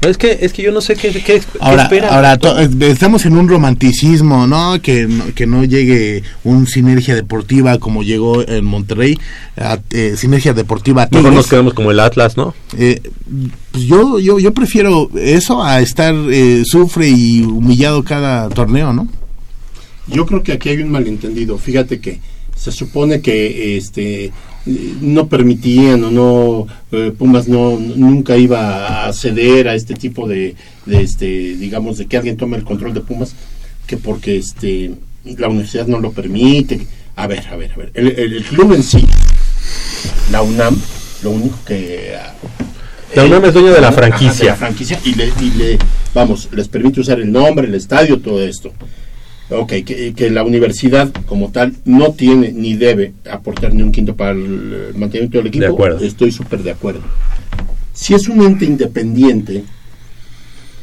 Es 0.00 0.18
que, 0.18 0.38
es 0.42 0.52
que 0.52 0.60
yo 0.62 0.70
no 0.70 0.82
sé 0.82 0.96
qué, 0.96 1.10
qué, 1.12 1.22
qué 1.22 1.42
Ahora, 1.60 1.84
esperan. 1.84 2.12
ahora 2.12 2.36
to- 2.36 2.60
eh, 2.60 2.68
estamos 2.82 3.24
en 3.24 3.38
un 3.38 3.48
romanticismo, 3.48 4.46
¿no? 4.46 4.80
Que, 4.82 5.06
no- 5.06 5.24
que 5.34 5.46
no 5.46 5.64
llegue 5.64 6.22
un 6.44 6.66
sinergia 6.66 7.14
deportiva 7.14 7.78
como 7.78 8.02
llegó 8.02 8.46
en 8.46 8.66
Monterrey, 8.66 9.18
a- 9.56 9.78
eh, 9.90 10.14
sinergia 10.18 10.52
deportiva 10.52 11.04
a 11.04 11.08
Mejor 11.10 11.32
nos 11.32 11.46
quedamos 11.48 11.72
como 11.72 11.90
el 11.90 12.00
Atlas, 12.00 12.36
¿no? 12.36 12.54
Eh, 12.76 13.00
pues 13.72 13.84
yo, 13.84 14.18
yo, 14.18 14.38
yo 14.38 14.52
prefiero 14.52 15.08
eso 15.18 15.64
a 15.64 15.80
estar 15.80 16.14
eh, 16.30 16.64
sufre 16.66 17.08
y 17.08 17.40
humillado 17.42 18.04
cada 18.04 18.50
torneo, 18.50 18.92
¿no? 18.92 19.08
Yo 20.08 20.26
creo 20.26 20.42
que 20.42 20.52
aquí 20.52 20.68
hay 20.70 20.78
un 20.82 20.90
malentendido. 20.90 21.56
Fíjate 21.58 22.00
que 22.00 22.20
se 22.56 22.70
supone 22.72 23.20
que 23.20 23.76
este 23.76 24.26
eh, 24.26 24.32
no 25.00 25.28
permitían 25.28 26.04
o 26.04 26.10
no 26.10 26.66
eh, 26.92 27.12
Pumas 27.16 27.48
no 27.48 27.78
nunca 27.78 28.36
iba 28.36 29.06
a 29.06 29.12
ceder 29.12 29.68
a 29.68 29.74
este 29.74 29.94
tipo 29.94 30.28
de, 30.28 30.54
de 30.86 31.02
este 31.02 31.26
digamos 31.56 31.98
de 31.98 32.06
que 32.06 32.16
alguien 32.16 32.36
tome 32.36 32.56
el 32.56 32.64
control 32.64 32.94
de 32.94 33.00
Pumas 33.00 33.34
que 33.86 33.96
porque 33.96 34.36
este 34.36 34.92
la 35.24 35.48
universidad 35.48 35.86
no 35.86 35.98
lo 36.00 36.12
permite. 36.12 36.86
A 37.16 37.26
ver, 37.26 37.46
a 37.48 37.56
ver, 37.56 37.72
a 37.72 37.76
ver. 37.76 37.90
El, 37.94 38.08
el- 38.08 38.32
el 38.34 38.44
club 38.44 38.72
en 38.74 38.82
sí, 38.82 39.04
la 40.32 40.42
UNAM, 40.42 40.76
lo 41.22 41.30
único 41.30 41.56
que 41.66 42.12
ah, 42.20 42.34
La 43.14 43.24
UNAM 43.24 43.44
es 43.46 43.54
dueño 43.54 43.72
de 43.72 43.80
la 43.80 43.88
Ajá, 43.88 43.96
franquicia. 43.96 44.44
de 44.44 44.50
la 44.50 44.56
franquicia 44.56 45.00
y 45.04 45.14
le, 45.14 45.26
y 45.40 45.50
le- 45.56 45.78
vamos, 46.14 46.48
les 46.52 46.66
permite 46.68 47.00
usar 47.00 47.20
el 47.20 47.30
nombre, 47.30 47.66
el 47.68 47.74
estadio, 47.74 48.18
todo 48.18 48.42
esto. 48.42 48.72
Ok, 49.50 49.72
que, 49.84 50.14
que 50.16 50.30
la 50.30 50.42
universidad 50.42 51.12
como 51.26 51.50
tal 51.50 51.74
no 51.84 52.12
tiene 52.12 52.52
ni 52.52 52.74
debe 52.74 53.12
aportar 53.30 53.74
ni 53.74 53.82
un 53.82 53.92
quinto 53.92 54.16
para 54.16 54.30
el 54.30 54.94
mantenimiento 54.96 55.38
del 55.38 55.48
equipo. 55.48 55.64
De 55.64 55.70
acuerdo. 55.70 56.04
Estoy 56.04 56.32
súper 56.32 56.62
de 56.62 56.70
acuerdo. 56.70 57.02
Si 57.92 58.14
es 58.14 58.28
un 58.28 58.42
ente 58.42 58.64
independiente, 58.64 59.64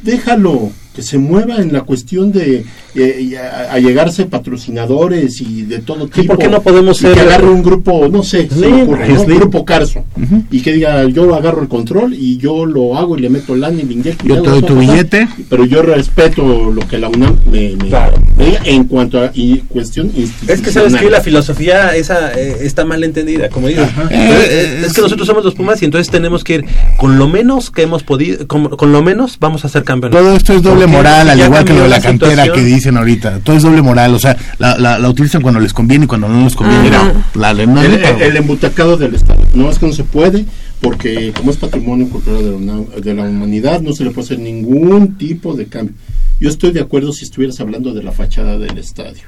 déjalo 0.02 0.70
que 0.94 1.02
se 1.02 1.16
mueva 1.18 1.56
en 1.56 1.72
la 1.72 1.82
cuestión 1.82 2.32
de 2.32 2.64
eh, 2.94 3.36
a, 3.38 3.72
a 3.74 3.78
llegarse 3.78 4.26
patrocinadores 4.26 5.40
y 5.40 5.62
de 5.62 5.78
todo 5.78 6.06
tipo. 6.08 6.34
¿por 6.34 6.38
qué 6.38 6.48
no 6.48 6.62
podemos 6.62 6.98
Y 6.98 7.02
ser- 7.02 7.14
que 7.14 7.20
agarre 7.20 7.48
un 7.48 7.62
grupo, 7.62 8.08
no 8.08 8.22
sé, 8.22 8.48
se 8.48 8.68
me 8.68 8.82
ocurre, 8.82 9.08
¿no? 9.08 9.24
Slim. 9.24 9.38
grupo 9.38 9.64
Carso 9.64 10.04
y 10.50 10.60
que 10.60 10.72
diga 10.72 11.04
yo 11.08 11.34
agarro 11.34 11.62
el 11.62 11.68
control 11.68 12.14
y 12.14 12.36
yo 12.36 12.66
lo 12.66 12.96
hago 12.98 13.16
y 13.16 13.20
le 13.22 13.30
meto 13.30 13.54
lana 13.56 13.80
y 13.80 13.84
le 13.84 13.92
inyecto 13.94 14.24
Yo 14.26 14.42
te 14.42 14.50
doy 14.50 14.62
tu 14.62 14.76
billete. 14.78 15.28
pero 15.48 15.64
yo 15.64 15.82
respeto 15.82 16.70
lo 16.70 16.86
que 16.86 16.98
la 16.98 17.08
UNAM 17.08 17.36
me, 17.50 17.70
me- 17.76 17.90
me 18.36 18.44
diga 18.46 18.60
en 18.64 18.84
cuanto 18.84 19.20
a 19.20 19.30
y 19.34 19.58
cuestión 19.68 20.06
institucional 20.14 20.54
Es 20.54 20.60
que 20.60 20.70
sabes 20.70 20.94
que 20.96 21.08
la 21.10 21.20
filosofía 21.20 21.94
esa 21.96 22.32
eh, 22.38 22.58
está 22.62 22.84
mal 22.84 23.02
entendida, 23.04 23.48
como 23.48 23.68
eh, 23.68 24.82
es 24.86 24.92
que 24.92 25.00
nosotros 25.00 25.26
somos 25.26 25.44
los 25.44 25.54
Pumas 25.54 25.80
y 25.82 25.84
entonces 25.84 26.10
tenemos 26.10 26.44
que 26.44 26.54
ir 26.56 26.64
con 26.98 27.18
lo 27.18 27.28
menos 27.28 27.70
que 27.70 27.82
hemos 27.82 28.02
podido, 28.02 28.46
con, 28.46 28.68
con 28.70 28.92
lo 28.92 29.02
menos 29.02 29.38
vamos 29.38 29.64
a 29.64 29.68
ser 29.68 29.84
campeones. 29.84 30.18
Todo 30.18 30.34
esto 30.36 30.52
es 30.54 30.62
doble 30.62 30.81
Porque 30.84 30.96
moral, 30.96 31.30
al 31.30 31.40
igual 31.40 31.64
que 31.64 31.72
lo 31.72 31.82
de 31.82 31.88
la 31.88 31.96
la 31.96 32.02
cantera 32.02 32.30
situación. 32.32 32.54
que 32.56 32.62
dicen 32.64 32.96
ahorita. 32.96 33.38
Todo 33.40 33.56
es 33.56 33.62
doble 33.62 33.82
moral, 33.82 34.14
o 34.14 34.18
sea, 34.18 34.36
la, 34.58 34.76
la, 34.78 34.98
la 34.98 35.08
utilizan 35.08 35.42
cuando 35.42 35.60
les 35.60 35.72
conviene 35.72 36.04
y 36.04 36.08
cuando 36.08 36.28
no 36.28 36.44
les 36.44 36.54
conviene. 36.54 36.82
Mira, 36.84 37.12
La- 37.34 37.52
la- 37.52 37.66
no, 37.66 37.82
el, 37.82 38.00
no, 38.00 38.08
el- 38.08 38.22
el 38.22 38.36
embutacado 38.36 38.96
del 38.96 39.14
Estado. 39.14 39.40
No 39.54 39.70
es 39.70 39.78
que 39.78 39.86
no 39.86 39.92
se 39.92 40.04
puede, 40.04 40.44
porque 40.80 41.32
como 41.36 41.50
es 41.50 41.56
patrimonio 41.56 42.08
cultural 42.08 42.42
de 42.60 42.66
la, 42.66 43.00
de 43.00 43.14
la 43.14 43.22
humanidad, 43.24 43.80
no 43.80 43.92
se 43.92 44.04
le 44.04 44.10
puede 44.10 44.26
hacer 44.26 44.38
ningún 44.38 45.16
tipo 45.16 45.54
de 45.54 45.66
cambio. 45.66 45.94
Yo 46.40 46.48
estoy 46.48 46.72
de 46.72 46.80
acuerdo 46.80 47.12
si 47.12 47.24
estuvieras 47.24 47.60
hablando 47.60 47.92
de 47.94 48.02
la 48.02 48.12
fachada 48.12 48.58
del 48.58 48.76
estadio. 48.78 49.22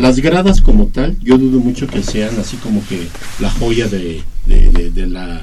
Las 0.00 0.18
gradas 0.18 0.60
como 0.62 0.86
tal, 0.86 1.16
yo 1.22 1.36
dudo 1.36 1.60
mucho 1.60 1.86
que 1.86 2.02
sean 2.02 2.30
así 2.40 2.56
como 2.56 2.82
que 2.88 3.06
la 3.38 3.50
joya 3.50 3.86
de, 3.86 4.22
de- 4.46 4.70
de- 4.70 4.90
de 4.90 5.06
la... 5.06 5.42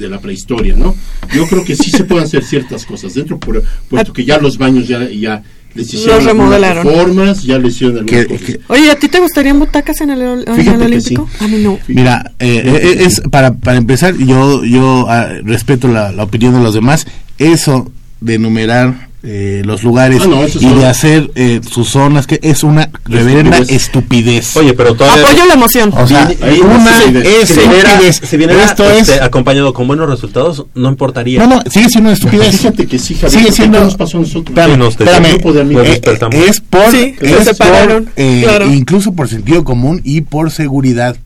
de- 0.00 0.08
la 0.08 0.20
prehistoria, 0.20 0.74
¿no? 0.76 0.96
Yo 1.34 1.46
creo 1.46 1.64
que 1.64 1.76
sí 1.76 1.90
se 1.90 2.04
pueden 2.04 2.24
hacer 2.24 2.42
ciertas 2.44 2.84
cosas 2.84 3.14
dentro, 3.14 3.38
por, 3.38 3.62
puesto 3.88 4.12
que 4.12 4.24
ya 4.24 4.38
los 4.38 4.58
baños 4.58 4.88
ya, 4.88 5.08
ya 5.10 5.42
les 5.74 5.86
hicieron 5.94 6.26
algunas 6.26 6.32
remodelaron. 6.32 6.84
reformas, 6.86 7.42
ya 7.44 7.58
les 7.58 7.74
hicieron 7.74 7.98
algunas 7.98 8.26
Que-. 8.26 8.60
Oye, 8.68 8.90
¿a 8.90 8.96
ti 8.98 9.08
te 9.08 9.20
gustarían 9.20 9.58
butacas 9.60 10.00
en 10.00 10.10
el, 10.10 10.22
en 10.48 10.82
Olímpico? 10.82 11.28
A 11.38 11.46
mí 11.46 11.58
no. 11.62 11.78
Mira, 11.86 12.32
eh, 12.40 12.62
eh, 12.64 13.04
es 13.04 13.20
para, 13.30 13.54
para 13.54 13.76
empezar, 13.78 14.16
yo 14.16 14.64
yo 14.64 15.06
ah, 15.08 15.28
respeto 15.44 15.86
la, 15.86 16.10
la 16.10 16.24
opinión 16.24 16.54
de 16.54 16.60
los 16.60 16.74
demás. 16.74 17.06
Eso 17.38 17.92
de 18.20 18.34
enumerar 18.34 19.09
eh, 19.22 19.62
los 19.66 19.82
lugares 19.82 20.22
Ah, 20.22 20.26
no, 20.26 20.46
y 20.46 20.50
son- 20.50 20.78
de 20.78 20.86
hacer 20.86 21.30
eh, 21.34 21.60
sus 21.68 21.88
zonas, 21.90 22.26
que 22.26 22.38
es 22.42 22.62
una 22.64 22.88
reverenda 23.04 23.58
estupidez. 23.58 24.56
Oye, 24.56 24.72
pero 24.72 24.94
todavía... 24.94 25.24
Apoyo 25.26 25.46
la 25.46 25.54
emoción. 25.54 25.92
O 25.94 26.06
sea, 26.06 26.24
Viene- 26.26 26.60
una 26.62 26.98
es 27.20 27.50
estupidez. 27.50 28.20
si 28.24 28.36
viniera, 28.36 28.64
Esto 28.64 28.90
es 28.90 29.08
este, 29.08 29.22
acompañado 29.22 29.74
con 29.74 29.86
buenos 29.86 30.08
resultados, 30.08 30.64
no 30.74 30.88
importaría. 30.88 31.40
No, 31.46 31.56
no, 31.56 31.62
sigue 31.70 31.88
siendo 31.88 32.08
una 32.10 32.14
estupidez. 32.16 32.56
Fíjate 32.56 32.86
que 32.86 32.98
sí, 32.98 33.14
Javier, 33.14 33.30
Sigue 33.40 33.52
siendo. 33.52 33.78
¿qué 33.78 33.84
nos 33.84 33.96
pasó 33.96 34.16
a 34.16 34.20
nosotros? 34.20 34.56
Espérame, 34.56 34.86
espérame, 34.88 35.28
grupo 35.32 35.52
de 35.52 35.60
amigos. 35.60 35.86
eh, 35.86 36.00
eh, 36.02 36.44
es 36.48 36.60
por. 36.60 36.90
Sí, 36.90 37.14
se 37.18 37.26
es 37.26 37.32
por, 37.34 37.44
separaron, 37.44 38.10
eh, 38.16 38.40
claro. 38.44 38.72
Incluso 38.72 39.12
por 39.12 39.28
sentido 39.28 39.64
común 39.64 40.00
y 40.04 40.22
por 40.22 40.50
seguridad. 40.50 41.16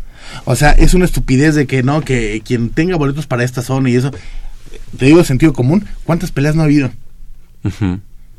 O 0.47 0.57
sea, 0.57 0.71
es 0.73 0.95
una 0.95 1.05
estupidez 1.05 1.55
de 1.55 1.67
que 1.67 1.83
no, 1.85 2.01
que 2.01 2.43
quien 2.45 2.71
tenga 2.71 2.97
boletos 2.97 3.27
para 3.27 3.45
esta 3.45 3.63
zona 3.63 3.89
y 3.91 3.95
eso. 3.97 4.11
Te 4.99 5.07
digo 5.07 5.23
sentido 5.25 5.53
común, 5.53 5.85
¿cuántas 6.05 6.31
peleas 6.33 6.55
no 6.57 6.63
ha 6.63 6.65
habido? 6.65 6.91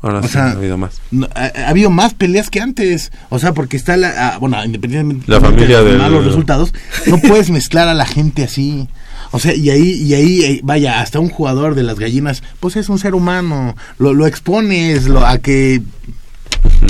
Ahora 0.02 0.18
O 0.20 0.22
sí, 0.24 0.28
sea, 0.28 0.44
ha 0.48 0.50
habido 0.52 0.76
más. 0.76 1.00
No, 1.10 1.26
ha, 1.34 1.46
ha 1.46 1.68
habido 1.70 1.90
más 1.90 2.12
peleas 2.14 2.50
que 2.50 2.60
antes. 2.60 3.10
O 3.30 3.38
sea, 3.38 3.54
porque 3.54 3.76
está 3.76 3.96
la. 3.96 4.34
ah, 4.34 4.38
bueno, 4.38 4.62
independientemente 4.64 5.24
La 5.30 5.40
familia 5.40 5.78
de 5.82 5.90
del- 5.92 5.98
malos 5.98 6.24
resultados, 6.24 6.72
no 7.06 7.18
puedes 7.18 7.50
mezclar 7.50 7.88
a 7.88 7.94
la 7.94 8.04
gente 8.06 8.44
así. 8.44 8.88
O 9.32 9.38
sea, 9.40 9.54
y 9.54 9.70
ahí, 9.70 9.90
y 10.02 10.14
ahí, 10.14 10.44
eh, 10.44 10.60
vaya, 10.62 11.00
hasta 11.00 11.18
un 11.18 11.30
jugador 11.30 11.74
de 11.74 11.82
las 11.82 11.98
gallinas, 11.98 12.42
pues 12.60 12.76
es 12.76 12.88
un 12.88 12.98
ser 12.98 13.14
humano. 13.14 13.74
Lo, 13.98 14.12
lo 14.14 14.26
expones 14.26 15.06
lo, 15.06 15.26
a 15.26 15.38
que 15.38 15.80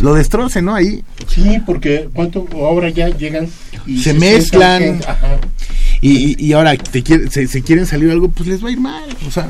lo 0.02 0.14
destroce, 0.14 0.60
¿no? 0.60 0.74
Ahí 0.74 1.02
Sí, 1.28 1.58
porque 1.64 2.08
cuánto 2.12 2.46
ahora 2.54 2.90
ya 2.90 3.08
llegan 3.08 3.48
y 3.86 4.02
se 4.02 4.12
mezclan. 4.14 5.00
ajá. 5.06 5.38
Y, 6.02 6.34
y, 6.38 6.46
y 6.48 6.52
ahora 6.52 6.76
te 6.76 7.02
quiere- 7.02 7.30
se, 7.30 7.46
se 7.46 7.62
quieren 7.62 7.86
salir 7.86 8.10
algo, 8.10 8.28
pues 8.28 8.48
les 8.48 8.62
va 8.62 8.68
a 8.68 8.72
ir 8.72 8.80
mal. 8.80 9.04
O 9.26 9.30
sea, 9.30 9.48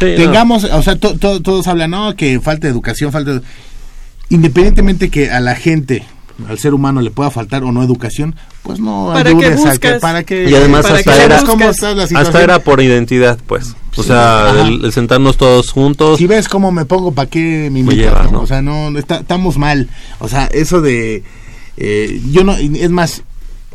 Sí, 0.00 0.06
no. 0.06 0.16
tengamos, 0.16 0.64
o 0.64 0.82
sea, 0.82 0.96
to- 0.96 1.16
to- 1.18 1.40
todos 1.42 1.66
hablan, 1.68 1.90
no, 1.92 2.16
que 2.16 2.40
falta 2.40 2.66
educación, 2.68 3.12
falta... 3.12 3.34
de-". 3.34 3.42
Independientemente 4.30 5.10
que 5.10 5.30
a 5.30 5.40
la 5.40 5.54
gente, 5.56 6.04
al 6.48 6.58
ser 6.58 6.72
humano 6.72 7.00
le 7.00 7.10
pueda 7.10 7.30
faltar 7.30 7.64
o 7.64 7.72
no 7.72 7.82
educación, 7.82 8.36
pues 8.62 8.78
no 8.78 9.10
¿Para 9.12 9.30
a 9.30 9.56
buscas? 9.56 9.78
que, 9.78 10.00
para 10.00 10.22
que... 10.22 10.48
Y 10.48 10.54
además 10.54 10.82
Para 10.82 10.98
hasta 10.98 11.12
que 11.12 11.24
era, 11.24 11.36
hasta 12.20 12.42
por 12.62 12.80
identidad, 12.80 13.38
pues. 13.46 13.74
O 13.96 14.02
sea, 14.04 14.54
el, 14.60 14.84
el 14.84 14.92
sentarnos 14.92 15.36
todos 15.36 15.70
juntos. 15.72 16.18
Si 16.18 16.26
ves 16.28 16.48
cómo 16.48 16.70
me 16.70 16.84
pongo, 16.84 17.12
¿para 17.12 17.28
qué 17.28 17.40
me 17.64 17.70
Me 17.70 17.80
invitas, 17.80 18.04
lleva, 18.04 18.22
no? 18.24 18.30
¿no? 18.32 18.40
O 18.42 18.46
sea, 18.46 18.62
no, 18.62 18.96
está- 18.96 19.16
estamos 19.18 19.58
mal. 19.58 19.88
O 20.20 20.28
sea, 20.28 20.46
eso 20.46 20.80
de... 20.80 21.24
eh, 21.76 22.20
yo 22.30 22.44
no, 22.44 22.52
es 22.54 22.90
más, 22.90 23.24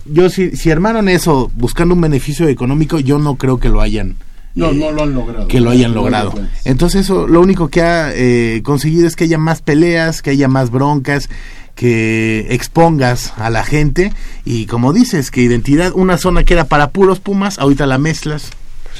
yo 0.06 0.30
si, 0.30 0.56
si 0.56 0.72
armaron 0.72 1.10
eso 1.10 1.52
buscando 1.56 1.94
un 1.96 2.02
beneficio 2.02 2.48
económico, 2.48 2.98
yo 3.00 3.20
no 3.20 3.36
creo 3.36 3.60
que 3.60 3.68
lo 3.68 3.82
hayan 3.82 4.16
No, 4.56 4.72
eh, 4.72 4.76
no 4.76 4.92
lo 4.92 5.04
han 5.04 5.14
logrado. 5.14 5.48
que 5.48 5.60
lo 5.60 5.70
hayan 5.70 5.92
No 5.92 5.98
logrado. 6.02 6.34
Entonces 6.64 7.02
eso 7.02 7.28
lo 7.28 7.42
único 7.42 7.68
que 7.70 7.82
ha 7.82 8.12
eh, 8.16 8.62
conseguido 8.64 9.08
es 9.08 9.16
que 9.16 9.26
haya 9.26 9.38
más 9.38 9.62
peleas, 9.62 10.22
que 10.22 10.30
haya 10.32 10.48
más 10.48 10.72
broncas, 10.72 11.30
que 11.76 12.48
expongas 12.52 13.34
a 13.38 13.50
la 13.50 13.64
gente 13.66 14.14
y 14.46 14.66
como 14.66 14.94
dices, 14.94 15.30
que 15.30 15.42
identidad, 15.42 15.92
una 15.94 16.18
zona 16.18 16.44
que 16.46 16.54
era 16.54 16.64
para 16.66 16.92
puros 16.92 17.20
Pumas, 17.20 17.60
ahorita 17.60 17.86
la 17.86 17.98
mezclas. 17.98 18.50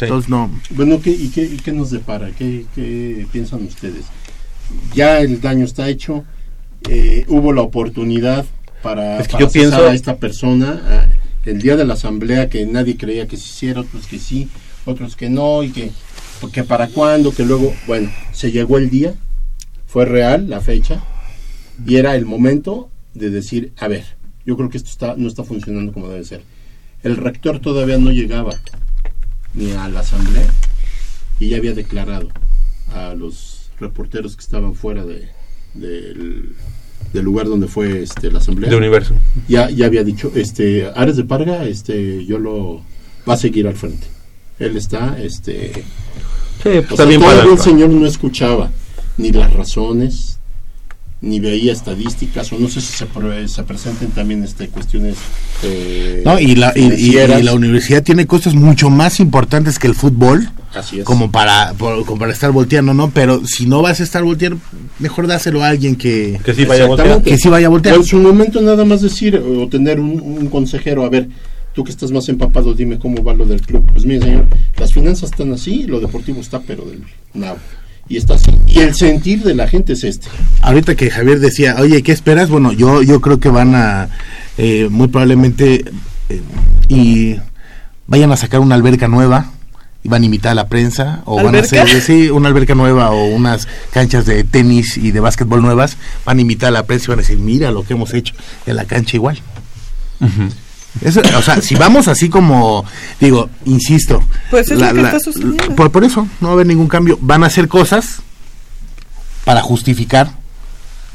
Entonces 0.02 0.30
no. 0.30 0.52
Bueno, 0.72 1.00
¿qué, 1.02 1.12
y, 1.12 1.30
qué, 1.30 1.44
¿y 1.44 1.58
qué 1.58 1.72
nos 1.72 1.90
depara? 1.90 2.32
¿Qué, 2.38 2.66
qué 2.76 3.26
piensan 3.32 3.64
ustedes? 3.64 4.04
Ya 4.94 5.20
el 5.22 5.40
daño 5.40 5.64
está 5.64 5.88
hecho, 5.88 6.26
eh, 6.90 7.24
hubo 7.30 7.54
la 7.54 7.62
oportunidad 7.62 8.46
para, 8.84 9.20
Es 9.20 9.28
que 9.30 9.34
para 9.34 9.46
yo 9.46 9.52
pienso- 9.52 9.88
a 9.88 9.94
esta 9.94 10.18
persona 10.18 11.08
el 11.46 11.62
día 11.62 11.78
de 11.78 11.86
la 11.86 11.94
asamblea 11.94 12.50
que 12.50 12.66
nadie 12.66 12.98
creía 12.98 13.26
que 13.28 13.38
se 13.38 13.44
hiciera, 13.46 13.82
otros 13.82 14.06
que 14.08 14.20
sí, 14.20 14.50
otros 14.86 15.16
que 15.16 15.30
no, 15.30 15.64
y 15.64 15.72
que, 15.72 15.92
porque 16.42 16.64
para 16.64 16.88
cuándo, 16.88 17.34
que 17.34 17.46
luego, 17.46 17.74
bueno, 17.88 18.12
se 18.32 18.52
llegó 18.52 18.78
el 18.78 18.90
día, 18.90 19.16
fue 19.88 20.06
real 20.06 20.50
la 20.50 20.62
fecha, 20.62 21.04
y 21.86 21.96
era 21.96 22.16
el 22.16 22.26
momento 22.26 22.90
de 23.14 23.30
decir, 23.30 23.74
a 23.78 23.88
ver, 23.88 24.06
yo 24.46 24.56
creo 24.56 24.70
que 24.70 24.78
esto 24.78 24.90
está, 24.90 25.16
no 25.18 25.28
está 25.28 25.44
funcionando 25.44 25.92
como 25.92 26.10
debe 26.10 26.24
ser. 26.24 26.42
El 27.04 27.18
rector 27.18 27.60
todavía 27.60 27.98
no 27.98 28.12
llegaba 28.12 28.52
ni 29.54 29.72
a 29.72 29.88
la 29.90 30.02
asamblea 30.02 30.48
y 31.40 31.50
ya 31.50 31.58
había 31.58 31.74
declarado 31.74 32.30
a 32.94 33.14
los 33.14 33.70
reporteros 33.80 34.36
que 34.36 34.42
estaban 34.42 34.76
fuera 34.76 35.06
de, 35.06 35.30
del, 35.74 36.56
del 37.14 37.24
lugar 37.24 37.48
donde 37.48 37.68
fue 37.68 38.04
este, 38.04 38.32
la 38.32 38.40
asamblea. 38.40 38.70
De 38.70 38.76
Universo. 38.76 39.16
Ya, 39.48 39.70
ya 39.70 39.86
había 39.86 40.04
dicho, 40.04 40.32
este, 40.36 40.88
Ares 40.96 41.18
de 41.18 41.24
Parga, 41.24 41.66
este, 41.66 42.26
yo 42.26 42.40
lo 42.40 42.82
va 43.28 43.34
a 43.34 43.38
seguir 43.38 43.68
al 43.68 43.76
frente. 43.76 44.08
Él 44.60 44.78
está, 44.78 45.18
este, 45.22 45.72
Sí, 45.74 45.84
pues 46.64 46.76
o 46.76 46.80
está 46.82 46.96
sea, 46.98 47.06
bien 47.06 47.20
todavía 47.22 47.42
para- 47.44 47.54
el 47.54 47.60
señor 47.60 47.90
no 47.90 48.06
escuchaba 48.08 48.72
ni 49.18 49.32
las 49.32 49.54
razones, 49.54 50.40
ni 51.22 51.40
veía 51.40 51.74
estadísticas, 51.74 52.52
o 52.54 52.60
no 52.60 52.68
sé 52.70 52.82
si 52.82 52.94
se, 52.98 53.06
pre- 53.06 53.48
se 53.48 53.64
presenten 53.64 54.10
también 54.12 54.44
este, 54.44 54.68
cuestiones. 54.70 55.16
eh, 55.64 56.22
No, 56.26 56.40
y 56.40 56.56
la, 56.56 56.72
y- 56.76 56.82
y- 56.82 56.86
y 56.86 56.90
financieras. 56.90 57.44
la 57.44 57.54
universidad 57.54 58.04
tiene 58.04 58.28
cosas 58.28 58.54
mucho 58.54 58.90
más 58.90 59.20
importantes 59.20 59.80
que 59.80 59.88
el 59.88 59.96
fútbol. 59.96 60.50
Así 60.74 61.00
es. 61.00 61.06
Como 61.06 61.32
para, 61.32 61.74
por- 61.74 62.06
como 62.06 62.20
para 62.20 62.34
estar 62.34 62.52
volteando, 62.52 62.94
¿no? 62.94 63.10
Pero 63.10 63.42
si 63.46 63.66
no 63.66 63.82
vas 63.82 64.02
a 64.02 64.04
estar 64.04 64.24
volteando, 64.24 64.60
mejor 65.00 65.26
dáselo 65.28 65.64
a 65.64 65.70
alguien 65.70 65.96
que, 65.96 66.40
Que 66.44 66.54
sí 66.54 66.66
vaya 66.66 66.84
a 66.84 66.88
voltear. 66.88 67.24
Que 67.24 67.38
sí 67.38 67.48
vaya 67.48 67.68
a 67.68 67.70
voltear. 67.70 67.96
En 67.96 68.04
su 68.04 68.18
momento 68.18 68.62
nada 68.62 68.84
más 68.86 69.02
decir 69.02 69.38
o 69.38 69.68
tener 69.70 70.00
un, 70.02 70.20
un 70.22 70.48
consejero, 70.50 71.06
a 71.06 71.10
ver, 71.10 71.30
tú 71.76 71.84
que 71.84 71.92
estás 71.92 72.12
más 72.12 72.28
empapado, 72.30 72.74
dime 72.74 72.98
cómo 72.98 73.24
va 73.24 73.34
lo 73.34 73.46
del 73.46 73.62
club. 73.62 73.86
Pues 73.92 74.06
mire, 74.06 74.22
señor, 74.22 74.48
las 74.78 74.94
finanzas 74.94 75.30
están 75.32 75.52
así, 75.52 75.84
lo 75.84 76.00
deportivo 76.00 76.40
está 76.40 76.62
pero 76.62 76.86
del 76.86 77.04
nabo. 77.34 77.60
Y 78.08 78.18
está 78.18 78.36
así. 78.36 78.52
Y 78.68 78.80
el 78.80 78.96
sentir 78.96 79.44
de 79.44 79.56
la 79.56 79.68
gente 79.68 79.94
es 79.94 80.04
este. 80.04 80.28
Ahorita 80.62 80.96
que 80.96 81.10
Javier 81.10 81.40
decía, 81.40 81.76
oye, 81.80 82.02
¿qué 82.02 82.12
esperas? 82.12 82.50
Bueno, 82.50 82.72
yo, 82.72 83.02
yo 83.02 83.20
creo 83.20 83.40
que 83.40 83.50
van 83.50 83.76
a, 83.76 84.10
eh, 84.58 84.88
muy 84.90 85.08
probablemente, 85.08 85.86
eh, 86.30 86.42
y 86.88 87.36
vayan 88.08 88.32
a 88.32 88.38
sacar 88.38 88.60
una 88.60 88.76
alberca 88.76 89.08
nueva, 89.08 89.52
y 90.04 90.08
van 90.08 90.22
a 90.22 90.26
imitar 90.28 90.52
a 90.52 90.56
la 90.56 90.70
prensa, 90.70 91.24
o 91.26 91.44
van 91.44 91.56
a 91.56 91.60
hacer, 91.60 91.88
sí, 92.00 92.30
una 92.30 92.48
alberca 92.48 92.76
nueva, 92.76 93.10
o 93.10 93.26
unas 93.26 93.68
canchas 93.92 94.28
de 94.28 94.44
tenis 94.44 94.98
y 94.98 95.10
de 95.10 95.20
básquetbol 95.20 95.64
nuevas, 95.64 95.98
van 96.26 96.38
a 96.38 96.42
imitar 96.42 96.70
a 96.70 96.72
la 96.72 96.86
prensa 96.86 97.06
y 97.06 97.10
van 97.10 97.20
a 97.20 97.22
decir, 97.24 97.40
mira 97.40 97.72
lo 97.72 97.84
que 97.84 97.94
hemos 97.96 98.14
hecho 98.14 98.36
en 98.68 98.76
la 98.76 98.86
cancha 98.86 99.18
igual. 99.18 99.40
Eso, 101.02 101.22
o 101.38 101.42
sea, 101.42 101.62
si 101.62 101.76
vamos 101.76 102.08
así 102.08 102.30
como, 102.30 102.86
digo, 103.20 103.50
insisto. 103.66 104.24
Pues 104.50 104.72
es 104.72 104.80
lo 104.80 104.94
que 104.94 105.02
está 105.02 105.20
sucediendo. 105.20 105.76
Por, 105.76 105.92
por 105.92 106.04
eso, 106.04 106.28
no 106.40 106.48
va 106.48 106.52
a 106.52 106.56
haber 106.56 106.68
ningún 106.68 106.88
cambio. 106.88 107.18
Van 107.22 107.44
a 107.44 107.48
hacer 107.48 107.68
cosas 107.68 108.22
para 109.44 109.62
justificar 109.62 110.32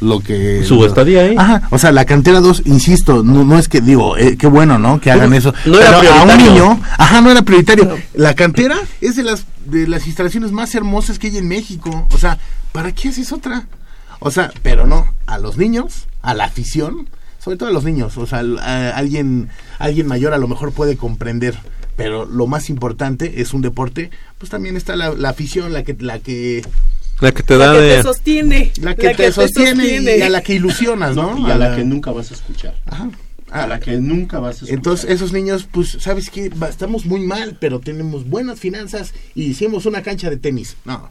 lo 0.00 0.20
que... 0.20 0.64
Su 0.64 0.84
estadía 0.84 1.22
ahí. 1.22 1.34
Ajá, 1.36 1.62
o 1.70 1.78
sea, 1.78 1.92
la 1.92 2.04
cantera 2.04 2.40
2, 2.40 2.62
insisto, 2.66 3.22
no, 3.22 3.44
no 3.44 3.58
es 3.58 3.68
que, 3.68 3.80
digo, 3.80 4.16
eh, 4.16 4.36
qué 4.38 4.46
bueno, 4.46 4.78
¿no? 4.78 5.00
Que 5.00 5.10
hagan 5.10 5.30
No, 5.30 5.36
eso. 5.36 5.52
no 5.66 5.78
era 5.78 5.98
Pero 6.00 6.12
a 6.14 6.22
un 6.22 6.28
prioritario. 6.28 6.52
niño, 6.52 6.80
ajá, 6.98 7.20
no 7.20 7.30
era 7.30 7.42
prioritario. 7.42 7.98
La 8.14 8.34
cantera 8.34 8.76
es 9.00 9.16
de 9.16 9.22
las, 9.24 9.44
de 9.66 9.86
las 9.88 10.06
instalaciones 10.06 10.52
más 10.52 10.74
hermosas 10.74 11.18
que 11.18 11.26
hay 11.28 11.36
en 11.38 11.48
México. 11.48 12.06
O 12.12 12.18
sea, 12.18 12.38
¿para 12.72 12.92
qué 12.92 13.08
haces 13.08 13.32
otra? 13.32 13.66
O 14.20 14.30
sea, 14.30 14.52
pero 14.62 14.86
no, 14.86 15.06
a 15.26 15.38
los 15.38 15.56
niños, 15.58 16.06
a 16.22 16.32
la 16.34 16.44
afición, 16.44 17.08
sobre 17.42 17.56
todo 17.56 17.68
a 17.68 17.72
los 17.72 17.84
niños, 17.84 18.16
o 18.18 18.26
sea, 18.26 18.38
al- 18.40 18.58
a 18.58 18.90
alguien, 18.96 19.48
alguien 19.78 20.06
mayor 20.06 20.32
a 20.34 20.38
lo 20.38 20.46
mejor 20.46 20.72
puede 20.72 20.96
comprender, 20.96 21.56
pero 21.96 22.24
lo 22.26 22.46
más 22.46 22.70
importante 22.70 23.40
es 23.40 23.52
un 23.54 23.62
deporte, 23.62 24.10
pues 24.38 24.50
también 24.50 24.76
está 24.76 24.94
la, 24.94 25.12
la 25.14 25.30
afición, 25.30 25.72
la 25.72 25.82
que, 25.82 25.96
la 25.98 26.18
que, 26.18 26.62
La 27.20 27.32
que 27.32 27.42
te 27.42 27.56
da 27.58 27.72
La 27.74 27.80
que 27.80 27.96
te 27.96 28.02
sostiene. 28.02 28.72
la 28.80 28.94
que 28.94 29.14
te 29.14 29.32
sostiene 29.32 30.16
y 30.18 30.22
a 30.22 30.28
la 30.30 30.42
que 30.42 30.54
ilusionas, 30.54 31.16
¿no? 31.16 31.46
Y 31.46 31.50
a 31.50 31.56
la 31.56 31.74
que 31.76 31.84
nunca 31.84 32.10
vas 32.12 32.30
a 32.30 32.34
escuchar. 32.34 32.74
Ajá. 32.86 33.10
A 33.50 33.66
la 33.66 33.80
que 33.80 33.96
nunca 33.98 34.38
vas 34.38 34.50
a 34.50 34.54
escuchar. 34.58 34.74
Entonces, 34.76 35.10
esos 35.10 35.32
niños, 35.32 35.66
pues, 35.70 35.96
¿sabes 36.00 36.30
qué? 36.30 36.50
Estamos 36.68 37.04
muy 37.04 37.20
mal, 37.20 37.56
pero 37.60 37.80
tenemos 37.80 38.28
buenas 38.28 38.60
finanzas 38.60 39.12
y 39.34 39.42
hicimos 39.44 39.86
una 39.86 40.02
cancha 40.02 40.30
de 40.30 40.36
tenis. 40.36 40.76
No, 40.84 41.10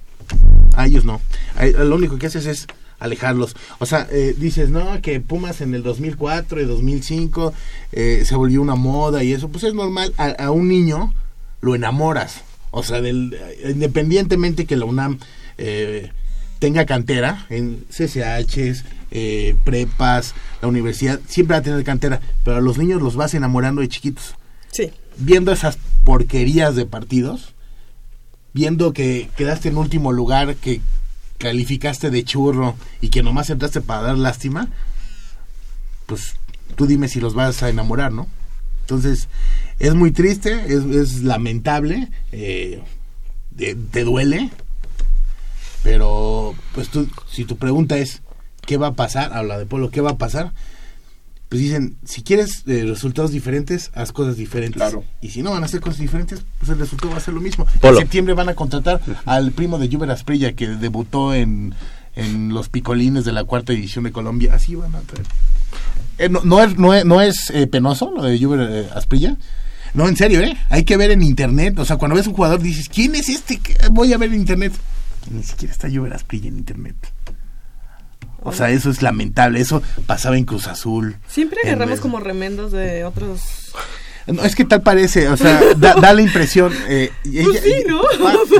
a 0.75 0.87
ellos 0.87 1.03
no. 1.05 1.19
A- 1.55 1.65
lo 1.65 1.95
único 1.97 2.17
que 2.17 2.27
haces 2.27 2.45
es 2.45 2.65
alejarlos. 2.99 3.55
O 3.79 3.85
sea, 3.85 4.07
eh, 4.11 4.35
dices, 4.37 4.69
no, 4.69 5.01
que 5.01 5.19
Pumas 5.21 5.61
en 5.61 5.73
el 5.73 5.83
2004 5.83 6.61
y 6.61 6.65
2005 6.65 7.53
eh, 7.91 8.23
se 8.25 8.35
volvió 8.35 8.61
una 8.61 8.75
moda 8.75 9.23
y 9.23 9.33
eso, 9.33 9.49
pues 9.49 9.63
es 9.63 9.73
normal. 9.73 10.13
A, 10.17 10.29
a 10.29 10.51
un 10.51 10.67
niño 10.67 11.13
lo 11.61 11.75
enamoras. 11.75 12.41
O 12.71 12.83
sea, 12.83 13.01
del, 13.01 13.37
independientemente 13.65 14.65
que 14.65 14.75
la 14.75 14.85
UNAM 14.85 15.19
eh, 15.57 16.11
tenga 16.59 16.85
cantera 16.85 17.45
en 17.49 17.85
CCHs, 17.89 18.83
eh, 19.11 19.55
prepas, 19.63 20.35
la 20.61 20.67
universidad, 20.67 21.19
siempre 21.27 21.55
va 21.55 21.59
a 21.59 21.63
tener 21.63 21.83
cantera, 21.83 22.21
pero 22.43 22.57
a 22.57 22.61
los 22.61 22.77
niños 22.77 23.01
los 23.01 23.15
vas 23.15 23.33
enamorando 23.33 23.81
de 23.81 23.87
chiquitos. 23.87 24.35
Sí. 24.71 24.91
Viendo 25.17 25.51
esas 25.51 25.79
porquerías 26.03 26.75
de 26.75 26.85
partidos, 26.85 27.53
viendo 28.53 28.93
que 28.93 29.29
quedaste 29.35 29.69
en 29.69 29.77
último 29.77 30.11
lugar, 30.11 30.55
que 30.55 30.81
calificaste 31.39 32.11
de 32.11 32.23
churro 32.23 32.75
y 33.01 33.09
que 33.09 33.23
nomás 33.23 33.49
entraste 33.49 33.81
para 33.81 34.03
dar 34.03 34.17
lástima, 34.17 34.67
pues 36.05 36.35
tú 36.75 36.85
dime 36.85 37.07
si 37.07 37.19
los 37.19 37.33
vas 37.33 37.63
a 37.63 37.69
enamorar, 37.69 38.11
¿no? 38.11 38.27
Entonces, 38.81 39.27
es 39.79 39.95
muy 39.95 40.11
triste, 40.11 40.65
es, 40.67 41.23
lamentable, 41.23 42.09
eh, 42.31 42.83
te, 43.55 43.75
te 43.75 44.03
duele, 44.03 44.51
pero 45.83 46.55
pues 46.73 46.89
tú, 46.89 47.09
si 47.29 47.45
tu 47.45 47.57
pregunta 47.57 47.97
es, 47.97 48.21
¿qué 48.65 48.77
va 48.77 48.87
a 48.87 48.93
pasar? 48.93 49.33
Habla 49.33 49.57
de 49.57 49.65
pueblo, 49.65 49.89
¿qué 49.89 50.01
va 50.01 50.11
a 50.11 50.17
pasar? 50.17 50.51
Pues 51.49 51.61
dicen, 51.63 51.97
si 52.05 52.21
quieres 52.21 52.63
eh, 52.67 52.85
resultados 52.87 53.31
diferentes, 53.31 53.89
haz 53.95 54.11
cosas 54.11 54.37
diferentes. 54.37 54.77
Claro. 54.77 55.03
Y 55.19 55.29
si 55.29 55.41
no 55.41 55.51
van 55.51 55.63
a 55.63 55.65
hacer 55.65 55.81
cosas 55.81 55.99
diferentes, 55.99 56.43
pues 56.59 56.69
el 56.69 56.77
resultado 56.77 57.11
va 57.11 57.17
a 57.17 57.21
ser 57.21 57.33
lo 57.33 57.41
mismo. 57.41 57.65
Polo. 57.81 57.97
En 57.97 58.03
septiembre 58.03 58.35
van 58.35 58.49
a 58.49 58.55
contratar 58.55 59.01
al 59.25 59.51
primo 59.51 59.79
de 59.79 59.89
Juber 59.89 60.11
Asprilla 60.11 60.53
que 60.53 60.67
debutó 60.67 61.33
en, 61.33 61.73
en 62.15 62.49
los 62.49 62.69
picolines 62.69 63.25
de 63.25 63.31
la 63.31 63.45
cuarta 63.45 63.73
edición 63.73 64.03
de 64.03 64.11
Colombia. 64.11 64.53
Así 64.53 64.75
van 64.75 64.95
a 64.95 64.99
traer. 65.01 65.25
Eh, 66.19 66.29
no, 66.29 66.41
no 66.43 66.61
es, 66.61 66.77
no 66.77 66.93
es, 66.93 67.05
no 67.05 67.21
es, 67.21 67.49
eh, 67.49 67.65
penoso 67.65 68.11
lo 68.11 68.23
de 68.23 68.37
Juber 68.37 68.59
eh, 68.69 68.89
Asprilla. 68.93 69.37
No, 69.93 70.07
en 70.07 70.17
serio, 70.17 70.41
¿eh? 70.41 70.55
Hay 70.69 70.83
que 70.83 70.97
ver 70.97 71.11
en 71.11 71.23
internet. 71.23 71.79
O 71.79 71.85
sea, 71.85 71.97
cuando 71.97 72.15
ves 72.15 72.27
un 72.27 72.33
jugador 72.33 72.61
dices, 72.61 72.89
¿quién 72.89 73.15
es 73.15 73.27
este? 73.29 73.57
que 73.57 73.75
Voy 73.89 74.13
a 74.13 74.17
ver 74.17 74.29
en 74.29 74.41
internet. 74.41 74.73
Ni 75.31 75.41
siquiera 75.43 75.73
está 75.73 75.89
Juber 75.89 76.13
Asprilla 76.13 76.49
en 76.49 76.57
internet. 76.57 76.95
O 78.43 78.51
sea, 78.53 78.69
eso 78.69 78.89
es 78.89 79.01
lamentable. 79.01 79.59
Eso 79.59 79.81
pasaba 80.05 80.37
en 80.37 80.45
Cruz 80.45 80.67
Azul. 80.67 81.17
Siempre 81.27 81.59
agarramos 81.63 81.89
vez- 81.91 81.99
como 82.01 82.19
remendos 82.19 82.71
de 82.71 83.03
otros. 83.05 83.41
No, 84.27 84.43
es 84.43 84.55
que 84.55 84.63
tal 84.65 84.81
parece, 84.83 85.27
o 85.29 85.37
sea, 85.37 85.59
da, 85.77 85.95
da 85.95 86.13
la 86.13 86.21
impresión. 86.21 86.71
Eh, 86.87 87.11
ya, 87.25 87.43
Pues 87.43 87.61
sí, 87.61 87.73
¿no? 87.87 88.01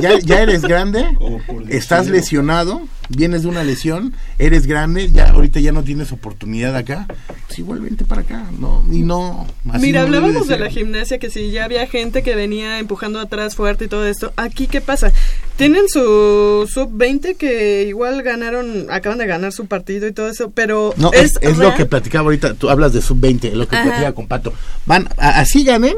ya- 0.00 0.18
ya 0.18 0.42
eres 0.42 0.62
grande, 0.62 1.06
estás 1.68 2.08
lesionado, 2.08 2.82
vienes 3.10 3.42
de 3.42 3.48
una 3.48 3.62
lesión, 3.64 4.14
eres 4.38 4.66
grande, 4.66 5.10
ya 5.10 5.30
ahorita 5.30 5.60
ya 5.60 5.72
no 5.72 5.82
tienes 5.84 6.12
oportunidad 6.12 6.74
acá. 6.76 7.06
Sí, 7.48 7.60
igual 7.62 7.80
vente 7.80 8.04
para 8.04 8.22
acá, 8.22 8.46
no, 8.58 8.82
y 8.90 9.00
no. 9.02 9.46
así 9.70 9.86
Mira, 9.86 10.00
no 10.00 10.06
hablábamos 10.06 10.48
de 10.48 10.58
la 10.58 10.70
gimnasia, 10.70 11.18
que 11.18 11.28
si 11.30 11.50
ya 11.50 11.64
había 11.64 11.86
gente 11.86 12.22
que 12.22 12.34
venía 12.34 12.78
empujando 12.78 13.20
atrás 13.20 13.56
fuerte 13.56 13.84
y 13.86 13.88
todo 13.88 14.06
esto. 14.06 14.32
Aquí, 14.36 14.66
¿qué 14.68 14.80
pasa? 14.80 15.12
Tienen 15.56 15.88
su 15.88 16.68
sub-20 16.72 17.36
que 17.36 17.84
igual 17.88 18.22
ganaron, 18.22 18.86
acaban 18.90 19.18
de 19.18 19.26
ganar 19.26 19.52
su 19.52 19.66
partido 19.66 20.06
y 20.06 20.12
todo 20.12 20.28
eso, 20.30 20.50
pero 20.50 20.94
No, 20.96 21.12
es, 21.12 21.32
es, 21.40 21.50
es 21.50 21.58
lo 21.58 21.74
que 21.74 21.86
platicaba 21.86 22.24
ahorita, 22.26 22.54
tú 22.54 22.70
hablas 22.70 22.92
de 22.92 23.02
sub-20, 23.02 23.52
lo 23.52 23.68
que 23.68 23.76
Ajá. 23.76 23.84
platicaba 23.84 24.14
con 24.14 24.26
Pato. 24.28 24.52
Van, 24.86 25.08
a- 25.18 25.40
así 25.40 25.64
ganen, 25.64 25.96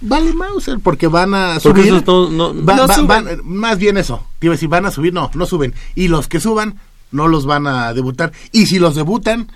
vale 0.00 0.32
Mauser, 0.32 0.78
porque 0.80 1.06
van 1.06 1.34
a 1.34 1.58
Porque 1.62 1.82
subir. 1.82 1.94
esos 1.94 2.30
no- 2.30 2.52
no- 2.52 2.64
Va- 2.64 2.76
No 2.76 2.86
va- 2.86 2.94
suben. 2.94 3.06
van- 3.08 3.40
más 3.44 3.78
bien 3.78 3.96
eso, 3.96 4.26
te 4.38 4.46
iba 4.46 4.54
a 4.54 4.56
decir, 4.56 4.68
van 4.68 4.86
a 4.86 4.90
subir, 4.90 5.12
no, 5.12 5.30
no 5.34 5.46
suben. 5.46 5.74
Y 5.94 6.08
los 6.08 6.28
que 6.28 6.40
suban, 6.40 6.76
no 7.12 7.28
los 7.28 7.46
van 7.46 7.66
a 7.66 7.92
debutar. 7.94 8.32
Y 8.52 8.66
si 8.66 8.78
los 8.78 8.94
debutan, 8.94 9.50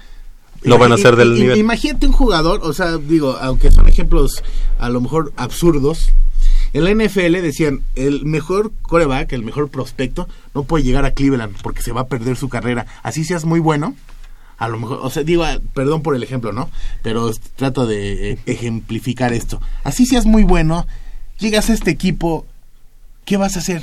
No 0.65 0.79
van 0.79 0.93
a 0.93 0.97
ser 0.97 1.15
del 1.17 1.35
nivel. 1.35 1.59
Imagínate 1.59 2.07
un 2.07 2.13
jugador, 2.13 2.61
o 2.63 2.73
sea, 2.73 2.97
digo, 2.97 3.37
aunque 3.41 3.71
son 3.71 3.87
ejemplos 3.87 4.43
a 4.79 4.89
lo 4.89 5.01
mejor 5.03 5.31
absurdos. 5.37 6.09
En 6.73 6.85
la 6.85 6.91
NFL 6.91 7.41
decían, 7.43 7.83
el 7.95 8.25
mejor 8.25 8.73
coreback, 8.83 9.33
el 9.35 9.43
mejor 9.45 9.69
prospecto, 9.69 10.27
no 10.55 10.65
puede 10.65 10.83
llegar 10.83 11.05
a 11.05 11.13
Cleveland 11.13 11.55
porque 11.63 11.83
se 11.83 11.93
va 11.93 12.03
a 12.03 12.07
perder 12.09 12.37
su 12.37 12.49
carrera. 12.49 12.87
Así 13.03 13.25
seas 13.25 13.45
muy 13.45 13.61
bueno, 13.61 13.95
a 14.57 14.69
lo 14.69 14.79
mejor, 14.79 15.01
o 15.03 15.11
sea, 15.11 15.23
digo, 15.23 15.45
ah, 15.45 15.59
perdón 15.75 16.03
por 16.03 16.15
el 16.17 16.23
ejemplo, 16.23 16.53
¿no? 16.53 16.71
Pero 17.03 17.31
trato 17.57 17.87
de 17.87 18.33
eh, 18.33 18.39
ejemplificar 18.47 19.33
esto. 19.33 19.61
Así 19.83 20.07
seas 20.07 20.27
muy 20.27 20.45
bueno, 20.45 20.87
llegas 21.39 21.71
a 21.71 21.73
este 21.75 21.91
equipo, 21.91 22.47
¿qué 23.25 23.37
vas 23.37 23.57
a 23.57 23.61
hacer? 23.61 23.83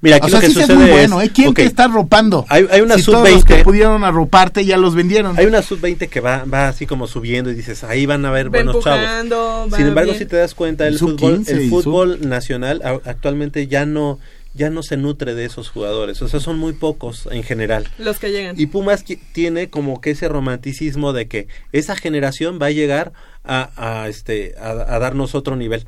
Mira, 0.00 0.16
aquí 0.16 0.26
o 0.26 0.28
sea, 0.28 0.38
lo 0.38 0.40
que 0.42 0.46
sí 0.48 0.60
sucede 0.60 0.76
muy 0.76 0.90
bueno, 0.90 1.20
es- 1.20 1.28
¿eh? 1.28 1.32
¿Quién 1.34 1.54
te 1.54 1.64
está 1.64 1.84
arropando? 1.84 2.46
Hay, 2.48 2.66
hay 2.70 2.80
una 2.82 2.96
si 2.96 3.02
todos 3.02 3.28
los 3.28 3.40
sub-20. 3.40 3.56
que 3.56 3.64
pudieron 3.64 4.04
arroparte 4.04 4.64
ya 4.64 4.76
los 4.76 4.94
vendieron. 4.94 5.36
Hay 5.36 5.46
una 5.46 5.60
sub-20 5.60 6.08
que 6.08 6.20
va, 6.20 6.44
va 6.44 6.68
así 6.68 6.86
como 6.86 7.08
subiendo 7.08 7.50
y 7.50 7.54
dices, 7.54 7.82
ahí 7.82 8.06
van 8.06 8.24
a 8.24 8.28
haber 8.28 8.46
Va 8.46 8.50
buenos 8.62 8.82
chavos. 8.84 9.74
Sin 9.76 9.86
embargo, 9.88 10.12
bien. 10.12 10.18
si 10.18 10.26
te 10.26 10.36
das 10.36 10.54
cuenta, 10.54 10.86
el 10.86 10.98
fútbol, 11.00 11.36
15 11.38 11.52
el 11.52 11.68
fútbol 11.68 12.28
nacional 12.28 12.80
actualmente 13.04 13.66
ya 13.66 13.86
no, 13.86 14.20
ya 14.58 14.68
no 14.68 14.82
se 14.82 14.98
nutre 14.98 15.34
de 15.34 15.46
esos 15.46 15.70
jugadores. 15.70 16.20
O 16.20 16.28
sea, 16.28 16.40
son 16.40 16.58
muy 16.58 16.74
pocos 16.74 17.28
en 17.30 17.42
general. 17.42 17.88
Los 17.96 18.18
que 18.18 18.30
llegan. 18.30 18.60
Y 18.60 18.66
Pumas 18.66 19.04
tiene 19.32 19.70
como 19.70 20.00
que 20.00 20.10
ese 20.10 20.28
romanticismo 20.28 21.14
de 21.14 21.28
que 21.28 21.48
esa 21.72 21.96
generación 21.96 22.58
va 22.60 22.66
a 22.66 22.70
llegar 22.70 23.12
a, 23.44 23.70
a, 23.76 24.08
este, 24.08 24.54
a, 24.58 24.70
a 24.70 24.98
darnos 24.98 25.34
otro 25.34 25.56
nivel. 25.56 25.84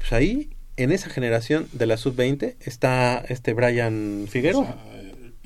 Pues 0.00 0.12
ahí, 0.12 0.50
en 0.76 0.90
esa 0.90 1.10
generación 1.10 1.68
de 1.72 1.86
la 1.86 1.96
sub-20, 1.96 2.56
está 2.60 3.24
este 3.28 3.52
Brian 3.52 4.26
Figueroa. 4.28 4.76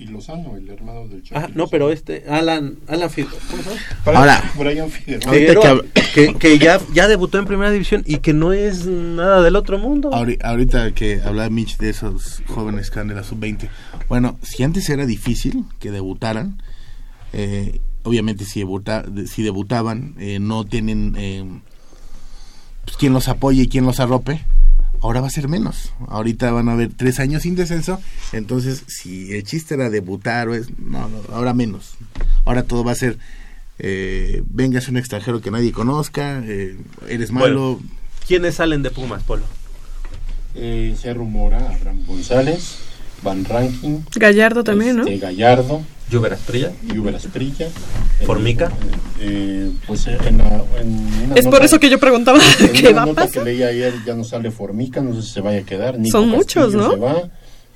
Y 0.01 0.07
Lozano, 0.07 0.57
el 0.57 0.69
hermano 0.69 1.09
del 1.09 1.25
Ah, 1.35 1.49
no, 1.55 1.67
pero 1.67 1.91
este, 1.91 2.23
Alan, 2.29 2.77
Alan 2.87 3.11
Figueroa. 3.11 3.41
¿Cómo 3.51 3.63
se 3.65 3.69
llama? 3.71 3.81
Ahora, 4.19 4.53
Brian 4.57 4.89
Figueroa. 4.91 5.33
Figueroa, 5.33 5.83
que, 6.15 6.35
que 6.35 6.59
ya, 6.61 6.81
ya 6.95 7.09
debutó 7.09 7.39
en 7.39 7.47
primera 7.47 7.73
división 7.73 8.05
y 8.07 8.19
que 8.19 8.33
no 8.33 8.53
es 8.53 8.87
nada 8.87 9.43
del 9.43 9.57
otro 9.57 9.77
mundo. 9.77 10.11
Ahori- 10.13 10.39
Ahorita 10.45 10.93
que 10.95 11.21
hablaba 11.21 11.51
Mitch 11.51 11.79
de 11.79 11.91
esos 11.91 12.43
jóvenes 12.47 12.91
que 12.93 13.01
de 13.03 13.13
la 13.15 13.25
sub-20. 13.25 13.69
Bueno, 14.09 14.39
si 14.43 14.63
antes 14.63 14.89
era 14.89 15.05
difícil 15.05 15.65
que 15.81 15.91
debutaran, 15.91 16.63
eh, 17.33 17.81
obviamente 18.05 18.45
si, 18.45 18.61
debuta, 18.61 19.03
de- 19.03 19.27
si 19.27 19.43
debutaban, 19.43 20.15
eh, 20.21 20.39
no 20.39 20.65
tienen 20.65 21.17
eh, 21.19 21.45
pues, 22.85 22.97
quien 22.97 23.13
los 23.15 23.27
apoye 23.27 23.63
y 23.63 23.69
quien 23.69 23.85
los 23.85 23.99
arrope. 23.99 24.45
Ahora 25.01 25.21
va 25.21 25.29
a 25.29 25.31
ser 25.31 25.49
menos. 25.49 25.93
Ahorita 26.09 26.51
van 26.51 26.69
a 26.69 26.73
haber 26.73 26.93
tres 26.93 27.21
años 27.21 27.43
sin 27.43 27.55
descenso. 27.55 28.01
Entonces, 28.33 28.83
si 28.87 29.33
el 29.33 29.45
chiste 29.45 29.75
era 29.75 29.91
debutar, 29.91 30.49
o 30.49 30.55
es, 30.55 30.79
no, 30.79 31.09
no, 31.09 31.23
ahora 31.33 31.55
menos. 31.55 31.95
Ahora 32.45 32.65
todo 32.65 32.85
va 32.85 32.93
a 32.93 32.97
ser, 32.97 33.19
eh, 33.79 34.43
vengas 34.47 34.89
un 34.89 34.97
extranjero 34.97 35.41
que 35.41 35.51
nadie 35.51 35.73
conozca, 35.73 36.43
eh, 36.45 36.77
eres 37.09 37.31
malo. 37.31 37.75
Bueno, 37.75 37.99
¿Quiénes 38.27 38.57
salen 38.57 38.83
de 38.83 38.91
Pumas, 38.91 39.23
Polo? 39.23 39.45
Eh, 40.55 40.95
se 41.01 41.15
rumora 41.15 41.75
Abraham 41.75 42.05
González, 42.07 42.79
Van 43.23 43.45
Ranking, 43.45 44.01
Gallardo 44.17 44.65
también, 44.65 44.97
¿no? 44.97 45.03
este, 45.05 45.19
Gallardo, 45.19 45.83
Lluvia 46.11 46.33
Asprilla, 46.35 46.73
Lluvia 46.95 47.17
Asprilla. 47.17 47.69
Formica. 48.25 48.71
Eh, 49.21 49.71
pues 49.87 50.07
en, 50.07 50.39
la- 50.39 50.65
en 50.81 51.25
una 51.27 51.35
Es 51.35 51.47
por 51.47 51.63
eso 51.65 51.79
que 51.79 51.91
yo 51.91 51.99
preguntaba 51.99 52.39
en 52.61 52.73
qué 52.73 52.89
una 52.89 52.97
va 52.97 53.03
a 53.03 53.07
nota 53.07 53.23
pasar. 53.27 53.45
que 53.45 53.51
leí 53.51 53.63
ayer 53.63 53.93
ya 54.07 54.15
no 54.15 54.25
sale 54.25 54.51
Formica, 54.51 55.01
no 55.01 55.15
sé 55.15 55.23
si 55.23 55.33
se 55.35 55.41
vaya 55.41 55.61
a 55.61 55.63
quedar. 55.65 55.99
Nico 55.99 56.19
Son 56.19 56.29
muchos, 56.29 56.75
¿no? 56.75 56.91
Se 56.91 56.97
va. 56.97 57.23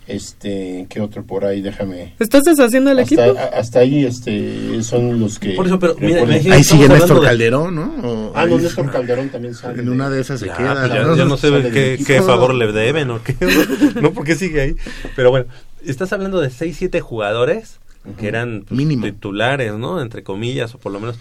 Este, 0.09 0.87
¿qué 0.91 1.01
otro 1.01 1.25
por 1.25 1.45
ahí? 1.45 1.63
Déjame. 1.63 2.15
¿Estás 2.19 2.43
deshaciendo 2.43 2.91
el 2.91 2.99
hasta, 2.99 3.15
equipo? 3.27 3.39
a- 3.39 3.59
hasta 3.59 3.79
ahí 3.81 4.05
este 4.05 4.83
son 4.83 5.21
los 5.21 5.39
que 5.39 5.51
Por 5.53 5.67
eso, 5.67 5.79
pero 5.79 5.95
mira, 6.01 6.23
Ahí 6.55 6.65
sigue 6.65 6.89
Néstor 6.89 7.21
de- 7.21 7.27
Calderón, 7.29 7.75
¿no? 7.77 7.83
O- 8.03 8.33
Ah, 8.35 8.45
no, 8.47 8.57
ahí- 8.57 8.63
Néstor 8.63 8.91
Calderón 8.91 9.29
también 9.29 9.55
sale. 9.55 9.81
En 9.81 9.89
una 9.89 10.11
de 10.11 10.21
esas 10.21 10.41
se 10.41 10.47
Ya, 10.47 10.57
queda. 10.57 10.89
ya- 10.89 11.03
¿no? 11.05 11.17
yo 11.17 11.25
no 11.25 11.37
sé 11.37 11.51
qué, 11.73 12.03
qué 12.05 12.21
favor 12.21 12.53
le 12.55 12.73
deben 12.73 13.11
o 13.11 13.23
qué. 13.23 13.37
No, 14.03 14.13
porque 14.13 14.35
sigue 14.35 14.61
ahí. 14.61 14.75
Pero 15.15 15.31
bueno, 15.31 15.47
estás 15.87 16.13
hablando 16.13 16.41
de 16.41 16.51
6, 16.51 16.77
7 16.79 17.01
jugadores 17.01 17.79
que 18.19 18.27
eran 18.29 18.65
pues, 18.66 18.77
Mínimo. 18.77 19.05
titulares, 19.07 19.73
¿no? 19.74 20.01
Entre 20.01 20.23
comillas, 20.23 20.74
o 20.74 20.79
por 20.79 20.93
lo 20.93 21.01
menos. 21.01 21.16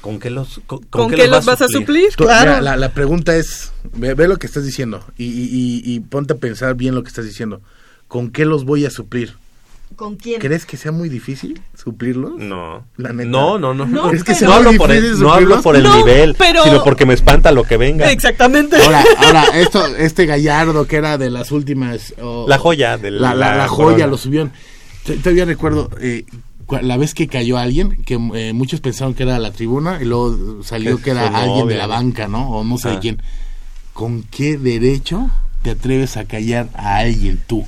¿Con 0.00 0.18
qué 0.18 0.30
los, 0.30 0.60
con, 0.66 0.80
¿Con 0.84 1.10
qué 1.10 1.28
los 1.28 1.44
vas 1.44 1.62
a 1.62 1.68
suplir? 1.68 2.08
Tú- 2.16 2.24
Claro. 2.24 2.50
mira, 2.50 2.60
la, 2.60 2.76
la 2.76 2.88
pregunta 2.88 3.36
es, 3.36 3.72
ve, 3.92 4.14
ve 4.14 4.26
lo 4.26 4.36
que 4.36 4.46
estás 4.48 4.64
diciendo 4.64 5.04
y, 5.16 5.26
y- 5.26 5.82
y- 5.84 6.00
ponte 6.00 6.32
a 6.32 6.36
pensar 6.38 6.74
bien 6.74 6.94
lo 6.96 7.02
que 7.04 7.08
estás 7.08 7.24
diciendo. 7.24 7.60
¿Con 8.08 8.30
qué 8.30 8.44
los 8.44 8.64
voy 8.64 8.84
a 8.84 8.90
suplir? 8.90 9.34
¿Con 9.94 10.16
quién? 10.16 10.40
¿Crees 10.40 10.66
que 10.66 10.76
sea 10.76 10.90
muy 10.90 11.08
difícil 11.08 11.60
suplirlos? 11.78 12.32
No. 12.36 12.84
La 12.96 13.12
neta. 13.12 13.28
No, 13.30 13.58
no, 13.60 13.74
no. 13.74 13.86
No, 13.86 14.08
¿Crees 14.08 14.24
que 14.24 14.34
sea 14.34 14.48
No 14.48 14.54
muy 14.56 14.66
hablo, 14.66 14.78
por 14.78 14.90
el, 14.90 15.20
no 15.20 15.32
hablo 15.32 15.62
por 15.62 15.76
el 15.76 15.82
No, 15.84 15.96
nivel, 15.98 16.34
pero- 16.36 16.64
sino 16.64 16.82
porque 16.82 17.06
me 17.06 17.14
espanta 17.14 17.52
lo 17.52 17.62
que 17.62 17.76
venga. 17.76 18.10
Exactamente. 18.10 18.76
Ahora, 18.82 19.04
ahora 19.18 19.44
esto, 19.54 19.86
este 19.98 20.26
Gallardo 20.26 20.86
que 20.88 20.96
era 20.96 21.16
de 21.16 21.30
las 21.30 21.52
últimas... 21.52 22.12
La 22.48 22.58
joya 22.58 22.98
de 22.98 23.12
la, 23.12 23.34
la- 23.34 23.50
la 23.50 23.56
la 23.56 23.68
joya 23.68 23.86
corona. 23.92 24.06
lo 24.08 24.16
subieron. 24.16 24.52
Todavía 25.04 25.44
recuerdo 25.44 25.90
eh, 26.00 26.24
la 26.80 26.96
vez 26.96 27.12
que 27.14 27.26
cayó 27.28 27.58
alguien, 27.58 28.02
que 28.04 28.14
eh, 28.34 28.52
muchos 28.52 28.80
pensaron 28.80 29.14
que 29.14 29.24
era 29.24 29.38
la 29.38 29.50
tribuna 29.52 29.98
y 30.00 30.04
luego 30.04 30.62
salió 30.62 30.96
Que 30.98 31.04
que 31.04 31.10
era 31.10 31.26
alguien 31.28 31.66
de 31.68 31.76
la 31.76 31.86
banca, 31.86 32.28
¿no? 32.28 32.48
O 32.50 32.64
no 32.64 32.78
sé 32.78 32.90
de 32.90 32.94
Ah. 32.96 33.00
quién. 33.00 33.22
¿Con 33.92 34.22
qué 34.22 34.56
derecho 34.56 35.28
te 35.62 35.70
atreves 35.70 36.16
a 36.16 36.24
callar 36.24 36.68
a 36.74 36.96
alguien 36.98 37.42
tú? 37.46 37.66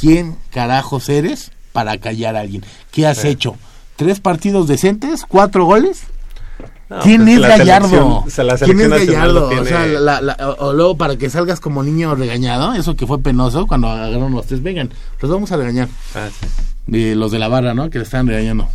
¿Quién 0.00 0.36
carajos 0.50 1.08
eres 1.08 1.50
para 1.72 1.98
callar 1.98 2.36
a 2.36 2.40
alguien? 2.40 2.64
¿Qué 2.92 3.06
has 3.06 3.18
Sí. 3.18 3.28
hecho? 3.28 3.56
¿Tres 3.96 4.20
partidos 4.20 4.68
decentes? 4.68 5.24
¿Cuatro 5.26 5.64
goles? 5.64 6.02
No, 6.90 7.00
¿Quién 7.00 7.22
pues 7.22 7.34
es 7.36 7.40
la 7.40 7.48
Gallardo? 7.56 8.24
la 8.36 8.56
¿Quién 8.58 8.80
es 8.80 8.88
Gallardo? 8.90 9.46
O, 9.46 9.48
tiene- 9.48 9.64
sea, 9.66 9.86
la- 9.86 10.20
la- 10.20 10.36
o, 10.58 10.66
o 10.68 10.72
luego 10.74 10.96
para 10.98 11.16
que 11.16 11.30
salgas 11.30 11.58
como 11.58 11.82
niño 11.82 12.14
regañado, 12.14 12.74
eso 12.74 12.94
que 12.94 13.06
fue 13.06 13.20
penoso 13.20 13.66
cuando 13.66 13.88
agarraron 13.88 14.32
los 14.32 14.46
tres, 14.46 14.62
vengan, 14.62 14.90
los 15.20 15.30
vamos 15.30 15.50
a 15.50 15.56
regañar. 15.56 15.88
Ah, 16.14 16.28
sí. 16.38 16.46
De 16.86 17.14
los 17.14 17.32
de 17.32 17.38
la 17.38 17.48
barra, 17.48 17.74
¿no? 17.74 17.90
Que 17.90 17.98
le 17.98 18.04
estaban 18.04 18.26
regañando. 18.26 18.68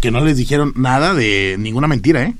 Que 0.00 0.10
no 0.10 0.24
les 0.24 0.36
dijeron 0.36 0.72
nada 0.76 1.14
de 1.14 1.56
ninguna 1.58 1.88
mentira, 1.88 2.22
¿eh? 2.22 2.34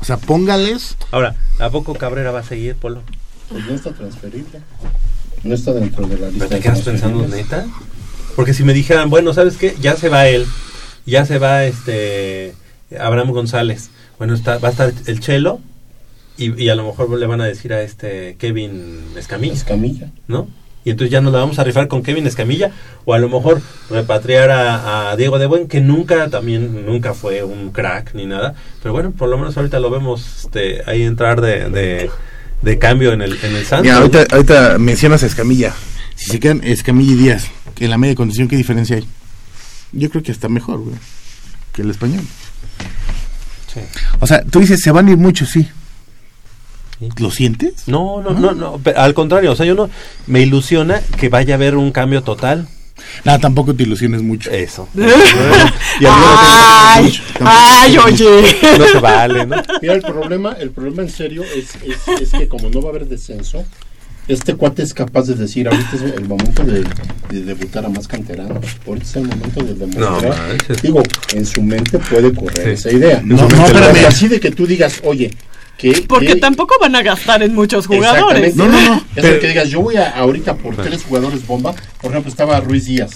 O 0.00 0.04
sea, 0.04 0.18
póngales. 0.18 0.96
Ahora, 1.10 1.34
¿a 1.58 1.70
poco 1.70 1.94
Cabrera 1.94 2.30
va 2.30 2.40
a 2.40 2.44
seguir, 2.44 2.76
Polo? 2.76 3.02
Pues 3.48 3.64
no 3.66 3.74
está 3.74 3.92
transferible. 3.92 4.60
No 5.42 5.54
está 5.54 5.72
dentro 5.72 6.06
de 6.06 6.18
la 6.18 6.28
lista. 6.28 6.46
¿Pero 6.46 6.56
te 6.56 6.60
quedas 6.60 6.80
pensando 6.82 7.26
neta? 7.26 7.66
Porque 8.36 8.54
si 8.54 8.64
me 8.64 8.72
dijeran, 8.72 9.10
bueno, 9.10 9.32
¿sabes 9.32 9.56
qué? 9.56 9.76
Ya 9.80 9.96
se 9.96 10.08
va 10.08 10.26
él, 10.26 10.46
ya 11.06 11.24
se 11.24 11.38
va 11.38 11.64
este 11.64 12.54
Abraham 12.98 13.30
González. 13.30 13.90
Bueno, 14.18 14.34
está, 14.34 14.58
va 14.58 14.68
a 14.68 14.70
estar 14.70 14.92
el 15.06 15.20
Chelo 15.20 15.60
y, 16.36 16.62
y 16.62 16.68
a 16.68 16.74
lo 16.74 16.84
mejor 16.84 17.10
le 17.10 17.26
van 17.26 17.40
a 17.40 17.46
decir 17.46 17.72
a 17.72 17.82
este 17.82 18.36
Kevin 18.38 19.04
Escamilla, 19.16 19.54
Escamilla. 19.54 20.10
¿no? 20.28 20.48
Y 20.84 20.90
entonces 20.90 21.10
ya 21.10 21.20
nos 21.20 21.32
la 21.32 21.38
vamos 21.38 21.58
a 21.58 21.64
rifar 21.64 21.88
con 21.88 22.02
Kevin 22.02 22.26
Escamilla 22.26 22.70
o 23.06 23.14
a 23.14 23.18
lo 23.18 23.28
mejor 23.28 23.62
repatriar 23.88 24.50
a, 24.50 25.10
a 25.10 25.16
Diego 25.16 25.38
de 25.38 25.46
Buen 25.46 25.66
que 25.66 25.80
nunca 25.80 26.28
también 26.28 26.84
nunca 26.84 27.14
fue 27.14 27.42
un 27.42 27.70
crack 27.70 28.14
ni 28.14 28.26
nada, 28.26 28.54
pero 28.82 28.92
bueno, 28.92 29.10
por 29.12 29.28
lo 29.30 29.38
menos 29.38 29.56
ahorita 29.56 29.80
lo 29.80 29.90
vemos 29.90 30.44
este, 30.44 30.82
ahí 30.86 31.02
entrar 31.02 31.40
de, 31.40 31.70
de, 31.70 32.10
de 32.60 32.78
cambio 32.78 33.12
en 33.12 33.22
el 33.22 33.38
en 33.42 33.56
el 33.56 33.64
Santos. 33.64 33.82
Mira, 33.82 33.94
¿no? 33.94 34.00
ahorita, 34.02 34.26
ahorita 34.30 34.78
mencionas 34.78 35.22
a 35.22 35.26
Escamilla. 35.26 35.72
Si 36.16 36.30
se 36.30 36.38
quedan 36.38 36.62
Escamilla 36.62 37.12
y 37.12 37.16
Díaz, 37.16 37.46
que 37.74 37.86
en 37.86 37.90
la 37.90 37.98
media 37.98 38.14
condición, 38.14 38.46
¿qué 38.46 38.56
diferencia 38.56 38.96
hay? 38.96 39.08
Yo 39.92 40.10
creo 40.10 40.22
que 40.22 40.32
está 40.32 40.48
mejor, 40.48 40.80
güey, 40.80 40.96
que 41.72 41.82
el 41.82 41.90
español. 41.90 42.24
Sí. 43.72 43.80
O 44.20 44.26
sea, 44.26 44.44
tú 44.44 44.60
dices, 44.60 44.80
se 44.80 44.90
van 44.90 45.08
a 45.08 45.12
ir 45.12 45.16
muchos, 45.16 45.48
sí. 45.48 45.66
¿Lo 47.18 47.30
sientes? 47.30 47.86
No, 47.86 48.22
no, 48.22 48.30
no, 48.30 48.52
no, 48.52 48.80
al 48.96 49.14
contrario, 49.14 49.52
o 49.52 49.56
sea, 49.56 49.66
yo 49.66 49.74
no 49.74 49.90
me 50.26 50.40
ilusiona 50.42 51.00
que 51.18 51.28
vaya 51.28 51.54
a 51.54 51.56
haber 51.56 51.76
un 51.76 51.90
cambio 51.92 52.22
total. 52.22 52.68
No, 53.24 53.38
tampoco 53.40 53.74
te 53.74 53.82
ilusiones 53.82 54.22
mucho. 54.22 54.50
Eso. 54.50 54.88
y 56.00 56.04
Ay, 56.06 57.12
ay, 57.40 57.98
oye. 57.98 58.56
no 58.78 58.86
se 58.86 58.98
vale, 59.00 59.46
¿no? 59.46 59.56
Mira, 59.82 59.94
el 59.94 60.02
problema, 60.02 60.52
el 60.60 60.70
problema 60.70 61.02
en 61.02 61.10
serio 61.10 61.42
es, 61.42 61.70
es, 61.84 62.22
es 62.22 62.30
que 62.30 62.48
como 62.48 62.68
no 62.70 62.80
va 62.80 62.88
a 62.88 62.90
haber 62.90 63.06
descenso, 63.06 63.64
este 64.28 64.54
cuate 64.54 64.82
es 64.82 64.94
capaz 64.94 65.22
de 65.26 65.34
decir, 65.34 65.68
ahorita 65.68 65.90
es 65.96 66.02
el 66.02 66.24
momento 66.28 66.62
de, 66.64 66.84
de 67.30 67.42
debutar 67.44 67.84
a 67.84 67.88
más 67.88 68.08
canteranos, 68.08 68.64
ahorita 68.86 69.04
es 69.06 69.16
el 69.16 69.24
momento 69.26 69.62
de 69.64 69.74
demostrar. 69.74 70.38
No. 70.68 70.74
Digo, 70.82 71.02
en 71.32 71.44
su 71.46 71.62
mente 71.62 71.98
puede 71.98 72.32
correr 72.32 72.64
Sí. 72.78 72.88
esa 72.88 72.90
idea. 72.96 73.20
No, 73.24 73.36
Pero 73.48 73.56
no, 73.58 73.66
espérame. 73.66 74.06
así 74.06 74.28
de 74.28 74.40
que 74.40 74.50
tú 74.50 74.66
digas, 74.66 75.00
oye, 75.04 75.30
que... 75.78 76.04
Porque 76.08 76.36
tampoco 76.36 76.74
van 76.80 76.94
a 76.96 77.02
gastar 77.02 77.42
en 77.42 77.54
muchos 77.54 77.86
jugadores. 77.86 78.56
No, 78.56 78.66
no, 78.68 78.80
no. 78.80 78.94
Es 78.96 79.02
Pero- 79.14 79.28
el 79.34 79.40
que 79.40 79.48
digas, 79.48 79.68
yo 79.68 79.80
voy 79.80 79.96
a 79.96 80.10
ahorita 80.10 80.56
por 80.56 80.76
tres 80.76 81.04
jugadores 81.04 81.46
bomba. 81.46 81.74
Por 82.00 82.10
ejemplo, 82.10 82.30
estaba 82.30 82.60
Ruiz 82.60 82.86
Díaz 82.86 83.12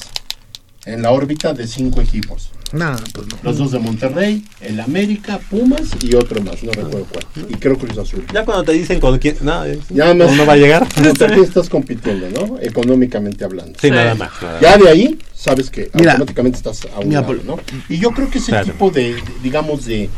en 0.85 1.03
la 1.03 1.11
órbita 1.11 1.53
de 1.53 1.67
cinco 1.67 2.01
equipos. 2.01 2.51
No, 2.73 2.95
pues 3.15 3.27
no. 3.29 3.37
Los 3.43 3.57
dos 3.57 3.73
de 3.73 3.79
Monterrey, 3.79 4.45
el 4.61 4.79
América, 4.81 5.41
Pumas 5.51 5.89
y 6.03 6.15
otro 6.15 6.43
más, 6.43 6.63
no 6.63 6.71
recuerdo 6.71 7.07
cuál. 7.11 7.25
Y 7.49 7.55
creo 7.55 7.79
Cruz 7.79 7.97
Azul. 7.97 8.27
Ya 8.33 8.45
cuando 8.45 8.65
te 8.65 8.73
dicen 8.73 9.01
con 9.01 9.19
quién, 9.19 9.39
no, 9.41 9.65
Ya 9.89 10.13
más, 10.13 10.33
no 10.37 10.45
va 10.45 10.53
a 10.53 10.57
llegar. 10.57 10.87
¿Contra 10.95 11.29
quién 11.29 11.45
estás 11.45 11.71
compitiendo, 11.71 12.29
no? 12.29 12.59
Económicamente 12.61 13.45
hablando. 13.45 13.79
Sí, 13.81 13.91
nada 13.91 14.15
más. 14.15 14.31
nada 14.43 14.61
Ya 14.61 14.77
de 14.77 14.89
ahí 14.89 15.19
sabes 15.35 15.71
que 15.71 15.91
Mira, 15.95 16.13
automáticamente 16.13 16.59
estás 16.59 16.87
a 16.95 16.99
un 17.01 17.09
mira, 17.09 17.23
lado. 17.23 17.59
Y 17.89 17.99
yo 17.99 18.11
creo 18.11 18.29
que 18.31 18.37
ese 18.39 18.51
Claro. 18.51 18.67
tipo 18.67 18.91
de, 18.91 19.17
digamos, 19.43 19.87
de 19.87 20.11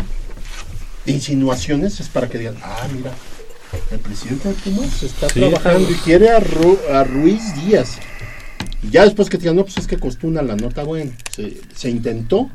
insinuaciones 1.10 2.00
es 2.00 2.08
para 2.08 2.28
que 2.28 2.38
digan, 2.38 2.56
ah, 2.62 2.88
mira, 2.94 3.12
el 3.90 3.98
presidente 3.98 4.48
de 4.48 4.54
Pumas 4.54 5.02
está 5.02 5.28
Sí, 5.28 5.40
trabajando 5.40 5.90
y 5.90 5.94
quiere 5.94 6.30
a, 6.30 6.40
Ru- 6.40 6.78
a 6.92 7.04
Ruiz 7.04 7.54
Díaz. 7.56 7.98
Y 8.82 8.90
ya 8.90 9.04
después 9.04 9.28
que 9.28 9.36
te 9.36 9.42
digan, 9.42 9.56
no, 9.56 9.64
pues 9.64 9.76
es 9.78 9.86
que 9.86 9.98
costó 9.98 10.26
una 10.26 10.42
la 10.42 10.56
nota, 10.56 10.82
bueno, 10.84 11.12
se, 11.34 11.58
se 11.74 11.90
intentó, 11.90 12.50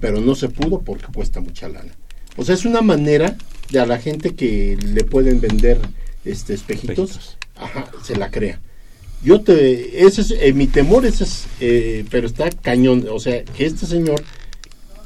pero 0.00 0.20
no 0.20 0.34
se 0.34 0.48
pudo 0.48 0.80
porque 0.80 1.06
cuesta 1.12 1.40
mucha 1.40 1.68
lana. 1.68 1.92
O 2.36 2.44
sea, 2.44 2.54
es 2.54 2.64
una 2.64 2.82
manera 2.82 3.36
de 3.70 3.80
a 3.80 3.86
la 3.86 3.98
gente 3.98 4.34
que 4.34 4.76
le 4.80 5.04
pueden 5.04 5.40
vender 5.40 5.78
este 6.24 6.54
espejitos, 6.54 7.36
ajá, 7.56 7.90
se 8.04 8.16
la 8.16 8.30
crea. 8.30 8.60
Yo 9.22 9.40
te, 9.40 10.04
ese 10.06 10.20
es, 10.20 10.30
eh, 10.30 10.52
mi 10.52 10.66
temor 10.66 11.06
ese 11.06 11.24
es, 11.24 11.44
eh, 11.60 12.04
pero 12.10 12.26
está 12.26 12.50
cañón, 12.50 13.06
o 13.10 13.18
sea, 13.18 13.42
que 13.44 13.64
este 13.66 13.86
señor, 13.86 14.22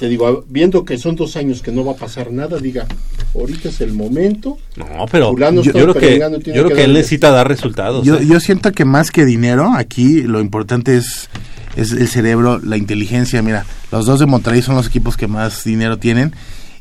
te 0.01 0.09
digo, 0.09 0.45
viendo 0.49 0.85
que 0.85 0.97
son 0.99 1.15
dos 1.15 1.37
años 1.37 1.61
que 1.63 1.71
no 1.71 1.85
va 1.85 1.93
a 1.93 1.97
pasar 1.97 2.33
nada, 2.33 2.59
diga, 2.59 2.87
ahorita 3.35 3.69
es 3.69 3.81
el 3.83 3.93
momento. 3.93 4.57
No, 4.77 5.05
pero 5.13 5.31
Fulano 5.31 5.63
yo, 5.63 5.73
creo 5.73 5.93
que, 5.95 6.01
perengano, 6.01 6.39
tiene 6.41 6.57
yo 6.59 6.65
creo 6.65 6.77
que 6.77 6.85
él 6.85 6.95
necesita 6.95 7.31
dar 7.31 7.47
resultados. 7.47 8.05
Yo, 8.05 8.17
¿eh? 8.17 8.27
yo 8.27 8.41
siento 8.41 8.73
que 8.73 8.85
más 8.87 9.11
que 9.11 9.27
dinero, 9.27 9.73
aquí 9.77 10.23
lo 10.23 10.41
importante 10.41 10.97
es, 10.97 11.29
es 11.77 11.93
el 11.93 12.09
cerebro, 12.09 12.59
la 12.65 12.79
inteligencia. 12.79 13.43
Mira, 13.43 13.67
los 13.93 14.07
dos 14.07 14.19
de 14.21 14.27
Monterrey 14.27 14.63
son 14.63 14.75
los 14.75 14.87
equipos 14.87 15.19
que 15.19 15.29
más 15.29 15.63
dinero 15.65 15.99
tienen 15.99 16.33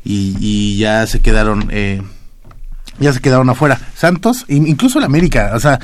y, 0.02 0.34
y 0.40 0.78
ya 0.78 1.06
se 1.06 1.20
quedaron, 1.20 1.68
eh, 1.70 2.00
ya 2.98 3.12
se 3.12 3.20
quedaron 3.20 3.50
afuera. 3.50 3.78
Santos, 3.94 4.46
in- 4.48 4.66
incluso 4.66 4.98
el 4.98 5.04
América, 5.04 5.52
o 5.54 5.60
sea, 5.60 5.78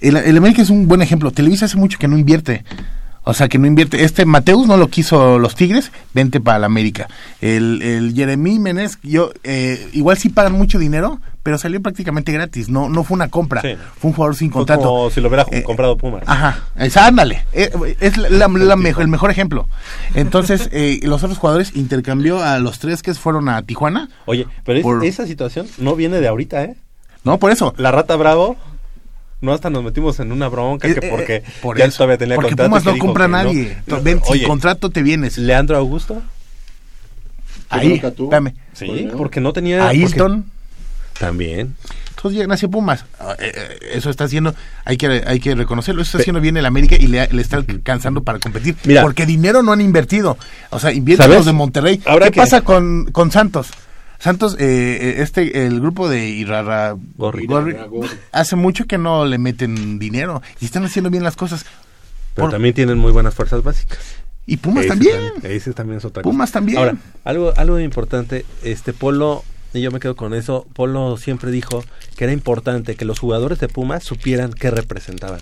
el, 0.00 0.16
el 0.18 0.36
América 0.36 0.60
es 0.60 0.68
un 0.68 0.86
buen 0.86 1.00
ejemplo. 1.00 1.30
Televisa 1.30 1.64
hace 1.64 1.78
mucho 1.78 1.98
que 1.98 2.06
no 2.06 2.18
invierte. 2.18 2.64
O 3.28 3.34
sea, 3.34 3.48
que 3.48 3.58
no 3.58 3.66
invierte. 3.66 4.04
Este 4.04 4.24
Mateus 4.24 4.68
no 4.68 4.76
lo 4.76 4.86
quiso 4.86 5.40
los 5.40 5.56
Tigres, 5.56 5.90
vente 6.14 6.40
para 6.40 6.60
la 6.60 6.66
América. 6.66 7.08
El, 7.40 7.82
el 7.82 8.14
Jeremy 8.14 8.60
Menez, 8.60 8.98
yo, 9.02 9.32
eh, 9.42 9.88
igual 9.92 10.16
sí 10.16 10.28
pagan 10.28 10.52
mucho 10.52 10.78
dinero, 10.78 11.20
pero 11.42 11.58
salió 11.58 11.82
prácticamente 11.82 12.30
gratis. 12.30 12.68
No, 12.68 12.88
no 12.88 13.02
fue 13.02 13.16
una 13.16 13.28
compra. 13.28 13.62
Sí. 13.62 13.70
Fue 13.98 14.10
un 14.10 14.14
jugador 14.14 14.36
sin 14.36 14.52
Fue 14.52 14.60
contrato. 14.60 14.82
como 14.84 15.10
si 15.10 15.20
lo 15.20 15.26
hubiera 15.26 15.44
Eh, 15.50 15.64
comprado 15.64 15.96
Pumas. 15.96 16.22
Ajá, 16.24 16.66
es, 16.76 16.96
ándale, 16.96 17.44
eh, 17.52 17.70
es 17.98 18.16
la- 18.16 18.28
la- 18.28 18.46
la 18.48 18.76
mejo- 18.76 19.00
el 19.00 19.08
mejor 19.08 19.32
ejemplo. 19.32 19.68
Entonces, 20.14 20.68
eh, 20.72 21.00
los 21.02 21.24
otros 21.24 21.38
jugadores 21.38 21.74
intercambió 21.74 22.44
a 22.44 22.60
los 22.60 22.78
tres 22.78 23.02
que 23.02 23.12
fueron 23.14 23.48
a 23.48 23.60
Tijuana. 23.62 24.08
Oye, 24.26 24.46
pero 24.64 24.78
es- 24.78 24.82
Por- 24.84 25.04
esa 25.04 25.26
situación 25.26 25.66
no 25.78 25.96
viene 25.96 26.20
de 26.20 26.28
ahorita, 26.28 26.62
¿eh? 26.62 26.76
No, 27.24 27.38
por 27.38 27.50
eso. 27.50 27.74
La 27.76 27.90
Rata 27.90 28.14
Bravo, 28.14 28.56
no 29.40 29.52
hasta 29.52 29.70
nos 29.70 29.82
metimos 29.84 30.18
en 30.20 30.32
una 30.32 30.48
bronca 30.48 30.88
Eh, 30.88 30.94
que 30.98 31.06
eh, 31.06 31.10
porque 31.10 31.42
por 31.62 31.78
ya 31.78 31.84
eso. 31.86 31.98
todavía 31.98 32.18
tenía 32.18 32.34
Porque 32.36 32.50
contrato 32.50 32.70
Pumas 32.70 32.84
no 32.84 32.92
dijo 32.92 33.06
compra 33.06 33.24
a 33.26 33.28
nadie. 33.28 33.76
No, 33.86 34.00
Ven, 34.02 34.20
sin 34.24 34.42
contrato 34.44 34.90
te 34.90 35.02
vienes. 35.02 35.38
Leandro 35.38 35.76
Augusto, 35.76 36.22
Ahí, 37.68 37.94
espérame. 38.02 38.54
sí, 38.72 39.08
porque 39.16 39.40
no 39.40 39.52
tenía... 39.52 39.88
Ailton. 39.88 40.42
porque- 40.44 41.18
También. 41.18 41.74
Entonces 42.10 42.40
ya 42.40 42.46
nació 42.46 42.70
Pumas. 42.70 43.04
Ah, 43.20 43.34
eh, 43.38 43.52
eh, 43.54 43.78
Eso 43.94 44.08
está 44.10 44.24
haciendo, 44.24 44.54
hay 44.84 44.96
que, 44.96 45.22
hay 45.26 45.38
que 45.40 45.54
reconocerlo, 45.54 46.00
eso 46.02 46.10
está 46.16 46.22
haciendo 46.22 46.40
bien 46.40 46.56
el 46.56 46.64
América 46.66 46.96
y 46.98 47.06
le, 47.08 47.26
le 47.28 47.42
está 47.42 47.56
alcanzando 47.58 48.22
para 48.22 48.38
competir. 48.38 48.74
Mira. 48.84 49.02
porque 49.02 49.26
dinero 49.26 49.62
no 49.62 49.72
han 49.72 49.80
invertido. 49.80 50.38
O 50.70 50.78
sea, 50.78 50.92
invierten 50.92 51.24
¿Sabes? 51.24 51.38
los 51.38 51.46
de 51.46 51.52
Monterrey. 51.52 52.00
Ahora 52.06 52.26
¿Qué 52.26 52.32
que- 52.32 52.40
pasa 52.40 52.62
con, 52.62 53.06
con 53.12 53.30
Santos? 53.30 53.68
Santos, 54.18 54.56
eh, 54.58 54.98
eh, 55.00 55.14
este, 55.18 55.66
el 55.66 55.80
grupo 55.80 56.08
de 56.08 56.26
Irarra 56.28 56.96
Gorri. 57.16 57.46
Gorri, 57.46 57.70
Irarra 57.72 57.86
Gorri. 57.86 58.08
hace 58.32 58.56
mucho 58.56 58.86
que 58.86 58.98
no 58.98 59.24
le 59.26 59.38
meten 59.38 59.98
dinero 59.98 60.42
y 60.60 60.64
están 60.64 60.84
haciendo 60.84 61.10
bien 61.10 61.22
las 61.24 61.36
cosas. 61.36 61.64
Pero 62.34 62.46
Por- 62.46 62.50
también 62.52 62.74
tienen 62.74 62.98
muy 62.98 63.12
buenas 63.12 63.34
fuerzas 63.34 63.62
básicas. 63.62 63.98
y 64.46 64.58
Pumas 64.58 64.84
Ese 64.84 64.88
también. 64.90 65.32
Ese 65.42 65.72
también 65.72 65.98
es 65.98 66.04
otra 66.04 66.22
Pumas 66.22 66.50
cosa. 66.50 66.58
también. 66.60 66.78
Ahora, 66.78 66.96
algo, 67.24 67.52
algo 67.56 67.80
importante, 67.80 68.44
este 68.62 68.92
Polo, 68.92 69.42
y 69.74 69.80
yo 69.80 69.90
me 69.90 70.00
quedo 70.00 70.16
con 70.16 70.34
eso, 70.34 70.66
Polo 70.72 71.16
siempre 71.16 71.50
dijo 71.50 71.84
que 72.16 72.24
era 72.24 72.32
importante 72.32 72.94
que 72.94 73.04
los 73.04 73.18
jugadores 73.18 73.58
de 73.58 73.68
Pumas 73.68 74.04
supieran 74.04 74.52
qué 74.52 74.70
representaban. 74.70 75.40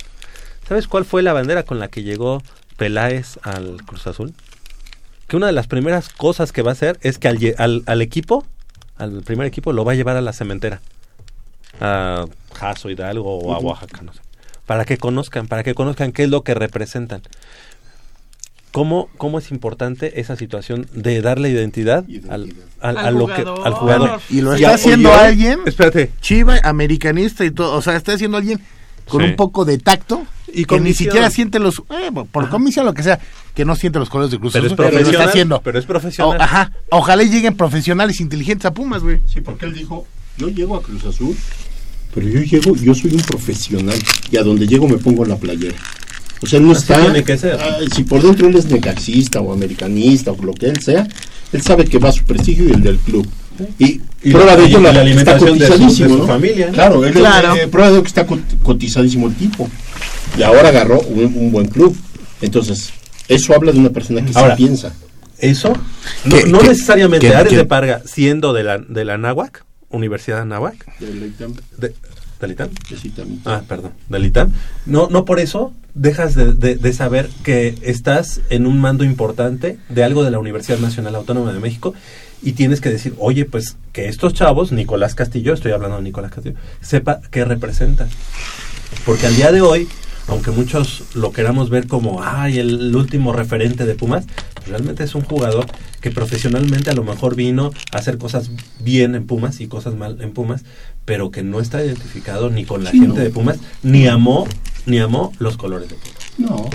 ¿Sabes 0.68 0.88
cuál 0.88 1.04
fue 1.04 1.22
la 1.22 1.32
bandera 1.34 1.62
con 1.64 1.78
la 1.78 1.88
que 1.88 2.02
llegó 2.02 2.42
Peláez 2.76 3.38
al 3.42 3.76
Cruz 3.84 4.06
Azul? 4.06 4.32
Que 5.28 5.36
una 5.36 5.46
de 5.46 5.52
las 5.52 5.66
primeras 5.66 6.08
cosas 6.08 6.52
que 6.52 6.62
va 6.62 6.70
a 6.70 6.72
hacer 6.72 6.98
es 7.02 7.18
que 7.18 7.28
al, 7.28 7.38
lle- 7.38 7.54
al, 7.58 7.82
al 7.86 8.00
equipo, 8.02 8.46
al 8.96 9.22
primer 9.22 9.46
equipo, 9.46 9.72
lo 9.72 9.84
va 9.84 9.92
a 9.92 9.94
llevar 9.94 10.16
a 10.16 10.20
la 10.20 10.32
cementera. 10.32 10.80
A 11.80 12.26
Jaso 12.54 12.90
Hidalgo 12.90 13.38
o 13.38 13.52
a 13.54 13.58
Oaxaca, 13.58 14.02
no 14.02 14.12
sé. 14.12 14.20
Para 14.66 14.84
que 14.84 14.96
conozcan, 14.96 15.46
para 15.48 15.62
que 15.62 15.74
conozcan 15.74 16.12
qué 16.12 16.24
es 16.24 16.30
lo 16.30 16.42
que 16.42 16.54
representan 16.54 17.22
cómo, 18.72 19.08
cómo 19.18 19.38
es 19.38 19.50
importante 19.52 20.20
esa 20.20 20.34
situación 20.36 20.88
de 20.92 21.20
darle 21.22 21.48
identidad, 21.50 22.04
al, 22.28 22.52
al, 22.80 22.98
Al 22.98 23.06
a 23.06 23.10
lo 23.12 23.26
que, 23.28 23.34
jugador. 23.42 23.66
al 23.66 23.72
jugador. 23.74 24.20
Y 24.30 24.40
lo 24.40 24.52
está 24.54 24.74
haciendo 24.74 25.12
alguien, 25.14 25.60
Espérate. 25.64 26.10
Chiva, 26.20 26.58
americanista 26.64 27.44
y 27.44 27.52
todo. 27.52 27.76
O 27.76 27.82
sea, 27.82 27.94
está 27.96 28.14
haciendo 28.14 28.36
alguien 28.36 28.60
con 29.08 29.20
Sí. 29.22 29.28
un 29.28 29.36
poco 29.36 29.64
de 29.64 29.78
tacto 29.78 30.26
Y 30.54 30.64
que 30.64 30.80
ni 30.80 30.94
siquiera 30.94 31.30
siente 31.30 31.58
los. 31.58 31.78
eh, 31.90 32.10
por 32.30 32.48
comisión, 32.48 32.86
lo 32.86 32.94
que 32.94 33.02
sea, 33.02 33.18
que 33.54 33.64
no 33.64 33.74
siente 33.76 33.98
los 33.98 34.08
colores 34.08 34.30
de 34.30 34.38
Cruz 34.38 34.52
Pero 34.52 34.66
es 34.66 34.72
Azul, 34.72 34.76
pero 34.76 34.90
lo 34.90 34.96
está 34.96 35.02
profesional. 35.04 35.28
haciendo. 35.28 35.60
Pero 35.62 35.78
es 35.78 35.84
profesional. 35.86 36.38
O- 36.38 36.42
ajá. 36.42 36.72
Ojalá 36.90 37.22
lleguen 37.24 37.56
profesionales 37.56 38.20
inteligentes 38.20 38.64
a 38.66 38.72
Pumas, 38.74 39.02
güey. 39.02 39.20
Sí, 39.32 39.40
porque 39.40 39.66
él 39.66 39.74
dijo, 39.74 40.06
yo 40.38 40.48
llego 40.48 40.76
a 40.76 40.82
Cruz 40.82 41.04
Azul, 41.04 41.36
pero 42.14 42.28
yo 42.28 42.40
llego, 42.42 42.76
yo 42.76 42.94
soy 42.94 43.12
un 43.14 43.20
profesional 43.22 43.98
y 44.30 44.36
a 44.36 44.42
donde 44.42 44.66
llego 44.66 44.86
me 44.88 44.98
pongo 44.98 45.24
la 45.24 45.36
playera. 45.36 45.74
O 46.40 46.46
sea, 46.46 46.60
no 46.60 46.72
Así 46.72 46.80
está... 46.82 47.00
tiene 47.00 47.24
que 47.24 47.38
ser. 47.38 47.58
si 47.94 48.04
por 48.04 48.20
dentro 48.22 48.48
él 48.48 48.56
es 48.56 48.66
negaxista 48.66 49.40
o 49.40 49.52
americanista 49.52 50.30
o 50.32 50.42
lo 50.44 50.52
que 50.52 50.66
él 50.66 50.80
sea, 50.82 51.08
él 51.52 51.62
sabe 51.62 51.84
que 51.86 51.98
va 51.98 52.10
a 52.10 52.12
su 52.12 52.22
prestigio 52.24 52.68
y 52.68 52.72
el 52.72 52.82
del 52.82 52.98
club. 52.98 53.26
Y, 53.78 54.00
Y 54.24 54.32
prueba 54.32 54.56
de 54.56 54.66
ello 54.66 54.80
la 54.80 54.92
la, 54.92 55.00
alimentación 55.02 55.56
de 55.56 55.64
está 55.64 55.76
su- 55.76 55.82
de 55.82 55.86
cotizadísimo, 55.88 56.08
su 56.08 56.18
¿no? 56.18 56.26
familia, 56.26 56.66
¿no? 56.66 56.72
Claro, 56.72 57.04
él, 57.06 57.14
Claro. 57.14 57.54
eh, 57.54 57.68
prueba 57.68 57.88
de 57.88 57.94
ello 57.94 58.02
que 58.02 58.08
está 58.08 58.26
cot- 58.26 58.58
cotizadísimo 58.64 59.28
el 59.28 59.34
tipo. 59.36 59.70
Y 60.36 60.42
ahora 60.42 60.68
agarró 60.68 61.00
un, 61.00 61.24
un 61.36 61.52
buen 61.52 61.66
club. 61.68 61.96
Entonces, 62.40 62.90
eso 63.28 63.54
habla 63.54 63.72
de 63.72 63.78
una 63.78 63.90
persona 63.90 64.24
que 64.24 64.32
Ahora, 64.34 64.56
sí 64.56 64.64
piensa. 64.64 64.92
Eso, 65.38 65.72
no, 66.24 66.36
¿Qué- 66.36 66.44
no 66.46 66.58
qué- 66.60 66.68
necesariamente 66.68 67.28
qué- 67.28 67.34
Ares 67.34 67.50
qué- 67.50 67.56
de 67.58 67.64
Parga, 67.64 68.02
siendo 68.04 68.52
de 68.52 68.62
la, 68.64 68.78
de 68.78 69.04
la 69.04 69.18
Náhuac, 69.18 69.64
Universidad 69.90 70.40
de 70.40 70.46
Náhuac, 70.46 70.98
de, 71.78 71.94
¿del 72.40 72.50
ITAM? 72.52 72.70
Ah, 73.44 73.62
perdón, 73.68 73.92
del 74.08 74.24
ITAM. 74.26 74.52
No, 74.86 75.08
no 75.10 75.24
por 75.24 75.38
eso 75.40 75.72
dejas 75.94 76.34
de, 76.34 76.52
de- 76.52 76.76
de 76.76 76.92
saber 76.92 77.28
que 77.42 77.74
estás 77.82 78.40
en 78.50 78.66
un 78.66 78.80
mando 78.80 79.04
importante 79.04 79.78
de 79.88 80.04
algo 80.04 80.24
de 80.24 80.30
la 80.30 80.38
Universidad 80.38 80.78
Nacional 80.78 81.14
Autónoma 81.14 81.52
de 81.52 81.60
México 81.60 81.94
y 82.42 82.52
tienes 82.52 82.80
que 82.80 82.90
decir, 82.90 83.14
oye, 83.18 83.44
pues 83.44 83.76
que 83.92 84.08
estos 84.08 84.34
chavos, 84.34 84.72
Nicolás 84.72 85.14
Castillo, 85.14 85.54
estoy 85.54 85.72
hablando 85.72 85.96
de 85.98 86.02
Nicolás 86.02 86.32
Castillo, 86.32 86.56
sepa 86.80 87.20
qué 87.30 87.44
representan. 87.44 88.08
Porque 89.06 89.26
al 89.26 89.36
día 89.36 89.52
de 89.52 89.60
hoy, 89.60 89.88
aunque 90.28 90.50
muchos 90.50 91.02
lo 91.14 91.32
queramos 91.32 91.70
ver 91.70 91.86
como, 91.86 92.22
ay, 92.22 92.58
el, 92.58 92.94
último 92.96 93.32
referente 93.32 93.84
de 93.86 93.94
Pumas, 93.94 94.24
pues 94.54 94.68
realmente 94.68 95.04
es 95.04 95.14
un 95.14 95.22
jugador 95.22 95.66
que 96.00 96.10
profesionalmente 96.10 96.90
a 96.90 96.94
lo 96.94 97.04
mejor 97.04 97.34
vino 97.36 97.72
a 97.92 97.98
hacer 97.98 98.18
cosas 98.18 98.50
bien 98.80 99.14
en 99.14 99.26
Pumas 99.26 99.60
y 99.60 99.66
cosas 99.66 99.94
mal 99.94 100.18
en 100.20 100.32
Pumas, 100.32 100.64
pero 101.04 101.30
que 101.30 101.42
no 101.42 101.60
está 101.60 101.84
identificado 101.84 102.50
ni 102.50 102.64
con 102.64 102.84
la 102.84 102.90
Sí, 102.90 102.98
gente 103.00 103.18
no. 103.18 103.22
de 103.24 103.30
Pumas, 103.30 103.58
ni 103.82 104.06
amó, 104.06 104.46
ni 104.86 104.98
amó 104.98 105.32
los 105.38 105.56
colores 105.56 105.88
de 105.90 105.96
Pumas. 105.96 106.16
No. 106.38 106.70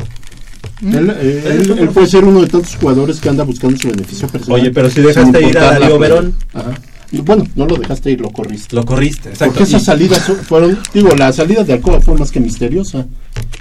Él, 0.81 1.09
eh, 1.19 1.43
él- 1.59 1.75
él 1.79 1.89
puede 1.89 2.07
ser 2.07 2.23
uno 2.23 2.39
de 2.41 2.47
tantos 2.47 2.75
jugadores 2.77 3.19
que 3.19 3.27
anda 3.29 3.43
buscando 3.43 3.77
su 3.77 3.89
beneficio 3.89 4.27
personal. 4.29 4.61
Oye, 4.61 4.71
pero 4.71 4.89
si 4.89 5.01
dejaste 5.01 5.41
ir 5.49 5.57
a 5.57 5.77
Darío. 5.77 5.99
Verón. 5.99 6.33
Ajá. 6.53 6.71
Y 7.11 7.17
bueno, 7.21 7.43
no 7.55 7.65
lo 7.65 7.75
dejaste 7.75 8.11
ir, 8.11 8.21
lo 8.21 8.29
corriste. 8.29 8.75
Lo 8.75 8.85
corriste, 8.85 9.29
exacto. 9.29 9.53
Porque 9.55 9.63
esas 9.63 9.81
Y- 9.81 9.85
salidas 9.85 10.31
fueron, 10.47 10.77
digo, 10.93 11.09
la 11.17 11.33
salida 11.33 11.63
de 11.63 11.73
Alcoba 11.73 11.99
fue 11.99 12.15
más 12.15 12.31
que 12.31 12.39
misteriosa. 12.39 13.07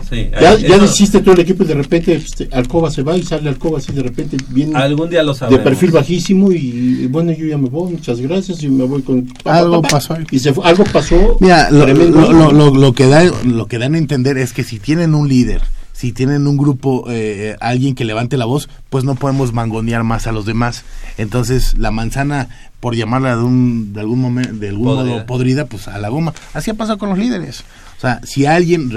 Sí, 0.09 0.31
Ya, 0.40 0.56
ya 0.56 0.77
hiciste 0.77 1.20
todo 1.20 1.35
el 1.35 1.40
equipo 1.40 1.65
y 1.65 1.66
de 1.66 1.74
repente 1.74 2.15
este, 2.15 2.48
Alcoba 2.52 2.90
se 2.90 3.02
va 3.02 3.16
y 3.16 3.23
sale 3.23 3.48
Alcoba 3.48 3.78
así 3.78 3.93
de 3.93 4.02
repente 4.02 4.36
bien 4.48 4.74
Algún 4.77 5.10
día 5.10 5.23
lo 5.23 5.35
de 5.35 5.59
perfil 5.59 5.90
bajísimo 5.90 6.51
y, 6.52 6.56
y 7.02 7.06
bueno, 7.09 7.32
yo 7.32 7.47
ya 7.47 7.59
me 7.59 7.69
voy, 7.69 7.93
muchas 7.93 8.20
gracias 8.20 8.62
y 8.62 8.69
me 8.69 8.85
voy 8.85 9.02
con... 9.02 9.27
pa, 9.43 9.59
Algo 9.59 9.82
pa, 9.82 9.89
pa. 9.89 9.93
pasó 9.98 10.15
ahí. 10.15 10.24
Y 10.31 10.39
se 10.39 10.52
fue- 10.55 10.65
algo 10.65 10.85
pasó 10.85 11.36
Mira, 11.40 11.70
lo, 11.70 11.86
lo- 11.86 12.32
lo- 12.32 12.52
lo- 12.52 12.74
lo 12.74 12.93
que 12.94 13.06
da, 13.06 13.24
lo 13.44 13.66
que 13.66 13.78
dan 13.78 13.94
a 13.94 13.98
entender 13.98 14.39
es 14.39 14.52
que 14.52 14.65
si 14.65 14.78
tienen 14.78 15.15
un 15.15 15.28
líder, 15.28 15.60
si 15.93 16.12
tienen 16.12 16.47
un 16.47 16.56
grupo, 16.56 17.05
eh, 17.10 17.56
alguien 17.60 17.94
que 17.97 18.05
levante 18.05 18.36
la 18.36 18.44
voz, 18.44 18.69
pues 18.89 19.02
no 19.05 19.16
podemos 19.16 19.52
mangonear 19.52 20.05
más 20.05 20.27
a 20.28 20.32
los 20.32 20.47
demás. 20.47 20.85
Entonces, 21.19 21.77
la 21.77 21.90
manzana, 21.90 22.48
por 22.78 22.94
llamarla 22.94 23.36
de, 23.36 23.43
un, 23.43 23.93
de 23.93 24.01
algún 24.01 24.20
momento, 24.20 24.52
de 24.55 24.69
algún 24.69 24.85
Podrida. 24.86 25.15
modo 25.16 25.27
podrida, 25.27 25.65
pues 25.66 25.89
a 25.89 25.98
la 25.98 26.09
goma. 26.09 26.32
Así 26.55 26.70
ha 26.70 26.74
pasado 26.74 26.98
con 26.98 27.09
los 27.10 27.19
líderes. 27.19 27.65
O 27.98 28.01
sea, 28.01 28.20
si 28.24 28.47
alguien 28.47 28.90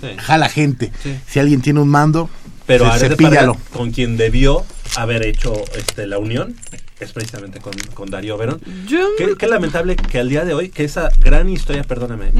Sí. 0.00 0.06
jala 0.18 0.48
gente, 0.48 0.92
Sí. 1.02 1.16
si 1.26 1.38
alguien 1.40 1.60
tiene 1.60 1.80
un 1.80 1.88
mando, 1.88 2.30
Pero 2.66 2.84
se- 2.86 2.90
Ares 2.92 3.08
cepíllalo. 3.10 3.54
Parga, 3.54 3.70
con 3.76 3.90
quien 3.92 4.16
debió 4.16 4.64
haber 4.96 5.24
hecho 5.26 5.52
este, 5.76 6.06
la 6.06 6.18
unión 6.18 6.54
es 7.00 7.12
precisamente 7.12 7.60
con, 7.60 7.72
con 7.94 8.10
Darío 8.10 8.36
Verón. 8.36 8.60
Yo- 8.86 9.08
Qué, 9.16 9.34
qué 9.38 9.46
lamentable 9.46 9.96
que 9.96 10.18
al 10.18 10.28
día 10.28 10.44
de 10.44 10.54
hoy, 10.54 10.68
que 10.68 10.84
esa 10.84 11.08
gran 11.20 11.48
historia, 11.48 11.82
perdóname, 11.84 12.32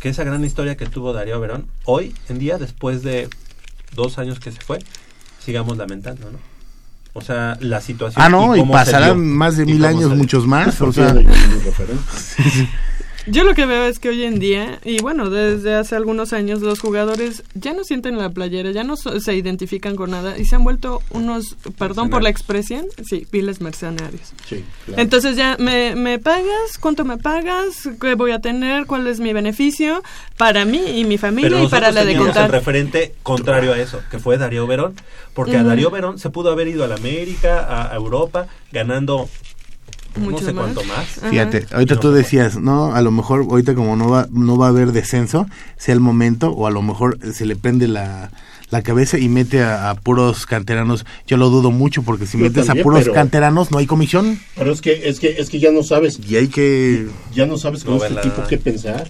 que 0.00 0.08
esa 0.08 0.24
gran 0.24 0.44
historia 0.44 0.76
que 0.76 0.86
tuvo 0.86 1.12
Darío 1.12 1.38
Verón, 1.40 1.66
hoy 1.84 2.14
en 2.28 2.38
día, 2.38 2.58
después 2.58 3.02
de 3.02 3.28
dos 3.94 4.18
años 4.18 4.38
que 4.40 4.52
se 4.52 4.60
fue, 4.60 4.78
sigamos 5.44 5.76
lamentando, 5.76 6.30
¿no? 6.30 6.38
O 7.12 7.22
sea, 7.22 7.56
la 7.60 7.80
situación. 7.80 8.22
Ah, 8.22 8.28
no, 8.28 8.54
y, 8.54 8.58
cómo 8.60 8.74
se 8.74 8.78
pasarán 8.84 9.14
dio, 9.16 9.24
más 9.24 9.56
de 9.56 9.62
y 9.62 9.66
mil 9.66 9.84
años, 9.86 10.14
muchos 10.14 10.46
más. 10.46 10.80
O 10.82 10.92
sea, 10.92 11.14
Yo 13.28 13.42
lo 13.44 13.54
que 13.54 13.66
veo 13.66 13.86
es 13.86 13.98
que 13.98 14.08
hoy 14.10 14.22
en 14.24 14.38
día, 14.38 14.78
y 14.84 15.00
bueno, 15.02 15.30
desde 15.30 15.74
hace 15.74 15.96
algunos 15.96 16.32
años, 16.32 16.60
los 16.60 16.78
jugadores 16.78 17.42
ya 17.54 17.72
no 17.72 17.82
sienten 17.82 18.18
la 18.18 18.30
playera, 18.30 18.70
ya 18.70 18.84
no 18.84 18.96
so- 18.96 19.18
se 19.20 19.34
identifican 19.34 19.96
con 19.96 20.10
nada 20.12 20.38
y 20.38 20.44
se 20.44 20.54
han 20.54 20.62
vuelto 20.62 21.02
unos, 21.10 21.56
perdón 21.76 22.08
por 22.08 22.22
la 22.22 22.28
expresión, 22.28 22.86
sí, 23.04 23.26
viles 23.32 23.60
mercenarios. 23.60 24.32
Sí, 24.48 24.64
claro. 24.84 25.02
Entonces 25.02 25.36
ya, 25.36 25.56
¿me, 25.58 25.96
¿me 25.96 26.18
pagas? 26.20 26.78
¿Cuánto 26.80 27.04
me 27.04 27.18
pagas? 27.18 27.88
¿Qué 28.00 28.14
voy 28.14 28.30
a 28.30 28.40
tener? 28.40 28.86
¿Cuál 28.86 29.06
es 29.08 29.18
mi 29.18 29.32
beneficio? 29.32 30.02
Para 30.36 30.64
mí 30.64 30.80
y 31.00 31.04
mi 31.04 31.18
familia 31.18 31.50
Pero 31.50 31.64
y 31.64 31.68
para 31.68 31.90
la 31.90 32.00
de 32.02 32.12
teníamos 32.12 32.28
el 32.28 32.34
contar. 32.34 32.50
referente 32.52 33.14
contrario 33.24 33.72
a 33.72 33.78
eso, 33.78 34.00
que 34.10 34.18
fue 34.20 34.38
Darío 34.38 34.66
Verón, 34.68 34.94
porque 35.34 35.56
a. 35.56 35.64
Darío 35.64 35.90
Verón 35.90 36.18
se 36.20 36.30
pudo 36.30 36.52
haber 36.52 36.68
ido 36.68 36.84
a 36.84 36.86
la 36.88 36.94
América, 36.94 37.66
a, 37.68 37.90
a 37.92 37.96
Europa, 37.96 38.46
ganando 38.70 39.28
no 40.18 40.30
Mucho 40.30 40.44
sé 40.44 40.52
más. 40.52 40.64
cuánto 40.72 40.84
más. 40.84 41.06
Fíjate, 41.30 41.66
ahorita 41.72 42.00
tú 42.00 42.12
decías, 42.12 42.56
no, 42.58 42.94
a 42.94 43.00
lo 43.02 43.10
mejor 43.10 43.40
ahorita 43.48 43.74
como 43.74 43.96
no 43.96 44.08
va, 44.08 44.26
no 44.30 44.56
va 44.56 44.66
a 44.66 44.68
haber 44.70 44.92
descenso, 44.92 45.46
sea 45.76 45.94
el 45.94 46.00
momento, 46.00 46.50
o 46.50 46.66
a 46.66 46.70
lo 46.70 46.82
mejor 46.82 47.18
se 47.32 47.46
le 47.46 47.56
prende 47.56 47.88
la, 47.88 48.30
la 48.70 48.82
cabeza 48.82 49.18
y 49.18 49.28
mete 49.28 49.62
a, 49.62 49.90
a 49.90 49.94
puros 49.94 50.46
canteranos. 50.46 51.04
Yo 51.26 51.36
lo 51.36 51.50
dudo 51.50 51.70
mucho 51.70 52.02
porque 52.02 52.26
si 52.26 52.38
Yo 52.38 52.44
metes 52.44 52.66
también, 52.66 52.82
a 52.82 52.84
puros 52.84 53.00
pero- 53.02 53.14
canteranos 53.14 53.70
no 53.70 53.78
hay 53.78 53.86
comisión. 53.86 54.38
Pero 54.56 54.72
es 54.72 54.80
que, 54.80 55.08
es 55.08 55.20
que, 55.20 55.36
es 55.38 55.50
que 55.50 55.58
ya 55.60 55.70
no 55.70 55.82
sabes. 55.82 56.18
Y 56.28 56.36
hay 56.36 56.48
que. 56.48 57.06
Ya 57.34 57.46
no 57.46 57.58
sabes 57.58 57.84
con 57.84 57.96
No 57.98 58.02
este 58.04 58.14
ver 58.14 58.24
la- 58.24 58.30
tipo 58.34 58.46
qué 58.48 58.58
pensar. 58.58 59.08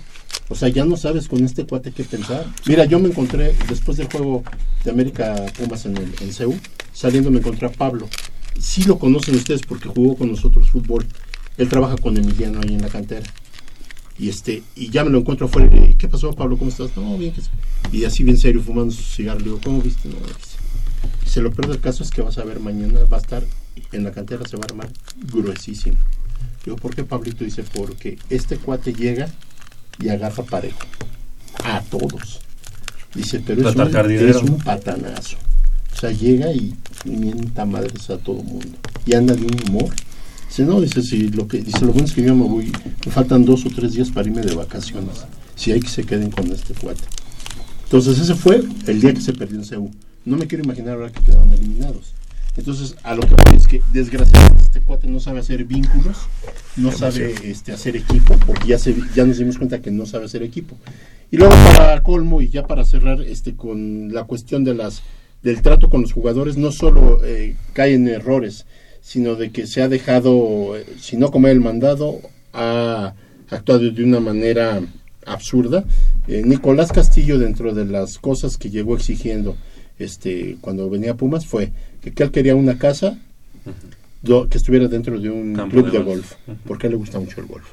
O 0.49 0.55
sea, 0.55 0.69
ya 0.69 0.85
no 0.85 0.97
sabes 0.97 1.27
con 1.27 1.45
este 1.45 1.65
cuate 1.67 1.91
qué 1.91 2.05
pensar. 2.05 2.47
Mira, 2.67 2.85
yo 2.85 3.01
me 3.01 3.09
encontré, 3.09 3.53
después 3.69 3.97
del 3.97 4.07
juego 4.09 4.45
de 4.85 4.91
América 4.93 5.35
Pumas 5.59 5.87
en 5.87 5.97
el 5.97 6.15
en 6.21 6.33
CEU, 6.33 6.55
saliendo 6.93 7.31
me 7.33 7.39
encontré 7.39 7.67
a 7.67 7.73
Pablo. 7.73 8.09
Sí 8.61 8.85
lo 8.85 8.99
conocen 8.99 9.37
ustedes 9.37 9.63
porque 9.63 9.89
jugó 9.89 10.17
con 10.17 10.31
nosotros 10.31 10.71
fútbol. 10.71 11.05
Él 11.57 11.69
trabaja 11.69 11.97
con 11.97 12.17
Emiliano 12.17 12.61
ahí 12.61 12.75
en 12.75 12.83
la 12.83 12.89
cantera. 12.89 13.27
Y 14.19 14.29
este, 14.29 14.63
y 14.75 14.91
ya 14.91 15.05
me 15.05 15.11
lo 15.11 15.19
encuentro 15.19 15.47
afuera 15.47 15.71
y 15.77 15.95
¿qué 15.95 16.09
pasó 16.09 16.33
Pablo? 16.33 16.57
¿Cómo 16.57 16.71
estás? 16.71 16.97
No, 16.97 17.19
bien. 17.19 17.35
Y 17.93 18.05
así 18.05 18.25
bien 18.25 18.39
serio, 18.39 18.63
fumando 18.63 18.93
su 18.95 19.03
cigarro. 19.03 19.41
Le 19.41 19.45
digo, 19.45 19.61
¿cómo 19.63 19.83
viste? 19.83 20.09
No, 20.09 20.17
se 21.27 21.43
lo 21.43 21.53
peor 21.53 21.69
del 21.69 21.81
caso 21.81 22.03
es 22.03 22.11
que 22.11 22.23
vas 22.23 22.39
a 22.39 22.45
ver 22.45 22.61
mañana, 22.61 23.01
va 23.05 23.19
a 23.19 23.21
estar 23.21 23.45
en 23.93 24.05
la 24.05 24.13
cantera, 24.13 24.47
se 24.47 24.57
va 24.57 24.63
a 24.63 24.73
armar 24.73 24.91
gruesísimo. 25.31 25.99
Digo, 26.65 26.77
¿por 26.79 26.95
qué 26.95 27.05
Pablito? 27.05 27.45
Dice, 27.45 27.63
porque 27.63 28.19
este 28.31 28.57
cuate 28.57 28.95
llega 28.95 29.29
y 29.99 30.09
agarra 30.09 30.43
parejo. 30.45 30.79
A 31.63 31.83
todos. 31.83 32.41
Dice, 33.15 33.43
pero 33.45 33.69
es 33.69 33.77
un, 33.77 34.19
es 34.29 34.37
un 34.37 34.59
patanazo. 34.59 35.37
O 35.95 35.99
sea, 35.99 36.11
llega 36.11 36.53
y 36.53 36.75
mienta 37.11 37.65
madres 37.65 38.11
a 38.11 38.19
todo 38.19 38.43
mundo. 38.43 38.69
Y 39.05 39.15
anda 39.15 39.35
de 39.35 39.43
un 39.43 39.69
humor. 39.69 39.91
Dice, 40.49 40.65
no, 40.65 40.81
dice, 40.81 41.03
si 41.03 41.29
lo 41.29 41.47
que, 41.49 41.59
dice, 41.59 41.81
lo 41.85 41.93
bueno 41.93 42.07
es 42.07 42.13
que 42.13 42.23
yo 42.23 42.35
me 42.35 42.47
voy, 42.47 42.73
me 43.05 43.13
faltan 43.13 43.45
dos 43.45 43.67
o 43.67 43.71
tres 43.71 43.93
días 43.93 44.11
para 44.11 44.29
irme 44.29 44.43
de 44.43 44.55
vacaciones. 44.55 45.25
Si 45.55 45.73
hay 45.73 45.81
que 45.81 45.89
se 45.89 46.05
queden 46.05 46.31
con 46.31 46.51
este 46.51 46.75
cuate. 46.75 47.03
Entonces 47.85 48.19
ese 48.19 48.35
fue 48.35 48.65
el 48.87 49.01
día 49.01 49.15
que 49.15 49.21
se 49.21 49.33
perdió 49.33 49.59
en 49.59 49.65
CEU. 49.65 49.91
No 50.25 50.37
me 50.37 50.47
quiero 50.47 50.65
imaginar 50.65 50.95
ahora 50.95 51.13
que 51.13 51.23
quedaron 51.23 51.53
eliminados. 51.53 52.15
Entonces, 52.57 52.97
a 53.03 53.15
lo 53.15 53.23
que 53.23 53.35
voy 53.35 53.57
es 53.57 53.67
que 53.67 53.83
desgraciadamente 53.93 54.63
este 54.63 54.81
cuate 54.81 55.09
no 55.09 55.21
sabe 55.21 55.41
hacer 55.41 55.65
vínculos, 55.65 56.17
no 56.77 56.91
sabe 56.91 57.35
este, 57.45 57.73
hacer 57.73 57.97
equipo, 57.97 58.35
porque 58.47 58.69
ya, 58.69 58.79
se, 58.79 58.97
ya 59.15 59.27
nos 59.27 59.37
dimos 59.37 59.59
cuenta 59.59 59.83
que 59.83 59.91
no 59.91 60.07
sabe 60.07 60.25
hacer 60.25 60.43
equipo. 60.43 60.77
Y 61.31 61.37
luego 61.37 61.55
para 61.77 62.03
colmo 62.03 62.41
y 62.41 62.49
ya 62.49 62.67
para 62.67 62.85
cerrar 62.85 63.21
este 63.21 63.57
con 63.57 64.13
la 64.13 64.25
cuestión 64.25 64.65
de 64.65 64.75
las 64.75 65.03
del 65.43 65.63
trato 65.63 65.89
con 65.89 66.03
los 66.03 66.13
jugadores, 66.13 66.57
no 66.57 66.73
solo 66.73 67.25
eh, 67.25 67.55
cae 67.73 67.95
en 67.95 68.09
errores, 68.09 68.67
sino 69.01 69.35
de 69.37 69.51
que 69.53 69.67
se 69.67 69.83
ha 69.83 69.89
dejado, 69.89 70.77
eh, 70.77 70.85
si 71.01 71.17
no 71.17 71.31
comer 71.31 71.53
el 71.53 71.61
mandado, 71.61 72.19
ha 72.53 73.15
actuado 73.51 73.91
de 73.91 74.03
una 74.05 74.19
manera 74.21 74.81
absurda. 75.25 75.85
Eh, 76.27 76.43
Nicolás 76.45 76.91
Castillo, 76.93 77.39
dentro 77.39 77.75
de 77.75 77.85
las 77.85 78.19
cosas 78.19 78.57
que 78.57 78.71
llegó 78.71 78.97
exigiendo 78.97 79.57
este 79.99 80.57
cuando 80.61 80.91
venía 80.91 81.13
a 81.13 81.17
Pumas, 81.17 81.47
fue 81.47 81.71
que, 82.03 82.13
que 82.13 82.23
él 82.25 82.31
quería 82.31 82.55
una 82.57 82.79
casa 82.79 83.19
do- 84.23 84.49
que 84.49 84.59
estuviera 84.59 84.89
dentro 84.89 85.19
de 85.21 85.31
un 85.31 85.55
Campo 85.55 85.73
club 85.77 85.91
de 85.93 85.99
de, 85.99 86.05
golf. 86.05 86.33
porque 86.67 86.87
a 86.87 86.89
él 86.89 86.93
le 86.95 86.99
gusta 86.99 87.19
mucho 87.21 87.41
el 87.41 87.47
golf. 87.47 87.67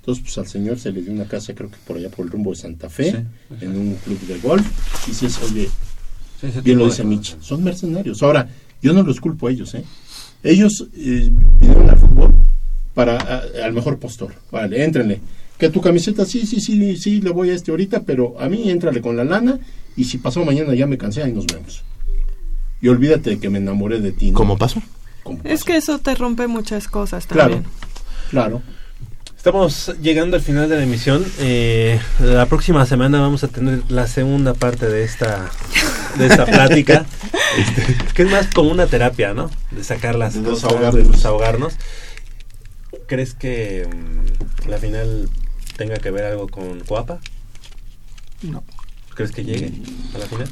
Entonces, 0.00 0.24
pues 0.24 0.38
al 0.38 0.46
señor 0.48 0.78
se 0.78 0.90
le 0.92 1.02
dio 1.02 1.12
una 1.12 1.26
casa, 1.26 1.54
creo 1.54 1.70
que 1.70 1.76
por 1.86 1.98
allá 1.98 2.08
por 2.08 2.24
el 2.24 2.32
rumbo 2.32 2.50
de 2.50 2.56
Santa 2.56 2.88
Fe, 2.88 3.10
Sí, 3.10 3.16
en 3.60 3.76
un 3.76 3.94
club 3.96 4.18
de 4.22 4.38
golf. 4.38 4.66
Y 5.06 5.10
dices, 5.10 5.38
oye, 5.42 5.68
Sí, 6.40 6.48
bien 6.62 6.78
lo 6.78 6.86
dice. 6.86 7.04
Mitch, 7.04 7.36
son 7.40 7.62
mercenarios. 7.62 8.22
Ahora, 8.22 8.48
yo 8.82 8.92
no 8.92 9.02
los 9.02 9.20
culpo 9.20 9.48
a 9.48 9.50
ellos, 9.50 9.74
¿eh? 9.74 9.84
Ellos 10.42 10.86
eh, 10.96 11.30
vinieron 11.60 11.90
al 11.90 11.98
fútbol 11.98 12.32
para 12.94 13.16
a- 13.18 13.42
al 13.64 13.72
mejor 13.72 13.98
postor. 13.98 14.34
Vale, 14.50 14.82
éntrenle. 14.84 15.20
Que 15.58 15.68
tu 15.68 15.80
camiseta, 15.82 16.24
sí, 16.24 16.46
sí, 16.46 16.60
sí, 16.60 16.96
sí, 16.96 17.20
le 17.20 17.30
voy 17.30 17.50
a 17.50 17.54
este 17.54 17.70
ahorita, 17.70 18.02
pero 18.04 18.40
a 18.40 18.48
mí 18.48 18.70
éntrale 18.70 19.02
con 19.02 19.16
la 19.16 19.24
lana 19.24 19.58
y 19.96 20.04
si 20.04 20.16
pasó 20.16 20.42
mañana 20.44 20.74
ya 20.74 20.86
me 20.86 20.96
cansé, 20.96 21.22
ahí 21.22 21.32
nos 21.32 21.46
vemos. 21.46 21.82
Y 22.80 22.88
olvídate 22.88 23.30
de 23.30 23.38
que 23.38 23.50
me 23.50 23.58
enamoré 23.58 24.00
de 24.00 24.12
ti. 24.12 24.30
¿no? 24.30 24.38
¿Cómo 24.38 24.56
pasó? 24.56 24.82
Es 25.44 25.64
que 25.64 25.76
eso 25.76 25.98
te 25.98 26.14
rompe 26.14 26.46
muchas 26.46 26.88
cosas 26.88 27.26
Claro, 27.26 27.50
también. 27.56 27.70
claro. 28.30 28.62
Estamos 29.40 29.90
llegando 30.02 30.36
al 30.36 30.42
final 30.42 30.68
de 30.68 30.76
la 30.76 30.82
emisión. 30.82 31.24
Eh, 31.38 31.98
la 32.18 32.44
próxima 32.44 32.84
semana 32.84 33.22
vamos 33.22 33.42
a 33.42 33.48
tener 33.48 33.90
la 33.90 34.06
segunda 34.06 34.52
parte 34.52 34.86
de 34.86 35.02
esta 35.02 35.48
de 36.18 36.26
esta 36.26 36.44
plática, 36.44 37.06
este, 37.56 37.96
que 38.12 38.24
es 38.24 38.30
más 38.30 38.48
como 38.48 38.70
una 38.70 38.86
terapia, 38.86 39.32
¿no? 39.32 39.50
De 39.70 39.82
sacar 39.82 40.16
las 40.16 40.34
De 40.34 40.42
cosas, 40.42 40.64
desahogarnos. 40.64 40.94
de 40.94 41.10
desahogarnos. 41.16 41.74
¿Crees 43.06 43.32
que 43.32 43.88
mm, 43.88 44.68
la 44.68 44.76
final 44.76 45.30
tenga 45.78 45.96
que 45.96 46.10
ver 46.10 46.26
algo 46.26 46.46
con 46.46 46.80
Coapa? 46.80 47.18
No. 48.42 48.62
¿Crees 49.14 49.32
que 49.32 49.42
llegue 49.42 49.72
a 50.14 50.18
la 50.18 50.26
final? 50.26 50.50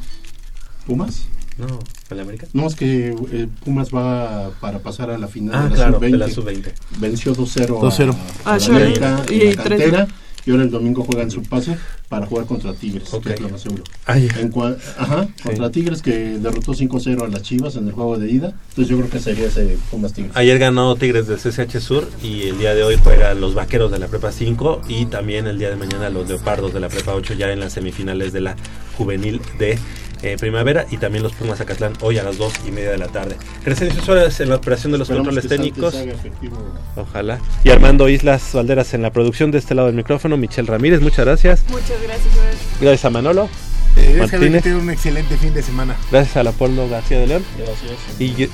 ¿Pumas? 0.86 1.24
No, 1.58 1.78
a 2.10 2.14
la 2.14 2.22
América. 2.22 2.46
No, 2.52 2.66
es 2.68 2.74
que 2.76 3.08
eh, 3.32 3.48
Pumas 3.64 3.88
va 3.92 4.50
para 4.60 4.78
pasar 4.78 5.10
a 5.10 5.18
la 5.18 5.26
final 5.28 5.54
Ah, 5.54 5.64
de 5.64 5.70
la 5.70 5.74
claro, 5.76 5.94
sub-20. 5.98 6.10
de 6.10 6.18
la 6.18 6.28
sub-20. 6.28 6.72
Venció 6.98 7.34
2-0 7.34 7.80
2-0. 7.80 8.14
a, 8.44 8.50
a 8.52 8.54
Ah, 8.54 8.58
la. 8.58 8.66
América 8.76 9.22
Y 9.30 9.40
en 9.40 9.56
la 9.56 9.62
tres- 9.64 9.80
cantera. 9.80 10.08
Y 10.46 10.50
ahora 10.52 10.62
el 10.62 10.70
domingo 10.70 11.04
juegan 11.04 11.30
su 11.30 11.42
pase 11.42 11.76
para 12.08 12.24
jugar 12.24 12.46
contra 12.46 12.72
Tigres, 12.72 13.12
Ok. 13.12 13.24
que 13.26 13.32
es 13.34 13.40
lo 13.40 13.50
más 13.50 13.60
seguro. 13.60 13.82
Ay, 14.06 14.28
En 14.38 14.50
cua- 14.50 14.78
ajá, 14.96 15.28
contra 15.42 15.70
Tigres 15.70 16.00
que 16.00 16.38
derrotó 16.38 16.72
5-0 16.72 17.22
a 17.22 17.28
las 17.28 17.42
Chivas 17.42 17.76
en 17.76 17.86
el 17.86 17.92
juego 17.92 18.16
de 18.16 18.30
ida. 18.30 18.54
Entonces 18.70 18.88
yo 18.88 18.96
creo 18.96 19.10
que 19.10 19.18
sería 19.18 19.48
ese 19.48 19.76
Pumas 19.90 20.14
Tigres. 20.14 20.32
Ayer 20.36 20.58
ganó 20.58 20.96
Tigres 20.96 21.26
del 21.26 21.36
CCH 21.38 21.80
Sur 21.80 22.08
y 22.22 22.44
el 22.44 22.56
día 22.56 22.74
de 22.74 22.82
hoy 22.82 22.96
juegan 23.02 23.42
los 23.42 23.54
Vaqueros 23.54 23.90
de 23.90 23.98
la 23.98 24.06
Prepa 24.06 24.32
5 24.32 24.80
y 24.88 25.04
también 25.06 25.46
el 25.48 25.58
día 25.58 25.68
de 25.68 25.76
mañana 25.76 26.08
los 26.08 26.26
Leopardos 26.28 26.72
de 26.72 26.80
la 26.80 26.88
Prepa 26.88 27.12
8 27.14 27.34
ya 27.34 27.52
en 27.52 27.60
las 27.60 27.74
semifinales 27.74 28.32
de 28.32 28.40
la 28.40 28.56
Juvenil 28.96 29.42
de 29.58 29.78
eh, 30.22 30.36
Primavera 30.38 30.86
y 30.90 30.96
también 30.98 31.22
los 31.22 31.32
Pumas 31.32 31.60
Acatlán 31.60 31.92
hoy 32.00 32.18
a 32.18 32.22
las 32.22 32.38
2 32.38 32.52
y 32.66 32.70
media 32.70 32.90
de 32.90 32.98
la 32.98 33.08
tarde. 33.08 33.36
Crescencio 33.64 34.02
Suárez 34.02 34.40
en 34.40 34.48
la 34.48 34.56
operación 34.56 34.92
de 34.92 34.98
los 34.98 35.08
Esperamos 35.08 35.34
controles 35.34 35.48
técnicos. 35.48 35.94
efectivo. 35.94 36.56
Ojalá. 36.96 37.38
Y 37.64 37.70
Armando 37.70 38.08
Islas 38.08 38.50
Valderas 38.52 38.94
en 38.94 39.02
la 39.02 39.10
producción 39.10 39.50
de 39.50 39.58
este 39.58 39.74
lado 39.74 39.86
del 39.86 39.96
micrófono. 39.96 40.36
Michelle 40.36 40.68
Ramírez, 40.68 41.00
muchas 41.00 41.24
gracias. 41.24 41.64
Muchas 41.68 42.00
gracias. 42.02 42.34
Gracias 42.80 43.04
a 43.04 43.10
Manolo. 43.10 43.48
Eh, 43.96 44.16
Martínez. 44.18 44.62
que 44.62 44.74
un 44.74 44.90
excelente 44.90 45.36
fin 45.36 45.52
de 45.54 45.62
semana. 45.62 45.96
Gracias 46.10 46.36
a 46.36 46.42
Leopoldo 46.42 46.88
García 46.88 47.18
de 47.18 47.26
León. 47.26 47.44
Gracias. 47.56 47.92
Y 48.18 48.34
yo-. 48.34 48.46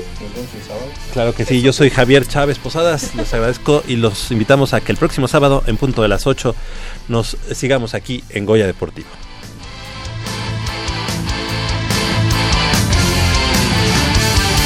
Claro 1.12 1.35
que 1.35 1.45
sí, 1.45 1.61
yo 1.61 1.73
soy 1.73 1.91
Javier 1.91 2.27
Chávez 2.27 2.59
Posadas, 2.59 3.15
les 3.15 3.32
agradezco 3.35 3.82
y 3.86 3.97
los 3.97 4.31
invitamos 4.31 4.73
a 4.74 4.81
que 4.81 4.93
el 4.93 4.99
próximo 4.99 5.28
sábado 5.28 5.62
en 5.66 5.77
punto 5.77 6.03
de 6.03 6.09
las 6.09 6.27
8 6.27 6.55
nos 7.09 7.36
sigamos 7.53 7.95
aquí 7.95 8.24
en 8.31 8.47
Goya 8.47 8.66
Deportivo. 8.66 9.09